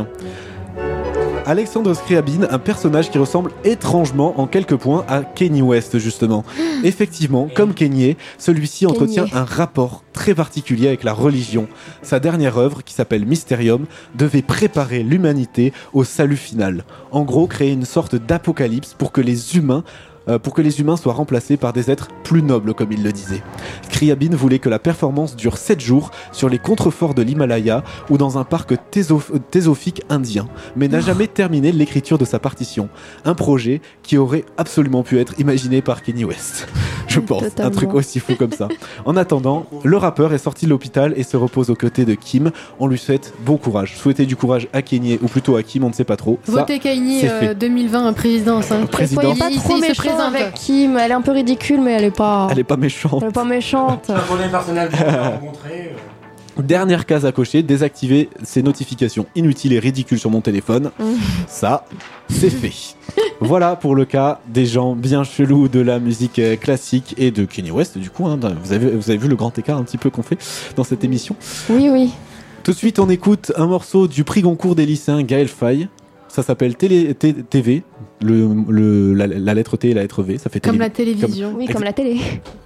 Alexandre 1.46 1.92
Scriabine, 1.92 2.48
un 2.50 2.58
personnage 2.58 3.10
qui 3.10 3.18
ressemble 3.18 3.50
étrangement 3.64 4.40
en 4.40 4.46
quelques 4.46 4.76
points 4.76 5.04
à 5.08 5.22
Kanye 5.22 5.60
West 5.60 5.98
justement. 5.98 6.42
Effectivement, 6.84 7.48
comme 7.54 7.74
Kanye, 7.74 8.16
celui-ci 8.38 8.86
entretient 8.86 9.26
un 9.34 9.44
rapport 9.44 10.04
très 10.14 10.34
particulier 10.34 10.88
avec 10.88 11.04
la 11.04 11.12
religion. 11.12 11.68
Sa 12.00 12.18
dernière 12.18 12.56
œuvre, 12.56 12.82
qui 12.82 12.94
s'appelle 12.94 13.26
Mysterium, 13.26 13.84
devait 14.14 14.40
préparer 14.40 15.02
l'humanité 15.02 15.74
au 15.92 16.02
salut 16.02 16.36
final. 16.36 16.84
En 17.10 17.24
gros, 17.24 17.46
créer 17.46 17.72
une 17.72 17.84
sorte 17.84 18.16
d'apocalypse 18.16 18.94
pour 18.94 19.12
que 19.12 19.20
les 19.20 19.56
humains 19.56 19.84
pour 20.42 20.54
que 20.54 20.62
les 20.62 20.80
humains 20.80 20.96
soient 20.96 21.12
remplacés 21.12 21.56
par 21.56 21.72
des 21.72 21.90
êtres 21.90 22.08
plus 22.22 22.42
nobles, 22.42 22.74
comme 22.74 22.92
il 22.92 23.02
le 23.02 23.12
disait. 23.12 23.42
Scriabine 23.82 24.34
voulait 24.34 24.58
que 24.58 24.68
la 24.68 24.78
performance 24.78 25.36
dure 25.36 25.58
7 25.58 25.80
jours 25.80 26.10
sur 26.32 26.48
les 26.48 26.58
contreforts 26.58 27.14
de 27.14 27.22
l'Himalaya 27.22 27.84
ou 28.10 28.18
dans 28.18 28.38
un 28.38 28.44
parc 28.44 28.74
théso- 28.90 29.22
thésophique 29.50 30.02
indien, 30.08 30.48
mais 30.76 30.88
n'a 30.88 31.00
jamais 31.00 31.26
terminé 31.26 31.72
l'écriture 31.72 32.18
de 32.18 32.24
sa 32.24 32.38
partition. 32.38 32.88
Un 33.24 33.34
projet 33.34 33.80
qui 34.02 34.16
aurait 34.16 34.44
absolument 34.56 35.02
pu 35.02 35.18
être 35.18 35.38
imaginé 35.38 35.82
par 35.82 36.02
Kenny 36.02 36.24
West. 36.24 36.68
Je 37.06 37.20
pense, 37.20 37.44
un 37.58 37.70
truc 37.70 37.94
aussi 37.94 38.18
fou 38.18 38.34
comme 38.34 38.50
ça. 38.50 38.68
En 39.04 39.16
attendant, 39.16 39.66
le 39.84 39.96
rappeur 39.96 40.32
est 40.32 40.38
sorti 40.38 40.64
de 40.64 40.70
l'hôpital 40.70 41.12
et 41.16 41.22
se 41.22 41.36
repose 41.36 41.70
aux 41.70 41.76
côtés 41.76 42.04
de 42.04 42.14
Kim. 42.14 42.50
On 42.80 42.88
lui 42.88 42.98
souhaite 42.98 43.32
bon 43.44 43.56
courage. 43.56 43.96
Souhaitez 43.96 44.26
du 44.26 44.34
courage 44.34 44.66
à 44.72 44.82
Kenny 44.82 45.18
ou 45.22 45.28
plutôt 45.28 45.54
à 45.54 45.62
Kim, 45.62 45.84
on 45.84 45.90
ne 45.90 45.94
sait 45.94 46.04
pas 46.04 46.16
trop. 46.16 46.38
Votez 46.46 46.78
Kaini 46.80 47.20
c'est 47.20 47.30
euh, 47.30 47.40
fait. 47.40 47.54
2020 47.54 48.12
présidence. 48.14 48.72
Hein. 48.72 48.86
Pas 48.90 49.06
trop 49.06 49.76
il 49.76 49.80
méchant 49.80 49.92
présente. 50.14 50.34
avec 50.34 50.54
Kim. 50.54 50.96
Elle 50.96 51.10
est 51.10 51.14
un 51.14 51.20
peu 51.22 51.32
ridicule, 51.32 51.80
mais 51.80 51.92
elle 51.92 52.04
est 52.04 52.10
pas. 52.16 52.48
Elle 52.50 52.58
est 52.58 52.64
pas 52.64 52.76
méchante. 52.76 53.22
Elle 53.22 53.28
est 53.28 53.32
pas 53.32 53.44
méchante. 53.44 54.06
Qu'on 54.06 54.12
a 54.36 54.84
euh, 55.02 56.62
Dernière 56.62 57.04
case 57.04 57.26
à 57.26 57.32
cocher, 57.32 57.62
désactiver 57.62 58.28
ces 58.44 58.62
notifications 58.62 59.26
inutiles 59.34 59.72
et 59.72 59.80
ridicules 59.80 60.18
sur 60.20 60.30
mon 60.30 60.40
téléphone. 60.40 60.90
Ça, 61.48 61.84
c'est 62.28 62.50
fait. 62.50 62.72
voilà 63.40 63.74
pour 63.76 63.94
le 63.96 64.04
cas 64.04 64.40
des 64.46 64.64
gens 64.66 64.94
bien 64.94 65.24
chelous 65.24 65.68
de 65.68 65.80
la 65.80 65.98
musique 65.98 66.38
euh, 66.38 66.56
classique 66.56 67.14
et 67.18 67.30
de 67.32 67.44
Kanye 67.44 67.72
West, 67.72 67.98
du 67.98 68.08
coup. 68.10 68.26
hein. 68.26 68.38
vous, 68.62 68.72
avez, 68.72 68.90
vous 68.90 69.10
avez 69.10 69.18
vu 69.18 69.28
le 69.28 69.36
grand 69.36 69.56
écart 69.58 69.78
un 69.78 69.82
petit 69.82 69.98
peu 69.98 70.10
qu'on 70.10 70.22
fait 70.22 70.38
dans 70.76 70.84
cette 70.84 71.02
émission? 71.02 71.34
Oui, 71.68 71.88
oui. 71.90 72.12
Tout 72.62 72.70
de 72.70 72.76
suite, 72.76 72.98
on 72.98 73.10
écoute 73.10 73.52
un 73.56 73.66
morceau 73.66 74.06
du 74.08 74.24
prix 74.24 74.40
Goncourt 74.40 74.74
des 74.74 74.86
lycéens 74.86 75.22
Gaël 75.22 75.48
Faye. 75.48 75.88
Ça 76.34 76.42
s'appelle 76.42 76.74
Télé, 76.74 77.14
T- 77.14 77.32
TV, 77.32 77.84
le, 78.20 78.48
le- 78.68 79.14
la, 79.14 79.28
la 79.28 79.54
lettre 79.54 79.76
T 79.76 79.90
et 79.90 79.94
la 79.94 80.02
lettre 80.02 80.24
V. 80.24 80.36
Ça 80.36 80.50
fait 80.50 80.58
Comme 80.58 80.72
télé- 80.72 80.84
la 80.84 80.90
télévision. 80.90 81.54
Oui, 81.56 81.66
comme 81.66 81.84
la 81.84 81.92
télé. 81.92 82.18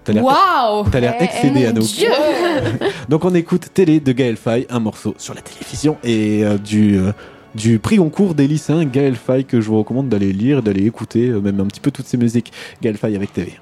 Waouh 0.09 0.89
T'as 0.90 1.01
l'air 1.01 1.16
Eh, 1.20 1.24
excédé, 1.24 1.61
eh, 1.65 1.66
Anouk. 1.66 1.85
Donc 3.11 3.27
on 3.27 3.35
écoute 3.35 3.69
Télé 3.74 4.01
de 4.01 4.12
Gaël 4.12 4.36
Faye, 4.36 4.66
un 4.70 4.81
morceau 4.81 5.15
sur 5.19 5.35
la 5.35 5.43
télévision 5.43 5.99
et 6.03 6.47
euh, 6.47 6.57
du, 6.57 6.97
euh, 6.99 7.12
du 7.55 7.78
prix 7.78 7.97
Goncourt 7.97 8.35
des 8.35 8.47
lycéens 8.49 8.86
Gaël 8.86 9.16
Faye 9.16 9.45
que 9.45 9.61
je 9.61 9.66
vous 9.69 9.77
recommande 9.78 10.09
d'aller 10.09 10.32
lire, 10.32 10.62
d'aller 10.62 10.86
écouter, 10.86 11.28
euh, 11.28 11.39
même 11.40 11.61
un 11.61 11.66
petit 11.66 11.81
peu 11.81 11.90
toutes 11.90 12.07
ces 12.07 12.16
musiques. 12.16 12.51
Gaël 12.81 12.97
Faye 12.97 13.16
avec 13.16 13.35
TV. 13.35 13.53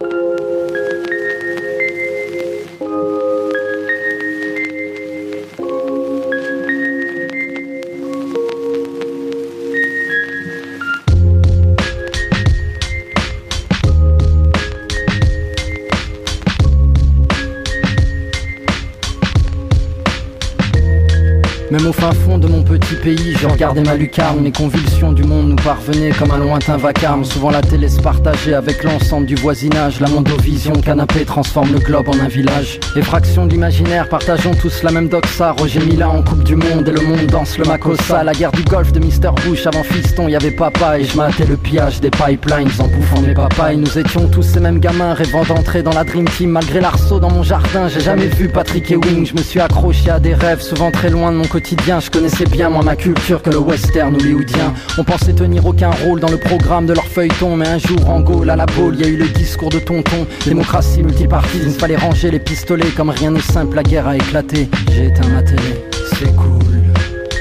Je 23.15 23.47
regardais 23.47 23.83
ma 23.83 23.95
lucarne. 23.95 24.43
Les 24.43 24.51
convulsions 24.51 25.12
du 25.12 25.23
monde 25.23 25.51
nous 25.51 25.57
parvenaient 25.57 26.11
comme 26.11 26.33
un 26.33 26.39
lointain 26.39 26.77
vacarme. 26.77 27.24
Souvent 27.24 27.51
la 27.51 27.61
télé 27.61 27.89
se 27.89 28.01
partageait 28.01 28.55
avec 28.55 28.83
l'ensemble 28.83 29.27
du 29.27 29.37
voisinage. 29.37 30.01
La 30.01 30.09
mondovision, 30.09 30.73
canapé 30.73 31.24
transforme 31.24 31.73
le 31.73 31.78
globe 31.78 32.09
en 32.09 32.19
un 32.19 32.28
village. 32.28 32.81
Effraction 32.97 33.47
de 33.47 33.53
l'imaginaire, 33.53 34.09
partageons 34.09 34.55
tous 34.55 34.83
la 34.83 34.91
même 34.91 35.09
doxa. 35.09 35.53
Roger 35.53 35.81
Mila 35.81 36.09
en 36.09 36.23
Coupe 36.23 36.43
du 36.43 36.57
Monde 36.57 36.89
et 36.89 36.93
le 36.93 37.01
monde 37.03 37.27
danse 37.27 37.59
le 37.59 37.65
Makossa. 37.65 38.24
La 38.24 38.33
guerre 38.33 38.53
du 38.53 38.62
golf 38.65 38.91
de 38.93 38.99
Mr. 38.99 39.31
Bush 39.45 39.66
avant 39.66 39.85
Fiston, 39.85 40.27
y 40.28 40.35
avait 40.35 40.51
papa 40.51 40.99
et 40.99 41.05
je 41.05 41.16
matais 41.16 41.45
le 41.45 41.57
pillage 41.57 42.01
des 42.01 42.11
pipelines 42.11 42.70
en 42.81 42.89
bouffant 42.89 43.20
mes 43.20 43.35
papayes. 43.35 43.77
Nous 43.77 43.99
étions 43.99 44.28
tous 44.28 44.43
ces 44.43 44.59
mêmes 44.61 44.81
gamins 44.81 45.15
rêvant 45.15 45.45
d'entrer 45.45 45.83
dans 45.83 45.93
la 45.93 46.03
Dream 46.03 46.24
Team. 46.24 46.51
Malgré 46.51 46.81
l'arceau 46.81 47.20
dans 47.20 47.31
mon 47.31 47.45
jardin, 47.45 47.87
j'ai 47.89 48.01
jamais 48.01 48.27
vu 48.27 48.49
Patrick 48.49 48.91
Ewing. 48.91 49.27
Je 49.27 49.35
me 49.35 49.43
suis 49.43 49.61
accroché 49.61 50.11
à 50.11 50.19
des 50.19 50.35
rêves, 50.35 50.61
souvent 50.61 50.91
très 50.91 51.11
loin 51.11 51.31
de 51.31 51.37
mon 51.37 51.47
quotidien. 51.47 52.01
Je 52.01 52.11
connaissais 52.11 52.47
bien 52.47 52.69
moins 52.69 52.83
ma 52.83 52.95
culture 52.97 53.43
que 53.43 53.51
le 53.51 53.59
western 53.59 54.14
hollywoodien. 54.14 54.74
On 54.98 55.05
pensait 55.05 55.32
tenir 55.32 55.64
aucun 55.66 55.90
rôle 55.90 56.20
dans 56.20 56.31
le 56.31 56.39
programme 56.39 56.86
de 56.86 56.94
leur 56.94 57.06
feuilleton, 57.06 57.56
mais 57.56 57.68
un 57.68 57.78
jour 57.78 58.09
en 58.09 58.20
Gaule 58.20 58.51
à 58.51 58.56
la 58.56 58.66
boule, 58.66 58.97
y 58.97 59.05
a 59.05 59.09
eu 59.09 59.16
le 59.16 59.28
discours 59.28 59.68
de 59.68 59.78
tonton. 59.78 60.27
Démocratie 60.44 61.02
multipartite, 61.02 61.62
il 61.64 61.73
fallait 61.73 61.97
ranger 61.97 62.31
les 62.31 62.40
pistolets. 62.40 62.90
Comme 62.97 63.10
rien 63.10 63.31
n'est 63.31 63.40
simple, 63.40 63.77
la 63.77 63.82
guerre 63.82 64.09
a 64.09 64.16
éclaté. 64.16 64.68
J'ai 64.93 65.06
éteint 65.06 65.28
ma 65.28 65.43
télé, 65.43 65.85
c'est 66.18 66.35
cool, 66.35 66.82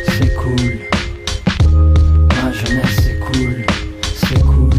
c'est 0.08 0.36
cool. 0.36 0.80
Ma 2.44 2.52
jeunesse, 2.52 2.96
c'est 3.04 3.20
cool, 3.20 3.66
c'est 4.16 4.42
cool. 4.44 4.70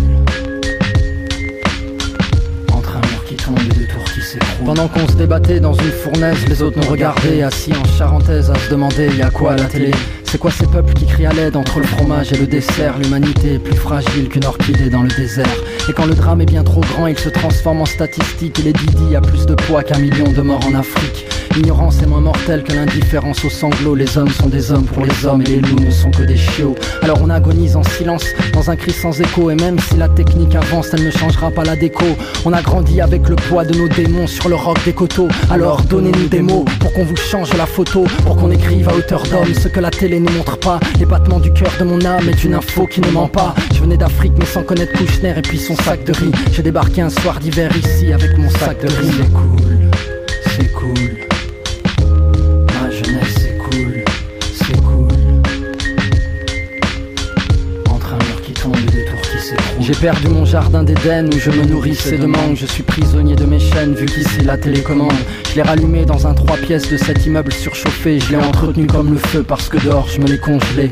Entre 2.73 2.97
un 2.97 3.01
mur 3.01 3.25
qui 3.27 3.37
tombe 3.37 3.59
et 3.59 3.75
deux 3.75 3.87
tours 3.87 4.05
qui 4.05 4.21
s'écroulent. 4.21 4.67
Pendant 4.67 4.89
qu'on 4.89 5.09
se 5.09 5.15
débattait 5.15 5.61
dans 5.61 5.75
une 5.75 5.91
fournaise, 5.91 6.39
les 6.49 6.63
autres 6.63 6.79
nous 6.79 6.89
regardaient, 6.89 7.43
assis 7.43 7.73
en 7.73 7.85
charentaise, 7.97 8.51
à 8.51 8.55
se 8.55 8.71
demander 8.71 9.09
y 9.17 9.23
a 9.23 9.31
quoi 9.31 9.57
la 9.57 9.65
télé 9.65 9.93
C'est 10.29 10.39
quoi 10.39 10.51
ces 10.51 10.67
peuples 10.67 10.93
qui 10.93 11.07
crient 11.07 11.27
à 11.27 11.33
l'aide 11.33 11.57
entre 11.57 11.79
le 11.79 11.87
fromage 11.87 12.33
et 12.33 12.37
le 12.37 12.47
dessert? 12.47 12.99
L'humanité 12.99 13.55
est 13.55 13.59
plus 13.59 13.77
fragile 13.77 14.29
qu'une 14.29 14.45
orchidée 14.45 14.91
dans 14.91 15.03
le 15.03 15.09
désert. 15.09 15.47
Et 15.89 15.93
quand 15.93 16.05
le 16.05 16.15
drame 16.15 16.41
est 16.41 16.47
bien 16.47 16.65
trop 16.65 16.81
grand, 16.81 17.07
il 17.07 17.19
se 17.19 17.29
transforme 17.29 17.81
en 17.81 17.87
statistique. 17.87 18.59
Et 18.59 18.63
les 18.63 18.73
Didi 18.73 19.15
a 19.15 19.21
plus 19.21 19.47
de 19.47 19.55
poids 19.55 19.83
qu'un 19.83 19.99
million 19.99 20.31
de 20.31 20.43
morts 20.43 20.67
en 20.67 20.75
Afrique. 20.75 21.27
L'ignorance 21.55 22.03
est 22.03 22.07
moins 22.07 22.21
mortelle 22.21 22.65
que 22.65 22.73
l'indifférence 22.75 23.43
aux 23.45 23.51
sanglots. 23.51 23.95
Les 23.95 24.19
hommes 24.19 24.29
sont 24.29 24.49
des 24.49 24.73
hommes 24.73 24.85
pour 24.85 25.07
les 25.07 25.25
hommes 25.25 25.41
et 25.41 25.47
les 25.47 25.61
loups 25.61 25.81
ne 25.81 25.91
sont 25.91 26.11
que 26.11 26.23
des 26.23 26.37
chiots. 26.37 26.75
Alors 27.03 27.19
on 27.23 27.31
agonise 27.31 27.77
en 27.77 27.83
silence, 27.83 28.25
dans 28.53 28.69
un 28.69 28.77
cri 28.77 28.91
sans 28.93 29.19
écho. 29.19 29.51
Et 29.51 29.55
même 29.55 29.79
si 29.79 29.97
la 29.97 30.09
technique 30.09 30.55
avance, 30.55 30.89
elle 30.93 31.05
ne 31.05 31.11
changera 31.11 31.51
pas 31.51 31.65
la 31.65 31.77
déco. 31.77 32.05
On 32.45 32.53
a 32.53 32.61
grandi 32.61 33.01
avec 33.01 33.27
le 33.29 33.37
poids 33.37 33.65
de 33.65 33.75
nos 33.79 33.89
démons 33.89 34.27
sur 34.27 34.51
le 34.51 34.57
roc 34.57 34.77
des 34.85 34.93
coteaux. 34.93 35.29
Alors 35.51 35.81
donnez-nous 35.83 36.29
des 36.29 36.43
mots 36.43 36.67
pour 36.79 36.93
qu'on 36.93 37.05
vous 37.05 37.17
change 37.17 37.57
la 37.57 37.65
photo. 37.65 38.05
Pour 38.27 38.37
qu'on 38.37 38.51
écrive 38.51 38.91
à 38.91 38.95
hauteur 38.95 39.23
d'homme 39.23 39.55
ce 39.55 39.69
que 39.69 39.81
la 39.81 39.91
télé 39.91 40.21
montre 40.31 40.57
pas. 40.59 40.81
Les 40.99 41.07
battements 41.07 41.41
du 41.41 41.53
cœur 41.53 41.73
de 41.79 41.85
mon 41.85 42.05
âme 42.05 42.29
est 42.29 42.45
une 42.45 42.55
info 42.55 42.87
qui 42.87 43.01
ne 43.01 43.11
ment 43.11 43.29
pas. 43.29 43.55
Je 43.75 43.81
venais 43.81 43.97
d'Afrique 43.97 44.33
mais 44.39 44.47
sans 44.47 44.63
connaître 44.63 44.93
Kouchner 44.99 45.35
et 45.37 45.43
puis 45.43 45.59
son 45.59 45.77
sac 45.77 46.05
de 46.05 46.13
riz. 46.13 46.33
J'ai 46.53 46.63
débarqué 46.63 47.01
un 47.03 47.11
soir 47.11 47.39
d'hiver 47.41 47.71
ici 47.77 48.13
avec 48.13 48.37
mon 48.39 48.51
sac 48.51 48.81
de 48.83 48.89
riz. 48.89 49.31
Cool, 49.33 49.76
J'ai 59.87 59.95
perdu 59.95 60.27
mon 60.27 60.45
jardin 60.45 60.83
d'Éden 60.83 61.29
où 61.33 61.39
je 61.39 61.49
me 61.49 61.65
nourrissais 61.65 62.19
de 62.19 62.27
mangue. 62.27 62.57
Je 62.57 62.67
suis 62.67 62.83
prisonnier 62.83 63.37
de 63.37 63.45
mes 63.45 63.61
chaînes 63.61 63.95
vu 63.95 64.07
qu'ici 64.07 64.41
la 64.45 64.59
télécommande. 64.59 65.15
Je 65.49 65.55
l'ai 65.55 65.63
rallumé 65.63 66.05
dans 66.05 66.27
un 66.27 66.35
trois 66.35 66.57
pièces 66.57 66.91
de 66.91 66.97
cet 66.97 67.25
immeuble 67.25 67.53
surchauffé. 67.53 68.19
Je 68.19 68.31
l'ai 68.31 68.37
entretenu 68.37 68.89
comme 68.89 69.13
le 69.13 69.19
feu 69.19 69.45
parce 69.45 69.69
que 69.69 69.77
dehors 69.77 70.09
je 70.09 70.21
me 70.21 70.27
l'ai 70.27 70.41
congelé. 70.41 70.91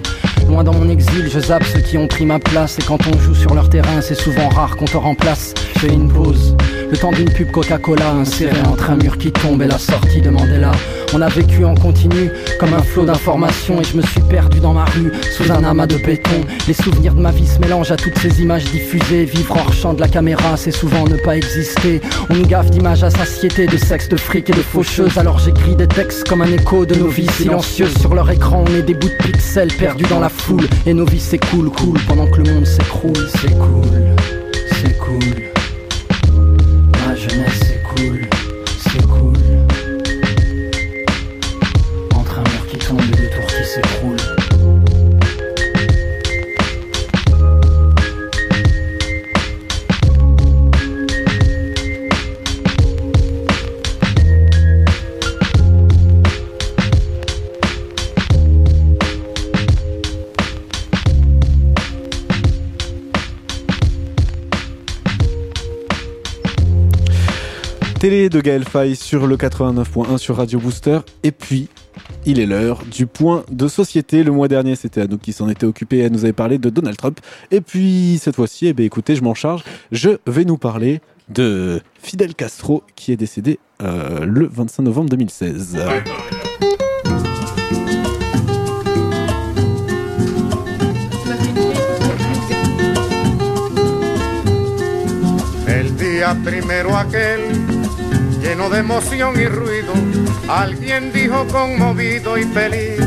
Loin 0.49 0.63
dans 0.63 0.75
mon 0.75 0.89
exil, 0.89 1.29
je 1.29 1.41
zappe 1.41 1.65
ceux 1.65 1.81
qui 1.81 1.99
ont 1.99 2.07
pris 2.07 2.25
ma 2.25 2.39
place. 2.39 2.79
Et 2.79 2.83
quand 2.83 3.01
on 3.13 3.19
joue 3.19 3.35
sur 3.35 3.53
leur 3.53 3.69
terrain, 3.69 4.01
c'est 4.01 4.15
souvent 4.15 4.49
rare 4.49 4.77
qu'on 4.77 4.85
te 4.85 4.97
remplace. 4.97 5.55
Je 5.75 5.81
fais 5.81 5.93
une 5.93 6.07
pause. 6.07 6.55
Le 6.91 6.97
temps 6.99 7.13
d'une 7.13 7.31
pub 7.31 7.51
Coca-Cola 7.51 8.11
inséré 8.11 8.57
entre 8.67 8.91
un 8.91 8.97
mur 8.97 9.19
qui 9.19 9.33
tombe 9.33 9.63
et 9.63 9.67
la 9.67 9.79
sortie 9.79 10.21
de 10.21 10.31
Mandela. 10.31 10.73
On 11.13 11.21
a 11.21 11.29
vécu 11.29 11.65
en 11.65 11.75
continu 11.75 12.31
comme 12.59 12.75
un 12.75 12.83
flot 12.83 13.05
d'informations 13.05 13.81
et 13.81 13.85
je 13.85 13.97
me 13.97 14.03
suis 14.03 14.21
perdu 14.23 14.61
dans 14.61 14.73
ma 14.73 14.85
rue 14.85 15.13
sous 15.37 15.51
un 15.53 15.63
amas 15.65 15.87
de 15.87 15.97
béton. 15.97 16.41
Les 16.67 16.75
souvenirs 16.75 17.15
de 17.15 17.21
ma 17.21 17.31
vie 17.31 17.47
se 17.47 17.59
mélangent 17.59 17.93
à 17.93 17.97
toutes 17.97 18.19
ces 18.19 18.43
images 18.43 18.65
diffusées. 18.65 19.25
Vivre 19.25 19.57
hors 19.57 19.73
champ 19.73 19.95
de 19.95 20.01
la 20.01 20.09
caméra, 20.09 20.57
c'est 20.57 20.73
souvent 20.73 21.05
ne 21.05 21.17
pas 21.17 21.37
exister. 21.37 22.01
On 22.31 22.35
nous 22.35 22.47
gaffe 22.47 22.71
d'images 22.71 23.05
à 23.05 23.11
satiété, 23.11 23.67
de 23.67 23.77
sexe, 23.77 24.09
de 24.09 24.17
fric 24.17 24.51
et 24.51 24.55
de 24.55 24.63
faucheuses. 24.63 25.17
Alors 25.19 25.39
j'écris 25.39 25.77
des 25.77 25.89
textes 25.89 26.29
comme 26.29 26.43
un 26.43 26.53
écho 26.53 26.85
de 26.85 26.95
nos 26.97 27.09
vies 27.09 27.31
silencieuses. 27.31 27.97
Sur 27.99 28.15
leur 28.15 28.31
écran, 28.31 28.65
on 28.69 28.75
est 28.75 28.83
des 28.83 28.95
bouts 28.95 29.09
de 29.09 29.33
pixels 29.33 29.73
perdus 29.79 30.07
dans 30.11 30.21
la 30.21 30.29
foule. 30.29 30.67
Et 30.87 30.95
nos 30.95 31.07
vies 31.07 31.21
s'écoulent, 31.21 31.71
cool, 31.71 31.99
pendant 32.09 32.27
que 32.27 32.43
le 32.43 32.53
monde 32.53 32.67
s'écroule. 32.67 33.29
C'est 33.41 33.57
cool, 33.57 34.17
c'est 34.83 34.99
cool. 34.99 35.54
Télé 68.05 68.29
de 68.29 68.43
Gaël 68.43 68.65
Faye 68.65 68.97
sur 68.97 69.27
le 69.27 69.39
89.1 69.39 70.19
sur 70.19 70.37
Radio 70.37 70.59
Booster. 70.59 70.99
Et 71.23 71.33
puis, 71.33 71.71
il 72.27 72.39
est 72.39 72.45
l'heure 72.45 72.83
du 72.85 73.07
point 73.07 73.47
de 73.51 73.67
société. 73.67 74.23
Le 74.25 74.31
mois 74.31 74.47
dernier, 74.47 74.77
c'était 74.77 75.01
Anouk 75.01 75.23
qui 75.23 75.33
s'en 75.33 75.49
était 75.49 75.65
occupée. 75.65 76.01
Elle 76.01 76.13
nous 76.13 76.25
avait 76.25 76.35
parlé 76.35 76.59
de 76.59 76.69
Donald 76.69 76.99
Trump. 76.99 77.19
Et 77.51 77.63
puis, 77.63 78.21
cette 78.21 78.37
fois-ci, 78.37 78.67
eh 78.67 78.75
ben, 78.75 78.85
écoutez, 78.85 79.17
je 79.17 79.23
m'en 79.23 79.33
charge. 79.33 79.65
Je 79.91 80.19
vais 80.27 80.45
nous 80.45 80.59
parler 80.59 81.01
de 81.31 81.81
Fidel 81.99 82.35
Castro 82.35 82.83
qui 82.95 83.11
est 83.11 83.17
décédé 83.17 83.59
euh, 83.83 84.27
le 84.27 84.49
25 84.49 84.83
novembre 84.83 85.09
2016. 85.09 85.79
El 95.67 95.97
día 95.97 96.35
día 96.35 96.37
primero 96.45 96.95
aquel, 96.97 97.74
lleno 98.55 98.71
de 98.71 98.79
emoción 98.79 99.35
y 99.41 99.47
ruido, 99.47 99.93
alguien 100.49 101.13
dijo 101.13 101.45
conmovido 101.49 102.39
y 102.39 102.45
feliz, 102.45 103.01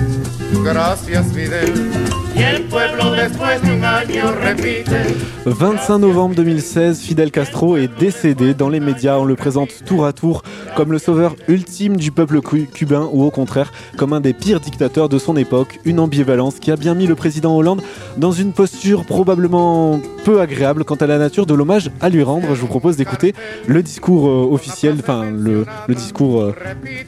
gracias 0.61 1.25
Fidel. 1.27 2.16
Y 2.37 2.41
el 2.43 2.63
pueblo 2.63 3.11
después 3.15 3.61
de 3.63 3.71
un 3.71 3.83
año 3.83 4.25
repite. 4.45 5.15
25 5.45 5.97
novembre 5.99 6.35
2016, 6.35 6.99
Fidel 7.01 7.31
Castro 7.31 7.77
est 7.77 7.89
décédé. 7.99 8.53
Dans 8.53 8.69
les 8.69 8.79
médias, 8.81 9.15
on 9.17 9.25
le 9.25 9.35
présente 9.35 9.69
tour 9.85 10.05
à 10.05 10.13
tour 10.13 10.43
comme 10.75 10.91
le 10.91 10.99
sauveur 10.99 11.35
ultime 11.47 11.95
du 11.95 12.11
peuple 12.11 12.41
cu- 12.41 12.67
cubain 12.71 13.09
ou 13.11 13.23
au 13.23 13.31
contraire 13.31 13.71
comme 13.97 14.13
un 14.13 14.19
des 14.19 14.33
pires 14.33 14.59
dictateurs 14.59 15.09
de 15.09 15.17
son 15.17 15.35
époque. 15.37 15.79
Une 15.85 15.99
ambivalence 15.99 16.59
qui 16.59 16.69
a 16.69 16.75
bien 16.75 16.93
mis 16.93 17.07
le 17.07 17.15
président 17.15 17.55
Hollande 17.55 17.81
dans 18.17 18.31
une 18.33 18.51
posture 18.51 19.05
probablement 19.05 19.99
peu 20.25 20.41
agréable 20.41 20.83
quant 20.83 20.95
à 20.95 21.07
la 21.07 21.17
nature 21.17 21.45
de 21.45 21.53
l'hommage 21.53 21.89
à 22.01 22.09
lui 22.09 22.21
rendre. 22.23 22.49
Je 22.53 22.61
vous 22.61 22.67
propose 22.67 22.97
d'écouter 22.97 23.33
le 23.67 23.81
discours 23.81 24.27
euh, 24.27 24.53
officiel, 24.53 24.95
enfin 24.99 25.25
le, 25.31 25.65
le 25.87 25.95
discours 25.95 26.41
euh, 26.41 26.53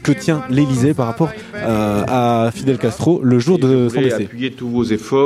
que 0.02 0.12
tient 0.12 0.42
l'Élysée 0.50 0.94
par 0.94 1.06
rapport 1.06 1.30
euh, 1.54 2.02
à 2.08 2.50
Fidel 2.52 2.78
Castro 2.78 3.20
le 3.22 3.38
jour 3.38 3.58
de 3.58 3.88
son 3.92 4.00
décès. 4.00 4.24
appuyer 4.24 4.50
tous 4.52 4.68
vos 4.70 4.84
efforts 4.84 5.19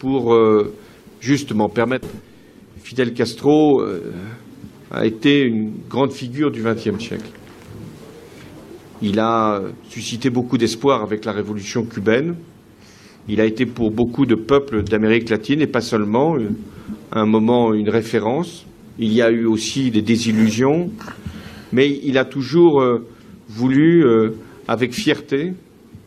pour 0.00 0.34
euh, 0.34 0.74
justement 1.20 1.68
permettre. 1.68 2.08
Fidel 2.82 3.12
Castro 3.12 3.80
euh, 3.82 4.12
a 4.90 5.06
été 5.06 5.42
une 5.42 5.72
grande 5.88 6.12
figure 6.12 6.50
du 6.50 6.62
XXe 6.62 6.98
siècle. 6.98 7.30
Il 9.02 9.20
a 9.20 9.62
suscité 9.88 10.30
beaucoup 10.30 10.58
d'espoir 10.58 11.02
avec 11.02 11.24
la 11.24 11.32
révolution 11.32 11.84
cubaine. 11.84 12.34
Il 13.28 13.40
a 13.40 13.44
été 13.44 13.66
pour 13.66 13.90
beaucoup 13.90 14.26
de 14.26 14.34
peuples 14.34 14.82
d'Amérique 14.82 15.28
latine 15.28 15.60
et 15.60 15.66
pas 15.66 15.82
seulement 15.82 16.36
euh, 16.36 16.48
un 17.12 17.26
moment 17.26 17.72
une 17.74 17.90
référence. 17.90 18.66
Il 18.98 19.12
y 19.12 19.22
a 19.22 19.30
eu 19.30 19.44
aussi 19.46 19.90
des 19.90 20.02
désillusions, 20.02 20.90
mais 21.72 22.00
il 22.02 22.18
a 22.18 22.24
toujours 22.24 22.84
voulu, 23.48 24.04
avec 24.68 24.92
fierté, 24.92 25.54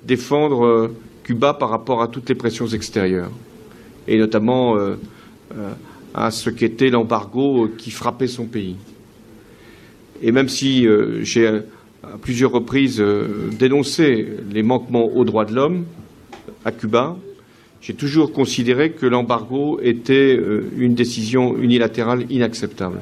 défendre 0.05 0.91
Cuba 1.23 1.53
par 1.53 1.69
rapport 1.69 2.01
à 2.01 2.07
toutes 2.07 2.29
les 2.29 2.35
pressions 2.35 2.67
extérieures, 2.67 3.31
et 4.07 4.17
notamment 4.17 4.75
euh, 4.75 4.95
euh, 5.57 5.71
à 6.13 6.31
ce 6.31 6.49
qu'était 6.49 6.89
l'embargo 6.89 7.69
qui 7.77 7.91
frappait 7.91 8.27
son 8.27 8.45
pays. 8.45 8.75
Et 10.21 10.31
même 10.31 10.49
si 10.49 10.85
euh, 10.85 11.23
j'ai 11.23 11.47
à 11.47 12.17
plusieurs 12.21 12.51
reprises 12.51 13.01
dénoncé 13.57 14.27
les 14.51 14.61
manquements 14.61 15.05
aux 15.05 15.23
droits 15.23 15.45
de 15.45 15.55
l'homme 15.55 15.85
à 16.65 16.73
Cuba, 16.73 17.15
j'ai 17.79 17.93
toujours 17.93 18.33
considéré 18.33 18.91
que 18.91 19.05
l'embargo 19.05 19.79
était 19.81 20.37
une 20.77 20.95
décision 20.95 21.57
unilatérale 21.57 22.25
inacceptable. 22.29 22.99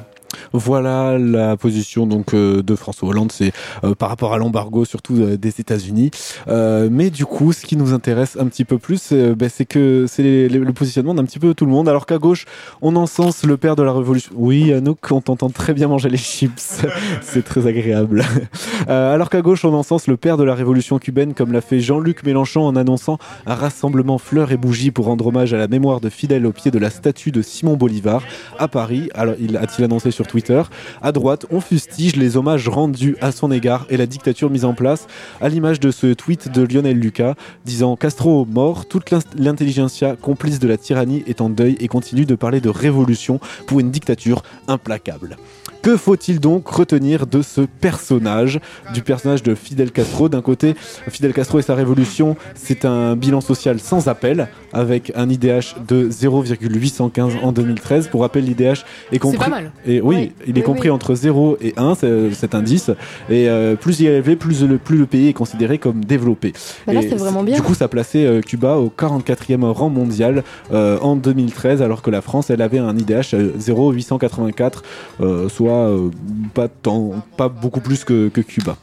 Voilà 0.52 1.18
la 1.18 1.56
position 1.56 2.06
donc 2.06 2.34
euh, 2.34 2.62
de 2.62 2.74
François 2.74 3.08
Hollande, 3.08 3.32
c'est 3.32 3.52
euh, 3.84 3.94
par 3.94 4.08
rapport 4.08 4.34
à 4.34 4.38
l'embargo 4.38 4.84
surtout 4.84 5.16
euh, 5.16 5.36
des 5.36 5.60
États-Unis. 5.60 6.10
Mais 6.46 7.10
du 7.10 7.26
coup, 7.26 7.52
ce 7.52 7.64
qui 7.64 7.76
nous 7.76 7.92
intéresse 7.92 8.36
un 8.38 8.46
petit 8.46 8.64
peu 8.64 8.78
plus, 8.78 9.12
ben, 9.12 9.48
c'est 9.48 9.64
que 9.64 10.06
c'est 10.08 10.48
le 10.48 10.72
positionnement 10.72 11.14
d'un 11.14 11.24
petit 11.24 11.38
peu 11.38 11.54
tout 11.54 11.64
le 11.64 11.70
monde. 11.70 11.88
Alors 11.88 12.06
qu'à 12.06 12.18
gauche, 12.18 12.44
on 12.80 12.96
encense 12.96 13.44
le 13.44 13.56
père 13.56 13.76
de 13.76 13.82
la 13.82 13.92
révolution. 13.92 14.32
Oui, 14.34 14.72
Anouk, 14.72 15.10
on 15.10 15.20
t'entend 15.20 15.50
très 15.50 15.74
bien 15.74 15.88
manger 15.88 16.08
les 16.08 16.18
chips, 16.18 16.82
c'est 17.20 17.44
très 17.44 17.66
agréable. 17.66 18.24
Alors 18.88 19.30
qu'à 19.30 19.42
gauche, 19.42 19.64
on 19.64 19.74
encense 19.74 20.06
le 20.06 20.16
père 20.16 20.36
de 20.36 20.44
la 20.44 20.54
révolution 20.54 20.98
cubaine, 20.98 21.34
comme 21.34 21.52
l'a 21.52 21.60
fait 21.60 21.80
Jean-Luc 21.80 22.24
Mélenchon 22.24 22.62
en 22.62 22.76
annonçant 22.76 23.18
un 23.46 23.54
rassemblement 23.54 24.18
fleurs 24.18 24.52
et 24.52 24.56
bougies 24.56 24.90
pour 24.90 25.06
rendre 25.06 25.26
hommage 25.26 25.54
à 25.54 25.58
la 25.58 25.68
mémoire 25.68 26.00
de 26.00 26.08
Fidel 26.08 26.46
au 26.46 26.52
pied 26.52 26.70
de 26.70 26.78
la 26.78 26.90
statue 26.90 27.30
de 27.30 27.42
Simon 27.42 27.76
Bolivar 27.76 28.22
à 28.58 28.68
Paris. 28.68 29.08
Alors, 29.14 29.34
il 29.40 29.56
a-t-il 29.56 29.84
annoncé 29.84 30.10
sur 30.10 30.21
Twitter. 30.26 30.62
À 31.02 31.12
droite, 31.12 31.46
on 31.50 31.60
fustige 31.60 32.16
les 32.16 32.36
hommages 32.36 32.68
rendus 32.68 33.16
à 33.20 33.32
son 33.32 33.50
égard 33.50 33.86
et 33.90 33.96
la 33.96 34.06
dictature 34.06 34.50
mise 34.50 34.64
en 34.64 34.74
place, 34.74 35.06
à 35.40 35.48
l'image 35.48 35.80
de 35.80 35.90
ce 35.90 36.12
tweet 36.14 36.50
de 36.52 36.62
Lionel 36.62 36.98
Lucas 36.98 37.34
disant 37.64 37.96
Castro 37.96 38.44
mort, 38.44 38.86
toute 38.86 39.10
l'in- 39.10 39.20
l'intelligentsia 39.36 40.16
complice 40.20 40.58
de 40.58 40.68
la 40.68 40.76
tyrannie 40.76 41.22
est 41.26 41.40
en 41.40 41.48
deuil 41.48 41.76
et 41.80 41.88
continue 41.88 42.26
de 42.26 42.34
parler 42.34 42.60
de 42.60 42.68
révolution 42.68 43.40
pour 43.66 43.80
une 43.80 43.90
dictature 43.90 44.42
implacable. 44.68 45.36
Que 45.82 45.96
faut-il 45.96 46.38
donc 46.38 46.68
retenir 46.68 47.26
de 47.26 47.42
ce 47.42 47.62
personnage, 47.62 48.60
du 48.94 49.02
personnage 49.02 49.42
de 49.42 49.56
Fidel 49.56 49.90
Castro? 49.90 50.28
D'un 50.28 50.40
côté, 50.40 50.76
Fidel 51.08 51.32
Castro 51.32 51.58
et 51.58 51.62
sa 51.62 51.74
révolution, 51.74 52.36
c'est 52.54 52.84
un 52.84 53.16
bilan 53.16 53.40
social 53.40 53.80
sans 53.80 54.06
appel, 54.06 54.46
avec 54.72 55.10
un 55.16 55.28
IDH 55.28 55.74
de 55.88 56.08
0,815 56.08 57.32
en 57.42 57.50
2013. 57.50 58.08
Pour 58.08 58.20
rappel, 58.20 58.44
l'IDH 58.44 58.84
est 59.10 59.18
compris. 59.18 59.38
pas 59.38 59.48
mal. 59.48 59.72
Et 59.84 60.00
oui, 60.00 60.11
Oui. 60.14 60.32
il 60.46 60.56
est 60.56 60.60
Oui, 60.60 60.66
compris 60.66 60.88
oui. 60.88 60.94
entre 60.94 61.14
0 61.14 61.56
et 61.60 61.74
1, 61.76 61.94
c'est- 61.94 62.32
cet 62.34 62.54
indice. 62.54 62.90
Et 63.30 63.48
euh, 63.48 63.74
plus 63.76 64.00
il 64.00 64.06
est 64.06 64.10
élevé, 64.14 64.36
plus 64.36 64.62
le, 64.64 64.78
plus 64.78 64.96
le 64.98 65.06
pays 65.06 65.28
est 65.28 65.32
considéré 65.32 65.78
comme 65.78 66.04
développé. 66.04 66.52
Bah 66.86 66.92
là, 66.92 67.02
Et 67.02 67.08
vraiment 67.14 67.42
bien. 67.42 67.54
Du 67.56 67.62
coup, 67.62 67.74
ça 67.74 67.88
plaçait 67.88 68.24
euh, 68.26 68.40
Cuba 68.40 68.76
au 68.76 68.88
44e 68.96 69.64
rang 69.70 69.88
mondial 69.90 70.42
euh, 70.72 70.98
en 71.00 71.16
2013, 71.16 71.82
alors 71.82 72.02
que 72.02 72.10
la 72.10 72.20
France, 72.22 72.50
elle 72.50 72.62
avait 72.62 72.78
un 72.78 72.96
IDH 72.96 73.34
euh, 73.34 73.50
0,884, 73.58 74.82
euh, 75.20 75.48
soit 75.48 75.72
euh, 75.88 76.10
pas, 76.54 76.68
tant, 76.68 77.12
pas 77.36 77.48
beaucoup 77.48 77.80
plus 77.80 78.04
que, 78.04 78.28
que 78.28 78.40
Cuba. 78.40 78.76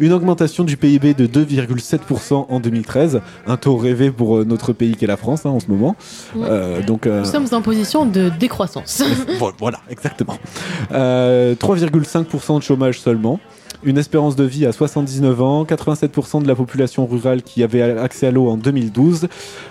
Une 0.00 0.12
augmentation 0.12 0.64
du 0.64 0.76
PIB 0.76 1.14
de 1.14 1.26
2,7% 1.26 2.46
en 2.48 2.60
2013, 2.60 3.20
un 3.46 3.56
taux 3.56 3.76
rêvé 3.76 4.10
pour 4.10 4.38
euh, 4.38 4.44
notre 4.44 4.72
pays 4.72 4.94
qu'est 4.94 5.06
la 5.06 5.16
France 5.16 5.44
hein, 5.46 5.50
en 5.50 5.60
ce 5.60 5.66
moment. 5.68 5.96
Euh, 6.36 6.82
donc, 6.82 7.06
euh, 7.06 7.20
Nous 7.20 7.26
sommes 7.26 7.46
en 7.52 7.62
position 7.62 8.06
de 8.06 8.30
décroissance. 8.38 9.02
Vo- 9.38 9.52
voilà, 9.58 9.78
exactement. 9.90 10.36
Euh, 10.92 11.54
3,5% 11.54 12.58
de 12.58 12.62
chômage 12.62 13.00
seulement. 13.00 13.40
Une 13.84 13.96
espérance 13.96 14.34
de 14.34 14.42
vie 14.42 14.66
à 14.66 14.72
79 14.72 15.40
ans, 15.40 15.64
87% 15.64 16.42
de 16.42 16.48
la 16.48 16.56
population 16.56 17.06
rurale 17.06 17.42
qui 17.42 17.62
avait 17.62 17.80
accès 17.82 18.26
à 18.26 18.32
l'eau 18.32 18.48
en 18.48 18.56
2012, 18.56 19.28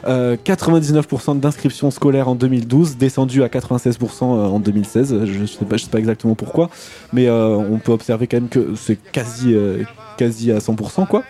euh, 0.08 0.38
99% 0.42 1.40
d'inscription 1.40 1.92
scolaire 1.92 2.30
en 2.30 2.36
2012, 2.36 2.96
descendu 2.96 3.44
à 3.44 3.50
96% 3.50 4.24
en 4.24 4.60
2016. 4.62 5.26
Je 5.26 5.40
ne 5.40 5.46
sais, 5.46 5.66
pas- 5.66 6.00
exactement 6.00 6.36
pourquoi, 6.36 6.70
mais 7.12 7.28
euh, 7.28 7.58
on 7.58 7.80
peut 7.80 7.92
observer 7.92 8.28
quand 8.28 8.38
même 8.38 8.48
que 8.50 8.76
c'est 8.76 8.98
quasi, 9.12 9.54
euh, 9.54 9.84
à 10.20 10.60
100%. 10.60 11.06
Quoi. 11.06 11.24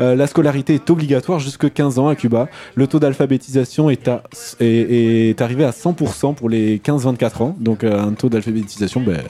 Euh, 0.00 0.16
la 0.16 0.26
scolarité 0.26 0.74
est 0.74 0.90
obligatoire 0.90 1.38
jusque 1.38 1.72
15 1.72 1.98
ans 2.00 2.08
à 2.08 2.16
Cuba. 2.16 2.48
Le 2.74 2.86
taux 2.88 2.98
d'alphabétisation 2.98 3.90
est, 3.90 4.08
arrivé 4.08 5.64
à 5.64 5.70
100% 5.70 6.34
pour 6.34 6.48
les 6.48 6.78
15-24 6.78 7.42
ans, 7.42 7.56
donc 7.60 7.84
euh, 7.84 8.02
un 8.02 8.12
taux 8.12 8.28
d'alphabétisation 8.28 9.00
ben, 9.00 9.20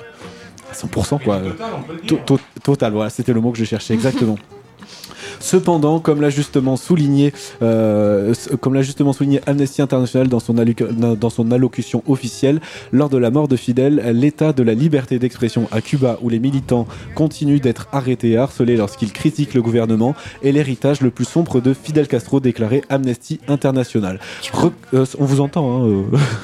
100% 0.74 1.22
quoi. 1.22 1.40
To- 2.06 2.18
to- 2.26 2.38
total, 2.62 2.92
voilà, 2.92 3.10
c'était 3.10 3.32
le 3.32 3.40
mot 3.40 3.50
que 3.52 3.58
je 3.58 3.64
cherchais 3.64 3.94
exactement. 3.94 4.36
Cependant, 5.40 5.98
comme 6.00 6.20
l'a 6.20 6.30
justement 6.30 6.76
souligné, 6.76 7.32
euh, 7.60 8.32
comme 8.60 8.74
l'a 8.74 8.82
justement 8.82 9.12
souligné 9.12 9.40
Amnesty 9.46 9.82
International 9.82 10.28
dans 10.28 10.40
son, 10.40 10.54
alloc- 10.56 11.16
dans 11.18 11.30
son 11.30 11.50
allocution 11.50 12.02
officielle, 12.06 12.60
lors 12.92 13.08
de 13.08 13.18
la 13.18 13.30
mort 13.30 13.48
de 13.48 13.56
Fidel, 13.56 13.96
l'état 14.14 14.52
de 14.52 14.62
la 14.62 14.74
liberté 14.74 15.18
d'expression 15.18 15.68
à 15.72 15.80
Cuba, 15.80 16.18
où 16.22 16.28
les 16.28 16.38
militants 16.38 16.86
continuent 17.14 17.60
d'être 17.60 17.88
arrêtés 17.92 18.30
et 18.32 18.36
harcelés 18.38 18.76
lorsqu'ils 18.76 19.12
critiquent 19.12 19.54
le 19.54 19.62
gouvernement, 19.62 20.14
est 20.42 20.52
l'héritage 20.52 21.00
le 21.00 21.10
plus 21.10 21.24
sombre 21.26 21.60
de 21.60 21.74
Fidel 21.74 22.06
Castro, 22.08 22.40
déclaré 22.40 22.82
Amnesty 22.88 23.40
International. 23.48 24.20
Re- 24.52 24.72
euh, 24.94 25.04
on 25.18 25.24
vous 25.24 25.40
entend, 25.40 25.82
hein, 25.82 25.86
euh, 25.88 26.02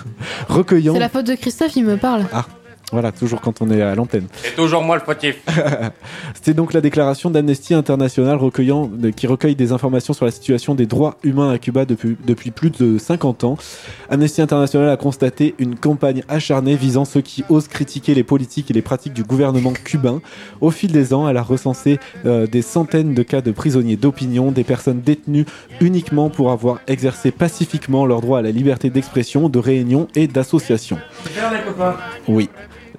recueillant. 0.48 0.94
C'est 0.94 1.00
la 1.00 1.08
faute 1.08 1.26
de 1.26 1.34
Christophe, 1.36 1.76
il 1.76 1.84
me 1.84 1.96
parle. 1.96 2.24
Ah, 2.32 2.44
voilà, 2.92 3.12
toujours 3.12 3.40
quand 3.40 3.62
on 3.62 3.70
est 3.70 3.82
à 3.82 3.94
l'antenne. 3.94 4.26
C'est 4.42 4.56
toujours 4.56 4.82
moi 4.82 4.96
le 4.96 5.02
fautif. 5.02 5.36
C'était 6.34 6.54
donc 6.54 6.72
la 6.72 6.80
déclaration 6.80 7.30
d'Amnesty 7.30 7.74
International 7.74 8.36
recueillant, 8.36 8.90
qui 9.16 9.26
recueille 9.26 9.54
des 9.54 9.72
informations 9.72 10.12
sur 10.12 10.24
la 10.24 10.30
situation 10.30 10.74
des 10.74 10.86
droits 10.86 11.16
humains 11.22 11.50
à 11.50 11.58
Cuba 11.58 11.84
depuis, 11.84 12.16
depuis 12.26 12.50
plus 12.50 12.70
de 12.70 12.98
50 12.98 13.44
ans. 13.44 13.56
Amnesty 14.10 14.42
International 14.42 14.90
a 14.90 14.96
constaté 14.96 15.54
une 15.58 15.76
campagne 15.76 16.22
acharnée 16.28 16.74
visant 16.74 17.04
ceux 17.04 17.20
qui 17.20 17.44
osent 17.48 17.68
critiquer 17.68 18.14
les 18.14 18.24
politiques 18.24 18.70
et 18.70 18.74
les 18.74 18.82
pratiques 18.82 19.12
du 19.12 19.22
gouvernement 19.22 19.72
cubain. 19.72 20.20
Au 20.60 20.70
fil 20.70 20.92
des 20.92 21.14
ans, 21.14 21.28
elle 21.28 21.36
a 21.36 21.42
recensé 21.42 21.98
euh, 22.26 22.46
des 22.46 22.62
centaines 22.62 23.14
de 23.14 23.22
cas 23.22 23.40
de 23.40 23.52
prisonniers 23.52 23.96
d'opinion, 23.96 24.50
des 24.50 24.64
personnes 24.64 25.00
détenues 25.00 25.46
uniquement 25.80 26.30
pour 26.30 26.50
avoir 26.50 26.80
exercé 26.86 27.30
pacifiquement 27.30 28.06
leur 28.06 28.20
droit 28.20 28.40
à 28.40 28.42
la 28.42 28.50
liberté 28.50 28.90
d'expression, 28.90 29.48
de 29.48 29.58
réunion 29.58 30.08
et 30.14 30.26
d'association. 30.26 30.98
Super 31.24 31.52
les 31.52 31.62
copains. 31.62 31.96
Oui. 32.28 32.48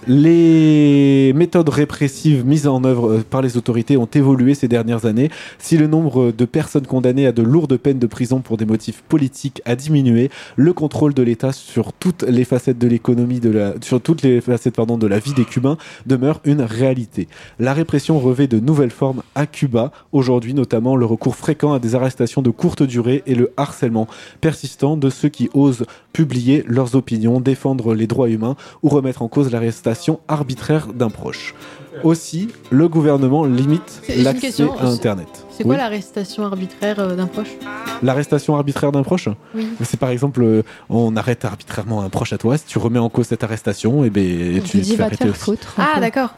Les 0.08 1.32
méthodes 1.36 1.70
répressives 1.70 2.44
mises 2.44 2.68
en 2.68 2.84
œuvre 2.84 3.12
euh, 3.12 3.24
par 3.24 3.44
les 3.44 3.56
autorités 3.56 3.98
ont 3.98 4.08
évolué 4.08 4.56
ces 4.56 4.68
dernières 4.68 5.06
années. 5.06 5.30
Si 5.60 5.78
le 5.78 5.86
nombre 5.86 6.32
de 6.32 6.46
personnes 6.46 6.88
condamnées 6.88 7.28
à 7.28 7.32
de 7.32 7.44
lourdes 7.44 7.78
peines 7.78 8.00
de 8.00 8.08
prison 8.08 8.40
pour 8.40 8.58
des 8.58 8.66
motifs 8.66 9.04
politiques 9.04 9.62
a 9.64 9.76
diminué, 9.76 10.32
le 10.56 10.74
contrôle 10.74 11.14
de 11.14 11.22
l'État 11.22 11.52
sur 11.52 11.94
toutes 11.94 12.24
les 12.24 12.46
facettes 12.46 12.80
de 12.80 12.88
l'économie, 12.88 13.40
sur 13.82 14.02
toutes 14.02 14.24
les 14.24 14.42
facettes 14.42 14.76
pardon, 14.76 14.98
de 14.98 15.06
la 15.06 15.20
vie 15.20 15.34
des 15.34 15.46
Cubains 15.46 15.78
demeure 16.08 16.42
une 16.46 16.62
réalité. 16.62 17.28
La 17.60 17.76
répression 17.76 18.18
revêt 18.18 18.48
de 18.48 18.60
nouvelles 18.60 18.90
formes 18.90 19.22
à 19.36 19.46
Cuba, 19.46 19.92
aujourd'hui 20.14 20.56
notamment 20.56 20.96
le 20.96 21.06
recours 21.06 21.36
fréquent 21.36 21.74
à 21.74 21.80
des 21.80 21.94
arrestations 21.94 22.42
de 22.42 22.50
courte 22.50 22.82
durée 22.82 23.22
et 23.28 23.36
le 23.36 23.52
harcèlement 23.56 24.08
persistant 24.42 24.98
de 24.98 25.12
ceux 25.12 25.30
qui 25.30 25.52
osent 25.54 25.86
publier 26.12 26.64
leurs 26.68 26.96
opinions, 26.96 27.40
défendre 27.40 27.94
les 27.94 28.08
droits 28.08 28.30
humains 28.30 28.56
ou 28.82 28.90
remettre 28.90 29.22
en 29.22 29.28
cause 29.28 29.52
l'arrestation 29.52 29.91
arbitraire 30.28 30.88
d'un 30.88 31.10
proche. 31.10 31.56
Aussi, 32.04 32.48
le 32.70 32.88
gouvernement 32.88 33.46
limite 33.46 34.02
l'accès 34.18 34.40
question. 34.48 34.78
à 34.80 34.86
Internet. 34.86 35.28
C'est 35.52 35.64
quoi 35.64 35.74
Oui. 35.74 35.78
l'arrestation 35.78 36.46
arbitraire 36.46 37.00
euh, 37.00 37.16
d'un 37.16 37.28
proche? 37.28 37.50
L'arrestation 38.02 38.56
arbitraire 38.56 38.92
d'un 38.92 39.04
proche? 39.04 39.28
Oui. 39.54 39.68
C'est 39.84 40.00
par 40.00 40.10
exemple, 40.10 40.42
euh, 40.42 40.64
on 40.90 41.16
arrête 41.16 41.44
arbitrairement 41.46 42.02
un 42.02 42.10
proche 42.10 42.34
à 42.34 42.38
toi, 42.38 42.58
si 42.58 42.66
tu 42.66 42.78
remets 42.78 43.00
en 43.00 43.10
cause 43.10 43.28
cette 43.28 43.44
arrestation, 43.44 44.04
et 44.06 44.10
ben 44.10 44.62
tu 44.64 44.82
te 44.82 44.86
fais 44.86 45.02
arrêter 45.02 45.30
aussi. 45.30 45.54
Ah, 45.78 46.00
d'accord. 46.00 46.30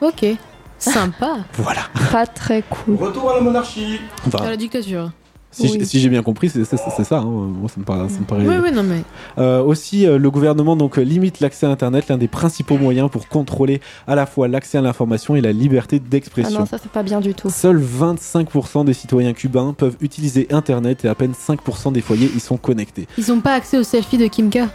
Ok. 0.00 0.24
Sympa. 0.78 1.36
Voilà. 1.54 1.82
Pas 2.10 2.26
très 2.26 2.62
cool. 2.62 2.96
Retour 2.96 3.30
à 3.30 3.36
la 3.36 3.40
monarchie. 3.40 4.00
Enfin, 4.26 4.44
À 4.44 4.50
la 4.50 4.56
dictature. 4.56 5.10
Si 5.54 5.62
Oui. 5.62 5.78
j- 5.80 5.86
si 5.86 6.00
j'ai 6.00 6.08
bien 6.08 6.22
compris, 6.22 6.50
c'est 6.50 6.64
ça. 6.64 7.18
hein. 7.18 7.24
Moi, 7.24 7.68
ça 7.68 7.76
me 7.78 7.84
paraît. 7.84 8.08
ça 8.08 8.18
me 8.20 8.24
paraît- 8.24 8.46
Oui, 8.46 8.56
oui, 8.62 8.70
non, 8.72 8.82
mais. 8.82 9.02
Euh, 9.38 9.62
aussi, 9.62 10.06
euh, 10.06 10.18
le 10.18 10.30
gouvernement 10.30 10.76
donc 10.76 10.98
euh, 10.98 11.02
limite 11.02 11.40
l'accès 11.40 11.66
à 11.66 11.70
Internet, 11.70 12.08
l'un 12.08 12.18
des 12.18 12.28
principaux 12.28 12.76
moyens 12.76 13.08
pour 13.10 13.28
contrôler 13.28 13.80
à 14.06 14.14
la 14.14 14.26
fois 14.26 14.48
l'accès 14.48 14.78
à 14.78 14.80
l'information 14.80 15.36
et 15.36 15.40
la 15.40 15.52
liberté 15.52 16.00
Ah 16.04 16.08
d'expression. 16.10 16.60
non, 16.60 16.66
ça 16.66 16.78
c'est 16.82 16.90
pas 16.90 17.02
bien 17.02 17.20
du 17.20 17.34
tout. 17.34 17.48
Seuls 17.50 17.80
25% 17.82 18.84
des 18.84 18.92
citoyens 18.94 19.32
cubains 19.32 19.72
peuvent 19.76 19.96
utiliser 20.00 20.46
Internet 20.50 21.04
et 21.04 21.08
à 21.08 21.14
peine 21.14 21.32
5% 21.32 21.92
des 21.92 22.00
foyers 22.00 22.30
y 22.34 22.40
sont 22.40 22.56
connectés. 22.56 23.06
Ils 23.18 23.30
ont 23.32 23.40
pas 23.40 23.54
accès 23.54 23.78
aux 23.78 23.82
selfies 23.84 24.18
de 24.18 24.26
Kimka. 24.26 24.66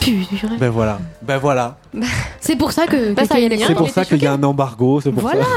Purée. 0.00 0.56
Ben 0.58 0.70
voilà, 0.70 0.98
ben 1.22 1.38
voilà. 1.38 1.76
C'est 2.40 2.56
pour 2.56 2.72
ça 2.72 2.86
que. 2.86 3.12
Bah, 3.14 3.22
C'est 3.28 3.74
pour 3.74 3.88
ça 3.88 4.04
qu'il 4.04 4.20
y 4.22 4.26
a 4.26 4.32
un 4.32 4.42
embargo, 4.42 5.00
c'est 5.00 5.12
pour 5.12 5.22
Voilà. 5.22 5.42
ça. 5.44 5.48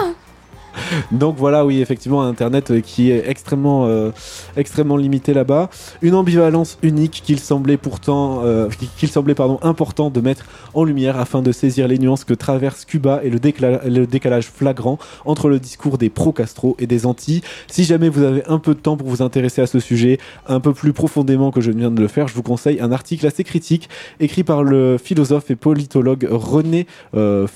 Donc 1.11 1.37
voilà, 1.37 1.65
oui, 1.65 1.81
effectivement, 1.81 2.23
Internet 2.23 2.71
euh, 2.71 2.81
qui 2.81 3.11
est 3.11 3.23
extrêmement, 3.27 3.85
euh, 3.87 4.11
extrêmement 4.57 4.97
limité 4.97 5.33
là-bas. 5.33 5.69
Une 6.01 6.15
ambivalence 6.15 6.77
unique 6.81 7.21
qu'il 7.25 7.39
semblait 7.39 7.77
pourtant, 7.77 8.41
euh, 8.43 8.69
qu'il 8.97 9.09
semblait 9.09 9.35
pardon 9.35 9.59
important 9.61 10.09
de 10.09 10.21
mettre 10.21 10.45
en 10.73 10.83
lumière 10.83 11.19
afin 11.19 11.41
de 11.41 11.51
saisir 11.51 11.87
les 11.87 11.97
nuances 11.97 12.23
que 12.23 12.33
traverse 12.33 12.85
Cuba 12.85 13.21
et 13.23 13.29
le, 13.29 14.07
décalage 14.07 14.45
flagrant 14.45 14.97
entre 15.25 15.49
le 15.49 15.59
discours 15.59 15.97
des 15.97 16.09
pro-Castro 16.09 16.75
et 16.79 16.87
des 16.87 17.05
anti. 17.05 17.41
Si 17.67 17.83
jamais 17.83 18.09
vous 18.09 18.23
avez 18.23 18.43
un 18.47 18.59
peu 18.59 18.73
de 18.73 18.79
temps 18.79 18.97
pour 18.97 19.07
vous 19.07 19.21
intéresser 19.21 19.61
à 19.61 19.67
ce 19.67 19.79
sujet 19.79 20.19
un 20.47 20.59
peu 20.59 20.73
plus 20.73 20.93
profondément 20.93 21.51
que 21.51 21.61
je 21.61 21.71
viens 21.71 21.91
de 21.91 22.01
le 22.01 22.07
faire, 22.07 22.27
je 22.27 22.33
vous 22.33 22.43
conseille 22.43 22.79
un 22.79 22.91
article 22.91 23.25
assez 23.25 23.43
critique 23.43 23.89
écrit 24.19 24.43
par 24.43 24.63
le 24.63 24.97
philosophe 24.97 25.51
et 25.51 25.55
politologue 25.55 26.27
René 26.29 26.87
euh. 27.15 27.47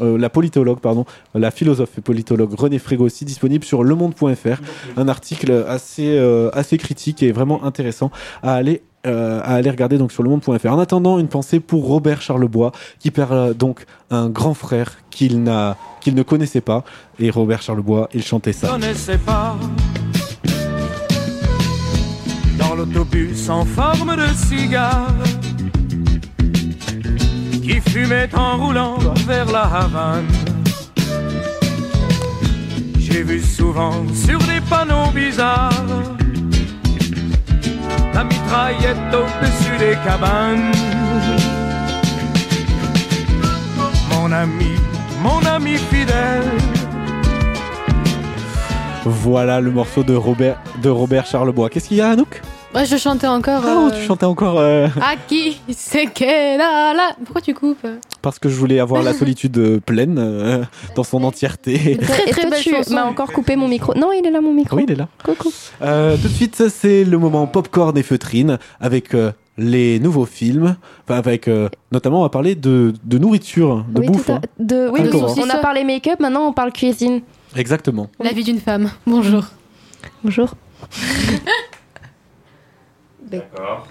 Euh, 0.00 0.18
la 0.18 0.30
politologue, 0.30 0.80
pardon, 0.80 1.04
la 1.34 1.50
philosophe 1.50 1.98
et 1.98 2.00
politologue 2.00 2.52
René 2.54 2.78
Frégosi, 2.78 3.24
disponible 3.24 3.64
sur 3.64 3.82
lemonde.fr. 3.82 4.60
Un 4.96 5.08
article 5.08 5.64
assez, 5.68 6.16
euh, 6.18 6.50
assez 6.52 6.78
critique 6.78 7.22
et 7.22 7.32
vraiment 7.32 7.64
intéressant 7.64 8.10
à 8.42 8.54
aller, 8.54 8.82
euh, 9.06 9.40
à 9.40 9.54
aller 9.54 9.70
regarder 9.70 9.98
donc 9.98 10.12
sur 10.12 10.22
lemonde.fr. 10.22 10.66
En 10.66 10.78
attendant, 10.78 11.18
une 11.18 11.28
pensée 11.28 11.60
pour 11.60 11.86
Robert 11.86 12.20
Charlebois, 12.20 12.72
qui 12.98 13.10
perd 13.10 13.56
donc 13.56 13.86
un 14.10 14.28
grand 14.28 14.54
frère 14.54 14.92
qu'il 15.10 15.42
n'a, 15.42 15.76
ne 16.06 16.22
connaissait 16.22 16.60
pas. 16.60 16.84
Et 17.18 17.30
Robert 17.30 17.62
Charlebois, 17.62 18.08
il 18.12 18.22
chantait 18.22 18.52
ça. 18.52 18.76
Qui 27.66 27.80
fumait 27.80 28.32
en 28.32 28.58
roulant 28.58 28.98
vers 29.26 29.50
la 29.50 29.62
Havane. 29.62 30.28
J'ai 32.98 33.24
vu 33.24 33.40
souvent 33.40 34.06
sur 34.14 34.38
des 34.38 34.60
panneaux 34.70 35.10
bizarres 35.12 35.72
la 38.14 38.24
mitraillette 38.24 39.12
au-dessus 39.12 39.76
des 39.78 39.96
cabanes. 40.06 40.72
Mon 44.10 44.30
ami, 44.30 44.74
mon 45.20 45.44
ami 45.44 45.76
fidèle. 45.76 46.50
Voilà 49.04 49.60
le 49.60 49.70
morceau 49.70 50.04
de 50.04 50.14
Robert, 50.14 50.58
de 50.82 50.88
Robert 50.88 51.26
Charlebois. 51.26 51.68
Qu'est-ce 51.68 51.88
qu'il 51.88 51.98
y 51.98 52.00
a, 52.00 52.10
Anouk? 52.10 52.42
Ouais, 52.76 52.84
je 52.84 52.96
chantais 52.98 53.26
encore. 53.26 53.62
Ah, 53.64 53.74
oh, 53.78 53.86
euh, 53.90 53.98
tu 53.98 54.06
chantais 54.06 54.26
encore 54.26 54.58
euh, 54.58 54.86
À 55.00 55.16
qui 55.16 55.58
c'est 55.70 56.06
qu'elle 56.06 56.60
a 56.60 56.92
là 56.92 57.16
Pourquoi 57.24 57.40
tu 57.40 57.54
coupes? 57.54 57.86
Parce 58.20 58.38
que 58.38 58.50
je 58.50 58.54
voulais 58.56 58.80
avoir 58.80 59.02
la 59.02 59.14
solitude 59.18 59.56
euh, 59.56 59.80
pleine 59.80 60.18
euh, 60.18 60.62
dans 60.94 61.02
son 61.02 61.24
entièreté. 61.24 61.96
Très, 61.96 62.26
très 62.30 62.50
belle 62.50 62.62
tu 62.62 62.70
chanson. 62.74 62.92
m'as 62.94 63.04
encore 63.04 63.32
coupé 63.32 63.56
mon 63.56 63.66
micro 63.66 63.94
Non, 63.94 64.12
il 64.12 64.26
est 64.26 64.30
là 64.30 64.42
mon 64.42 64.52
micro. 64.52 64.76
Oui, 64.76 64.84
il 64.86 64.92
est 64.92 64.96
là. 64.96 65.08
Coucou. 65.24 65.50
Euh, 65.80 66.16
tout 66.18 66.28
de 66.28 66.32
suite, 66.34 66.68
c'est 66.68 67.04
le 67.04 67.18
moment 67.18 67.46
popcorn 67.46 67.96
et 67.96 68.02
feutrine 68.02 68.58
avec 68.78 69.14
euh, 69.14 69.32
les 69.56 69.98
nouveaux 69.98 70.26
films. 70.26 70.76
Enfin, 71.08 71.18
avec 71.18 71.48
euh, 71.48 71.70
notamment, 71.92 72.20
on 72.20 72.24
va 72.24 72.28
parler 72.28 72.54
de, 72.56 72.92
de 73.04 73.16
nourriture, 73.18 73.86
de 73.88 74.00
oui, 74.00 74.06
bouffe. 74.08 74.26
tout 74.26 74.32
à- 74.32 74.34
hein. 74.34 74.40
de, 74.58 74.90
oui, 74.92 75.00
on 75.38 75.48
a 75.48 75.56
parlé 75.58 75.82
make-up, 75.82 76.20
maintenant 76.20 76.46
on 76.48 76.52
parle 76.52 76.72
cuisine. 76.72 77.22
Exactement. 77.56 78.10
La 78.20 78.32
vie 78.32 78.44
d'une 78.44 78.60
femme. 78.60 78.90
Bonjour. 79.06 79.44
Bonjour. 80.22 80.50
D'accord. 83.30 83.86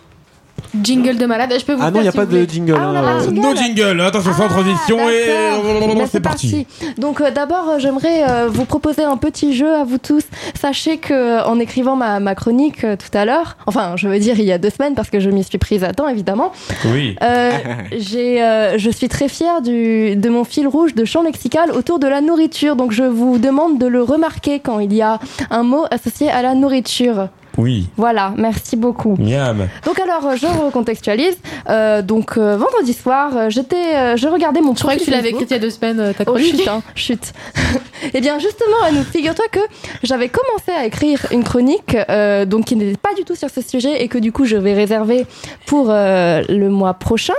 Jingle 0.84 1.18
de 1.18 1.26
malade. 1.26 1.54
Je 1.58 1.64
peux 1.64 1.74
vous 1.74 1.82
Ah 1.84 1.92
non, 1.92 2.00
il 2.00 2.04
n'y 2.04 2.08
a 2.08 2.12
si 2.12 2.18
pas 2.18 2.26
vous 2.26 2.36
de 2.36 2.46
jingle. 2.46 2.76
Ah, 2.78 2.92
on 2.92 2.96
a 2.96 3.02
pas 3.02 3.14
de 3.14 3.20
euh. 3.20 3.24
jingle. 3.30 3.42
No 3.42 3.56
jingle, 3.56 4.02
attention 4.02 4.34
sans 4.34 4.48
transition 4.48 5.10
et 5.10 5.96
Bah, 5.96 6.04
c'est 6.10 6.20
parti. 6.20 6.68
Donc 6.98 7.22
euh, 7.22 7.32
d'abord, 7.32 7.70
euh, 7.70 7.80
j'aimerais 7.80 8.24
euh, 8.28 8.48
vous 8.50 8.66
proposer 8.66 9.04
un 9.04 9.16
petit 9.18 9.54
jeu 9.56 9.74
à 9.74 9.84
vous 9.84 9.98
tous. 9.98 10.24
Sachez 10.60 10.98
que 10.98 11.14
euh, 11.14 11.46
en 11.46 11.60
écrivant 11.60 11.96
ma, 11.96 12.20
ma 12.20 12.36
chronique 12.36 12.84
euh, 12.84 12.96
tout 12.98 13.16
à 13.18 13.26
l'heure, 13.26 13.58
enfin, 13.68 13.94
je 13.96 14.08
veux 14.08 14.20
dire 14.20 14.40
il 14.40 14.46
y 14.46 14.52
a 14.52 14.58
deux 14.58 14.70
semaines 14.70 14.96
parce 14.96 15.10
que 15.10 15.20
je 15.20 15.30
m'y 15.30 15.44
suis 15.44 15.58
prise 15.58 15.84
à 15.84 15.94
temps 15.94 16.10
évidemment. 16.10 16.52
Oui. 16.86 17.16
Euh, 17.22 17.52
j'ai, 17.98 18.44
euh, 18.44 18.78
je 18.78 18.90
suis 18.90 19.08
très 19.08 19.30
fière 19.30 19.62
du, 19.62 20.16
de 20.16 20.30
mon 20.30 20.44
fil 20.44 20.68
rouge 20.68 20.94
de 20.94 21.06
champ 21.06 21.22
lexical 21.24 21.72
autour 21.72 22.00
de 22.00 22.08
la 22.08 22.22
nourriture. 22.22 22.76
Donc 22.76 22.92
je 22.92 23.04
vous 23.04 23.38
demande 23.38 23.78
de 23.78 23.88
le 23.88 24.02
remarquer 24.02 24.60
quand 24.60 24.80
il 24.80 24.94
y 24.94 25.02
a 25.02 25.20
un 25.52 25.64
mot 25.64 25.86
associé 25.92 26.30
à 26.30 26.42
la 26.42 26.54
nourriture. 26.54 27.30
Oui. 27.58 27.88
Voilà, 27.98 28.34
merci 28.38 28.76
beaucoup. 28.76 29.16
Miam. 29.18 29.68
Donc 29.86 30.00
alors, 30.00 30.26
euh, 30.28 30.36
je 30.36 30.46
recontextualise. 30.48 31.38
Euh, 31.70 32.02
donc 32.02 32.38
euh, 32.38 32.58
vendredi 32.58 32.94
soir, 32.94 33.50
j'étais, 33.50 33.96
euh, 33.96 34.18
je 34.18 34.28
regardais 34.28 34.62
mon 34.62 34.76
Je 34.76 34.80
croyais 34.82 35.00
que 35.00 35.06
tu 35.06 35.12
l'avais 35.12 35.30
écrite 35.30 35.50
il 35.50 35.54
y 35.54 35.58
a 35.58 35.60
deux 35.60 35.70
semaines, 35.70 36.14
ta 36.18 36.24
Oh 36.28 36.32
chronique. 36.34 36.58
chut, 36.58 36.68
hein, 36.68 36.82
chut. 36.96 37.34
Eh 38.14 38.22
bien 38.22 38.38
justement, 38.40 38.76
nous, 38.94 39.04
figure-toi 39.04 39.46
que 39.52 39.60
j'avais 40.04 40.30
commencé 40.30 40.72
à 40.72 40.86
écrire 40.86 41.26
une 41.32 41.44
chronique, 41.44 41.96
euh, 42.10 42.46
donc 42.46 42.66
qui 42.66 42.76
n'était 42.76 42.98
pas 42.98 43.14
du 43.16 43.24
tout 43.24 43.36
sur 43.36 43.50
ce 43.50 43.62
sujet 43.62 44.04
et 44.04 44.08
que 44.10 44.18
du 44.20 44.32
coup 44.32 44.46
je 44.46 44.58
vais 44.58 44.74
réserver 44.74 45.26
pour 45.66 45.88
euh, 45.90 46.44
le 46.50 46.70
mois 46.70 46.94
prochain, 46.94 47.34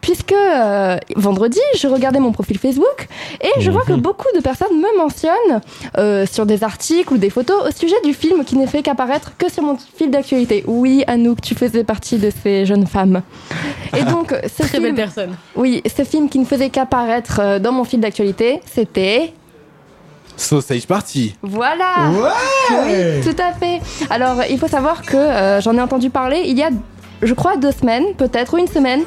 puisque 0.00 0.32
euh, 0.32 0.96
vendredi, 1.14 1.60
je 1.76 1.86
regardais 1.86 2.18
mon 2.20 2.32
profil 2.32 2.58
Facebook 2.58 3.06
et 3.42 3.60
je 3.60 3.70
vois 3.70 3.84
que 3.84 3.92
beaucoup 3.92 4.26
de 4.34 4.40
personnes 4.40 4.76
me 4.76 4.98
mentionnent 4.98 5.60
euh, 5.98 6.26
sur 6.26 6.46
des 6.46 6.64
articles 6.64 7.12
ou 7.12 7.18
des 7.18 7.30
photos 7.30 7.68
au 7.68 7.70
sujet 7.70 7.96
du 8.04 8.12
film 8.14 8.44
qui 8.44 8.56
n'est 8.56 8.66
fait 8.66 8.82
qu'apparaître 8.82 9.32
que 9.38 9.48
sur 9.58 9.66
mon 9.66 9.76
fil 9.96 10.10
d'actualité. 10.10 10.62
Oui, 10.66 11.02
Anouk, 11.08 11.40
tu 11.40 11.54
faisais 11.56 11.82
partie 11.82 12.18
de 12.18 12.30
ces 12.42 12.64
jeunes 12.64 12.86
femmes. 12.86 13.22
Et 13.96 14.04
donc, 14.12 14.32
ce 14.46 14.62
Très 14.62 14.78
belle 14.78 14.94
film- 14.94 14.96
personne. 14.96 15.36
oui, 15.56 15.82
ce 15.96 16.04
film 16.04 16.28
qui 16.28 16.38
ne 16.38 16.44
faisait 16.44 16.70
qu'apparaître 16.70 17.40
euh, 17.42 17.58
dans 17.58 17.72
mon 17.72 17.84
fil 17.84 17.98
d'actualité, 18.00 18.60
c'était. 18.72 19.32
Sausage 20.36 20.86
Party. 20.86 21.34
Voilà 21.42 22.10
Ouais 22.12 22.78
Oui, 22.84 23.20
tout 23.24 23.42
à 23.42 23.52
fait. 23.52 23.80
Alors, 24.10 24.36
il 24.48 24.58
faut 24.58 24.68
savoir 24.68 25.02
que 25.02 25.16
euh, 25.16 25.60
j'en 25.60 25.76
ai 25.76 25.80
entendu 25.80 26.10
parler 26.10 26.42
il 26.46 26.56
y 26.56 26.62
a, 26.62 26.68
je 27.22 27.34
crois, 27.34 27.56
deux 27.56 27.72
semaines, 27.72 28.04
peut-être, 28.16 28.54
ou 28.54 28.58
une 28.58 28.68
semaine, 28.68 29.00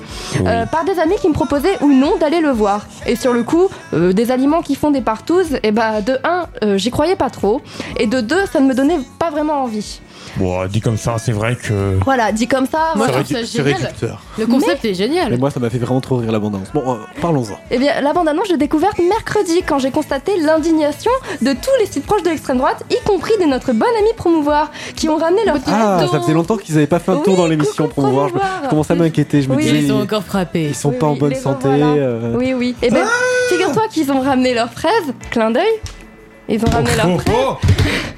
euh, 0.46 0.66
par 0.66 0.84
des 0.84 1.00
amis 1.00 1.16
qui 1.22 1.30
me 1.30 1.34
proposaient 1.34 1.78
ou 1.82 1.94
non 1.94 2.18
d'aller 2.20 2.42
le 2.42 2.50
voir. 2.52 2.86
Et 3.08 3.16
sur 3.16 3.32
le 3.32 3.44
coup, 3.44 3.70
euh, 3.94 4.12
des 4.12 4.30
aliments 4.32 4.62
qui 4.62 4.76
font 4.76 4.92
des 4.92 5.00
partouzes, 5.00 5.58
et 5.64 5.72
bah, 5.72 6.02
de 6.02 6.18
un, 6.26 6.48
euh, 6.66 6.78
j'y 6.78 6.92
croyais 6.92 7.16
pas 7.16 7.30
trop, 7.30 7.62
et 7.98 8.08
de 8.08 8.20
deux, 8.20 8.46
ça 8.52 8.60
ne 8.60 8.68
me 8.68 8.74
donnait 8.74 9.00
pas 9.18 9.30
vraiment 9.30 9.64
envie. 9.64 10.02
Bon, 10.38 10.66
dit 10.68 10.82
comme 10.82 10.98
ça, 10.98 11.16
c'est 11.18 11.32
vrai 11.32 11.56
que. 11.56 11.98
Voilà, 12.06 12.32
dit 12.32 12.48
comme 12.48 12.66
ça. 12.66 12.94
Moi, 12.96 13.08
voilà. 13.08 13.24
je 13.24 13.34
trouve 13.34 13.38
ça 13.38 13.46
C'est 13.46 13.58
génial. 13.64 13.82
réducteur. 13.82 14.22
Le 14.38 14.46
concept 14.48 14.86
est 14.86 14.90
Mais 14.90 14.94
génial. 14.94 15.38
moi, 15.38 15.52
ça 15.52 15.60
m'a 15.60 15.70
fait 15.70 15.78
vraiment 15.78 16.02
trop 16.02 16.18
rire 16.18 16.32
l'abondance. 16.32 16.68
Bon, 16.74 16.84
euh, 16.94 16.96
parlons-en. 17.22 17.60
Eh 17.70 17.78
bien, 17.78 18.00
la 18.02 18.14
bande-annonce, 18.14 18.48
j'ai 18.50 18.58
découverte 18.58 18.98
mercredi 19.00 19.62
quand 19.68 19.80
j'ai 19.80 19.92
constaté 19.92 20.38
l'indignation 20.40 21.12
de 21.42 21.52
tous 21.54 21.70
les 21.80 21.86
sites 21.86 22.06
proches 22.06 22.24
de 22.24 22.30
l'extrême 22.30 22.58
droite, 22.58 22.84
y 22.90 22.98
compris 23.06 23.34
de 23.42 23.46
notre 23.46 23.74
bon 23.74 23.86
ami 24.00 24.10
Promouvoir, 24.16 24.72
qui 24.96 25.10
ont 25.10 25.18
ramené 25.18 25.44
leur 25.46 25.58
Ah, 25.68 26.06
ça 26.12 26.20
faisait 26.22 26.34
longtemps 26.34 26.58
qu'ils 26.58 26.76
n'avaient 26.76 26.88
pas 26.88 27.00
fait 27.00 27.12
un 27.12 27.18
tour 27.18 27.36
dans 27.36 27.48
l'émission 27.48 27.88
pour 27.88 28.08
voir. 28.08 28.30
Je, 28.30 28.34
me- 28.36 28.40
je 28.64 28.70
commençais 28.70 28.94
à 28.94 28.96
m'inquiéter. 28.96 29.42
Je 29.42 29.50
me 29.50 29.56
Oui. 29.56 29.64
disais, 29.64 29.80
Ils 29.80 29.88
sont 29.90 30.02
encore 30.02 30.24
frappés. 30.24 30.68
ils 30.70 30.76
sont 30.76 30.90
Oui, 30.90 30.98
pas 30.98 31.08
en 31.08 31.16
bonne 31.16 31.36
santé. 31.36 31.68
euh. 31.70 32.34
Oui, 32.38 32.54
oui. 32.54 32.76
Eh 32.82 32.90
ben, 32.90 33.06
figure-toi 33.50 33.84
qu'ils 33.92 34.12
ont 34.12 34.22
ramené 34.22 34.54
leurs 34.54 34.72
fraises. 34.72 35.14
Clin 35.30 35.52
d'œil. 35.52 35.64
Ils 36.52 36.62
ont 36.66 36.70
ramené 36.70 36.96
leurs 36.96 37.22
fraises. 37.22 37.36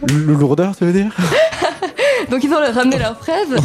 Le 0.10 0.34
lourdeur, 0.34 0.74
ça 0.78 0.86
veut 0.86 0.92
dire 0.94 1.12
Donc 2.32 2.44
ils 2.44 2.52
ont 2.52 2.74
ramené 2.74 2.98
leurs 2.98 3.18
fraises. 3.18 3.56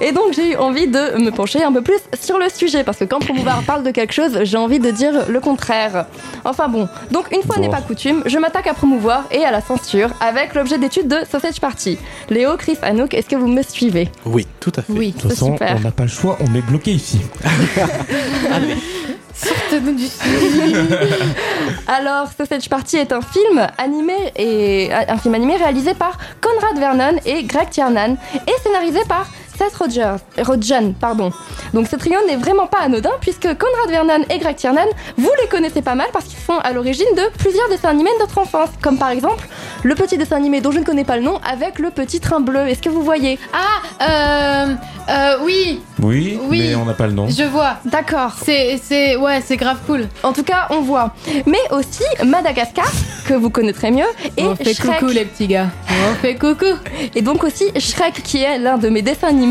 Et 0.00 0.10
donc 0.10 0.32
j'ai 0.34 0.52
eu 0.52 0.56
envie 0.56 0.88
de 0.88 1.22
me 1.22 1.30
pencher 1.30 1.62
un 1.62 1.70
peu 1.72 1.82
plus 1.82 1.98
sur 2.20 2.38
le 2.38 2.48
sujet. 2.48 2.82
Parce 2.82 2.98
que 2.98 3.04
quand 3.04 3.20
Promouvoir 3.20 3.62
parle 3.62 3.82
de 3.84 3.90
quelque 3.90 4.12
chose, 4.12 4.40
j'ai 4.42 4.56
envie 4.56 4.80
de 4.80 4.90
dire 4.90 5.12
le 5.28 5.38
contraire. 5.40 6.06
Enfin 6.44 6.68
bon. 6.68 6.88
Donc 7.12 7.26
une 7.32 7.42
fois 7.42 7.56
Bon. 7.56 7.62
n'est 7.62 7.68
pas 7.68 7.80
coutume, 7.82 8.22
je 8.26 8.38
m'attaque 8.38 8.66
à 8.66 8.74
Promouvoir 8.74 9.24
et 9.30 9.44
à 9.44 9.50
la 9.50 9.60
censure 9.60 10.10
avec 10.20 10.54
l'objet 10.54 10.78
d'étude 10.78 11.08
de 11.08 11.18
Sausage 11.30 11.60
Party. 11.60 11.98
Léo, 12.30 12.56
Chris, 12.56 12.78
Anouk, 12.82 13.14
est-ce 13.14 13.28
que 13.28 13.36
vous 13.36 13.46
me 13.48 13.62
suivez? 13.62 14.08
Oui, 14.24 14.46
tout 14.60 14.72
à 14.76 14.82
fait. 14.82 14.92
Oui, 14.92 15.12
De 15.12 15.20
toute 15.20 15.30
c'est 15.30 15.36
façon, 15.36 15.52
super. 15.52 15.76
on 15.78 15.80
n'a 15.80 15.90
pas 15.92 16.02
le 16.04 16.08
choix, 16.08 16.36
on 16.40 16.54
est 16.54 16.62
bloqué 16.62 16.92
ici. 16.92 17.20
Sortez-nous 19.36 19.94
du 19.94 20.06
Alors, 21.86 22.28
Sausage 22.36 22.68
Party 22.68 22.96
est 22.96 23.12
un 23.12 23.20
film 23.20 23.66
animé 23.76 24.14
et 24.36 24.90
un 24.92 25.18
film 25.18 25.34
animé 25.34 25.56
réalisé 25.56 25.94
par 25.94 26.18
Conrad 26.40 26.78
Vernon 26.78 27.18
et 27.26 27.44
Greg 27.44 27.68
Tiernan 27.68 28.16
et 28.34 28.62
scénarisé 28.62 29.00
par 29.08 29.26
Seth 29.58 29.74
Rogers, 29.76 30.16
Rogen, 30.42 30.92
pardon. 30.94 31.30
Donc 31.74 31.88
ce 31.88 31.96
trio 31.96 32.18
n'est 32.26 32.36
vraiment 32.36 32.66
pas 32.66 32.80
anodin 32.80 33.10
puisque 33.20 33.42
Conrad 33.56 33.90
Vernon 33.90 34.24
et 34.30 34.38
Greg 34.38 34.56
Tiernan, 34.56 34.86
vous 35.16 35.30
les 35.42 35.48
connaissez 35.48 35.82
pas 35.82 35.94
mal 35.94 36.06
parce 36.12 36.26
qu'ils 36.26 36.38
sont 36.38 36.58
à 36.62 36.72
l'origine 36.72 37.06
de 37.16 37.22
plusieurs 37.38 37.68
dessins 37.68 37.88
animés 37.90 38.10
de 38.14 38.20
notre 38.20 38.38
enfance, 38.38 38.70
comme 38.82 38.98
par 38.98 39.10
exemple 39.10 39.46
le 39.82 39.94
petit 39.94 40.18
dessin 40.18 40.36
animé 40.36 40.60
dont 40.60 40.70
je 40.72 40.78
ne 40.80 40.84
connais 40.84 41.04
pas 41.04 41.16
le 41.16 41.22
nom 41.22 41.38
avec 41.50 41.78
le 41.78 41.90
petit 41.90 42.20
train 42.20 42.40
bleu. 42.40 42.66
Est-ce 42.68 42.82
que 42.82 42.88
vous 42.88 43.02
voyez? 43.02 43.38
Ah, 43.52 44.04
euh, 44.04 44.74
euh, 45.08 45.36
oui, 45.44 45.80
Oui, 46.02 46.38
Oui. 46.48 46.60
mais 46.68 46.74
on 46.74 46.84
n'a 46.84 46.94
pas 46.94 47.06
le 47.06 47.12
nom. 47.12 47.28
je 47.28 47.44
vois. 47.44 47.76
D'accord. 47.84 48.32
C'est, 48.44 48.78
c'est, 48.82 49.16
ouais, 49.16 49.40
c'est 49.44 49.56
grave 49.56 49.78
cool. 49.86 50.08
En 50.22 50.32
tout 50.32 50.42
cas, 50.44 50.66
on 50.70 50.80
voit. 50.80 51.14
Mais 51.46 51.58
aussi 51.70 52.02
Madagascar, 52.24 52.90
que 53.26 53.34
vous 53.34 53.50
connaîtrez 53.50 53.90
mieux, 53.90 54.06
et 54.36 54.44
On 54.44 54.56
fait 54.56 54.74
Shrek. 54.74 54.98
coucou 54.98 55.12
les 55.12 55.24
petits 55.24 55.46
gars. 55.46 55.68
On 56.10 56.14
fait 56.16 56.34
coucou. 56.36 56.66
Et 57.14 57.22
donc 57.22 57.44
aussi 57.44 57.64
Shrek, 57.78 58.22
qui 58.22 58.42
est 58.42 58.58
l'un 58.58 58.78
de 58.78 58.88
mes 58.88 59.02
dessins 59.02 59.28
animés 59.28 59.45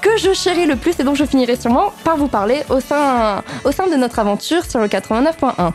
que 0.00 0.16
je 0.18 0.32
chéris 0.32 0.66
le 0.66 0.76
plus 0.76 0.98
et 0.98 1.04
dont 1.04 1.14
je 1.14 1.24
finirai 1.24 1.56
sûrement 1.56 1.92
par 2.04 2.16
vous 2.16 2.28
parler 2.28 2.62
au 2.70 2.80
sein, 2.80 3.42
de 3.64 3.96
notre 3.96 4.18
aventure 4.18 4.64
sur 4.64 4.80
le 4.80 4.86
89.1. 4.86 5.72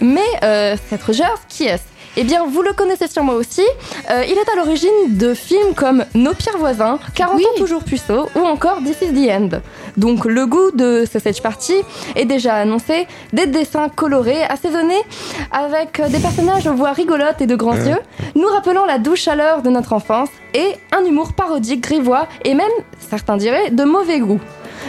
Mais 0.00 0.20
euh, 0.42 0.76
Seth 0.88 1.02
Rogers, 1.02 1.24
qui 1.48 1.64
est-ce? 1.64 1.89
Eh 2.16 2.24
bien, 2.24 2.44
vous 2.46 2.62
le 2.62 2.72
connaissez 2.72 3.06
sûrement 3.06 3.34
aussi. 3.34 3.62
Euh, 4.10 4.24
il 4.26 4.32
est 4.32 4.50
à 4.50 4.56
l'origine 4.56 4.90
de 5.16 5.34
films 5.34 5.74
comme 5.74 6.04
Nos 6.14 6.34
pires 6.34 6.58
voisins, 6.58 6.98
40 7.14 7.40
ans 7.40 7.44
toujours 7.56 7.84
puceau 7.84 8.28
ou 8.34 8.40
encore 8.40 8.78
This 8.84 8.96
is 9.02 9.12
the 9.12 9.30
End. 9.30 9.48
Donc, 9.96 10.24
le 10.24 10.46
goût 10.46 10.70
de 10.72 11.04
Stage 11.06 11.40
Party 11.42 11.74
est 12.16 12.24
déjà 12.24 12.54
annoncé. 12.54 13.06
Des 13.32 13.46
dessins 13.46 13.88
colorés, 13.88 14.42
assaisonnés, 14.42 15.02
avec 15.52 16.00
des 16.10 16.18
personnages 16.18 16.66
aux 16.66 16.74
voix 16.74 16.92
rigolotes 16.92 17.40
et 17.40 17.46
de 17.46 17.56
grands 17.56 17.74
yeux, 17.76 18.00
nous 18.34 18.48
rappelant 18.48 18.86
la 18.86 18.98
douce 18.98 19.20
chaleur 19.20 19.62
de 19.62 19.70
notre 19.70 19.92
enfance 19.92 20.30
et 20.54 20.74
un 20.92 21.04
humour 21.04 21.32
parodique, 21.32 21.82
grivois 21.82 22.26
et 22.44 22.54
même, 22.54 22.66
certains 22.98 23.36
diraient, 23.36 23.70
de 23.70 23.84
mauvais 23.84 24.18
goût. 24.18 24.40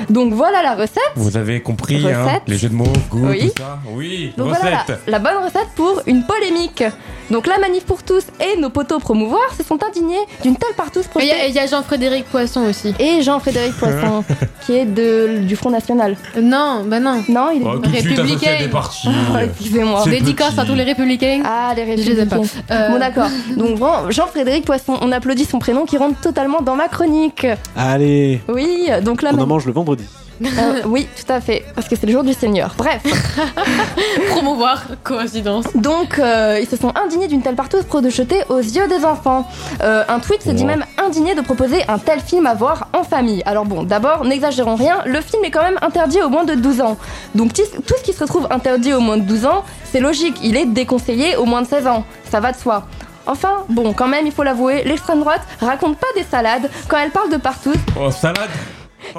Donc 0.10 0.34
voilà 0.34 0.62
la 0.64 0.76
recette. 0.76 1.00
Vous 1.16 1.38
avez 1.38 1.62
compris, 1.62 2.06
hein, 2.12 2.40
les 2.48 2.58
jeux 2.58 2.70
de 2.70 2.74
mots, 2.76 2.86
goût, 3.10 3.28
Oui. 3.30 3.52
tout 3.56 3.62
ça 3.64 3.80
Oui, 3.94 4.34
Donc 4.38 4.50
recette. 4.50 4.62
voilà 4.62 4.86
la, 4.88 4.96
la 5.12 5.20
bonne 5.20 5.44
recette 5.44 5.68
pour 5.76 6.02
une 6.08 6.24
polémique. 6.26 6.84
Donc 7.30 7.48
la 7.48 7.58
manif 7.60 7.86
pour 7.86 8.04
tous 8.04 8.24
et 8.40 8.60
nos 8.60 8.70
poteaux 8.70 9.00
promouvoir 9.00 9.42
se 9.58 9.64
sont 9.64 9.80
indignés 9.84 10.20
d'une 10.44 10.56
telle 10.58 10.74
partouze 10.76 11.06
Et 11.06 11.08
il 11.20 11.26
y 11.26 11.30
projetée. 11.30 11.42
a- 11.42 11.48
il 11.48 11.56
y 11.56 11.60
a, 11.60 11.66
Jean-Frédéric 11.68 12.26
Poisson 12.26 12.62
aussi. 12.70 12.94
Et 13.00 13.22
Jean-Frédéric 13.22 13.74
Poisson, 13.78 14.24
qui 14.66 14.74
est 14.74 14.86
de, 14.86 15.40
du 15.40 15.56
Front 15.56 15.70
National. 15.70 16.18
Non, 16.42 16.84
bah 16.86 17.00
non. 17.00 17.24
Non, 17.30 17.50
il 17.56 17.62
est 17.62 17.66
Oh, 17.66 17.78
tout 17.80 17.90
de 17.90 17.96
suite 17.98 18.20
associé 18.20 18.48
à 18.50 18.58
des 18.64 18.68
partis. 18.68 19.08
Oh, 19.08 19.38
Excusez-moi. 19.44 20.04
Dédicace 20.06 20.58
à 20.58 20.66
tous 20.66 20.76
les 20.76 20.84
républicains. 20.84 21.42
Ah, 21.46 21.74
les 21.76 21.98
Je 22.04 22.12
les 22.12 22.20
aime 22.20 22.28
pas. 22.28 22.36
républicains. 22.38 22.64
Euh, 22.72 22.90
Bon, 22.90 23.00
d'accord. 23.00 23.30
Donc, 23.56 24.12
Jean-Frédéric 24.12 24.66
Poisson, 24.66 24.98
on 25.02 25.12
applaudit 25.14 25.46
son 25.46 25.60
prénom 25.60 25.86
qui 25.86 25.98
rentre 25.98 26.20
totalement 26.20 26.62
dans 26.62 26.76
ma 26.76 26.88
chronique. 26.90 27.48
Allez, 27.78 28.42
Oui, 28.50 28.90
donc 29.04 29.22
là. 29.22 29.32
on 29.34 29.40
en 29.40 29.48
mange 29.48 29.66
le 29.66 29.72
vendredi. 29.82 30.06
Euh, 30.44 30.82
oui, 30.86 31.08
tout 31.16 31.32
à 31.32 31.40
fait, 31.40 31.64
parce 31.76 31.88
que 31.88 31.96
c'est 31.96 32.08
le 32.08 32.12
jour 32.14 32.24
du 32.24 32.34
Seigneur. 32.34 32.74
Bref. 32.76 33.02
Promouvoir, 34.30 34.84
coïncidence. 35.04 35.66
Donc, 35.76 36.18
euh, 36.18 36.58
ils 36.60 36.68
se 36.68 36.76
sont 36.78 36.92
indignés 36.96 37.28
d'une 37.28 37.42
telle 37.44 37.56
partouze 37.56 37.84
projetée 37.84 38.42
aux 38.50 38.58
yeux 38.60 38.88
des 38.88 39.06
enfants. 39.06 39.48
Euh, 39.84 40.04
un 40.08 40.20
tweet 40.20 40.42
se 40.42 40.50
dit 40.50 40.64
Wow. 40.64 40.68
même 40.70 40.86
indigné 40.98 41.36
de 41.36 41.42
proposer 41.42 41.84
un 41.88 42.00
tel 42.00 42.20
film 42.22 42.48
à 42.48 42.54
voir 42.56 42.88
en 42.94 43.04
famille. 43.04 43.44
Alors 43.46 43.66
bon, 43.66 43.84
d'abord, 43.84 44.26
n'exagérons 44.26 44.76
rien, 44.76 45.02
le 45.06 45.22
film 45.22 45.44
est 45.46 45.52
quand 45.52 45.62
même 45.64 45.78
interdit 45.82 46.22
aux 46.22 46.30
moins 46.30 46.44
de 46.44 46.56
12 46.56 46.82
ans. 46.82 46.98
Donc 47.36 47.54
tout 47.54 47.94
ce 47.98 48.04
qui 48.04 48.14
se 48.14 48.24
retrouve 48.24 48.48
interdit 48.50 48.94
aux 48.94 49.00
moins 49.00 49.18
de 49.18 49.24
12 49.24 49.46
ans, 49.46 49.64
c'est 49.92 50.00
logique, 50.00 50.38
il 50.44 50.58
est 50.58 50.66
déconseillé 50.66 51.36
aux 51.36 51.46
moins 51.46 51.62
de 51.62 51.68
16 51.68 51.86
ans. 51.88 52.04
Ça 52.32 52.40
va 52.40 52.52
de 52.52 52.58
soi. 52.58 52.88
Enfin, 53.28 53.64
bon, 53.70 53.94
quand 53.94 54.08
même, 54.08 54.26
il 54.26 54.32
faut 54.32 54.42
l'avouer, 54.44 54.84
l'extrême 54.86 55.20
droite 55.20 55.42
raconte 55.60 55.98
pas 55.98 56.08
des 56.16 56.24
salades 56.24 56.68
quand 56.88 56.98
elle 56.98 57.12
parle 57.12 57.30
de 57.32 57.38
partouze, 57.38 57.76
Oh, 58.00 58.10
salade? 58.10 58.50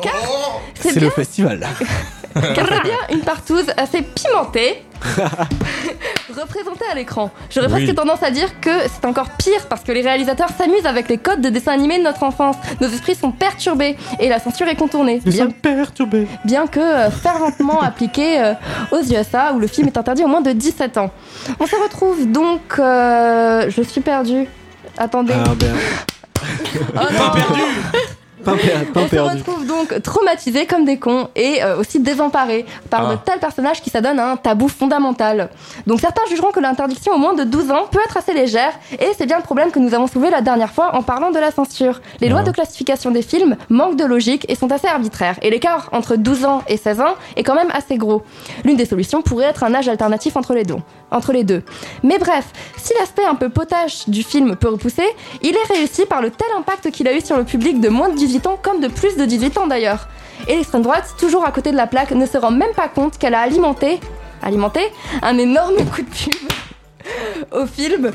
Car 0.02 0.12
c'est 0.74 0.90
C'est 0.90 0.98
bien, 0.98 1.08
le 1.08 1.10
festival. 1.10 1.60
car 2.34 2.66
c'est 2.68 2.82
bien 2.82 2.96
une 3.10 3.20
partouze 3.20 3.66
assez 3.76 4.02
pimentée 4.02 4.82
représentée 6.34 6.84
à 6.90 6.94
l'écran. 6.94 7.30
J'aurais 7.50 7.66
Oui. 7.66 7.72
presque 7.84 7.94
tendance 7.94 8.22
à 8.22 8.30
dire 8.30 8.48
que 8.60 8.70
c'est 8.88 9.04
encore 9.06 9.28
pire 9.38 9.66
parce 9.68 9.82
que 9.82 9.92
les 9.92 10.00
réalisateurs 10.00 10.48
s'amusent 10.56 10.86
avec 10.86 11.08
les 11.08 11.18
codes 11.18 11.40
de 11.40 11.48
dessin 11.50 11.72
animé 11.72 11.98
de 11.98 12.04
notre 12.04 12.22
enfance. 12.22 12.56
Nos 12.80 12.88
esprits 12.88 13.14
sont 13.14 13.32
perturbés 13.32 13.96
et 14.20 14.28
la 14.28 14.38
censure 14.38 14.68
est 14.68 14.76
contournée. 14.76 15.20
Nous 15.26 15.32
Bien, 15.32 15.44
sommes 15.44 15.52
perturbés. 15.52 16.26
bien 16.44 16.66
que 16.66 16.80
euh, 16.80 17.10
ferventement 17.10 17.80
appliquée 17.82 18.40
euh, 18.40 18.54
aux 18.92 19.02
USA 19.02 19.52
où 19.52 19.58
le 19.58 19.66
film 19.66 19.88
est 19.88 19.98
interdit 19.98 20.24
au 20.24 20.28
moins 20.28 20.40
de 20.40 20.52
17 20.52 20.96
ans. 20.98 21.10
On 21.60 21.66
se 21.66 21.76
retrouve 21.76 22.30
donc... 22.30 22.60
euh, 22.78 23.68
je 23.68 23.82
suis 23.82 24.00
perdue. 24.00 24.46
Attendez. 24.96 25.34
Ah 25.36 25.50
ben, 25.56 25.74
Oh 26.94 26.98
non. 27.12 27.18
pas, 27.18 27.34
per- 28.44 28.54
On 28.94 29.08
se 29.08 29.16
retrouve 29.16 29.66
donc 29.66 30.02
traumatisés 30.02 30.66
comme 30.66 30.84
des 30.84 30.98
cons 30.98 31.28
et 31.36 31.62
euh, 31.62 31.78
aussi 31.78 32.00
désemparés 32.00 32.66
par 32.90 33.08
Ah. 33.08 33.12
de 33.14 33.18
tels 33.24 33.38
personnages 33.38 33.80
qui 33.82 33.90
s'adonnent 33.90 34.18
à 34.18 34.30
un 34.32 34.36
tabou 34.36 34.68
fondamental. 34.68 35.50
Donc 35.86 36.00
certains 36.00 36.22
jugeront 36.28 36.50
que 36.50 36.60
l'interdiction 36.60 37.12
au 37.14 37.18
moins 37.18 37.34
de 37.34 37.44
12 37.44 37.70
ans 37.70 37.86
peut 37.90 38.00
être 38.04 38.16
assez 38.16 38.32
légère 38.34 38.72
et 38.98 39.08
c'est 39.16 39.26
bien 39.26 39.36
le 39.38 39.42
problème 39.42 39.70
que 39.70 39.78
nous 39.78 39.94
avons 39.94 40.06
soulevé 40.06 40.30
la 40.30 40.40
dernière 40.42 40.72
fois 40.72 40.94
en 40.94 41.02
parlant 41.02 41.30
de 41.30 41.38
la 41.38 41.50
censure. 41.50 42.00
Les 42.20 42.28
lois 42.28 42.40
Ah. 42.42 42.46
de 42.46 42.50
classification 42.50 43.10
des 43.10 43.22
films 43.22 43.56
manquent 43.68 43.96
de 43.96 44.04
logique 44.04 44.44
et 44.48 44.54
sont 44.54 44.70
assez 44.72 44.86
arbitraires 44.88 45.36
et 45.42 45.50
l'écart 45.50 45.88
entre 45.92 46.16
12 46.16 46.44
ans 46.44 46.62
et 46.68 46.76
16 46.76 47.00
ans 47.00 47.14
est 47.36 47.42
quand 47.42 47.54
même 47.54 47.70
assez 47.72 47.96
gros. 47.96 48.22
L'une 48.64 48.76
des 48.76 48.86
solutions 48.86 49.22
pourrait 49.22 49.46
être 49.46 49.64
un 49.64 49.74
âge 49.74 49.88
alternatif 49.88 50.36
entre 50.36 50.54
les 50.54 50.64
deux. 50.64 50.76
Entre 51.10 51.32
les 51.32 51.44
deux. 51.44 51.62
Mais 52.02 52.18
bref, 52.18 52.46
si 52.76 52.92
l'aspect 52.98 53.24
un 53.24 53.34
peu 53.34 53.48
potache 53.50 54.08
du 54.08 54.22
film 54.22 54.56
peut 54.56 54.68
repousser, 54.70 55.04
il 55.42 55.54
est 55.54 55.72
réussi 55.74 56.06
par 56.06 56.22
le 56.22 56.30
tel 56.30 56.48
impact 56.58 56.90
qu'il 56.90 57.06
a 57.08 57.14
eu 57.14 57.20
sur 57.20 57.36
le 57.36 57.44
public 57.44 57.80
de 57.80 57.88
moins 57.88 58.08
de 58.08 58.14
18 58.14 58.31
ans 58.46 58.58
comme 58.60 58.80
de 58.80 58.88
plus 58.88 59.16
de 59.16 59.24
18 59.24 59.58
ans 59.58 59.66
d'ailleurs. 59.66 60.08
Et 60.48 60.56
l'extrême 60.56 60.82
droite, 60.82 61.14
toujours 61.18 61.46
à 61.46 61.52
côté 61.52 61.70
de 61.70 61.76
la 61.76 61.86
plaque, 61.86 62.10
ne 62.12 62.26
se 62.26 62.36
rend 62.36 62.50
même 62.50 62.72
pas 62.74 62.88
compte 62.88 63.18
qu'elle 63.18 63.34
a 63.34 63.40
alimenté, 63.40 64.00
alimenté 64.42 64.80
un 65.22 65.38
énorme 65.38 65.76
coup 65.94 66.02
de 66.02 66.08
pub 66.08 66.52
au 67.52 67.66
film 67.66 68.10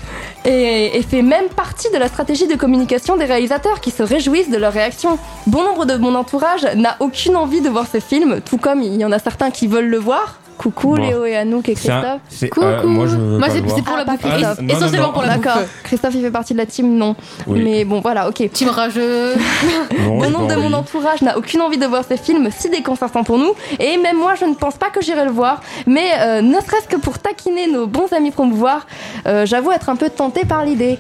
et, 0.46 0.98
et 0.98 1.02
fait 1.04 1.22
même 1.22 1.48
partie 1.50 1.90
de 1.92 1.98
la 1.98 2.08
stratégie 2.08 2.48
de 2.48 2.56
communication 2.56 3.18
des 3.18 3.26
réalisateurs 3.26 3.82
qui 3.82 3.92
se 3.92 4.04
réjouissent 4.04 4.50
de 4.50 4.58
leur 4.58 4.74
réaction. 4.74 5.20
Bon 5.46 5.64
nombre 5.64 5.86
de 5.86 5.96
mon 5.96 6.16
entourage 6.16 6.64
n'a 6.76 6.96
aucune 7.00 7.36
envie 7.36 7.62
de 7.62 7.70
voir 7.70 7.86
ce 7.92 8.00
film, 8.00 8.42
tout 8.42 8.58
comme 8.58 8.82
il 8.82 8.96
y 8.96 9.06
en 9.06 9.12
a 9.12 9.20
certains 9.20 9.52
qui 9.52 9.68
veulent 9.68 9.90
le 9.90 10.00
voir. 10.00 10.40
Coucou 10.58 10.96
Bon. 10.96 11.08
Léo 11.08 11.26
et 11.26 11.38
Anouk 11.38 11.70
et 11.70 11.76
C'est 11.76 11.92
un- 11.92 12.00
Christophe. 12.02 12.22
c'est- 12.30 12.50
Coucou. 12.50 12.66
euh, 12.66 12.84
moi, 12.84 13.48
c'est 13.50 13.62
pour 13.84 13.96
la 13.96 14.02
Ah, 14.02 14.06
pas 14.06 14.12
bouffe. 14.14 14.22
Ah, 14.26 14.56
non, 14.62 14.68
Essentiellement 14.76 15.08
non, 15.08 15.14
pour 15.14 15.22
la 15.22 15.38
D'accord. 15.38 15.62
bouffe. 15.62 15.82
Christophe 15.84 16.14
il 16.16 16.22
fait 16.24 16.32
partie 16.32 16.54
de 16.54 16.58
la 16.58 16.66
team, 16.66 16.98
non. 16.98 17.16
Oui. 17.46 17.62
Mais 17.64 17.86
bon 17.86 18.02
voilà, 18.02 18.28
ok. 18.28 18.50
Team 18.52 18.70
rageux. 18.70 19.34
Bon 20.08 20.30
nombre 20.32 20.48
de 20.48 20.56
mon 20.56 20.74
entourage 20.74 21.22
n'a 21.22 21.38
aucune 21.38 21.62
envie 21.62 21.78
de 21.78 21.86
voir 21.86 22.04
ce 22.10 22.16
film 22.16 22.50
si 22.52 22.70
déconcertant 22.70 23.24
pour 23.24 23.38
nous, 23.38 23.54
et 23.80 23.98
même 23.98 24.18
moi 24.18 24.34
je 24.40 24.46
ne 24.46 24.56
pense 24.56 24.76
pas 24.78 24.90
que 24.90 25.02
j'irai 25.02 25.26
le 25.26 25.32
voir, 25.32 25.62
mais 25.86 26.08
euh, 26.20 26.42
ne 26.42 26.56
serait-ce 26.60 26.88
que 26.88 26.96
pour 26.98 27.20
taquiner 27.20 27.68
nos 27.72 27.86
bons 27.88 28.12
amis 28.14 28.32
promouvoir, 28.32 28.88
euh, 29.28 29.46
j'avoue 29.46 29.72
être 29.72 29.90
un 29.90 29.96
peu 29.96 30.10
tentée 30.10 30.46
par 30.46 30.66
l'idée. 30.66 30.98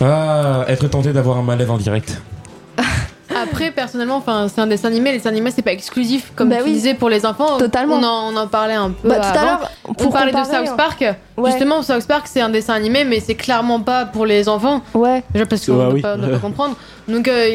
Ah, 0.00 0.64
être 0.68 0.86
tenté 0.88 1.12
d'avoir 1.12 1.38
un 1.38 1.42
malaise 1.42 1.70
en 1.70 1.78
direct. 1.78 2.20
Après, 3.42 3.70
personnellement, 3.70 4.16
enfin, 4.16 4.46
c'est 4.52 4.60
un 4.60 4.66
dessin 4.66 4.88
animé. 4.88 5.12
Les 5.12 5.18
dessins 5.18 5.30
animés, 5.30 5.50
c'est 5.54 5.62
pas 5.62 5.72
exclusif, 5.72 6.32
comme 6.36 6.48
Bah 6.50 6.56
tu 6.58 6.64
oui. 6.64 6.72
disais 6.72 6.94
pour 6.94 7.08
les 7.08 7.24
enfants. 7.26 7.58
Totalement. 7.58 7.96
On 7.96 8.02
en, 8.04 8.32
on 8.34 8.36
en 8.36 8.46
parlait 8.46 8.74
un 8.74 8.90
peu. 8.90 9.08
Bah, 9.08 9.16
tout 9.16 9.26
à 9.26 9.28
avant. 9.30 9.42
l'heure, 9.44 9.70
On 9.88 9.94
pour 9.94 10.12
parlait 10.12 10.32
de 10.32 10.36
South 10.36 10.54
hein. 10.68 10.74
Park. 10.76 11.04
Ouais. 11.36 11.50
Justement, 11.50 11.82
South 11.82 12.06
Park, 12.06 12.26
c'est 12.26 12.40
un 12.40 12.48
dessin 12.48 12.74
animé, 12.74 13.04
mais 13.04 13.20
c'est 13.20 13.34
clairement 13.34 13.80
pas 13.80 14.04
pour 14.06 14.26
les 14.26 14.48
enfants. 14.48 14.82
Ouais. 14.94 15.22
Déjà 15.32 15.46
parce 15.46 15.64
qu'on 15.66 15.72
Ouais, 15.78 15.84
ne 15.86 15.92
oui. 15.92 16.02
peut, 16.02 16.08
pas- 16.20 16.28
pas 16.28 16.38
comprendre. 16.42 16.76
Donc, 17.08 17.28
euh, 17.28 17.46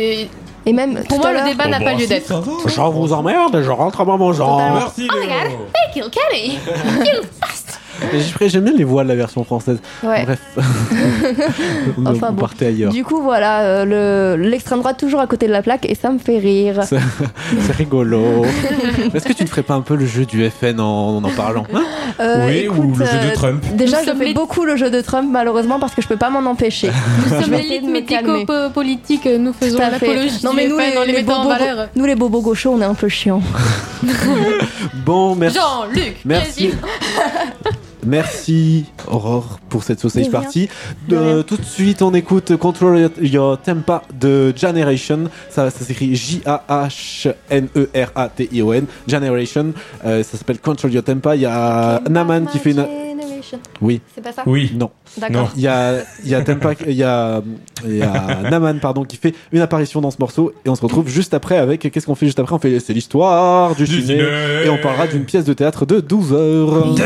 et- 0.66 0.72
même 0.72 1.04
pour 1.10 1.20
moi, 1.20 1.34
le 1.34 1.44
débat 1.44 1.68
n'a 1.68 1.78
Oh, 1.82 1.84
pas 1.84 1.92
bah, 1.92 1.94
lieu 1.94 2.04
si, 2.04 2.08
d'être. 2.08 2.42
Je 2.68 2.80
vous 2.82 3.12
emmerde 3.14 3.62
je 3.62 3.70
rentre 3.70 4.00
à 4.00 4.06
maman 4.06 4.32
genre. 4.32 4.58
Totalement. 4.58 4.80
Merci, 4.80 5.08
Oh 5.12 5.20
Léo. 5.20 5.30
Hey, 5.76 5.92
kill 5.94 6.10
Kelly! 6.10 6.54
You 6.54 7.22
fast! 7.42 7.63
J'aime 8.48 8.64
bien 8.66 8.74
les 8.74 8.84
voix 8.84 9.04
de 9.04 9.10
la 9.10 9.16
version 9.16 9.44
française. 9.44 9.80
Ouais. 10.04 10.26
Bref. 10.26 10.40
on 11.98 12.06
Enfin 12.06 12.28
on 12.30 12.34
bon. 12.34 12.42
partait 12.42 12.68
ailleurs. 12.68 12.92
Du 12.92 13.04
coup, 13.04 13.22
voilà, 13.22 13.62
euh, 13.62 13.86
le- 14.38 14.42
l'extrême 14.50 14.80
droite 14.80 14.98
toujours 15.00 15.20
à 15.20 15.28
côté 15.28 15.48
de 15.48 15.52
la 15.52 15.62
plaque 15.62 15.86
et 15.90 15.96
ça 15.96 16.10
me 16.10 16.20
fait 16.20 16.38
rire. 16.40 16.82
C'est 16.84 17.72
rigolo. 17.78 18.46
Est-ce 19.14 19.26
que 19.26 19.34
tu 19.34 19.44
ne 19.44 19.48
ferais 19.48 19.64
pas 19.64 19.74
un 19.76 19.82
peu 19.82 19.96
le 19.96 20.06
jeu 20.06 20.26
du 20.26 20.50
FN 20.50 20.80
en 20.80 21.18
en, 21.18 21.24
en 21.24 21.30
parlant 21.32 21.66
hein? 21.74 21.84
Euh, 22.20 22.48
Oui, 22.48 22.68
ou 22.68 22.96
le 22.96 23.06
jeu 23.06 23.12
de 23.12 23.30
euh, 23.32 23.34
Trump. 23.34 23.64
Déjà, 23.74 23.98
Nous 24.02 24.08
je 24.08 24.18
fais 24.18 24.26
les- 24.26 24.34
beaucoup 24.34 24.66
le 24.66 24.76
jeu 24.76 24.90
de 24.92 25.02
Trump, 25.02 25.28
malheureusement, 25.32 25.80
parce 25.80 25.94
que 25.96 26.02
je 26.02 26.08
peux 26.08 26.18
pas 26.18 26.30
m'en 26.30 26.48
empêcher. 26.50 26.90
Nous 27.30 27.42
sommes 27.42 27.52
l'élite 27.54 27.84
me 27.84 28.02
calmer. 28.02 28.34
médico-politique, 28.34 29.26
nous 29.40 29.54
faisons 29.54 29.80
l'apologie 29.80 30.40
Non, 30.44 30.52
mais 30.54 30.68
nous, 30.68 30.78
FN 30.80 31.00
les, 31.06 31.06
les 31.08 31.14
les 31.20 31.24
bobos, 31.24 31.48
valeur. 31.50 31.88
nous, 31.96 32.06
les 32.06 32.16
bobos 32.16 32.42
gauchos, 32.42 32.72
on 32.72 32.82
est 32.82 32.86
un 32.86 32.94
peu 32.94 33.10
chiants. 33.10 33.42
Bon, 35.06 35.36
merci. 35.36 35.58
Jean-Luc 35.58 36.16
Merci. 36.26 36.72
Merci 38.06 38.86
Aurore 39.08 39.60
pour 39.70 39.84
cette 39.84 40.00
sausage 40.00 40.30
party. 40.30 40.70
Rien. 41.10 41.44
tout 41.44 41.58
de 41.58 41.64
suite, 41.64 42.02
on 42.02 42.14
écoute 42.14 42.56
Control 42.58 43.00
Your- 43.00 43.12
Your 43.22 43.62
Tempa 43.62 44.04
de 44.20 44.54
Generation. 44.56 45.26
Ça, 45.50 45.70
ça 45.70 45.86
s'écrit 45.86 46.16
J-A-H-N-E-R-A-T-I-O-N. 46.16 48.86
Generation. 49.08 49.74
Euh, 50.06 50.24
ça 50.24 50.38
s'appelle 50.38 50.60
Control 50.60 50.92
Your 50.94 51.04
Tempa. 51.04 51.36
Il 51.36 51.42
y 51.42 51.46
a 51.46 52.02
Naman 52.10 52.46
qui 52.52 52.60
fait 52.60 52.72
une. 52.72 52.86
Oui. 53.82 54.02
C'est 54.14 54.22
pas 54.22 54.32
ça 54.32 54.44
Non. 54.46 54.92
D'accord. 55.18 55.52
Il 55.56 55.62
y 55.62 55.68
a, 55.68 56.00
il 56.24 56.30
y 56.30 56.36
a 56.36 56.42
Tempa, 56.42 56.74
il 56.88 56.94
y 56.94 57.04
a, 57.04 57.42
il 57.86 57.98
y 57.98 58.02
a 58.02 58.42
Naman 58.50 58.80
pardon 58.80 59.04
qui 59.04 59.18
fait 59.18 59.34
une 59.52 59.62
apparition 59.62 60.02
dans 60.02 60.12
ce 60.12 60.18
morceau 60.20 60.54
et 60.66 60.70
on 60.70 60.76
se 60.76 60.82
retrouve 60.82 61.08
juste 61.08 61.34
après 61.34 61.58
avec 61.58 61.82
qu'est-ce 61.92 62.06
qu'on 62.06 62.16
fait 62.16 62.26
juste 62.26 62.40
après? 62.40 62.56
On 62.56 62.60
fait 62.60 62.80
c'est 62.80 62.94
l'histoire 62.94 63.76
du, 63.76 63.84
Du 63.84 64.02
ciné, 64.02 64.20
ciné. 64.20 64.24
et 64.66 64.70
on 64.70 64.78
parlera 64.78 65.08
d'une 65.08 65.26
pièce 65.26 65.46
de 65.46 65.54
théâtre 65.54 65.86
de 65.86 66.00
12 66.00 66.34
heures. 66.34 67.00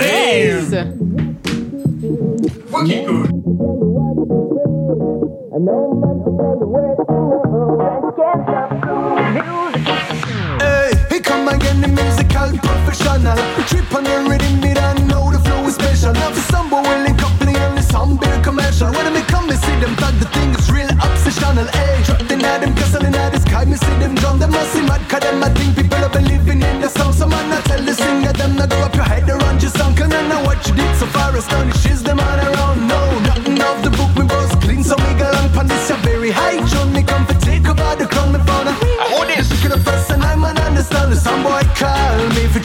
Hey, 10.60 10.94
here 11.10 11.22
come 11.22 11.48
again 11.50 11.82
the 11.82 11.88
musical 11.88 12.58
professional. 12.60 13.38
Trip 13.68 13.94
on 13.94 14.04
the 14.04 14.30
rhythm, 14.30 15.08
know 15.08 15.37
the 16.48 16.58
flow 16.58 16.78
is 16.78 16.88
special. 16.88 16.88
Love 16.88 16.88
somebody 16.88 16.88
willing 16.88 17.18
couple 17.18 17.58
on 17.58 17.76
the 17.76 17.82
some 17.82 18.18
beer 18.18 18.42
commercial. 18.44 18.92
When 18.92 19.14
me 19.14 19.22
come, 19.24 19.48
me 19.48 19.56
see 19.56 19.80
them 19.80 19.96
tag 19.96 20.16
the 20.20 20.26
thing 20.28 20.54
is 20.56 20.72
real 20.72 20.88
obsessional. 20.88 21.68
Hey, 21.70 22.04
trapped 22.04 22.32
in 22.32 22.46
at 22.46 22.62
them 22.62 22.74
castle 22.76 23.06
in 23.06 23.12
the 23.12 23.40
sky, 23.40 23.66
me 23.66 23.78
see 23.78 23.98
them 24.00 24.16
drown. 24.16 24.40
Them 24.40 24.52
must 24.52 24.72
see 24.74 24.82
mad, 24.82 25.02
cause 25.10 25.22
them 25.22 25.44
I 25.44 25.50
think 25.50 25.76
people 25.76 26.04
are 26.04 26.10
believing 26.10 26.62
in 26.62 26.82
the 26.82 26.90
song. 26.90 27.14
Some 27.14 27.30
man 27.30 27.52
I 27.52 27.62
tell 27.62 27.82
the 27.84 27.94
singer 27.94 28.34
them 28.34 28.56
not 28.56 28.70
go 28.70 28.78
up 28.82 28.96
your 28.96 29.04
head 29.04 29.30
around 29.30 29.62
your 29.62 29.72
song. 29.72 29.96
Can 29.96 30.12
I 30.14 30.28
know 30.28 30.44
what 30.44 30.66
you 30.68 30.76
did 30.76 30.96
so 30.98 31.06
far 31.08 31.36
astonishes 31.36 32.04
them 32.04 32.20
all 32.20 32.40
around. 32.40 32.88
No, 32.88 33.00
nothing 33.32 33.62
of 33.62 33.84
the 33.84 33.92
book 33.92 34.14
me 34.16 34.26
was 34.26 34.52
clean, 34.64 34.84
so 34.84 34.96
me 34.98 35.12
go 35.18 35.30
long 35.32 35.50
pan 35.52 35.68
this 35.68 35.90
a 35.90 35.96
very 35.98 36.32
high. 36.32 36.60
John 36.68 36.94
me 36.94 37.04
come 37.04 37.26
for 37.26 37.38
take 37.42 37.68
over 37.68 37.96
the 37.96 38.08
crown 38.08 38.32
me 38.34 38.40
found. 38.46 38.70
Who 38.70 39.26
this? 39.26 39.50
Look 39.52 39.72
at 39.72 39.78
the 39.78 39.82
first 39.84 40.12
and 40.12 40.24
I'm 40.24 40.44
an 40.44 40.58
understand. 40.58 41.16
Some 41.18 41.44
boy 41.44 41.64
call 41.76 42.18
me 42.36 42.46
if 42.46 42.56
you 42.56 42.62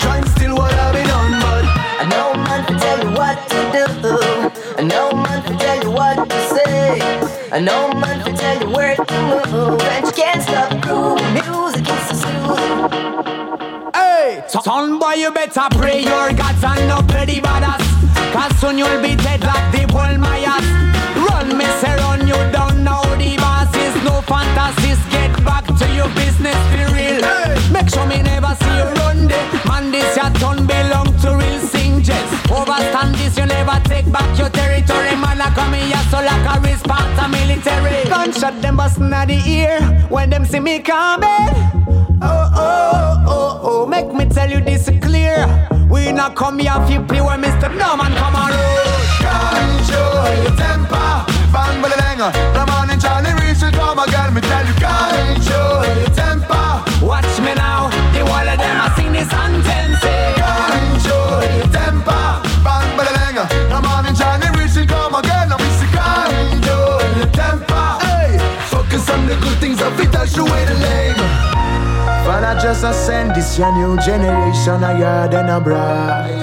I 7.52 7.60
know 7.60 7.92
man 7.92 8.24
to 8.24 8.32
tell 8.32 8.60
you 8.62 8.74
where 8.74 8.96
to 8.96 9.20
move. 9.28 9.82
And 9.82 10.06
you 10.06 10.12
can't 10.12 10.40
stop 10.40 10.72
groove. 10.80 11.20
Music 11.36 11.84
is 11.86 12.08
so 12.08 12.14
smooth. 12.24 13.94
Hey, 13.94 14.42
son 14.48 14.98
boy, 14.98 15.20
you 15.20 15.30
better 15.32 15.68
pray 15.72 16.00
your 16.00 16.32
gods 16.32 16.64
and 16.64 16.88
no 16.88 17.02
play 17.02 17.26
the 17.26 17.44
badass. 17.44 17.84
Cause 18.32 18.58
soon 18.58 18.78
you'll 18.78 19.02
be 19.02 19.16
dead 19.16 19.44
like 19.44 19.68
the 19.70 19.84
Paul 19.92 20.16
Myers. 20.16 20.64
Run, 21.28 21.58
me 21.58 21.66
say 21.76 21.94
run, 21.96 22.26
you 22.26 22.40
don't 22.56 22.82
know 22.82 23.02
the 23.20 23.36
boss 23.36 23.68
is 23.76 23.94
no 24.02 24.22
fantasies. 24.24 24.96
Get 25.12 25.36
back 25.44 25.66
to 25.66 25.86
your 25.92 26.08
business, 26.16 26.56
be 26.72 26.88
real. 26.88 27.20
Make 27.70 27.90
sure 27.92 28.06
me 28.06 28.22
never 28.22 28.56
see 28.64 28.76
you 28.80 28.88
run 29.04 29.28
there. 29.28 29.46
Man, 29.68 29.90
this 29.90 30.16
your 30.16 30.32
turn 30.40 30.64
belong 30.64 31.12
to 31.20 31.36
real 31.36 31.60
singers. 32.12 32.50
Overstand 32.50 33.14
this, 33.14 33.36
you 33.36 33.46
never 33.46 33.80
take 33.84 34.10
back 34.10 34.38
your 34.38 34.50
territory. 34.50 35.14
Man, 35.16 35.40
I 35.40 35.52
come 35.54 35.74
here 35.74 35.96
so 36.10 36.18
like 36.18 36.46
a 36.46 36.60
response 36.60 37.18
to 37.18 37.28
military. 37.28 38.08
Gunshot 38.08 38.60
them 38.60 38.76
bustin' 38.76 39.12
at 39.12 39.28
the 39.28 39.38
ear 39.48 39.80
when 40.08 40.30
them 40.30 40.44
see 40.44 40.60
me 40.60 40.80
coming. 40.80 41.48
Oh, 42.24 42.50
oh, 42.54 43.24
oh, 43.26 43.60
oh, 43.62 43.86
make 43.86 44.12
me 44.12 44.26
tell 44.26 44.50
you 44.50 44.60
this 44.60 44.88
is 44.88 45.00
clear. 45.00 45.46
We 45.90 46.12
not 46.12 46.36
come 46.36 46.58
here 46.58 46.72
if 46.76 47.08
play 47.08 47.20
when 47.20 47.42
Mr. 47.42 47.68
Norman 47.76 48.12
come 48.14 48.36
on 48.36 48.50
road. 48.50 49.02
Control 49.18 50.42
your 50.42 50.56
temper. 50.56 51.10
Bang, 51.52 51.82
bang, 51.82 52.18
bang. 52.18 52.32
The 52.54 52.64
man 52.66 52.90
in 52.90 53.00
Johnny 53.00 53.32
Reese 53.40 53.62
will 53.62 53.72
come 53.72 53.98
again. 53.98 54.32
Me 54.34 54.40
tell 54.40 54.66
you, 54.66 54.74
control 54.74 55.84
your 56.00 56.14
temper. 56.14 56.31
Just 72.72 72.84
a 72.84 72.92
send 72.94 73.34
this 73.34 73.58
your 73.58 73.70
new 73.76 74.00
generation 74.00 74.82
a 74.82 74.98
yard 74.98 75.34
and 75.34 75.50
a 75.50 75.60
bride. 75.60 76.40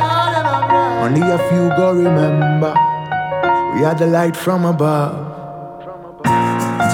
Only 1.02 1.22
a 1.22 1.40
few 1.50 1.70
go 1.70 1.92
remember. 1.92 2.74
We 3.74 3.84
are 3.84 3.96
the 3.96 4.06
light 4.06 4.38
from 4.38 4.64
above. 4.66 5.26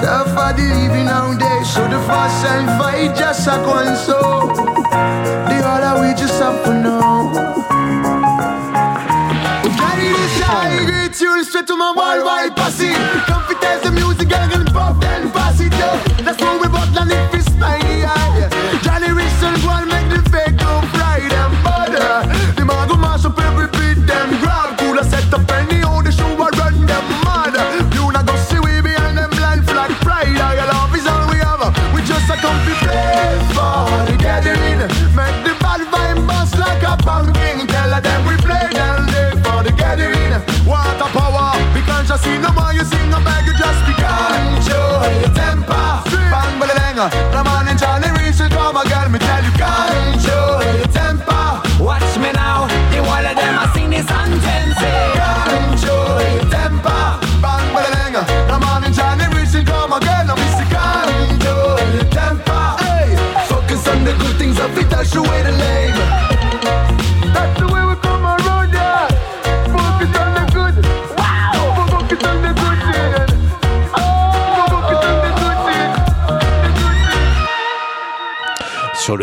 Tough 0.00 0.28
for 0.36 0.52
the 0.56 0.66
living 0.78 1.04
nowadays, 1.04 1.68
so 1.68 1.82
the 1.86 2.00
fast 2.08 2.46
and 2.46 2.66
fight 2.80 3.14
just 3.14 3.46
a 3.46 3.56
and 3.56 3.98
so. 4.06 4.20
The 5.50 5.58
other 5.72 6.00
we 6.00 6.14
just 6.14 6.40
have 6.40 6.64
to 6.64 6.72
know. 6.84 7.32
Carry 9.76 10.08
this 10.16 10.40
high 10.40 11.12
straight 11.42 11.66
to 11.66 11.76
my 11.76 11.92
worldwide. 11.92 12.56
Come 12.56 13.42
fit 13.48 13.82
the 13.84 13.90
music 13.92 14.32
and 14.32 14.50
gonna 14.50 14.70
pop 14.70 14.98
then 14.98 15.30
pass 15.30 15.60
it. 15.60 15.72
That's 16.24 16.40
what 16.40 16.58
we 16.62 16.68
bought 16.68 16.96
and 16.96 17.12
if 17.12 17.34
it's 17.34 17.45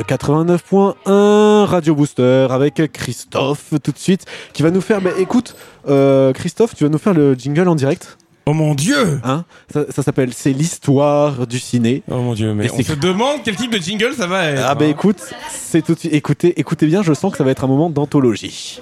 le 0.09 0.15
89.1 0.15 1.65
Radio 1.65 1.95
Booster 1.95 2.47
avec 2.49 2.91
Christophe 2.91 3.73
tout 3.83 3.91
de 3.91 3.97
suite 3.97 4.25
qui 4.53 4.63
va 4.63 4.71
nous 4.71 4.81
faire. 4.81 5.01
Bah, 5.01 5.11
écoute, 5.17 5.55
euh, 5.87 6.33
Christophe, 6.33 6.75
tu 6.75 6.83
vas 6.83 6.89
nous 6.89 6.97
faire 6.97 7.13
le 7.13 7.35
jingle 7.35 7.67
en 7.67 7.75
direct. 7.75 8.17
Oh 8.45 8.51
mon 8.53 8.75
dieu 8.75 9.21
Hein? 9.23 9.45
Ça 9.71 9.85
ça 9.89 10.03
s'appelle 10.03 10.33
C'est 10.33 10.51
l'histoire 10.51 11.47
du 11.47 11.59
ciné. 11.59 12.03
Oh 12.11 12.17
mon 12.17 12.33
dieu, 12.33 12.53
mais 12.53 12.65
Et 12.65 12.71
on 12.71 12.81
se 12.81 12.93
demande 12.93 13.37
quel 13.45 13.55
type 13.55 13.71
de 13.71 13.77
jingle 13.77 14.13
ça 14.13 14.27
va 14.27 14.45
être. 14.45 14.63
Ah 14.65 14.75
bah 14.75 14.83
hein. 14.85 14.89
écoute, 14.89 15.21
c'est 15.49 15.81
tout 15.81 15.93
de 15.93 15.99
suite. 15.99 16.13
Écoutez, 16.13 16.59
écoutez 16.59 16.85
bien, 16.87 17.01
je 17.03 17.13
sens 17.13 17.31
que 17.31 17.37
ça 17.37 17.45
va 17.45 17.51
être 17.51 17.63
un 17.63 17.67
moment 17.67 17.89
d'anthologie. 17.89 18.81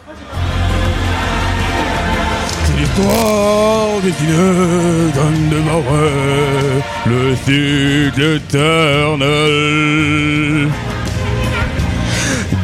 C'est 2.65 2.77
l'histoire 2.79 4.01
des 4.01 4.11
ciné 4.11 5.11
d'Anne 5.13 5.49
de 5.51 5.59
Marais, 5.59 6.81
le 7.05 7.35
cycle 7.35 8.21
éternel. 8.37 9.51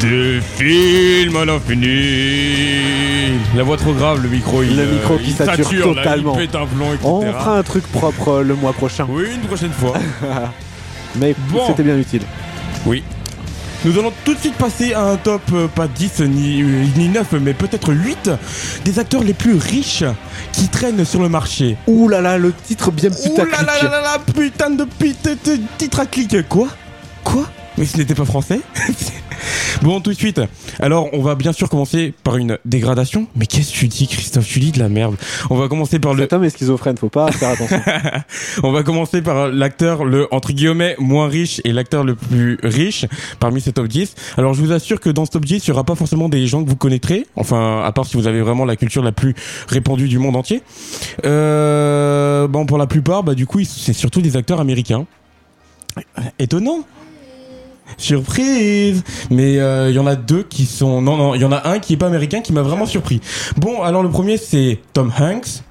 Des 0.00 0.40
films 0.40 1.36
à 1.36 1.44
l'infini. 1.44 1.88
La 3.56 3.62
voix 3.64 3.76
trop 3.76 3.92
grave, 3.92 4.22
le 4.22 4.28
micro 4.28 4.62
il 4.62 4.76
Le 4.76 4.82
euh, 4.82 4.92
micro 4.94 5.16
qui 5.18 5.30
il 5.30 5.34
sature, 5.34 5.94
là, 5.94 6.02
totalement. 6.02 6.38
il 6.38 6.46
pète 6.46 6.54
un 6.54 6.66
plomb. 6.66 6.86
On 7.02 7.22
fera 7.22 7.58
un 7.58 7.62
truc 7.64 7.84
propre 7.88 8.28
euh, 8.28 8.42
le 8.44 8.54
mois 8.54 8.72
prochain. 8.72 9.06
Oui, 9.08 9.24
une 9.34 9.40
prochaine 9.48 9.72
fois. 9.72 9.94
Mais 11.16 11.34
Bon. 11.50 11.66
c'était 11.66 11.82
bien 11.82 11.98
utile. 11.98 12.22
Oui. 12.86 13.02
Nous 13.84 13.98
allons 13.98 14.12
tout 14.24 14.34
de 14.34 14.38
suite 14.38 14.54
passer 14.54 14.92
à 14.92 15.02
un 15.04 15.16
top, 15.16 15.40
euh, 15.52 15.66
pas 15.68 15.88
10 15.88 16.20
ni, 16.20 16.62
euh, 16.62 16.84
ni 16.96 17.08
9, 17.08 17.32
mais 17.40 17.54
peut-être 17.54 17.94
8 17.94 18.28
des 18.84 18.98
acteurs 18.98 19.22
les 19.22 19.34
plus 19.34 19.54
riches 19.56 20.02
qui 20.52 20.66
traînent 20.68 21.04
sur 21.04 21.22
le 21.22 21.28
marché. 21.28 21.76
Ouh 21.86 22.08
là 22.08 22.20
là, 22.20 22.38
le 22.38 22.52
titre 22.52 22.90
bien 22.90 23.10
Ouh 23.10 23.36
là 23.36 23.44
là 23.44 23.44
putaclic. 23.44 23.82
là 23.84 23.88
là 23.88 24.00
là, 24.02 24.18
putain 24.34 24.70
de 24.70 24.84
de- 24.84 24.86
de- 25.56 25.60
titre 25.78 26.00
à 26.00 26.06
clic. 26.06 26.36
Quoi? 26.48 26.66
Quoi? 27.22 27.44
Mais 27.78 27.84
ce 27.84 27.96
n'était 27.96 28.14
pas 28.14 28.24
français 28.24 28.60
Bon, 29.82 30.00
tout 30.00 30.10
de 30.10 30.16
suite. 30.16 30.40
Alors, 30.80 31.08
on 31.12 31.22
va 31.22 31.36
bien 31.36 31.52
sûr 31.52 31.68
commencer 31.68 32.12
par 32.24 32.36
une 32.36 32.58
dégradation. 32.64 33.28
Mais 33.36 33.46
qu'est-ce 33.46 33.72
que 33.72 33.78
tu 33.78 33.88
dis, 33.88 34.08
Christophe? 34.08 34.46
Tu 34.46 34.58
dis 34.58 34.72
de 34.72 34.80
la 34.80 34.88
merde. 34.88 35.14
On 35.50 35.56
va 35.56 35.68
commencer 35.68 36.00
par 36.00 36.14
le. 36.14 36.22
Cet 36.22 36.32
homme 36.32 36.42
est 36.42 36.50
schizophrène, 36.50 36.96
faut 36.96 37.08
pas 37.08 37.30
faire 37.30 37.50
attention. 37.50 37.80
On 38.64 38.72
va 38.72 38.82
commencer 38.82 39.22
par 39.22 39.48
l'acteur 39.48 40.04
le 40.04 40.26
entre 40.32 40.52
guillemets 40.52 40.96
moins 40.98 41.28
riche 41.28 41.60
et 41.64 41.72
l'acteur 41.72 42.02
le 42.02 42.16
plus 42.16 42.58
riche 42.64 43.06
parmi 43.38 43.60
ces 43.60 43.72
top 43.72 43.86
10. 43.86 44.14
Alors 44.36 44.54
je 44.54 44.60
vous 44.60 44.72
assure 44.72 44.98
que 44.98 45.10
dans 45.10 45.24
ce 45.24 45.30
top 45.30 45.44
10, 45.44 45.64
il 45.64 45.68
y 45.68 45.70
aura 45.70 45.84
pas 45.84 45.94
forcément 45.94 46.28
des 46.28 46.46
gens 46.46 46.64
que 46.64 46.68
vous 46.68 46.76
connaîtrez, 46.76 47.26
enfin 47.36 47.82
à 47.84 47.92
part 47.92 48.06
si 48.06 48.16
vous 48.16 48.26
avez 48.26 48.40
vraiment 48.40 48.64
la 48.64 48.76
culture 48.76 49.02
la 49.02 49.12
plus 49.12 49.34
répandue 49.68 50.08
du 50.08 50.18
monde 50.18 50.36
entier. 50.36 50.62
Euh, 51.24 52.48
bon 52.48 52.66
pour 52.66 52.78
la 52.78 52.86
plupart, 52.86 53.22
bah 53.22 53.34
du 53.34 53.46
coup, 53.46 53.62
c'est 53.64 53.92
surtout 53.92 54.20
des 54.20 54.36
acteurs 54.36 54.60
américains. 54.60 55.06
Étonnant. 56.38 56.84
Surprise 57.96 59.02
Mais 59.30 59.58
euh, 59.58 59.90
il 59.90 59.96
y 59.96 59.98
en 59.98 60.06
a 60.06 60.16
deux 60.16 60.42
qui 60.42 60.66
sont... 60.66 61.00
Non, 61.00 61.16
non, 61.16 61.34
il 61.34 61.40
y 61.40 61.44
en 61.44 61.52
a 61.52 61.68
un 61.68 61.78
qui 61.78 61.94
est 61.94 61.96
pas 61.96 62.06
américain 62.06 62.40
qui 62.40 62.52
m'a 62.52 62.62
vraiment 62.62 62.86
surpris. 62.86 63.20
Bon, 63.56 63.82
alors 63.82 64.02
le 64.02 64.10
premier 64.10 64.36
c'est 64.36 64.80
Tom 64.92 65.12
Hanks. 65.18 65.62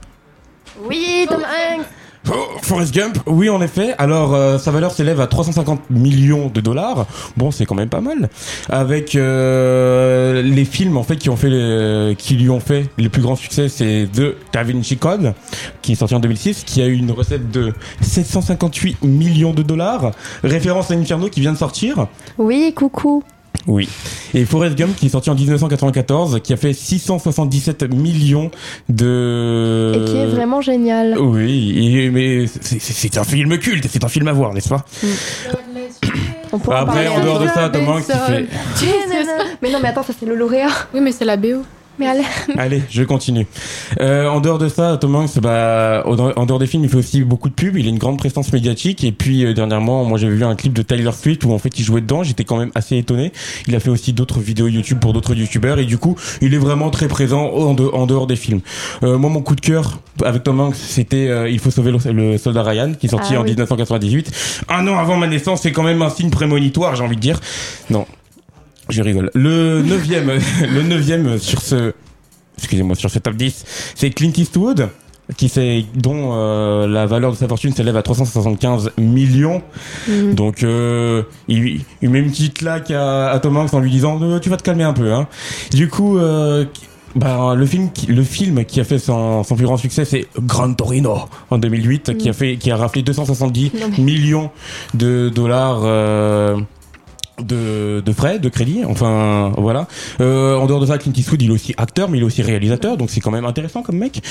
Oui, 0.84 1.26
Tom 1.30 1.42
Hanks. 1.42 1.86
Oh, 2.30 2.58
Forrest 2.62 2.94
Gump, 2.94 3.18
oui 3.26 3.50
en 3.50 3.62
effet. 3.62 3.94
Alors 3.98 4.34
euh, 4.36 4.58
sa 4.58 4.72
valeur 4.72 4.92
s'élève 4.92 5.22
à 5.22 5.28
350 5.28 5.90
millions 5.90 6.48
de 6.54 6.60
dollars. 6.62 7.06
Bon, 7.38 7.52
c'est 7.52 7.66
quand 7.66 7.76
même 7.76 7.90
pas 7.90 8.02
mal. 8.02 8.30
Avec 8.70 9.16
euh, 9.16 10.42
les 10.42 10.66
films 10.66 10.98
en 10.98 11.04
fait 11.04 11.16
qui 11.18 11.30
ont 11.30 11.38
fait 11.38 11.50
les- 11.50 12.16
qui 12.18 12.36
lui 12.36 12.50
ont 12.50 12.60
fait 12.60 12.90
les 12.98 13.10
plus 13.10 13.22
grands 13.22 13.36
succès, 13.36 13.70
c'est 13.70 14.08
The 14.14 14.36
Da 14.52 14.64
Vinci 14.64 14.98
Code 14.98 15.34
qui 15.82 15.94
est 15.94 15.96
sorti 15.96 16.16
en 16.16 16.20
2006, 16.20 16.64
qui 16.66 16.82
a 16.82 16.88
eu 16.88 16.94
une 16.96 17.12
recette 17.12 17.50
de 17.52 17.74
758 18.02 19.04
millions 19.04 19.54
de 19.54 19.64
dollars. 19.64 20.12
Référence 20.44 20.92
à 20.92 20.96
Inferno 20.96 21.30
qui 21.30 21.40
vient 21.42 21.54
de 21.54 21.58
sortir. 21.58 22.08
Oui, 22.38 22.74
coucou. 22.76 23.24
Oui. 23.66 23.90
Et 24.34 24.46
Forrest 24.46 24.78
Gump 24.78 24.96
qui 24.96 25.08
est 25.08 25.10
sorti 25.10 25.30
en 25.30 25.36
1994, 25.36 26.40
qui 26.44 26.54
a 26.54 26.58
fait 26.58 26.74
677 26.74 27.84
millions 27.94 28.52
de. 28.90 29.94
Et 29.96 30.06
qui 30.06 30.18
est 30.18 30.26
vraiment 30.28 30.62
génial. 30.62 31.18
Oui, 31.20 31.74
et- 31.98 32.10
mais 32.10 32.46
c'est- 32.48 33.18
un 33.18 33.24
film 33.24 33.58
culte, 33.58 33.88
c'est 33.90 34.04
un 34.04 34.08
film 34.10 34.28
à 34.28 34.34
voir, 34.34 34.54
n'est-ce 34.54 34.70
pas 34.70 34.86
On 36.54 36.60
pourra 36.60 36.80
Après, 36.80 37.08
en 37.08 37.20
dehors 37.24 37.40
de 37.40 37.48
ça, 37.48 37.70
Tom 37.70 37.88
Hanks, 37.88 38.04
il 38.08 38.34
fait. 38.34 38.46
Mais 39.62 39.72
non, 39.72 39.80
mais 39.82 39.90
attends, 39.90 40.04
ça 40.04 40.14
c'est 40.18 40.26
le 40.26 40.36
lauréat. 40.36 40.68
Oui, 40.94 41.02
mais 41.02 41.12
c'est 41.12 41.26
la 41.26 41.36
BO. 41.36 41.64
Mais 42.00 42.06
allez. 42.08 42.24
Allez, 42.58 42.84
je 42.90 43.02
continue. 43.04 43.48
Euh, 44.00 44.28
en 44.28 44.40
dehors 44.40 44.60
de 44.60 44.70
ça, 44.70 44.98
Tom 44.98 45.16
Hanks, 45.16 45.40
bah, 45.40 46.04
en 46.06 46.46
dehors 46.46 46.60
des 46.60 46.68
films, 46.68 46.84
il 46.84 46.90
fait 46.90 46.98
aussi 46.98 47.24
beaucoup 47.24 47.50
de 47.50 47.54
pubs. 47.56 47.76
Il 47.76 47.88
a 47.88 47.90
une 47.90 47.98
grande 47.98 48.18
présence 48.20 48.54
médiatique. 48.54 49.04
Et 49.04 49.12
puis 49.12 49.44
euh, 49.46 49.54
dernièrement, 49.54 50.04
moi, 50.06 50.18
j'avais 50.20 50.36
vu 50.36 50.44
un 50.44 50.56
clip 50.56 50.74
de 50.74 50.82
Tyler 50.84 51.10
Swift 51.12 51.44
où 51.46 51.52
en 51.54 51.58
fait 51.60 51.78
il 51.80 51.84
jouait 51.84 52.02
dedans. 52.02 52.22
J'étais 52.24 52.44
quand 52.44 52.58
même 52.58 52.72
assez 52.76 52.98
étonné. 52.98 53.32
Il 53.68 53.76
a 53.76 53.80
fait 53.80 53.90
aussi 53.90 54.14
d'autres 54.14 54.40
vidéos 54.40 54.68
YouTube 54.68 55.00
pour 55.00 55.14
d'autres 55.14 55.34
YouTubeurs. 55.34 55.80
Et 55.80 55.86
du 55.86 55.98
coup, 55.98 56.16
il 56.42 56.54
est 56.54 56.58
vraiment 56.60 56.90
très 56.92 57.08
présent 57.08 57.46
en, 57.48 57.74
de- 57.74 57.90
en 57.92 58.06
dehors 58.06 58.28
des 58.28 58.36
films. 58.36 58.62
Euh, 59.04 59.18
moi, 59.18 59.30
mon 59.32 59.42
coup 59.42 59.56
de 59.56 59.62
cœur 59.62 60.00
avec 60.24 60.44
Tom 60.44 60.60
Hanks, 60.60 60.76
c'était 60.76 61.28
euh, 61.30 61.50
Il 61.50 61.58
faut 61.60 61.72
sauver 61.72 61.92
le, 61.92 62.12
le 62.12 62.38
soldat 62.38 62.62
Ryan, 62.64 62.94
qui 63.00 63.08
est 63.08 63.10
sorti 63.10 63.34
Ah 63.36 63.40
en 63.40 63.44
oui. 63.44 63.50
1998. 63.50 64.32
Un 64.70 64.88
an 64.88 64.98
avant 65.00 65.18
ma 65.18 65.28
naissance, 65.28 65.62
c'est 65.64 65.72
quand 65.72 65.84
même 65.84 66.02
un 66.04 66.10
signe 66.10 66.30
prémonitoire, 66.30 66.96
j'ai 66.96 67.04
envie 67.04 67.16
de 67.16 67.22
dire. 67.22 67.40
Non, 67.90 68.06
je 68.90 69.02
rigole. 69.02 69.32
Le 69.34 69.82
neuvième, 69.82 70.32
le 70.74 70.82
neuvième 70.84 71.38
sur 71.40 71.62
ce, 71.62 71.94
excusez-moi, 72.58 72.96
sur 72.96 73.10
ce 73.10 73.20
top 73.20 73.36
10, 73.36 73.66
c'est 73.96 74.10
Clint 74.12 74.32
Eastwood 74.36 74.90
qui 75.36 75.50
c'est 75.50 75.84
dont 75.94 76.30
euh, 76.36 76.88
la 76.88 77.06
valeur 77.06 77.32
de 77.34 77.36
sa 77.36 77.50
fortune 77.50 77.74
s'élève 77.74 77.98
à 77.98 78.02
375 78.02 78.92
millions. 78.98 79.62
Mhm. 80.08 80.34
Donc 80.36 80.64
euh, 80.64 81.24
il, 81.50 81.82
il 82.02 82.10
met 82.10 82.20
une 82.20 82.30
petite 82.32 82.54
claque 82.54 82.92
à, 82.92 83.30
à 83.32 83.40
Tom 83.40 83.58
Hanks 83.58 83.74
en 83.74 83.82
lui 83.82 83.92
disant 83.92 84.18
Euh, 84.22 84.40
tu 84.40 84.50
vas 84.50 84.56
te 84.56 84.64
calmer 84.64 84.86
un 84.86 84.94
peu 84.94 85.12
hein. 85.12 85.28
Du 85.74 85.90
coup 85.90 86.18
euh, 86.18 86.64
bah, 87.14 87.56
le 87.58 87.66
film 87.66 87.92
qui, 87.92 88.06
le 88.06 88.24
film 88.24 88.64
qui 88.64 88.80
a 88.80 88.86
fait 88.86 89.00
son, 89.00 89.44
son 89.44 89.56
plus 89.58 89.66
grand 89.66 89.76
succès 89.76 90.06
c'est 90.06 90.28
Gran 90.40 90.74
Torino 90.74 91.18
en 91.50 91.58
2008 91.58 92.18
qui 92.18 92.30
a 92.30 92.34
fait 92.34 92.56
qui 92.56 92.72
a 92.72 92.78
raflé 92.78 93.02
270 93.02 93.72
Non, 93.74 93.90
mais- 93.98 94.02
millions 94.02 94.50
de 94.94 95.28
dollars 95.28 95.82
euh, 95.84 96.56
de, 97.44 98.02
de 98.04 98.12
frais, 98.12 98.40
de 98.40 98.50
crédit, 98.50 98.84
enfin 98.86 99.52
voilà. 99.58 99.88
Euh, 100.22 100.56
en 100.56 100.66
dehors 100.66 100.80
de 100.80 100.86
ça, 100.88 100.98
Clint 100.98 101.14
Eastwood, 101.16 101.42
il 101.42 101.50
est 101.50 101.54
aussi 101.54 101.74
acteur, 101.78 102.10
mais 102.10 102.18
il 102.18 102.22
est 102.22 102.26
aussi 102.26 102.42
réalisateur, 102.42 102.98
donc 102.98 103.10
c'est 103.12 103.20
quand 103.22 103.32
même 103.32 103.46
intéressant 103.46 103.84
comme 103.84 103.98
mec. 103.98 104.22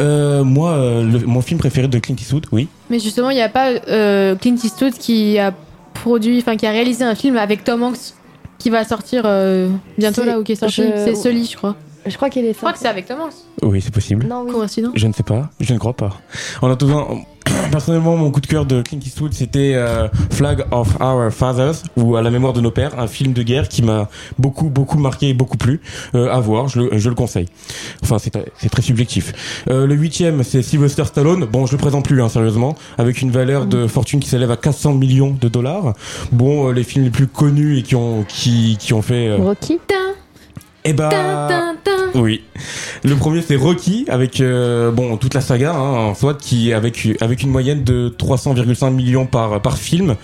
Euh, 0.00 0.42
moi, 0.42 0.72
euh, 0.72 1.04
le- 1.04 1.26
mon 1.26 1.42
film 1.42 1.58
préféré 1.60 1.86
de 1.88 1.98
Clint 1.98 2.16
Eastwood, 2.18 2.46
oui. 2.52 2.66
Mais 2.90 2.98
justement, 2.98 3.30
il 3.30 3.36
n'y 3.36 3.42
a 3.42 3.48
pas 3.48 3.68
euh, 3.88 4.34
Clint 4.34 4.56
Eastwood 4.62 4.94
qui 4.94 5.38
a 5.38 5.54
produit, 5.94 6.38
enfin 6.38 6.56
qui 6.56 6.66
a 6.66 6.70
réalisé 6.70 7.04
un 7.04 7.14
film 7.14 7.36
avec 7.36 7.62
Tom 7.62 7.82
Hanks 7.84 8.14
qui 8.58 8.70
va 8.70 8.84
sortir 8.84 9.22
euh, 9.26 9.68
bientôt 9.98 10.24
là 10.24 10.40
ou 10.40 10.42
qui 10.42 10.52
est 10.52 10.56
sorti. 10.56 10.82
je- 10.82 11.04
C'est 11.04 11.14
Sully, 11.14 11.44
je 11.50 11.56
crois. 11.56 11.76
Je 12.06 12.16
crois 12.16 12.30
qu'il 12.30 12.44
est 12.44 12.52
Je 12.52 12.58
crois 12.58 12.72
que 12.72 12.78
c'est 12.78 12.88
avec 12.88 13.06
Tom 13.06 13.18
Hanks. 13.20 13.32
Oui, 13.62 13.80
c'est 13.80 13.92
possible. 13.92 14.26
Non, 14.26 14.42
oui. 14.46 14.52
Coïncidence. 14.52 14.92
Je 14.94 15.06
ne 15.06 15.12
sais 15.12 15.22
pas, 15.22 15.50
je 15.60 15.72
ne 15.74 15.78
crois 15.78 15.94
pas. 15.94 16.10
En 16.62 16.70
attendant, 16.70 17.18
personnellement, 17.70 18.16
mon 18.16 18.30
coup 18.30 18.40
de 18.40 18.46
cœur 18.46 18.64
de 18.66 18.82
Clint 18.82 19.00
Eastwood, 19.04 19.32
c'était 19.32 19.72
euh, 19.74 20.08
Flag 20.30 20.64
of 20.70 20.96
Our 21.00 21.30
Fathers, 21.32 21.82
ou 21.96 22.16
À 22.16 22.22
la 22.22 22.30
mémoire 22.30 22.52
de 22.52 22.60
nos 22.60 22.70
pères, 22.70 22.98
un 22.98 23.06
film 23.06 23.32
de 23.32 23.42
guerre 23.42 23.68
qui 23.68 23.82
m'a 23.82 24.08
beaucoup, 24.38 24.68
beaucoup 24.68 24.98
marqué 24.98 25.28
et 25.30 25.34
beaucoup 25.34 25.56
plu. 25.56 25.80
Euh, 26.14 26.30
à 26.30 26.38
voir, 26.40 26.68
je 26.68 26.80
le, 26.80 26.98
je 26.98 27.08
le 27.08 27.14
conseille. 27.14 27.46
Enfin, 28.02 28.18
c'est 28.18 28.32
c'est 28.58 28.68
très 28.68 28.82
subjectif. 28.82 29.62
Euh, 29.68 29.86
le 29.86 29.94
huitième, 29.94 30.42
c'est 30.42 30.62
Sylvester 30.62 31.04
Stallone. 31.04 31.44
Bon, 31.46 31.66
je 31.66 31.72
le 31.72 31.78
présente 31.78 32.04
plus, 32.04 32.22
hein, 32.22 32.28
sérieusement, 32.28 32.74
avec 32.98 33.20
une 33.22 33.30
valeur 33.30 33.66
de 33.66 33.86
fortune 33.86 34.20
qui 34.20 34.28
s'élève 34.28 34.50
à 34.50 34.56
400 34.56 34.94
millions 34.94 35.36
de 35.40 35.48
dollars. 35.48 35.94
Bon, 36.32 36.68
euh, 36.68 36.72
les 36.72 36.84
films 36.84 37.04
les 37.04 37.10
plus 37.10 37.26
connus 37.26 37.78
et 37.78 37.82
qui 37.82 37.96
ont, 37.96 38.24
qui, 38.28 38.76
qui 38.78 38.92
ont 38.92 39.02
fait... 39.02 39.28
euh, 39.28 39.36
Rocky. 39.38 39.80
Eh 40.88 40.92
bah, 40.92 41.10
oui. 42.14 42.42
Le 43.02 43.16
premier 43.16 43.42
c'est 43.42 43.56
Rocky 43.56 44.04
avec 44.08 44.40
euh, 44.40 44.92
bon 44.92 45.16
toute 45.16 45.34
la 45.34 45.40
saga 45.40 45.72
hein, 45.72 45.80
en 45.80 46.14
soit 46.14 46.34
qui 46.34 46.72
avec 46.72 47.08
avec 47.20 47.42
une 47.42 47.50
moyenne 47.50 47.82
de 47.82 48.08
300,5 48.16 48.92
millions 48.92 49.26
par 49.26 49.60
par 49.60 49.78
film, 49.78 50.14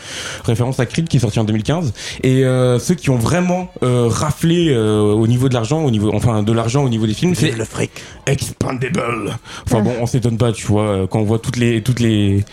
référence 0.45 0.79
à 0.79 0.87
Creed 0.87 1.09
qui 1.09 1.17
est 1.17 1.21
sorti 1.21 1.41
en 1.41 1.45
2015 1.45 1.93
et 2.23 2.45
euh, 2.45 2.79
ceux 2.79 2.95
qui 2.95 3.11
ont 3.11 3.17
vraiment 3.17 3.71
euh, 3.83 4.07
raflé 4.09 4.69
euh, 4.71 5.01
au 5.01 5.27
niveau 5.27 5.49
de 5.49 5.55
l'argent 5.55 5.83
au 5.83 5.91
niveau 5.91 6.13
enfin 6.15 6.45
de 6.45 6.53
l'argent 6.53 6.85
au 6.85 6.89
niveau 6.89 7.09
des 7.09 7.15
films 7.15 7.35
c'est 7.35 7.51
le 7.51 7.65
fric. 7.65 7.91
Expandable. 8.27 9.37
Enfin 9.67 9.81
bon, 9.81 9.95
on 10.01 10.07
s'étonne 10.07 10.39
pas, 10.39 10.53
tu 10.53 10.65
vois, 10.67 11.09
quand 11.11 11.19
on 11.19 11.25
voit 11.25 11.41
toutes 11.41 11.57
les 11.57 11.83
toutes 11.83 11.99
les 11.99 12.45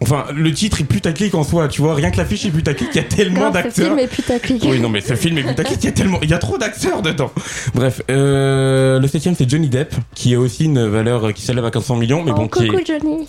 Enfin, 0.00 0.24
le 0.34 0.52
titre 0.52 0.80
est 0.80 0.84
putaclic 0.84 1.34
en 1.34 1.44
soi, 1.44 1.68
tu 1.68 1.82
vois. 1.82 1.94
Rien 1.94 2.10
que 2.10 2.16
l'affiche 2.16 2.44
est 2.46 2.50
putaclic, 2.50 2.88
il 2.92 2.96
y 2.96 3.00
a 3.00 3.04
tellement 3.04 3.50
Grave, 3.50 3.52
ce 3.52 3.62
d'acteurs. 3.62 3.86
film 3.86 3.98
est 3.98 4.06
putaclic. 4.08 4.64
Oui, 4.66 4.80
non, 4.80 4.88
mais 4.88 5.00
ce 5.00 5.14
film 5.14 5.38
est 5.38 5.42
putaclic, 5.42 5.78
il 5.82 5.84
y 5.86 5.88
a 5.88 5.92
tellement, 5.92 6.18
il 6.22 6.30
y 6.30 6.34
a 6.34 6.38
trop 6.38 6.58
d'acteurs 6.58 7.02
dedans. 7.02 7.30
Bref, 7.74 8.00
euh, 8.10 8.98
le 8.98 9.06
septième 9.08 9.34
c'est 9.34 9.48
Johnny 9.48 9.68
Depp, 9.68 9.94
qui 10.14 10.34
a 10.34 10.40
aussi 10.40 10.64
une 10.64 10.86
valeur 10.88 11.28
euh, 11.28 11.32
qui 11.32 11.42
s'élève 11.42 11.64
à 11.64 11.70
400 11.70 11.96
millions, 11.96 12.22
mais 12.24 12.30
Oh, 12.32 12.36
bon, 12.36 12.48
qui 12.48 12.66
coucou 12.68 12.78
est... 12.80 12.86
Johnny. 12.86 13.26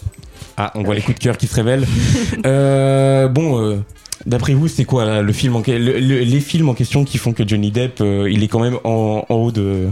Ah, 0.57 0.71
on 0.75 0.83
voit 0.83 0.95
les 0.95 1.01
coups 1.01 1.17
de 1.17 1.23
cœur 1.23 1.37
qui 1.37 1.47
se 1.47 1.55
révèlent. 1.55 1.85
euh, 2.45 3.27
bon, 3.27 3.59
euh, 3.61 3.77
d'après 4.25 4.53
vous, 4.53 4.67
c'est 4.67 4.85
quoi 4.85 5.05
là, 5.05 5.21
le 5.21 5.33
film 5.33 5.55
en... 5.55 5.61
que- 5.61 5.71
le- 5.71 5.99
le- 5.99 6.19
les 6.19 6.39
films 6.39 6.69
en 6.69 6.73
question 6.73 7.03
qui 7.05 7.17
font 7.17 7.33
que 7.33 7.47
Johnny 7.47 7.71
Depp, 7.71 7.99
il 8.01 8.43
est 8.43 8.47
quand 8.47 8.59
même 8.59 8.77
en, 8.83 9.25
en 9.27 9.35
haut 9.35 9.51
de... 9.51 9.89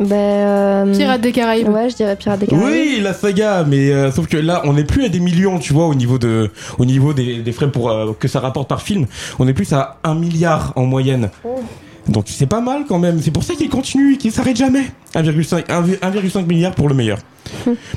Ben. 0.00 0.12
euh, 0.12 0.96
Pirates 0.96 1.20
des 1.20 1.32
Caraïbes. 1.32 1.68
Ouais, 1.68 1.88
je 1.90 1.96
dirais 1.96 2.16
Pirates 2.16 2.40
des 2.40 2.46
Caraïbes. 2.46 2.68
Oui, 2.68 3.00
la 3.02 3.12
saga, 3.14 3.64
mais 3.66 3.90
euh, 3.92 4.10
sauf 4.10 4.26
que 4.26 4.36
là, 4.36 4.62
on 4.64 4.72
n'est 4.72 4.84
plus 4.84 5.04
à 5.04 5.08
des 5.08 5.20
millions, 5.20 5.58
tu 5.58 5.72
vois, 5.72 5.86
au 5.86 5.94
niveau 5.94 6.18
de, 6.18 6.50
au 6.78 6.84
niveau 6.84 7.12
des, 7.12 7.38
des 7.38 7.52
frais 7.52 7.70
pour 7.70 7.90
euh, 7.90 8.12
que 8.18 8.28
ça 8.28 8.40
rapporte 8.40 8.68
par 8.68 8.82
film. 8.82 9.06
On 9.38 9.46
est 9.48 9.52
plus 9.54 9.72
à 9.72 9.98
un 10.04 10.14
milliard 10.14 10.72
en 10.76 10.84
moyenne. 10.84 11.30
Oh. 11.44 11.60
Donc 12.08 12.24
c'est 12.26 12.46
pas 12.46 12.60
mal 12.60 12.84
quand 12.88 12.98
même. 12.98 13.20
C'est 13.22 13.30
pour 13.30 13.44
ça 13.44 13.54
qu'il 13.54 13.68
continue, 13.68 14.16
qu'il 14.16 14.32
s'arrête 14.32 14.56
jamais. 14.56 14.84
1,5 15.14 15.66
1,5 15.66 15.98
1,5 16.00 16.46
milliard 16.46 16.74
pour 16.74 16.88
le 16.88 16.94
meilleur, 16.94 17.18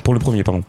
pour 0.04 0.14
le 0.14 0.20
premier, 0.20 0.44
pardon. 0.44 0.62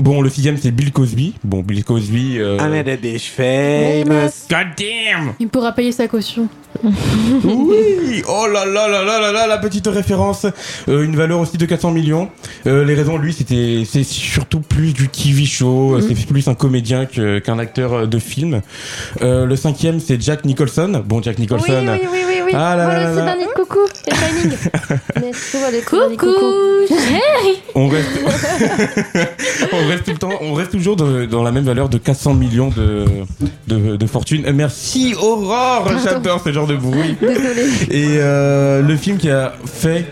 Bon, 0.00 0.20
le 0.20 0.28
sixième 0.28 0.56
c'est 0.58 0.70
Bill 0.70 0.92
Cosby. 0.92 1.34
Bon, 1.42 1.60
Bill 1.60 1.82
Cosby. 1.82 2.38
Euh... 2.38 2.58
I'm 2.58 2.72
a 2.74 2.96
dish 2.96 3.30
famous. 3.30 4.46
God 4.50 4.66
damn! 4.76 5.32
Il 5.40 5.48
pourra 5.48 5.72
payer 5.72 5.92
sa 5.92 6.06
caution. 6.08 6.48
Oui 7.44 8.22
Oh 8.28 8.46
là 8.46 8.64
là 8.66 8.86
là 8.88 9.02
là 9.02 9.18
là 9.20 9.32
là 9.32 9.46
la 9.46 9.58
petite 9.58 9.86
référence 9.86 10.46
Euh, 10.88 11.02
Une 11.04 11.16
valeur 11.16 11.40
aussi 11.40 11.56
de 11.56 11.64
400 11.66 11.90
millions. 11.92 12.28
Euh, 12.66 12.84
les 12.84 12.94
raisons, 12.94 13.16
lui, 13.16 13.32
c'était 13.32 13.84
c'est 13.90 14.04
surtout 14.04 14.60
plus 14.60 14.92
du 14.92 15.08
TV 15.08 15.44
show. 15.46 15.94
euh, 15.96 16.00
C'est 16.06 16.26
plus 16.26 16.46
un 16.48 16.54
comédien 16.54 17.06
que- 17.06 17.38
qu'un 17.38 17.58
acteur 17.58 17.92
euh, 17.94 18.06
de 18.06 18.18
film. 18.18 18.60
Euh, 19.22 19.46
le 19.46 19.56
cinquième, 19.56 19.98
c'est 20.00 20.20
Jack 20.20 20.44
Nicholson. 20.44 21.02
Bon, 21.04 21.22
Jack 21.22 21.36
Oui, 21.38 21.42
Nicholson. 21.42 21.86
oui, 21.88 22.00
oui, 22.12 22.18
oui, 22.26 22.34
oui. 22.46 22.52
Ah 22.54 22.76
là 22.76 22.84
Moi 22.84 22.94
là 22.94 23.14
là 23.14 23.24
là. 23.36 23.44
Coucou. 23.56 23.80
Mais 25.16 25.32
coucou. 25.84 26.16
Coucou 26.16 26.86
Chérie 26.88 27.62
On 27.74 27.88
reste, 27.88 28.08
on 29.84 29.88
reste 29.88 30.04
tout 30.04 30.10
le 30.12 30.18
temps, 30.18 30.32
on 30.40 30.54
reste 30.54 30.72
toujours 30.72 30.96
dans, 30.96 31.26
dans 31.26 31.42
la 31.42 31.52
même 31.52 31.64
valeur 31.64 31.88
de 31.88 31.98
400 31.98 32.34
millions 32.34 32.68
de, 32.70 33.04
de, 33.66 33.96
de 33.96 34.06
fortune. 34.06 34.44
Euh, 34.46 34.52
Merci 34.52 35.14
Aurore, 35.20 35.88
j'adore 36.04 36.40
ce 36.42 36.52
genre 36.52 36.66
de 36.66 36.76
bruit. 36.76 37.16
Désolé. 37.20 37.62
Et 37.90 38.18
euh, 38.18 38.82
le 38.82 38.96
film 38.96 39.18
qui 39.18 39.30
a 39.30 39.52
fait 39.64 40.06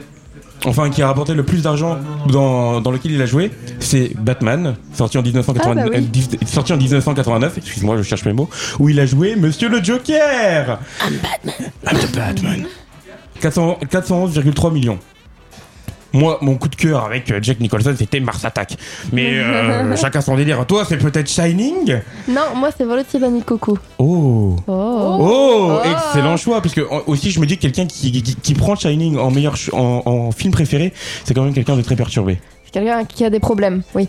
enfin 0.65 0.91
qui 0.91 1.03
a 1.03 1.07
rapporté 1.07 1.35
le 1.35 1.43
plus 1.45 1.63
d'argent 1.63 1.99
dans, 2.29 2.81
dans 2.81 2.91
lequel 2.91 3.13
il 3.13 3.23
a 3.23 3.27
joué, 3.27 3.51
c'est 3.79 4.13
Batman, 4.19 4.75
sorti 4.95 5.17
en, 5.19 5.23
1980 5.23 5.71
Ah 5.71 5.85
bah 5.85 5.91
oui. 5.95 6.09
euh, 6.43 6.47
sorti 6.47 6.73
en 6.73 6.77
1989, 6.77 7.59
excuse-moi, 7.59 7.97
je 7.99 8.03
cherche 8.03 8.25
mes 8.25 8.33
mots, 8.33 8.49
où 8.79 8.89
il 8.89 8.99
a 8.99 9.07
joué 9.07 9.37
Monsieur 9.37 9.69
le 9.69 9.83
Joker. 9.85 10.79
I'm 11.05 11.19
Batman. 11.23 11.71
I'm 11.93 11.99
the 11.99 12.17
Batman. 12.17 12.67
400 13.41 13.79
411,3 13.93 14.73
millions. 14.73 14.99
Moi, 16.17 16.39
mon 16.41 16.55
coup 16.57 16.69
de 16.69 16.77
cœur 16.77 17.05
avec 17.05 17.31
euh, 17.31 17.41
Jack 17.43 17.61
Nicholson, 17.61 17.95
c'était 17.97 18.21
Mars 18.21 18.43
Attack. 18.45 18.77
Mais 19.13 19.39
euh, 19.39 19.95
chacun 20.01 20.23
son 20.23 20.35
délire. 20.37 20.65
Toi, 20.67 20.85
c'est 20.89 20.97
peut-être 20.97 21.29
Shining? 21.29 21.99
Non, 22.27 22.55
moi 22.57 22.71
c'est 22.77 22.85
Volotty 22.85 23.19
Vanille 23.19 23.43
Coco. 23.43 23.79
Oh 23.99 24.57
Oh. 24.67 25.17
Oh, 25.21 25.79
excellent 25.85 26.37
choix 26.39 26.63
parce 26.63 26.75
que 26.75 26.81
aussi 27.07 27.31
je 27.31 27.39
me 27.39 27.45
dis 27.47 27.57
que 27.57 27.63
quelqu'un 27.63 27.87
qui, 27.87 28.11
qui, 28.11 28.35
qui 28.35 28.55
prend 28.55 28.75
Shining 28.77 29.19
en 29.19 29.31
meilleur 29.31 29.57
en 29.73 30.31
film 30.33 30.53
préféré, 30.53 30.95
c'est 31.25 31.35
quand 31.35 31.43
même 31.45 31.53
quelqu'un 31.53 31.77
de 31.77 31.83
très 31.83 31.97
perturbé. 31.97 32.39
C'est 32.65 32.73
quelqu'un 32.73 33.05
qui 33.05 33.25
a 33.25 33.31
des 33.31 33.39
problèmes, 33.41 33.83
oui. 33.95 34.09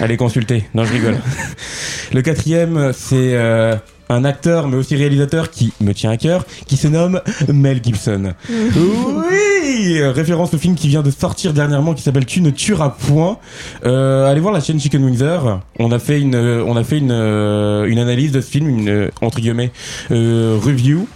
Allez 0.00 0.16
consulter. 0.16 0.64
Non, 0.74 0.84
je 0.84 0.92
rigole. 0.92 1.18
Le 2.12 2.22
quatrième, 2.22 2.92
c'est 2.94 3.34
euh, 3.34 3.76
un 4.12 4.24
acteur 4.24 4.68
mais 4.68 4.76
aussi 4.76 4.96
réalisateur 4.96 5.50
qui 5.50 5.72
me 5.80 5.92
tient 5.92 6.10
à 6.10 6.16
cœur, 6.16 6.44
qui 6.66 6.76
se 6.76 6.88
nomme 6.88 7.20
Mel 7.48 7.80
Gibson. 7.82 8.32
Oui, 8.48 9.98
euh, 10.00 10.12
référence 10.12 10.52
au 10.54 10.58
film 10.58 10.74
qui 10.74 10.88
vient 10.88 11.02
de 11.02 11.10
sortir 11.10 11.52
dernièrement 11.52 11.94
qui 11.94 12.02
s'appelle 12.02 12.26
Tu 12.26 12.40
ne 12.40 12.50
tueras 12.50 12.90
point. 12.90 13.38
Euh, 13.84 14.30
allez 14.30 14.40
voir 14.40 14.52
la 14.52 14.60
chaîne 14.60 14.80
Chicken 14.80 15.04
Windsor. 15.04 15.60
On 15.78 15.92
a 15.92 15.98
fait 15.98 16.20
une, 16.20 16.34
euh, 16.34 16.64
on 16.66 16.76
a 16.76 16.84
fait 16.84 16.98
une, 16.98 17.10
euh, 17.12 17.84
une 17.86 17.98
analyse 17.98 18.32
de 18.32 18.40
ce 18.40 18.50
film, 18.50 18.68
une 18.68 19.10
entre 19.20 19.40
guillemets 19.40 19.72
euh, 20.10 20.58
review. 20.62 21.06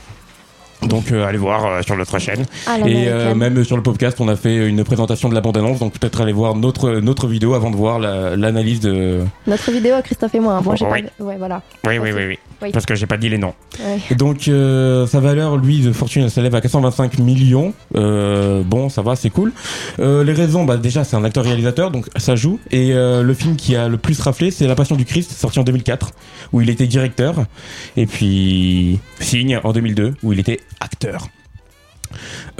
Donc 0.82 1.10
euh, 1.10 1.26
allez 1.26 1.38
voir 1.38 1.64
euh, 1.66 1.82
sur 1.82 1.96
notre 1.96 2.18
chaîne 2.18 2.44
et 2.86 3.08
euh, 3.08 3.34
même 3.34 3.64
sur 3.64 3.76
le 3.76 3.82
podcast 3.82 4.20
on 4.20 4.28
a 4.28 4.36
fait 4.36 4.68
une 4.68 4.84
présentation 4.84 5.30
de 5.30 5.34
la 5.34 5.40
bande 5.40 5.56
annonce 5.56 5.78
donc 5.78 5.94
peut-être 5.98 6.20
aller 6.20 6.34
voir 6.34 6.54
notre 6.54 6.90
notre 7.00 7.26
vidéo 7.28 7.54
avant 7.54 7.70
de 7.70 7.76
voir 7.76 7.98
la- 7.98 8.36
l'analyse 8.36 8.80
de 8.80 9.20
Notre 9.46 9.70
vidéo, 9.72 9.94
Christophe 10.04 10.34
et 10.34 10.38
moi. 10.38 10.60
Moi, 10.62 10.74
j'ai 10.76 10.84
Oui. 10.84 11.02
pas. 11.18 11.24
Ouais, 11.24 11.36
voilà. 11.38 11.62
oui 11.86 11.98
oui 11.98 12.10
oui 12.14 12.22
oui, 12.28 12.38
Oui. 12.62 12.70
parce 12.72 12.86
que 12.86 12.94
j'ai 12.94 13.06
pas 13.06 13.18
dit 13.18 13.28
les 13.28 13.38
noms. 13.38 13.54
Donc 14.16 14.48
euh, 14.48 15.06
sa 15.06 15.20
valeur 15.20 15.56
lui 15.56 15.80
de 15.80 15.92
fortune 15.92 16.22
elle 16.22 16.30
s'élève 16.30 16.54
à 16.54 16.60
425 16.60 17.18
millions. 17.18 17.74
Euh, 17.96 18.62
bon 18.62 18.88
ça 18.88 19.02
va 19.02 19.14
c'est 19.16 19.30
cool. 19.30 19.52
Euh, 19.98 20.24
les 20.24 20.32
raisons 20.32 20.64
bah 20.64 20.76
déjà 20.76 21.04
c'est 21.04 21.16
un 21.16 21.24
acteur 21.24 21.44
réalisateur 21.44 21.90
donc 21.90 22.08
ça 22.16 22.34
joue. 22.34 22.58
Et 22.70 22.92
euh, 22.94 23.22
le 23.22 23.34
film 23.34 23.56
qui 23.56 23.76
a 23.76 23.88
le 23.88 23.98
plus 23.98 24.18
raflé 24.20 24.50
c'est 24.50 24.66
La 24.66 24.74
Passion 24.74 24.96
du 24.96 25.04
Christ 25.04 25.32
sorti 25.32 25.58
en 25.58 25.64
2004 25.64 26.12
où 26.52 26.60
il 26.60 26.70
était 26.70 26.86
directeur. 26.86 27.44
Et 27.96 28.06
puis 28.06 29.00
Signe 29.20 29.60
en 29.62 29.72
2002 29.72 30.14
où 30.22 30.32
il 30.32 30.40
était 30.40 30.60
acteur 30.80 31.28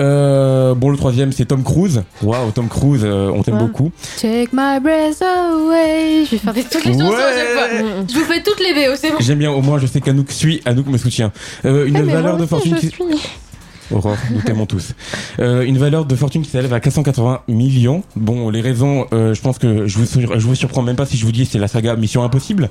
euh, 0.01 0.75
bon 0.75 0.91
le 0.91 0.97
troisième 0.97 1.33
c'est 1.33 1.47
Tom 1.47 1.63
Cruise 1.63 2.03
waouh 2.23 2.51
Tom 2.53 2.69
Cruise 2.69 3.03
euh, 3.05 3.31
on 3.35 3.43
t'aime 3.43 3.55
Ouais. 3.57 3.61
beaucoup 3.61 3.91
Take 4.21 4.49
my 4.53 4.81
breath 4.81 5.23
away. 5.23 6.25
Je 6.27 6.31
vais 6.33 6.39
faire 6.39 6.53
des 6.55 6.65
trucs 6.65 6.85
les 6.85 6.93
chansons 6.93 7.07
à 7.15 7.33
chaque 7.33 7.49
fois. 7.53 8.05
Je 8.09 8.15
vous 8.19 8.25
fais 8.25 8.43
toutes 8.43 8.61
les 8.61 8.73
VO, 8.75 8.95
c'est 8.97 9.11
bon. 9.11 9.17
J'aime 9.21 9.39
bien, 9.39 9.51
au 9.51 9.63
moins 9.63 9.79
je 9.79 9.87
sais 9.87 10.01
qu'Anouk 10.01 10.31
suit, 10.31 10.61
Anouk 10.67 10.87
me 10.89 10.99
soutient. 10.99 11.33
Euh, 11.65 11.87
une 11.87 11.97
Eh, 11.97 12.03
valeur 12.03 12.37
de 12.37 12.45
fortune 12.47 12.75
qui... 12.77 12.89
suis. 12.89 12.99
Aurore, 13.93 14.17
nous 14.33 14.41
t'aimons 14.43 14.67
tous. 14.67 14.93
Euh, 15.39 15.63
une 15.63 15.79
valeur 15.79 16.05
de 16.07 16.17
fortune 16.17 16.43
qui 16.43 16.51
s'élève 16.51 16.73
à 16.75 16.81
480 16.81 17.43
millions. 17.49 18.03
Bon, 18.17 18.51
les 18.51 18.61
raisons, 18.61 19.07
euh, 19.13 19.33
je 19.33 19.41
pense 19.41 19.59
que 19.59 19.87
je 19.87 19.99
vous, 19.99 20.07
sur- 20.07 20.39
je 20.41 20.45
vous 20.47 20.55
surprends 20.57 20.83
même 20.83 20.97
pas 20.97 21.07
si 21.07 21.17
je 21.17 21.25
vous 21.25 21.31
dis 21.33 21.47
c'est 21.47 21.59
la 21.61 21.69
saga 21.69 21.95
Mission 21.95 22.25
Impossible. 22.25 22.69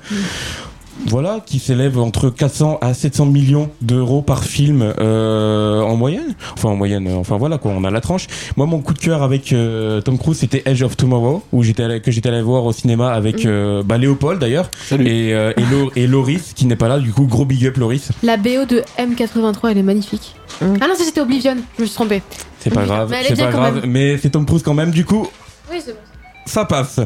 Voilà, 1.08 1.40
qui 1.46 1.60
s'élève 1.60 2.00
entre 2.00 2.30
400 2.30 2.80
à 2.82 2.94
700 2.94 3.28
millions 3.28 3.70
d'euros 3.82 4.22
par 4.22 4.44
film 4.44 4.94
euh, 5.00 5.82
en 5.82 5.96
moyenne. 5.96 6.36
Enfin, 6.54 6.70
en 6.70 6.76
moyenne, 6.76 7.08
euh, 7.08 7.16
enfin 7.18 7.38
voilà 7.38 7.58
quoi, 7.58 7.72
on 7.76 7.84
a 7.84 7.92
la 7.92 8.02
tranche. 8.02 8.28
Moi, 8.58 8.66
mon 8.66 8.80
coup 8.82 8.94
de 8.94 9.00
cœur 9.00 9.22
avec 9.24 9.54
euh, 9.54 10.02
Tom 10.02 10.18
Cruise, 10.18 10.38
c'était 10.40 10.64
Edge 10.66 10.82
of 10.82 10.98
Tomorrow, 10.98 11.44
où 11.52 11.62
j'étais 11.64 11.84
allé- 11.84 12.02
que 12.02 12.10
j'étais 12.12 12.30
allé 12.30 12.42
voir 12.42 12.66
au 12.66 12.74
cinéma 12.74 13.12
avec 13.14 13.46
Mm. 13.46 13.48
euh, 13.48 13.84
bah, 13.84 13.98
Léopold 13.98 14.40
d'ailleurs, 14.40 14.70
et, 14.92 15.34
euh, 15.34 15.54
et, 15.58 15.62
Lo- 15.72 15.92
et 15.96 16.08
Loris 16.08 16.54
qui 16.56 16.66
n'est 16.66 16.76
pas 16.76 16.88
là. 16.88 17.00
Du 17.00 17.12
coup, 17.14 17.26
gros 17.28 17.46
big 17.46 17.66
up 17.68 17.78
Loris. 17.78 18.10
La 18.24 18.38
BO 18.38 18.66
de 18.68 18.82
M83, 18.98 19.72
elle 19.72 19.78
est 19.78 19.84
magnifique. 19.84 20.36
Ah 20.62 20.66
non, 20.88 20.96
ça 20.96 21.04
c'était 21.04 21.22
Oblivion, 21.22 21.56
je 21.78 21.82
me 21.84 21.88
suis 21.88 21.96
trompée. 21.96 22.22
C'est 22.60 22.74
pas 22.74 22.84
grave, 22.86 23.10
Mais 23.12 23.18
elle 23.20 23.26
est 23.26 23.30
c'est 23.30 23.36
bien 23.36 23.46
pas 23.48 23.52
quand 23.52 23.58
grave, 23.60 23.82
même. 23.82 23.92
mais 23.92 24.18
c'est 24.18 24.32
Tom 24.32 24.46
Cruise 24.46 24.64
quand 24.64 24.74
même. 24.74 24.90
Du 24.92 25.06
coup, 25.06 25.28
Oui, 25.72 25.78
c'est 25.86 25.92
bon. 25.94 26.00
Ça 26.46 26.66
passe. 26.66 27.00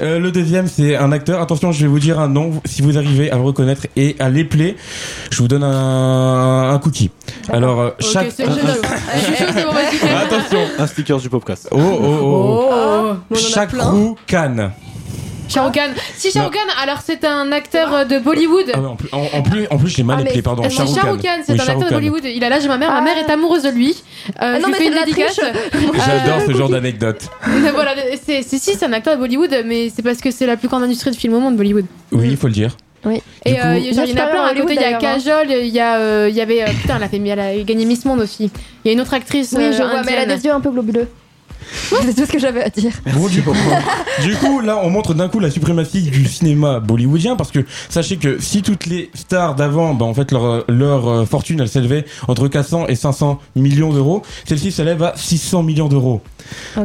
Euh, 0.00 0.18
le 0.18 0.30
deuxième, 0.30 0.68
c'est 0.68 0.96
un 0.96 1.12
acteur. 1.12 1.40
Attention, 1.40 1.72
je 1.72 1.82
vais 1.82 1.88
vous 1.88 1.98
dire 1.98 2.20
un 2.20 2.28
nom. 2.28 2.60
Si 2.64 2.82
vous 2.82 2.98
arrivez 2.98 3.30
à 3.30 3.36
le 3.36 3.42
reconnaître 3.42 3.86
et 3.96 4.16
à 4.18 4.28
l'épeler, 4.28 4.76
je 5.30 5.38
vous 5.38 5.48
donne 5.48 5.64
un, 5.64 6.70
un 6.72 6.78
cookie. 6.78 7.10
Alors, 7.48 7.80
euh, 7.80 7.90
chaque. 8.00 8.32
Attention. 8.40 10.58
Un 10.78 10.86
sticker 10.86 11.18
du 11.18 11.28
podcast. 11.28 11.68
Oh, 11.70 11.78
oh, 11.80 12.18
oh. 12.22 13.14
Oh, 13.30 13.36
Chaque 13.36 13.72
roue 13.72 14.16
canne. 14.26 14.72
Khan. 15.52 15.70
Si 16.16 16.32
Khan, 16.32 16.50
alors 16.82 16.98
c'est 17.04 17.24
un 17.24 17.52
acteur 17.52 17.92
euh, 17.94 18.04
de 18.04 18.18
Bollywood. 18.18 18.70
Ah 18.74 18.80
ouais, 18.80 18.86
en, 18.86 18.96
plus, 18.96 19.08
en, 19.12 19.22
en 19.38 19.42
plus, 19.42 19.66
en 19.70 19.78
plus, 19.78 19.88
je 19.88 19.96
l'ai 19.98 20.02
mal 20.02 20.18
Ah, 20.26 20.30
mais- 20.34 20.42
pardon. 20.42 20.62
euh, 20.64 20.68
Khan, 20.68 20.84
c'est 20.86 21.52
Oui, 21.52 21.60
un 21.60 21.64
Shah 21.64 21.72
acteur 21.72 21.88
de. 21.88 21.94
Bollywood. 21.94 22.24
Il 22.24 22.42
a 22.44 22.48
l'âge 22.48 22.62
de 22.64 22.68
ma 22.68 22.78
mère, 22.78 22.90
ma 22.92 23.00
mère 23.00 23.18
est 23.18 23.30
amoureuse 23.30 23.62
de 23.62 23.70
lui. 23.70 23.90
Euh, 24.28 24.32
Ah 24.38 24.56
je 24.56 24.60
non, 24.62 24.66
lui 24.68 24.72
mais 24.72 24.78
fais 24.78 24.86
une 24.86 24.94
dédicace. 25.04 25.36
triche. 25.36 25.52
J'adore 26.06 26.38
Euh, 26.40 26.46
ce 26.46 26.52
genre 26.52 26.68
d'anecdote. 26.70 27.28
voilà, 27.74 27.94
c'est 28.24 28.42
si 28.42 28.58
c'est 28.58 28.82
un 28.84 28.92
acteur 28.92 29.14
de 29.14 29.20
Bollywood, 29.20 29.54
mais 29.66 29.90
c'est 29.94 30.02
parce 30.02 30.18
que 30.18 30.30
c'est 30.30 30.46
la 30.46 30.56
plus 30.56 30.68
grande 30.68 30.82
industrie 30.84 31.10
de 31.10 31.16
film 31.16 31.34
au 31.34 31.40
monde, 31.40 31.56
Bollywood. 31.56 31.86
Oui, 32.12 32.28
il 32.30 32.36
faut 32.36 32.46
le 32.48 32.52
dire. 32.52 32.76
Oui. 33.04 33.20
Et 33.44 33.60
euh, 33.60 33.76
il 33.78 33.86
y 33.86 33.88
a- 33.88 33.92
genre, 33.94 34.04
il 34.06 34.16
y 34.16 34.20
en 34.20 34.24
a 34.24 34.26
plein. 34.28 34.44
À 34.44 34.54
côté, 34.54 34.74
il 34.74 34.80
y 34.80 34.84
a 34.84 34.92
Kajol, 34.96 35.46
il 35.50 35.66
y 35.68 35.80
a, 35.80 35.96
euh, 35.96 36.28
il 36.30 36.36
y 36.36 36.40
avait, 36.40 36.62
euh, 36.62 36.66
putain, 36.66 36.96
elle 36.98 37.02
a 37.02 37.08
fait, 37.08 37.16
elle 37.26 37.40
a 37.40 37.56
gagné 37.64 37.84
Miss 37.84 38.04
Monde 38.04 38.20
aussi. 38.20 38.48
Il 38.84 38.88
y 38.88 38.90
a 38.90 38.92
une 38.92 39.00
autre 39.00 39.14
actrice. 39.14 39.52
Oui, 39.56 39.64
euh, 39.64 39.72
je 39.72 39.78
vois, 39.82 40.02
mais 40.04 40.12
elle 40.12 40.30
a 40.30 40.36
des 40.36 40.44
yeux 40.44 40.52
un 40.52 40.60
peu 40.60 40.70
globuleux. 40.70 41.08
C'est 41.70 42.14
tout 42.14 42.26
ce 42.26 42.32
que 42.32 42.38
j'avais 42.38 42.62
à 42.62 42.68
dire. 42.68 42.92
Bon, 43.14 43.28
du 43.28 43.42
coup, 43.42 43.52
du 44.22 44.34
coup, 44.36 44.60
là, 44.60 44.80
on 44.82 44.90
montre 44.90 45.14
d'un 45.14 45.28
coup 45.28 45.40
la 45.40 45.50
suprématie 45.50 46.02
du 46.02 46.24
cinéma 46.26 46.80
bollywoodien 46.80 47.36
parce 47.36 47.50
que 47.50 47.64
sachez 47.88 48.16
que 48.16 48.40
si 48.40 48.62
toutes 48.62 48.86
les 48.86 49.10
stars 49.14 49.54
d'avant, 49.54 49.94
bah, 49.94 50.06
en 50.06 50.14
fait, 50.14 50.32
leur, 50.32 50.64
leur 50.68 51.08
euh, 51.08 51.24
fortune, 51.24 51.60
elle 51.60 51.68
s'élevait 51.68 52.04
entre 52.28 52.48
400 52.48 52.86
et 52.88 52.94
500 52.94 53.40
millions 53.56 53.92
d'euros, 53.92 54.22
celle-ci 54.46 54.72
s'élève 54.72 55.02
à 55.02 55.12
600 55.16 55.62
millions 55.62 55.88
d'euros. 55.88 56.20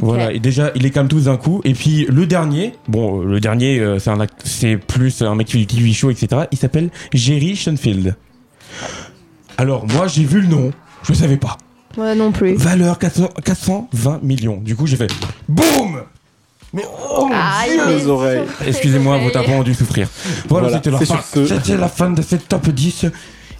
Voilà, 0.02 0.32
et 0.32 0.40
déjà, 0.40 0.72
il 0.76 0.84
les 0.84 0.92
calme 0.92 1.08
tous 1.08 1.26
d'un 1.26 1.38
coup. 1.38 1.62
Et 1.64 1.74
puis, 1.74 2.06
le 2.10 2.26
dernier, 2.26 2.74
bon, 2.88 3.22
euh, 3.22 3.26
le 3.26 3.40
dernier, 3.40 3.80
euh, 3.80 4.00
c'est 4.00 4.10
un 4.10 4.18
c'est 4.44 4.78
plus 4.78 5.22
un 5.22 5.36
mec 5.36 5.48
qui 5.48 5.54
fait 5.54 5.60
du 5.60 5.68
TV 5.68 5.94
show, 5.94 6.10
etc. 6.10 6.44
Il 6.52 6.58
s'appelle 6.58 6.90
Jerry 7.14 7.56
Schoenfield. 7.56 8.16
Alors, 9.58 9.88
moi, 9.88 10.08
j'ai 10.08 10.24
vu 10.24 10.42
le 10.42 10.48
nom, 10.48 10.72
je 11.04 11.14
ne 11.14 11.18
savais 11.18 11.38
pas. 11.38 11.58
Ouais, 11.98 12.16
non 12.16 12.32
plus. 12.32 12.56
Valeur 12.56 12.98
400 13.00 13.30
420 13.44 14.20
millions. 14.24 14.58
Du 14.62 14.76
coup, 14.76 14.86
j'ai 14.88 14.98
fait 14.98 15.12
BOUM 15.50 16.02
Mais 16.74 16.84
oh 16.86 17.26
mon 17.28 17.34
Aïe, 17.34 17.72
Dieu 17.74 17.82
mais 17.88 17.96
Les 17.96 18.08
oreilles. 18.08 18.42
Excusez-moi, 18.66 19.18
vos 19.18 19.30
tapons 19.32 19.60
ont 19.60 19.64
dû 19.64 19.74
souffrir. 19.74 20.08
Voilà, 20.48 20.68
Voilà, 20.68 20.78
c'était 20.78 20.92
la, 20.92 21.00
c'est 21.00 21.06
fin- 21.06 21.16
sur 21.16 21.48
ce. 21.48 21.56
c'était 21.56 21.78
la 21.78 21.88
fin 21.88 22.12
de 22.12 22.22
cette 22.22 22.48
top 22.48 22.70
10. 22.70 23.06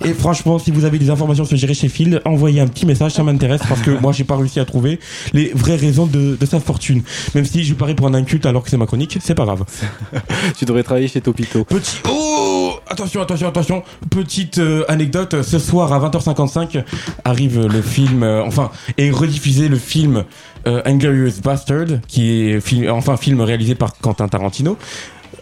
Et 0.06 0.14
franchement, 0.14 0.60
si 0.60 0.70
vous 0.70 0.86
avez 0.86 1.00
des 1.00 1.10
informations 1.10 1.44
sur 1.44 1.58
Jerry 1.58 1.74
Sheffield, 1.74 2.22
envoyez 2.24 2.62
un 2.62 2.68
petit 2.68 2.86
message, 2.86 3.14
ça 3.14 3.24
m'intéresse 3.24 3.62
parce 3.68 3.82
que 3.82 3.90
moi, 3.90 4.12
j'ai 4.12 4.26
pas 4.26 4.36
réussi 4.38 4.60
à 4.60 4.66
trouver 4.66 5.00
les 5.34 5.52
vraies 5.56 5.76
raisons 5.76 6.06
de, 6.06 6.38
de 6.40 6.46
sa 6.46 6.60
fortune. 6.60 7.02
Même 7.34 7.46
si 7.46 7.64
je 7.64 7.74
parie 7.74 7.96
pour 7.96 8.06
un 8.06 8.14
inculte 8.14 8.46
alors 8.46 8.62
que 8.62 8.70
c'est 8.70 8.78
ma 8.78 8.86
chronique, 8.86 9.18
c'est 9.20 9.34
pas 9.34 9.46
grave. 9.46 9.64
Tu 10.60 10.66
devrais 10.66 10.84
travailler 10.84 11.08
chez 11.08 11.20
Topito. 11.22 11.64
Petit. 11.64 11.98
Oh 12.08 12.47
Attention, 12.90 13.22
attention, 13.22 13.48
attention. 13.48 13.84
Petite 14.10 14.58
euh, 14.60 14.84
anecdote. 14.88 15.42
Ce 15.42 15.60
soir 15.60 15.92
à 15.94 16.00
20h55 16.10 16.84
arrive 17.26 17.68
le 17.68 17.82
film, 17.82 18.24
euh, 18.24 18.44
enfin, 18.44 18.72
est 18.98 19.12
rediffusé 19.12 19.68
le 19.68 19.78
film 19.78 20.24
euh, 20.68 20.82
Inglourious 20.86 21.42
Bastard, 21.44 21.88
qui 22.08 22.50
est 22.52 22.60
film, 22.62 22.90
enfin 22.90 23.18
film 23.18 23.42
réalisé 23.42 23.76
par 23.76 23.98
Quentin 23.98 24.28
Tarantino. 24.28 24.78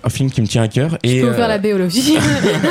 Un 0.04 0.10
film 0.10 0.30
qui 0.30 0.42
me 0.42 0.46
tient 0.48 0.62
à 0.62 0.68
cœur. 0.68 0.98
Je 1.04 1.10
Et, 1.10 1.22
peux 1.22 1.28
euh, 1.28 1.32
ouvrir 1.32 1.48
la 1.48 1.58
aussi. 1.86 2.16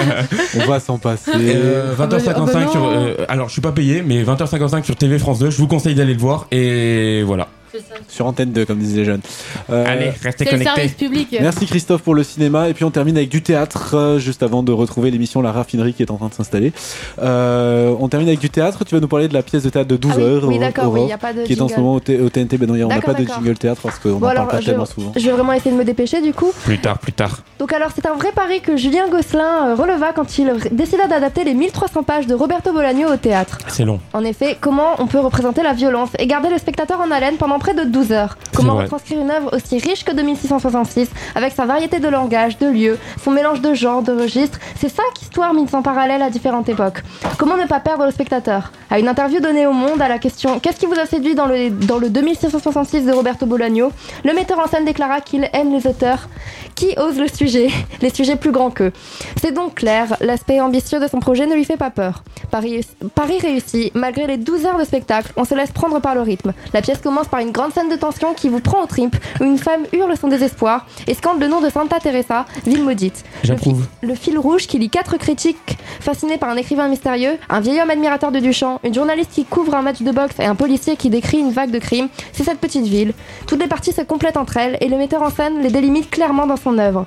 On 0.56 0.66
va 0.66 0.78
s'en 0.78 0.98
passer. 0.98 1.30
euh, 1.34 1.92
20h55 1.96 2.32
Ah 2.36 2.40
bah 2.52 2.68
sur. 2.70 2.84
euh, 2.86 3.14
alors, 3.28 3.48
je 3.48 3.52
suis 3.54 3.60
pas 3.62 3.72
payé, 3.72 4.02
mais 4.06 4.22
20h55 4.22 4.84
sur 4.84 4.94
TV 4.94 5.18
France 5.18 5.40
2. 5.40 5.50
Je 5.50 5.56
vous 5.58 5.66
conseille 5.66 5.96
d'aller 5.96 6.14
le 6.14 6.20
voir. 6.20 6.46
Et 6.52 7.22
voilà. 7.24 7.48
Sur 8.08 8.26
Antenne 8.26 8.52
2, 8.52 8.64
comme 8.64 8.78
disaient 8.78 8.98
les 9.00 9.04
jeunes. 9.04 9.20
Euh, 9.70 9.84
Allez, 9.86 10.10
restez 10.22 10.44
le 10.44 10.50
connectés. 10.50 10.74
service 10.74 10.92
public. 10.92 11.36
Merci 11.40 11.66
Christophe 11.66 12.02
pour 12.02 12.14
le 12.14 12.22
cinéma. 12.22 12.68
Et 12.68 12.74
puis 12.74 12.84
on 12.84 12.90
termine 12.90 13.16
avec 13.16 13.28
du 13.28 13.42
théâtre, 13.42 13.94
euh, 13.96 14.18
juste 14.18 14.42
avant 14.42 14.62
de 14.62 14.72
retrouver 14.72 15.10
l'émission 15.10 15.42
La 15.42 15.52
Raffinerie 15.52 15.94
qui 15.94 16.02
est 16.02 16.10
en 16.10 16.16
train 16.16 16.28
de 16.28 16.34
s'installer. 16.34 16.72
Euh, 17.22 17.94
on 18.00 18.08
termine 18.08 18.28
avec 18.28 18.40
du 18.40 18.50
théâtre. 18.50 18.84
Tu 18.84 18.94
vas 18.94 19.00
nous 19.00 19.08
parler 19.08 19.28
de 19.28 19.34
la 19.34 19.42
pièce 19.42 19.62
de 19.62 19.70
théâtre 19.70 19.88
de 19.88 19.96
12 19.96 20.12
Ah 20.12 20.16
oui, 20.18 20.22
heures, 20.24 20.44
oui, 20.46 20.58
d'accord, 20.58 20.92
oui, 20.92 21.06
y 21.06 21.12
a 21.12 21.18
pas 21.18 21.32
de 21.32 21.42
qui 21.44 21.52
est 21.54 21.60
en 21.60 21.68
ce 21.68 21.76
moment 21.76 21.94
au, 21.94 22.00
T- 22.00 22.20
au 22.20 22.28
TNT. 22.28 22.58
Ben 22.58 22.66
non, 22.68 22.74
on 22.84 22.88
n'a 22.88 23.00
pas 23.00 23.14
de 23.14 23.24
jingle 23.26 23.56
théâtre 23.56 23.80
parce 23.82 23.98
qu'on 23.98 24.12
Bon, 24.14 24.20
n'en 24.20 24.28
alors, 24.28 24.42
parle 24.46 24.56
pas 24.58 24.60
je, 24.60 24.66
tellement 24.66 24.86
souvent. 24.86 25.12
je 25.16 25.24
vais 25.24 25.32
vraiment 25.32 25.52
essayer 25.52 25.70
de 25.72 25.76
me 25.76 25.84
dépêcher 25.84 26.20
du 26.20 26.32
coup. 26.32 26.52
Plus 26.64 26.78
tard, 26.78 26.98
plus 26.98 27.12
tard. 27.12 27.38
Donc 27.58 27.72
alors 27.72 27.90
c'est 27.94 28.06
un 28.06 28.14
vrai 28.14 28.32
pari 28.32 28.60
que 28.60 28.76
Julien 28.76 29.08
Gosselin 29.08 29.74
releva 29.74 30.12
quand 30.12 30.38
il 30.38 30.52
décida 30.72 31.06
d'adapter 31.06 31.44
les 31.44 31.54
1300 31.54 32.02
pages 32.02 32.26
de 32.26 32.34
Roberto 32.34 32.72
Bolaño 32.72 33.08
au 33.12 33.16
théâtre. 33.16 33.58
C'est 33.68 33.84
long. 33.84 34.00
En 34.12 34.24
effet, 34.24 34.56
comment 34.60 34.94
on 34.98 35.06
peut 35.06 35.20
représenter 35.20 35.62
la 35.62 35.72
violence 35.72 36.10
et 36.18 36.26
garder 36.26 36.48
le 36.50 36.58
spectateur 36.58 37.00
en 37.00 37.10
haleine 37.10 37.36
pendant 37.36 37.58
près 37.64 37.72
de 37.72 37.84
12 37.84 38.12
heures 38.12 38.36
Comment 38.54 38.76
retranscrire 38.76 39.20
une 39.20 39.30
œuvre 39.30 39.56
aussi 39.56 39.78
riche 39.78 40.04
que 40.04 40.12
2666, 40.12 41.08
avec 41.34 41.54
sa 41.54 41.64
variété 41.64 41.98
de 41.98 42.08
langage, 42.08 42.58
de 42.58 42.66
lieux, 42.66 42.98
son 43.22 43.30
mélange 43.30 43.62
de 43.62 43.72
genres, 43.72 44.02
de 44.02 44.12
registres? 44.12 44.58
C'est 44.78 44.90
cinq 44.90 45.22
histoires 45.22 45.54
mises 45.54 45.74
en 45.74 45.80
parallèle 45.80 46.20
à 46.20 46.28
différentes 46.28 46.68
époques. 46.68 47.02
Comment 47.38 47.56
ne 47.56 47.66
pas 47.66 47.80
perdre 47.80 48.04
le 48.04 48.10
spectateur? 48.10 48.70
À 48.90 48.98
une 48.98 49.08
interview 49.08 49.40
donnée 49.40 49.66
au 49.66 49.72
Monde 49.72 50.02
à 50.02 50.08
la 50.08 50.18
question 50.18 50.60
Qu'est-ce 50.60 50.78
qui 50.78 50.86
vous 50.86 51.00
a 51.00 51.06
séduit 51.06 51.34
dans 51.34 51.46
le, 51.46 51.70
dans 51.70 51.98
le 51.98 52.10
2666 52.10 53.06
de 53.06 53.12
Roberto 53.12 53.46
Bolaño? 53.46 53.90
Le 54.24 54.34
metteur 54.34 54.58
en 54.58 54.66
scène 54.66 54.84
déclara 54.84 55.22
qu'il 55.22 55.48
aime 55.54 55.72
les 55.72 55.86
auteurs 55.86 56.28
qui 56.74 56.94
osent 56.98 57.18
le 57.18 57.28
sujet, 57.28 57.68
les 58.02 58.10
sujets 58.10 58.36
plus 58.36 58.52
grands 58.52 58.70
qu'eux. 58.70 58.92
C'est 59.40 59.52
donc 59.52 59.76
clair, 59.76 60.16
l'aspect 60.20 60.60
ambitieux 60.60 61.00
de 61.00 61.08
son 61.08 61.18
projet 61.18 61.46
ne 61.46 61.54
lui 61.54 61.64
fait 61.64 61.78
pas 61.78 61.90
peur. 61.90 62.24
Paris, 62.50 62.86
Paris 63.14 63.38
réussit, 63.40 63.94
malgré 63.94 64.26
les 64.26 64.36
12 64.36 64.66
heures 64.66 64.78
de 64.78 64.84
spectacle, 64.84 65.32
on 65.36 65.44
se 65.44 65.54
laisse 65.54 65.72
prendre 65.72 66.00
par 66.00 66.14
le 66.14 66.20
rythme. 66.20 66.52
La 66.72 66.82
pièce 66.82 66.98
commence 66.98 67.26
par 67.28 67.40
une 67.40 67.52
grande 67.54 67.72
scène 67.72 67.88
de 67.88 67.94
tension 67.96 68.34
qui 68.34 68.48
vous 68.48 68.60
prend 68.60 68.82
au 68.82 68.86
tripes, 68.86 69.16
où 69.40 69.44
une 69.44 69.58
femme 69.58 69.84
hurle 69.92 70.14
son 70.20 70.28
désespoir 70.28 70.86
et 71.06 71.14
scande 71.14 71.40
le 71.40 71.46
nom 71.46 71.60
de 71.60 71.70
Santa 71.70 72.00
Teresa, 72.00 72.44
ville 72.66 72.82
maudite. 72.82 73.24
J'approuve. 73.44 73.86
Le 74.02 74.14
fil 74.14 74.36
rouge 74.38 74.66
qui 74.66 74.78
lit 74.78 74.90
quatre 74.90 75.16
critiques 75.16 75.78
fascinés 76.00 76.36
par 76.36 76.48
un 76.50 76.56
écrivain 76.56 76.88
mystérieux, 76.88 77.38
un 77.48 77.60
vieil 77.60 77.80
homme 77.80 77.90
admirateur 77.90 78.32
de 78.32 78.40
Duchamp, 78.40 78.80
une 78.82 78.92
journaliste 78.92 79.30
qui 79.32 79.44
couvre 79.44 79.74
un 79.76 79.82
match 79.82 80.02
de 80.02 80.10
boxe 80.10 80.34
et 80.40 80.44
un 80.44 80.56
policier 80.56 80.96
qui 80.96 81.08
décrit 81.10 81.38
une 81.38 81.52
vague 81.52 81.70
de 81.70 81.78
crimes, 81.78 82.08
c'est 82.32 82.42
cette 82.44 82.58
petite 82.58 82.84
ville. 82.86 83.14
Toutes 83.46 83.60
les 83.60 83.68
parties 83.68 83.92
se 83.92 84.02
complètent 84.02 84.36
entre 84.36 84.56
elles 84.56 84.76
et 84.80 84.88
le 84.88 84.96
metteur 84.98 85.22
en 85.22 85.30
scène 85.30 85.60
les 85.62 85.70
délimite 85.70 86.10
clairement 86.10 86.46
dans 86.48 86.56
son 86.56 86.76
œuvre. 86.78 87.06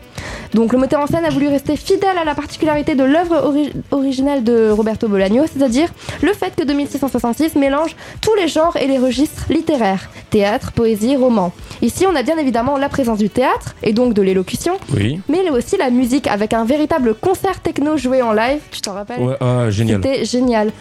Donc 0.54 0.72
le 0.72 0.80
metteur 0.80 1.02
en 1.02 1.08
scène 1.08 1.26
a 1.26 1.30
voulu 1.30 1.50
rester 1.50 1.76
fidèle 1.76 2.18
à 2.18 2.24
la 2.24 2.34
particularité 2.36 2.96
de 2.96 3.04
l'œuvre 3.04 3.46
ori- 3.46 3.74
originelle 3.92 4.44
de 4.46 4.70
Roberto 4.70 5.10
Bolaño, 5.10 5.44
c'est-à-dire 5.54 5.90
le 6.22 6.32
fait 6.34 6.56
que 6.56 6.64
2666 6.64 7.56
mélange 7.56 7.96
tous 8.22 8.34
les 8.36 8.48
genres 8.48 8.78
et 8.78 8.88
les 8.88 8.98
registres 8.98 9.46
littéraires, 9.50 10.10
théâtre, 10.38 10.72
poésie, 10.72 11.16
roman. 11.16 11.52
Ici, 11.82 12.06
on 12.06 12.16
a 12.16 12.22
bien 12.22 12.38
évidemment 12.38 12.78
la 12.78 12.90
présence 12.90 13.18
du 13.18 13.30
théâtre 13.30 13.74
et 13.82 13.92
donc 13.92 14.14
de 14.14 14.22
l'élocution, 14.22 14.74
Oui. 14.96 15.20
mais 15.28 15.50
aussi 15.50 15.78
la 15.78 15.90
musique 15.90 16.28
avec 16.28 16.54
un 16.54 16.64
véritable 16.64 17.16
concert 17.16 17.60
techno 17.60 17.98
joué 17.98 18.22
en 18.22 18.34
live. 18.34 18.60
Tu 18.72 18.82
t'en 18.82 18.94
rappelles 18.94 19.20
Ouais, 19.22 19.36
ah, 19.42 19.72
génial. 19.72 20.02
C'était 20.04 20.26
génial. 20.26 20.72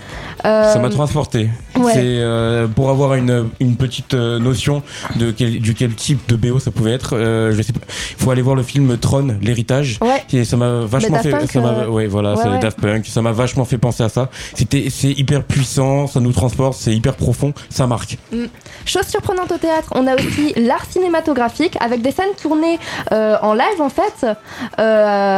Euh, 0.44 0.72
Ça 0.74 0.78
m'a 0.78 0.90
transporté. 0.90 1.48
ouais. 1.78 1.92
C'est 1.94 2.00
euh, 2.04 2.66
pour 2.66 2.90
avoir 2.90 3.14
une, 3.14 3.48
une 3.60 3.76
petite 3.76 4.12
euh, 4.12 4.38
notion 4.38 4.82
de 5.16 5.30
quel, 5.30 5.58
du 5.60 5.74
quel 5.74 5.94
type 5.94 6.20
de 6.28 6.36
BO 6.36 6.58
ça 6.58 6.70
pouvait 6.70 6.92
être. 6.92 7.16
euh, 7.16 7.52
je 7.56 7.62
sais 7.62 7.72
pas. 7.72 7.80
Il 8.18 8.22
faut 8.22 8.30
aller 8.30 8.42
voir 8.42 8.56
le 8.56 8.62
film 8.62 8.98
Tron, 8.98 9.36
l'héritage. 9.40 9.98
Ouais. 10.02 10.22
Et 10.34 10.44
ça 10.44 10.58
m'a 10.58 10.80
vachement 10.84 11.18
fait. 11.22 11.30
Daft 11.30 11.46
ça 11.46 11.60
Punk, 11.60 11.64
m'a- 11.64 11.78
euh, 11.84 11.88
ouais, 11.88 12.06
voilà, 12.06 12.34
ouais. 12.34 12.58
Daft 12.58 12.78
Punk. 12.80 13.06
Ça 13.06 13.22
m'a 13.22 13.32
vachement 13.32 13.64
fait 13.64 13.78
penser 13.78 14.02
à 14.02 14.10
ça. 14.10 14.28
C'était, 14.54 14.88
c'est 14.90 15.12
hyper 15.12 15.42
puissant, 15.44 16.06
ça 16.06 16.20
nous 16.20 16.32
transporte, 16.32 16.76
c'est 16.78 16.92
hyper 16.94 17.14
profond, 17.14 17.54
ça 17.70 17.86
marque. 17.86 18.18
Mm. 18.32 18.44
Chose 18.84 19.06
surprenante 19.06 19.35
au 19.44 19.58
théâtre, 19.58 19.90
on 19.94 20.06
a 20.06 20.14
aussi 20.14 20.52
l'art 20.56 20.84
cinématographique 20.88 21.76
avec 21.80 22.02
des 22.02 22.10
scènes 22.12 22.34
tournées 22.40 22.78
euh, 23.12 23.36
en 23.42 23.54
live 23.54 23.80
en 23.80 23.88
fait, 23.88 24.24
euh, 24.24 24.34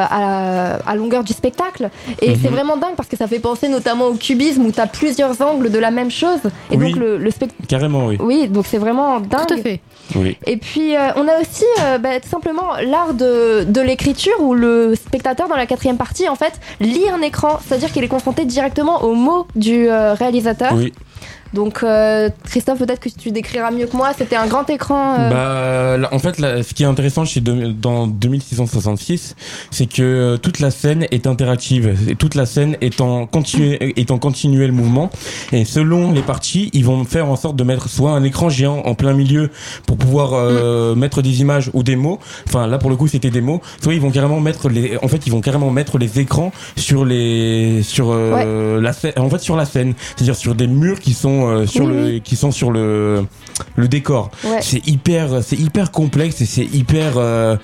à, 0.08 0.74
à 0.90 0.94
longueur 0.96 1.24
du 1.24 1.32
spectacle. 1.32 1.90
Et 2.22 2.30
Mhm. 2.30 2.36
c'est 2.42 2.48
vraiment 2.48 2.76
dingue 2.76 2.94
parce 2.96 3.08
que 3.08 3.16
ça 3.16 3.26
fait 3.26 3.38
penser 3.38 3.68
notamment 3.68 4.06
au 4.06 4.14
cubisme 4.14 4.64
où 4.66 4.72
tu 4.72 4.80
as 4.80 4.86
plusieurs 4.86 5.40
angles 5.42 5.70
de 5.70 5.78
la 5.78 5.90
même 5.90 6.10
chose. 6.10 6.40
Et 6.70 6.76
Oui. 6.76 6.92
donc 6.92 6.96
le, 6.96 7.18
le 7.18 7.30
spectacle. 7.30 7.66
Carrément, 7.68 8.06
oui. 8.06 8.16
Oui, 8.20 8.48
donc 8.48 8.66
c'est 8.66 8.78
vraiment 8.78 9.20
dingue. 9.20 9.46
Tout 9.46 9.54
à 9.54 9.58
fait. 9.58 9.80
Oui. 10.14 10.36
Et 10.46 10.56
puis 10.56 10.96
euh, 10.96 11.08
on 11.16 11.28
a 11.28 11.40
aussi 11.40 11.64
euh, 11.82 11.98
bah, 11.98 12.18
tout 12.20 12.28
simplement 12.28 12.74
l'art 12.82 13.14
de, 13.14 13.64
de 13.64 13.80
l'écriture 13.80 14.32
où 14.40 14.54
le 14.54 14.94
spectateur 14.94 15.48
dans 15.48 15.56
la 15.56 15.66
quatrième 15.66 15.96
partie 15.98 16.28
en 16.28 16.34
fait 16.34 16.52
lit 16.80 17.04
un 17.12 17.20
écran, 17.22 17.58
c'est-à-dire 17.66 17.92
qu'il 17.92 18.04
est 18.04 18.08
confronté 18.08 18.44
directement 18.44 19.02
aux 19.04 19.14
mots 19.14 19.46
du 19.54 19.88
euh, 19.88 20.14
réalisateur. 20.14 20.72
Oui. 20.74 20.92
Donc 21.54 21.82
euh, 21.82 22.28
Christophe, 22.44 22.78
peut-être 22.78 23.00
que 23.00 23.08
tu 23.08 23.30
décriras 23.30 23.70
mieux 23.70 23.86
que 23.86 23.96
moi. 23.96 24.10
C'était 24.16 24.36
un 24.36 24.46
grand 24.46 24.68
écran. 24.70 25.16
euh, 25.18 25.98
Bah, 25.98 26.08
en 26.12 26.18
fait, 26.18 26.38
là, 26.38 26.62
ce 26.62 26.74
qui 26.74 26.82
est 26.82 26.86
intéressant 26.86 27.24
chez 27.24 27.40
dans 27.40 28.06
2666, 28.06 29.34
c'est 29.70 29.86
que 29.86 30.02
euh, 30.02 30.36
toute 30.36 30.60
la 30.60 30.70
scène 30.70 31.06
est 31.10 31.26
interactive. 31.26 31.96
Et 32.08 32.16
toute 32.16 32.34
la 32.34 32.46
scène 32.46 32.76
est 32.80 33.00
en, 33.00 33.26
continu, 33.26 33.76
est 33.80 34.10
en 34.10 34.18
continuel 34.18 34.72
mouvement. 34.72 35.10
Et 35.52 35.64
selon 35.64 36.12
les 36.12 36.22
parties, 36.22 36.70
ils 36.74 36.84
vont 36.84 37.04
faire 37.04 37.28
en 37.30 37.36
sorte 37.36 37.56
de 37.56 37.64
mettre 37.64 37.88
soit 37.88 38.10
un 38.12 38.22
écran 38.24 38.48
géant 38.48 38.82
en 38.84 38.94
plein 38.94 39.12
milieu 39.14 39.50
pour 39.86 39.96
pouvoir 39.96 40.30
euh, 40.34 40.94
mettre 40.94 41.22
des 41.22 41.40
images 41.40 41.70
ou 41.72 41.82
des 41.82 41.96
mots. 41.96 42.18
Enfin, 42.46 42.66
là, 42.66 42.78
pour 42.78 42.90
le 42.90 42.96
coup, 42.96 43.08
c'était 43.08 43.30
des 43.30 43.40
mots. 43.40 43.60
Soit 43.82 43.94
ils 43.94 44.00
vont 44.00 44.10
carrément 44.10 44.40
mettre 44.40 44.68
les, 44.68 44.96
en 45.02 45.08
fait, 45.08 45.26
ils 45.26 45.30
vont 45.32 45.40
carrément 45.40 45.70
mettre 45.70 45.98
les 45.98 46.20
écrans 46.20 46.52
sur 46.76 47.04
les, 47.04 47.82
sur 47.82 48.08
euh, 48.10 48.80
la 48.80 48.92
scène, 48.92 49.12
en 49.16 49.30
fait, 49.30 49.38
sur 49.38 49.56
la 49.56 49.64
scène. 49.64 49.94
C'est-à-dire 50.16 50.36
sur 50.36 50.54
des 50.54 50.66
murs 50.66 51.00
qui 51.00 51.14
sont 51.14 51.37
euh, 51.46 51.66
sur 51.66 51.84
Oui, 51.84 51.92
le, 51.92 52.04
oui. 52.04 52.20
qui 52.22 52.36
sont 52.36 52.50
sur 52.50 52.70
le, 52.70 53.24
le 53.76 53.88
décor. 53.88 54.30
Ouais. 54.44 54.58
C'est 54.60 54.86
hyper, 54.86 55.42
c'est 55.42 55.56
hyper 55.58 55.90
complexe 55.90 56.40
et 56.40 56.46
c'est 56.46 56.64
hyper, 56.64 57.12
euh, 57.16 57.56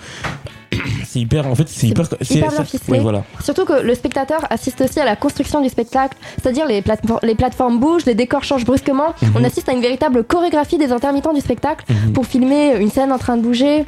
c'est 1.06 1.20
hyper, 1.20 1.46
en 1.46 1.54
fait, 1.54 1.68
c'est 1.68 1.86
hyper, 1.88 2.06
c'est- 2.20 2.34
hyper 2.34 2.48
bien 2.48 2.56
ça- 2.58 2.64
ficelé. 2.64 2.84
oui, 2.88 2.98
voilà. 3.00 3.24
Surtout 3.42 3.64
que 3.64 3.74
le 3.82 3.94
spectateur 3.94 4.40
assiste 4.50 4.80
aussi 4.80 5.00
à 5.00 5.04
la 5.04 5.16
construction 5.16 5.60
du 5.60 5.68
spectacle, 5.68 6.16
c'est-à-dire 6.42 6.66
les, 6.66 6.80
platefor- 6.82 7.20
les 7.22 7.34
plateformes 7.34 7.78
bougent, 7.78 8.06
les 8.06 8.14
décors 8.14 8.44
changent 8.44 8.64
brusquement. 8.64 9.14
Mhm. 9.22 9.32
On 9.36 9.44
assiste 9.44 9.68
à 9.68 9.72
une 9.72 9.80
véritable 9.80 10.24
chorégraphie 10.24 10.78
des 10.78 10.92
intermittents 10.92 11.32
du 11.32 11.40
spectacle 11.40 11.84
Mhm. 11.88 12.12
pour 12.12 12.26
filmer 12.26 12.76
une 12.78 12.90
scène 12.90 13.12
en 13.12 13.18
train 13.18 13.36
de 13.36 13.42
bouger, 13.42 13.84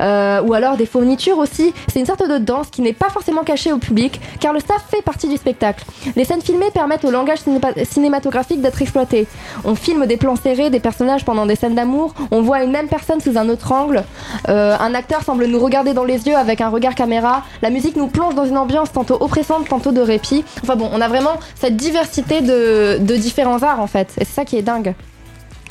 euh, 0.00 0.42
ou 0.42 0.54
alors 0.54 0.76
des 0.76 0.86
fournitures 0.86 1.38
aussi. 1.38 1.72
C'est 1.92 2.00
une 2.00 2.06
sorte 2.06 2.28
de 2.28 2.38
danse 2.38 2.68
qui 2.70 2.82
n'est 2.82 2.92
pas 2.92 3.08
forcément 3.10 3.42
cachée 3.42 3.72
au 3.72 3.78
public, 3.78 4.20
car 4.40 4.52
le 4.52 4.60
staff 4.60 4.84
fait 4.90 5.02
partie 5.02 5.28
du 5.28 5.36
spectacle. 5.36 5.84
Les 6.16 6.24
scènes 6.24 6.40
filmées 6.42 6.70
permettent 6.72 7.04
au 7.04 7.10
langage 7.10 7.38
cinématographique 7.84 8.60
d'être 8.60 8.80
exploité. 8.82 9.26
On 9.64 9.74
filme 9.74 10.06
des 10.06 10.16
plans 10.16 10.36
serrés 10.36 10.70
des 10.70 10.80
personnages 10.80 11.24
pendant 11.24 11.46
des 11.46 11.56
scènes 11.56 11.74
d'amour, 11.74 12.14
on 12.30 12.42
voit 12.42 12.62
une 12.62 12.70
même 12.70 12.88
personne 12.88 13.20
sous 13.20 13.36
un 13.36 13.48
autre 13.48 13.72
angle, 13.72 14.04
Euh, 14.48 14.76
un 14.80 14.94
acteur 14.94 15.22
semble 15.22 15.46
nous 15.46 15.58
regarder 15.60 15.92
dans 15.92 16.04
les 16.04 16.26
yeux 16.26 16.29
avec 16.34 16.60
un 16.60 16.68
regard 16.68 16.94
caméra, 16.94 17.42
la 17.62 17.70
musique 17.70 17.96
nous 17.96 18.08
plonge 18.08 18.34
dans 18.34 18.44
une 18.44 18.58
ambiance 18.58 18.92
tantôt 18.92 19.16
oppressante, 19.20 19.68
tantôt 19.68 19.92
de 19.92 20.00
répit. 20.00 20.44
Enfin 20.62 20.76
bon, 20.76 20.90
on 20.92 21.00
a 21.00 21.08
vraiment 21.08 21.38
cette 21.54 21.76
diversité 21.76 22.40
de, 22.40 22.98
différents 23.16 23.62
arts 23.62 23.80
en 23.80 23.86
fait, 23.86 24.08
et 24.18 24.24
c'est 24.24 24.34
ça 24.34 24.44
qui 24.44 24.56
est 24.56 24.62
dingue. 24.62 24.94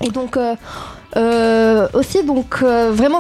Et 0.02 0.10
donc 0.10 0.38
euh, 0.38 0.56
euh, 1.18 1.88
aussi 1.94 2.24
donc 2.24 2.60
euh, 2.62 2.92
vraiment 2.94 3.20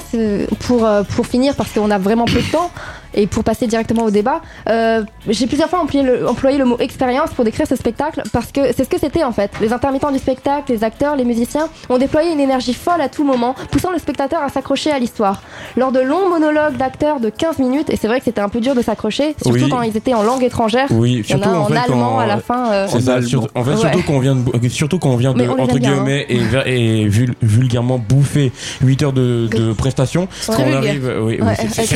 pour 0.61 0.87
pour 1.15 1.25
finir 1.25 1.55
parce 1.55 1.71
qu'on 1.71 1.91
a 1.91 1.97
vraiment 1.97 2.25
peu 2.25 2.41
de 2.41 2.51
temps 2.51 2.71
et 3.13 3.27
pour 3.27 3.43
passer 3.43 3.67
directement 3.67 4.03
au 4.03 4.11
débat, 4.11 4.41
euh, 4.69 5.03
j'ai 5.27 5.47
plusieurs 5.47 5.69
fois 5.69 5.79
employé 5.79 6.05
le, 6.05 6.27
employé 6.27 6.57
le 6.57 6.65
mot 6.65 6.77
expérience 6.79 7.31
pour 7.31 7.43
décrire 7.45 7.67
ce 7.67 7.75
spectacle 7.75 8.21
parce 8.31 8.51
que 8.51 8.61
c'est 8.75 8.83
ce 8.83 8.89
que 8.89 8.99
c'était 8.99 9.23
en 9.23 9.31
fait. 9.31 9.51
Les 9.61 9.73
intermittents 9.73 10.11
du 10.11 10.19
spectacle, 10.19 10.71
les 10.71 10.83
acteurs, 10.83 11.15
les 11.15 11.25
musiciens 11.25 11.67
ont 11.89 11.97
déployé 11.97 12.31
une 12.31 12.39
énergie 12.39 12.73
folle 12.73 13.01
à 13.01 13.09
tout 13.09 13.23
moment, 13.23 13.55
poussant 13.71 13.91
le 13.91 13.99
spectateur 13.99 14.41
à 14.43 14.49
s'accrocher 14.49 14.91
à 14.91 14.99
l'histoire. 14.99 15.41
Lors 15.77 15.91
de 15.91 15.99
longs 15.99 16.29
monologues 16.29 16.77
d'acteurs 16.77 17.19
de 17.19 17.29
15 17.29 17.59
minutes, 17.59 17.89
et 17.89 17.95
c'est 17.95 18.07
vrai 18.07 18.19
que 18.19 18.25
c'était 18.25 18.41
un 18.41 18.49
peu 18.49 18.59
dur 18.59 18.75
de 18.75 18.81
s'accrocher, 18.81 19.35
surtout 19.41 19.63
Oui. 19.63 19.69
quand 19.69 19.81
ils 19.81 19.95
étaient 19.97 20.13
en 20.13 20.23
langue 20.23 20.43
étrangère. 20.43 20.87
Oui, 20.91 21.23
surtout 21.25 21.49
en, 21.49 21.57
en 21.61 21.65
fait, 21.67 21.77
allemand 21.77 22.19
à 22.19 22.25
la 22.27 22.37
fin. 22.37 22.71
euh, 22.71 22.87
C'est 22.89 23.01
ça, 23.01 23.21
surtout- 23.21 23.47
en 23.55 23.63
fait, 23.63 23.71
Ouais. 23.71 23.77
surtout 23.77 24.03
quand 24.05 24.13
on 24.13 24.19
vient 24.19 24.35
de, 24.35 24.69
surtout 24.69 24.99
quand 24.99 25.09
on 25.09 25.17
vient 25.17 25.33
de, 25.33 25.47
entre 25.47 25.77
bien, 25.79 25.93
guillemets, 25.93 26.25
et, 26.29 26.37
ver- 26.39 26.67
et 26.67 27.05
vul- 27.07 27.33
vulgairement 27.41 27.97
bouffer 27.97 28.51
8 28.81 29.03
heures 29.03 29.13
de, 29.13 29.47
de 29.51 29.73
prestations, 29.73 30.27
C'est 30.41 30.55
quand 30.55 30.63
on 30.67 30.73
arrive, 30.73 31.11
oui, 31.21 31.37
oui, 31.39 31.45
Ouais, 31.47 31.55
c'est- 31.55 31.85
c'est 31.85 31.95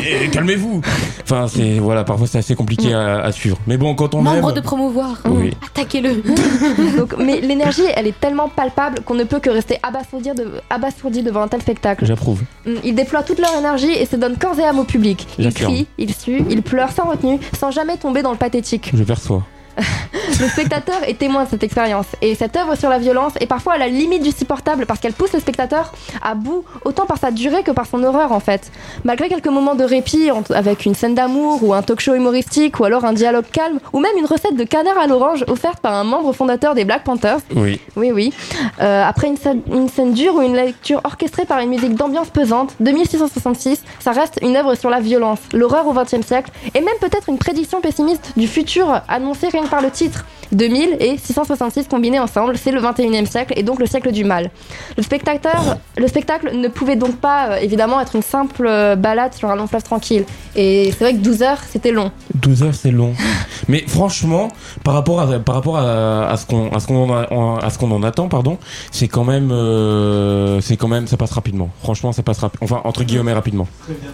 trop 0.00 0.30
calmez-vous. 0.32 0.80
Enfin, 1.22 1.46
c'est, 1.48 1.78
voilà, 1.78 2.04
parfois 2.04 2.26
c'est 2.26 2.38
assez 2.38 2.54
compliqué 2.54 2.92
à, 2.94 3.20
à 3.20 3.32
suivre. 3.32 3.58
Mais 3.66 3.76
bon, 3.76 3.94
quand 3.94 4.14
on 4.14 4.22
Membre 4.22 4.50
aime. 4.50 4.54
de 4.56 4.60
promouvoir. 4.60 5.20
Oui. 5.26 5.52
Attaquez-le. 5.66 6.22
Donc, 6.98 7.14
mais 7.18 7.40
l'énergie, 7.40 7.82
elle 7.94 8.06
est 8.06 8.18
tellement 8.18 8.48
palpable 8.48 9.00
qu'on 9.04 9.14
ne 9.14 9.24
peut 9.24 9.40
que 9.40 9.50
rester 9.50 9.78
abasourdi, 9.82 10.30
de- 10.30 10.60
abasourdi 10.70 11.22
devant 11.22 11.42
un 11.42 11.48
tel 11.48 11.60
spectacle. 11.62 12.04
J'approuve. 12.06 12.42
Mm, 12.66 12.74
Ils 12.84 12.94
déploient 12.94 13.22
toute 13.22 13.38
leur 13.38 13.54
énergie 13.58 13.90
et 13.92 14.06
se 14.06 14.16
donnent 14.16 14.36
corps 14.36 14.58
et 14.58 14.64
âme 14.64 14.78
au 14.78 14.84
public. 14.84 15.26
Ils 15.38 15.52
crient, 15.52 15.86
ils 15.98 16.14
suent, 16.14 16.44
ils 16.50 16.62
pleurent 16.62 16.92
sans 16.92 17.04
retenue, 17.08 17.38
sans 17.58 17.70
jamais 17.70 17.96
tomber 17.96 18.22
dans 18.22 18.32
le 18.32 18.38
pathétique. 18.38 18.90
Je 18.94 19.04
perçois. 19.04 19.42
Le 20.40 20.48
spectateur 20.48 20.96
est 21.06 21.18
témoin 21.18 21.44
de 21.44 21.48
cette 21.48 21.62
expérience 21.62 22.06
et 22.22 22.34
cette 22.34 22.54
œuvre 22.56 22.76
sur 22.76 22.88
la 22.88 22.98
violence 22.98 23.32
est 23.40 23.46
parfois 23.46 23.74
à 23.74 23.78
la 23.78 23.88
limite 23.88 24.22
du 24.22 24.30
supportable 24.30 24.86
parce 24.86 25.00
qu'elle 25.00 25.12
pousse 25.12 25.32
le 25.32 25.40
spectateur 25.40 25.92
à 26.22 26.34
bout 26.34 26.64
autant 26.84 27.06
par 27.06 27.18
sa 27.18 27.30
durée 27.30 27.62
que 27.62 27.70
par 27.70 27.86
son 27.86 28.02
horreur 28.04 28.32
en 28.32 28.40
fait. 28.40 28.70
Malgré 29.04 29.28
quelques 29.28 29.48
moments 29.48 29.74
de 29.74 29.84
répit 29.84 30.30
avec 30.54 30.84
une 30.84 30.94
scène 30.94 31.14
d'amour 31.14 31.62
ou 31.64 31.74
un 31.74 31.82
talk 31.82 32.00
show 32.00 32.14
humoristique 32.14 32.78
ou 32.78 32.84
alors 32.84 33.04
un 33.04 33.12
dialogue 33.12 33.46
calme 33.50 33.78
ou 33.92 34.00
même 34.00 34.16
une 34.18 34.26
recette 34.26 34.56
de 34.56 34.64
canard 34.64 34.98
à 34.98 35.06
l'orange 35.06 35.44
offerte 35.48 35.80
par 35.80 35.94
un 35.94 36.04
membre 36.04 36.32
fondateur 36.32 36.74
des 36.74 36.84
Black 36.84 37.04
Panthers, 37.04 37.38
Oui. 37.54 37.80
oui, 37.96 38.10
oui. 38.12 38.32
Euh, 38.80 39.02
après 39.04 39.28
une 39.28 39.36
scène, 39.36 39.62
une 39.72 39.88
scène 39.88 40.12
dure 40.12 40.34
ou 40.36 40.42
une 40.42 40.54
lecture 40.54 41.00
orchestrée 41.04 41.46
par 41.46 41.58
une 41.60 41.70
musique 41.70 41.94
d'ambiance 41.94 42.28
pesante, 42.28 42.74
2666, 42.80 43.82
ça 44.00 44.12
reste 44.12 44.38
une 44.42 44.56
œuvre 44.56 44.74
sur 44.74 44.90
la 44.90 45.00
violence, 45.00 45.38
l'horreur 45.52 45.86
au 45.86 45.92
XXe 45.92 46.24
siècle, 46.26 46.50
et 46.74 46.80
même 46.80 46.94
peut-être 47.00 47.28
une 47.28 47.38
prédiction 47.38 47.80
pessimiste 47.80 48.32
du 48.36 48.46
futur 48.46 49.00
annoncée 49.08 49.48
rien 49.48 49.64
par 49.68 49.80
le 49.82 49.90
titre. 49.90 50.24
2000 50.50 50.96
et 51.00 51.18
666 51.18 51.88
combinés 51.88 52.18
ensemble, 52.18 52.56
c'est 52.56 52.72
le 52.72 52.80
21e 52.80 53.26
siècle 53.26 53.52
et 53.54 53.62
donc 53.62 53.78
le 53.80 53.84
siècle 53.84 54.10
du 54.12 54.24
mal. 54.24 54.50
Le 54.96 55.02
spectateur, 55.02 55.76
le 55.98 56.08
spectacle 56.08 56.56
ne 56.56 56.68
pouvait 56.68 56.96
donc 56.96 57.16
pas 57.16 57.48
euh, 57.50 57.56
évidemment 57.56 58.00
être 58.00 58.16
une 58.16 58.22
simple 58.22 58.66
euh, 58.66 58.96
balade 58.96 59.34
sur 59.34 59.50
un 59.50 59.56
long 59.56 59.66
fleuve 59.66 59.82
tranquille. 59.82 60.24
Et 60.56 60.90
c'est 60.96 61.04
vrai 61.04 61.12
que 61.12 61.18
12 61.18 61.42
heures, 61.42 61.58
c'était 61.68 61.92
long. 61.92 62.10
12 62.34 62.62
heures, 62.62 62.74
c'est 62.74 62.90
long. 62.90 63.12
Mais 63.68 63.84
franchement, 63.86 64.48
par 64.84 64.94
rapport 64.94 65.20
à, 65.20 65.38
par 65.38 65.54
rapport 65.56 65.76
à, 65.76 66.30
à 66.30 66.36
ce 66.38 66.46
qu'on, 66.46 66.70
à 66.72 66.80
ce 66.80 66.86
qu'on 66.86 67.10
en, 67.10 67.14
a- 67.14 67.62
à 67.62 67.68
ce 67.68 67.76
qu'on 67.76 67.90
en 67.90 68.02
attend, 68.02 68.28
pardon, 68.28 68.56
c'est 68.90 69.08
quand 69.08 69.24
même, 69.24 69.50
euh, 69.52 70.62
c'est 70.62 70.78
quand 70.78 70.88
même, 70.88 71.06
ça 71.06 71.18
passe 71.18 71.32
rapidement. 71.32 71.68
Franchement, 71.82 72.12
ça 72.12 72.22
passe 72.22 72.38
rapidement. 72.38 72.64
Enfin, 72.64 72.80
entre 72.84 73.04
guillemets, 73.04 73.34
rapidement. 73.34 73.68
Très 73.84 73.92
bien, 73.92 74.10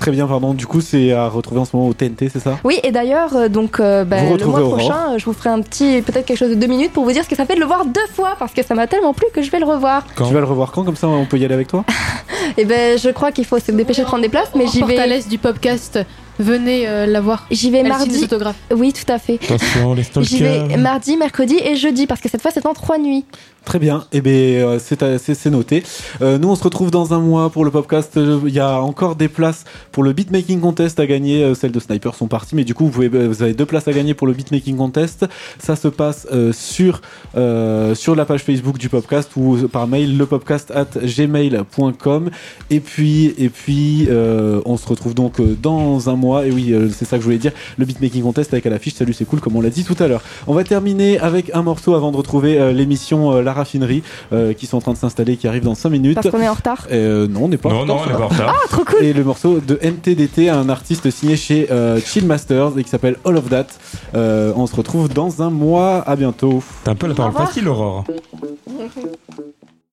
pardon. 0.00 0.54
Du 0.54 0.66
coup, 0.66 0.80
c'est 0.80 1.12
à 1.12 1.28
retrouver 1.28 1.60
en 1.60 1.64
ce 1.64 1.76
moment 1.76 1.88
au 1.88 1.94
TNT, 1.94 2.28
c'est 2.28 2.40
ça? 2.40 2.58
Oui, 2.64 2.78
et 2.82 2.92
d'ailleurs, 2.92 3.34
euh, 3.36 3.48
donc 3.48 3.80
euh, 3.80 4.04
bah, 4.04 4.18
le 4.22 4.44
mois 4.46 4.60
Aurore. 4.60 4.78
prochain, 4.78 5.14
euh, 5.14 5.18
je 5.18 5.24
vous 5.24 5.32
ferai 5.32 5.50
un 5.50 5.60
petit, 5.60 6.02
peut-être 6.02 6.26
quelque 6.26 6.38
chose 6.38 6.50
de 6.50 6.54
deux 6.54 6.66
minutes 6.66 6.92
pour 6.92 7.04
vous 7.04 7.12
dire 7.12 7.24
ce 7.24 7.28
que 7.28 7.36
ça 7.36 7.44
fait 7.44 7.54
de 7.54 7.60
le 7.60 7.66
voir 7.66 7.84
deux 7.84 8.06
fois 8.12 8.36
parce 8.38 8.52
que 8.52 8.62
ça 8.64 8.74
m'a 8.74 8.86
tellement 8.86 9.14
plu 9.14 9.26
que 9.32 9.42
je 9.42 9.50
vais 9.50 9.58
le 9.58 9.66
revoir. 9.66 10.04
Tu 10.16 10.22
vas 10.22 10.40
le 10.40 10.44
revoir 10.44 10.72
quand? 10.72 10.84
Comme 10.84 10.96
ça, 10.96 11.08
on 11.08 11.26
peut 11.26 11.38
y 11.38 11.44
aller 11.44 11.54
avec 11.54 11.68
toi? 11.68 11.84
Et 12.56 12.64
ben, 12.64 12.98
je 12.98 13.10
crois 13.10 13.32
qu'il 13.32 13.44
faut 13.44 13.58
se 13.58 13.72
dépêcher 13.72 14.02
de 14.02 14.06
prendre 14.06 14.22
des 14.22 14.28
places, 14.28 14.50
mais 14.54 14.66
j'y 14.66 14.80
vais. 14.82 14.94
Portales 14.96 15.22
du 15.28 15.38
podcast, 15.38 15.98
venez 16.38 16.86
euh, 16.86 17.06
la 17.06 17.20
voir. 17.20 17.46
J'y 17.50 17.70
vais 17.70 17.78
Elle 17.78 17.86
signe 17.86 18.20
mardi. 18.20 18.26
des. 18.26 18.74
Oui, 18.74 18.92
tout 18.92 19.10
à 19.10 19.18
fait. 19.18 19.38
Attention, 19.42 19.94
les 19.94 20.04
J'y 20.20 20.42
vais 20.42 20.76
mardi, 20.76 21.16
mercredi 21.16 21.56
et 21.62 21.76
jeudi 21.76 22.06
parce 22.06 22.20
que 22.20 22.28
cette 22.28 22.42
fois 22.42 22.50
c'est 22.52 22.66
en 22.66 22.74
trois 22.74 22.98
nuits. 22.98 23.24
Très 23.66 23.80
bien, 23.80 24.04
et 24.12 24.20
bien 24.20 24.32
euh, 24.32 24.78
c'est 24.78 25.02
à- 25.02 25.18
c'est 25.18 25.50
noté. 25.50 25.82
Euh, 26.22 26.38
nous 26.38 26.48
on 26.48 26.54
se 26.54 26.62
retrouve 26.62 26.92
dans 26.92 27.12
un 27.14 27.18
mois 27.18 27.50
pour 27.50 27.64
le 27.64 27.72
podcast. 27.72 28.16
Euh, 28.16 28.38
Il 28.46 28.54
y 28.54 28.60
a 28.60 28.80
encore 28.80 29.16
des 29.16 29.26
places 29.26 29.64
pour 29.90 30.04
le 30.04 30.12
beatmaking 30.12 30.60
contest 30.60 31.00
à 31.00 31.06
gagner. 31.06 31.42
Euh, 31.42 31.54
celles 31.54 31.72
de 31.72 31.80
Sniper 31.80 32.14
sont 32.14 32.28
parties, 32.28 32.54
mais 32.54 32.62
du 32.62 32.74
coup 32.74 32.86
vous, 32.86 33.02
euh, 33.02 33.34
avez 33.40 33.54
deux 33.54 33.66
places 33.66 33.88
à 33.88 33.92
gagner 33.92 34.14
pour 34.14 34.28
le 34.28 34.34
beatmaking 34.34 34.76
contest. 34.76 35.26
Ça 35.58 35.74
se 35.74 35.88
passe 35.88 36.28
euh, 36.32 36.52
sur, 36.52 37.00
euh, 37.36 37.96
sur 37.96 38.14
la 38.14 38.24
page 38.24 38.44
Facebook 38.44 38.78
du 38.78 38.88
podcast 38.88 39.32
ou 39.34 39.56
par 39.66 39.88
mail 39.88 40.16
lepopcast 40.16 40.70
at 40.70 40.86
gmail.com. 41.04 42.30
Et 42.70 42.78
puis, 42.78 43.34
et 43.36 43.48
puis 43.48 44.06
euh, 44.08 44.60
on 44.64 44.76
se 44.76 44.86
retrouve 44.88 45.12
donc 45.14 45.40
euh, 45.40 45.56
dans 45.60 46.08
un 46.08 46.14
mois. 46.14 46.46
Et 46.46 46.52
oui, 46.52 46.72
euh, 46.72 46.88
c'est 46.88 47.04
ça 47.04 47.16
que 47.16 47.22
je 47.22 47.26
voulais 47.26 47.38
dire. 47.38 47.52
Le 47.78 47.84
beatmaking 47.84 48.22
contest 48.22 48.52
avec 48.52 48.64
à 48.66 48.70
l'affiche. 48.70 48.94
Salut, 48.94 49.12
c'est 49.12 49.24
cool 49.24 49.40
comme 49.40 49.56
on 49.56 49.60
l'a 49.60 49.70
dit 49.70 49.82
tout 49.82 49.96
à 49.98 50.06
l'heure. 50.06 50.22
On 50.46 50.54
va 50.54 50.62
terminer 50.62 51.18
avec 51.18 51.50
un 51.52 51.62
morceau 51.62 51.96
avant 51.96 52.12
de 52.12 52.16
retrouver 52.16 52.60
euh, 52.60 52.72
l'émission 52.72 53.32
euh, 53.32 53.42
La 53.42 53.55
Raffinerie 53.56 54.02
euh, 54.32 54.52
qui 54.52 54.66
sont 54.66 54.78
en 54.78 54.80
train 54.80 54.92
de 54.92 54.98
s'installer, 54.98 55.36
qui 55.36 55.48
arrive 55.48 55.64
dans 55.64 55.74
5 55.74 55.90
minutes. 55.90 56.14
Parce 56.14 56.30
qu'on 56.30 56.40
est 56.40 56.48
en 56.48 56.54
retard. 56.54 56.86
Euh, 56.90 57.26
non, 57.26 57.44
on 57.44 57.48
n'est 57.48 57.56
pas 57.56 57.70
Non, 57.70 57.84
non, 57.84 57.98
pas 57.98 58.20
en 58.20 58.28
retard. 58.28 58.54
Ah, 58.54 58.68
trop 58.68 58.84
cool 58.84 59.04
Et 59.04 59.12
le 59.12 59.24
morceau 59.24 59.60
de 59.60 59.78
MTDT, 59.82 60.48
un 60.48 60.68
artiste 60.68 61.10
signé 61.10 61.36
chez 61.36 61.70
euh, 61.70 62.00
Chill 62.00 62.26
Masters 62.26 62.78
et 62.78 62.84
qui 62.84 62.90
s'appelle 62.90 63.16
All 63.24 63.36
of 63.36 63.48
That. 63.48 63.66
Euh, 64.14 64.52
on 64.56 64.66
se 64.66 64.76
retrouve 64.76 65.08
dans 65.08 65.42
un 65.42 65.50
mois. 65.50 66.02
À 66.06 66.16
bientôt. 66.16 66.62
T'as 66.84 66.92
un 66.92 66.94
peu 66.94 67.06
la 67.06 67.14
parole 67.14 67.32
facile, 67.32 67.68
Aurore. 67.68 68.04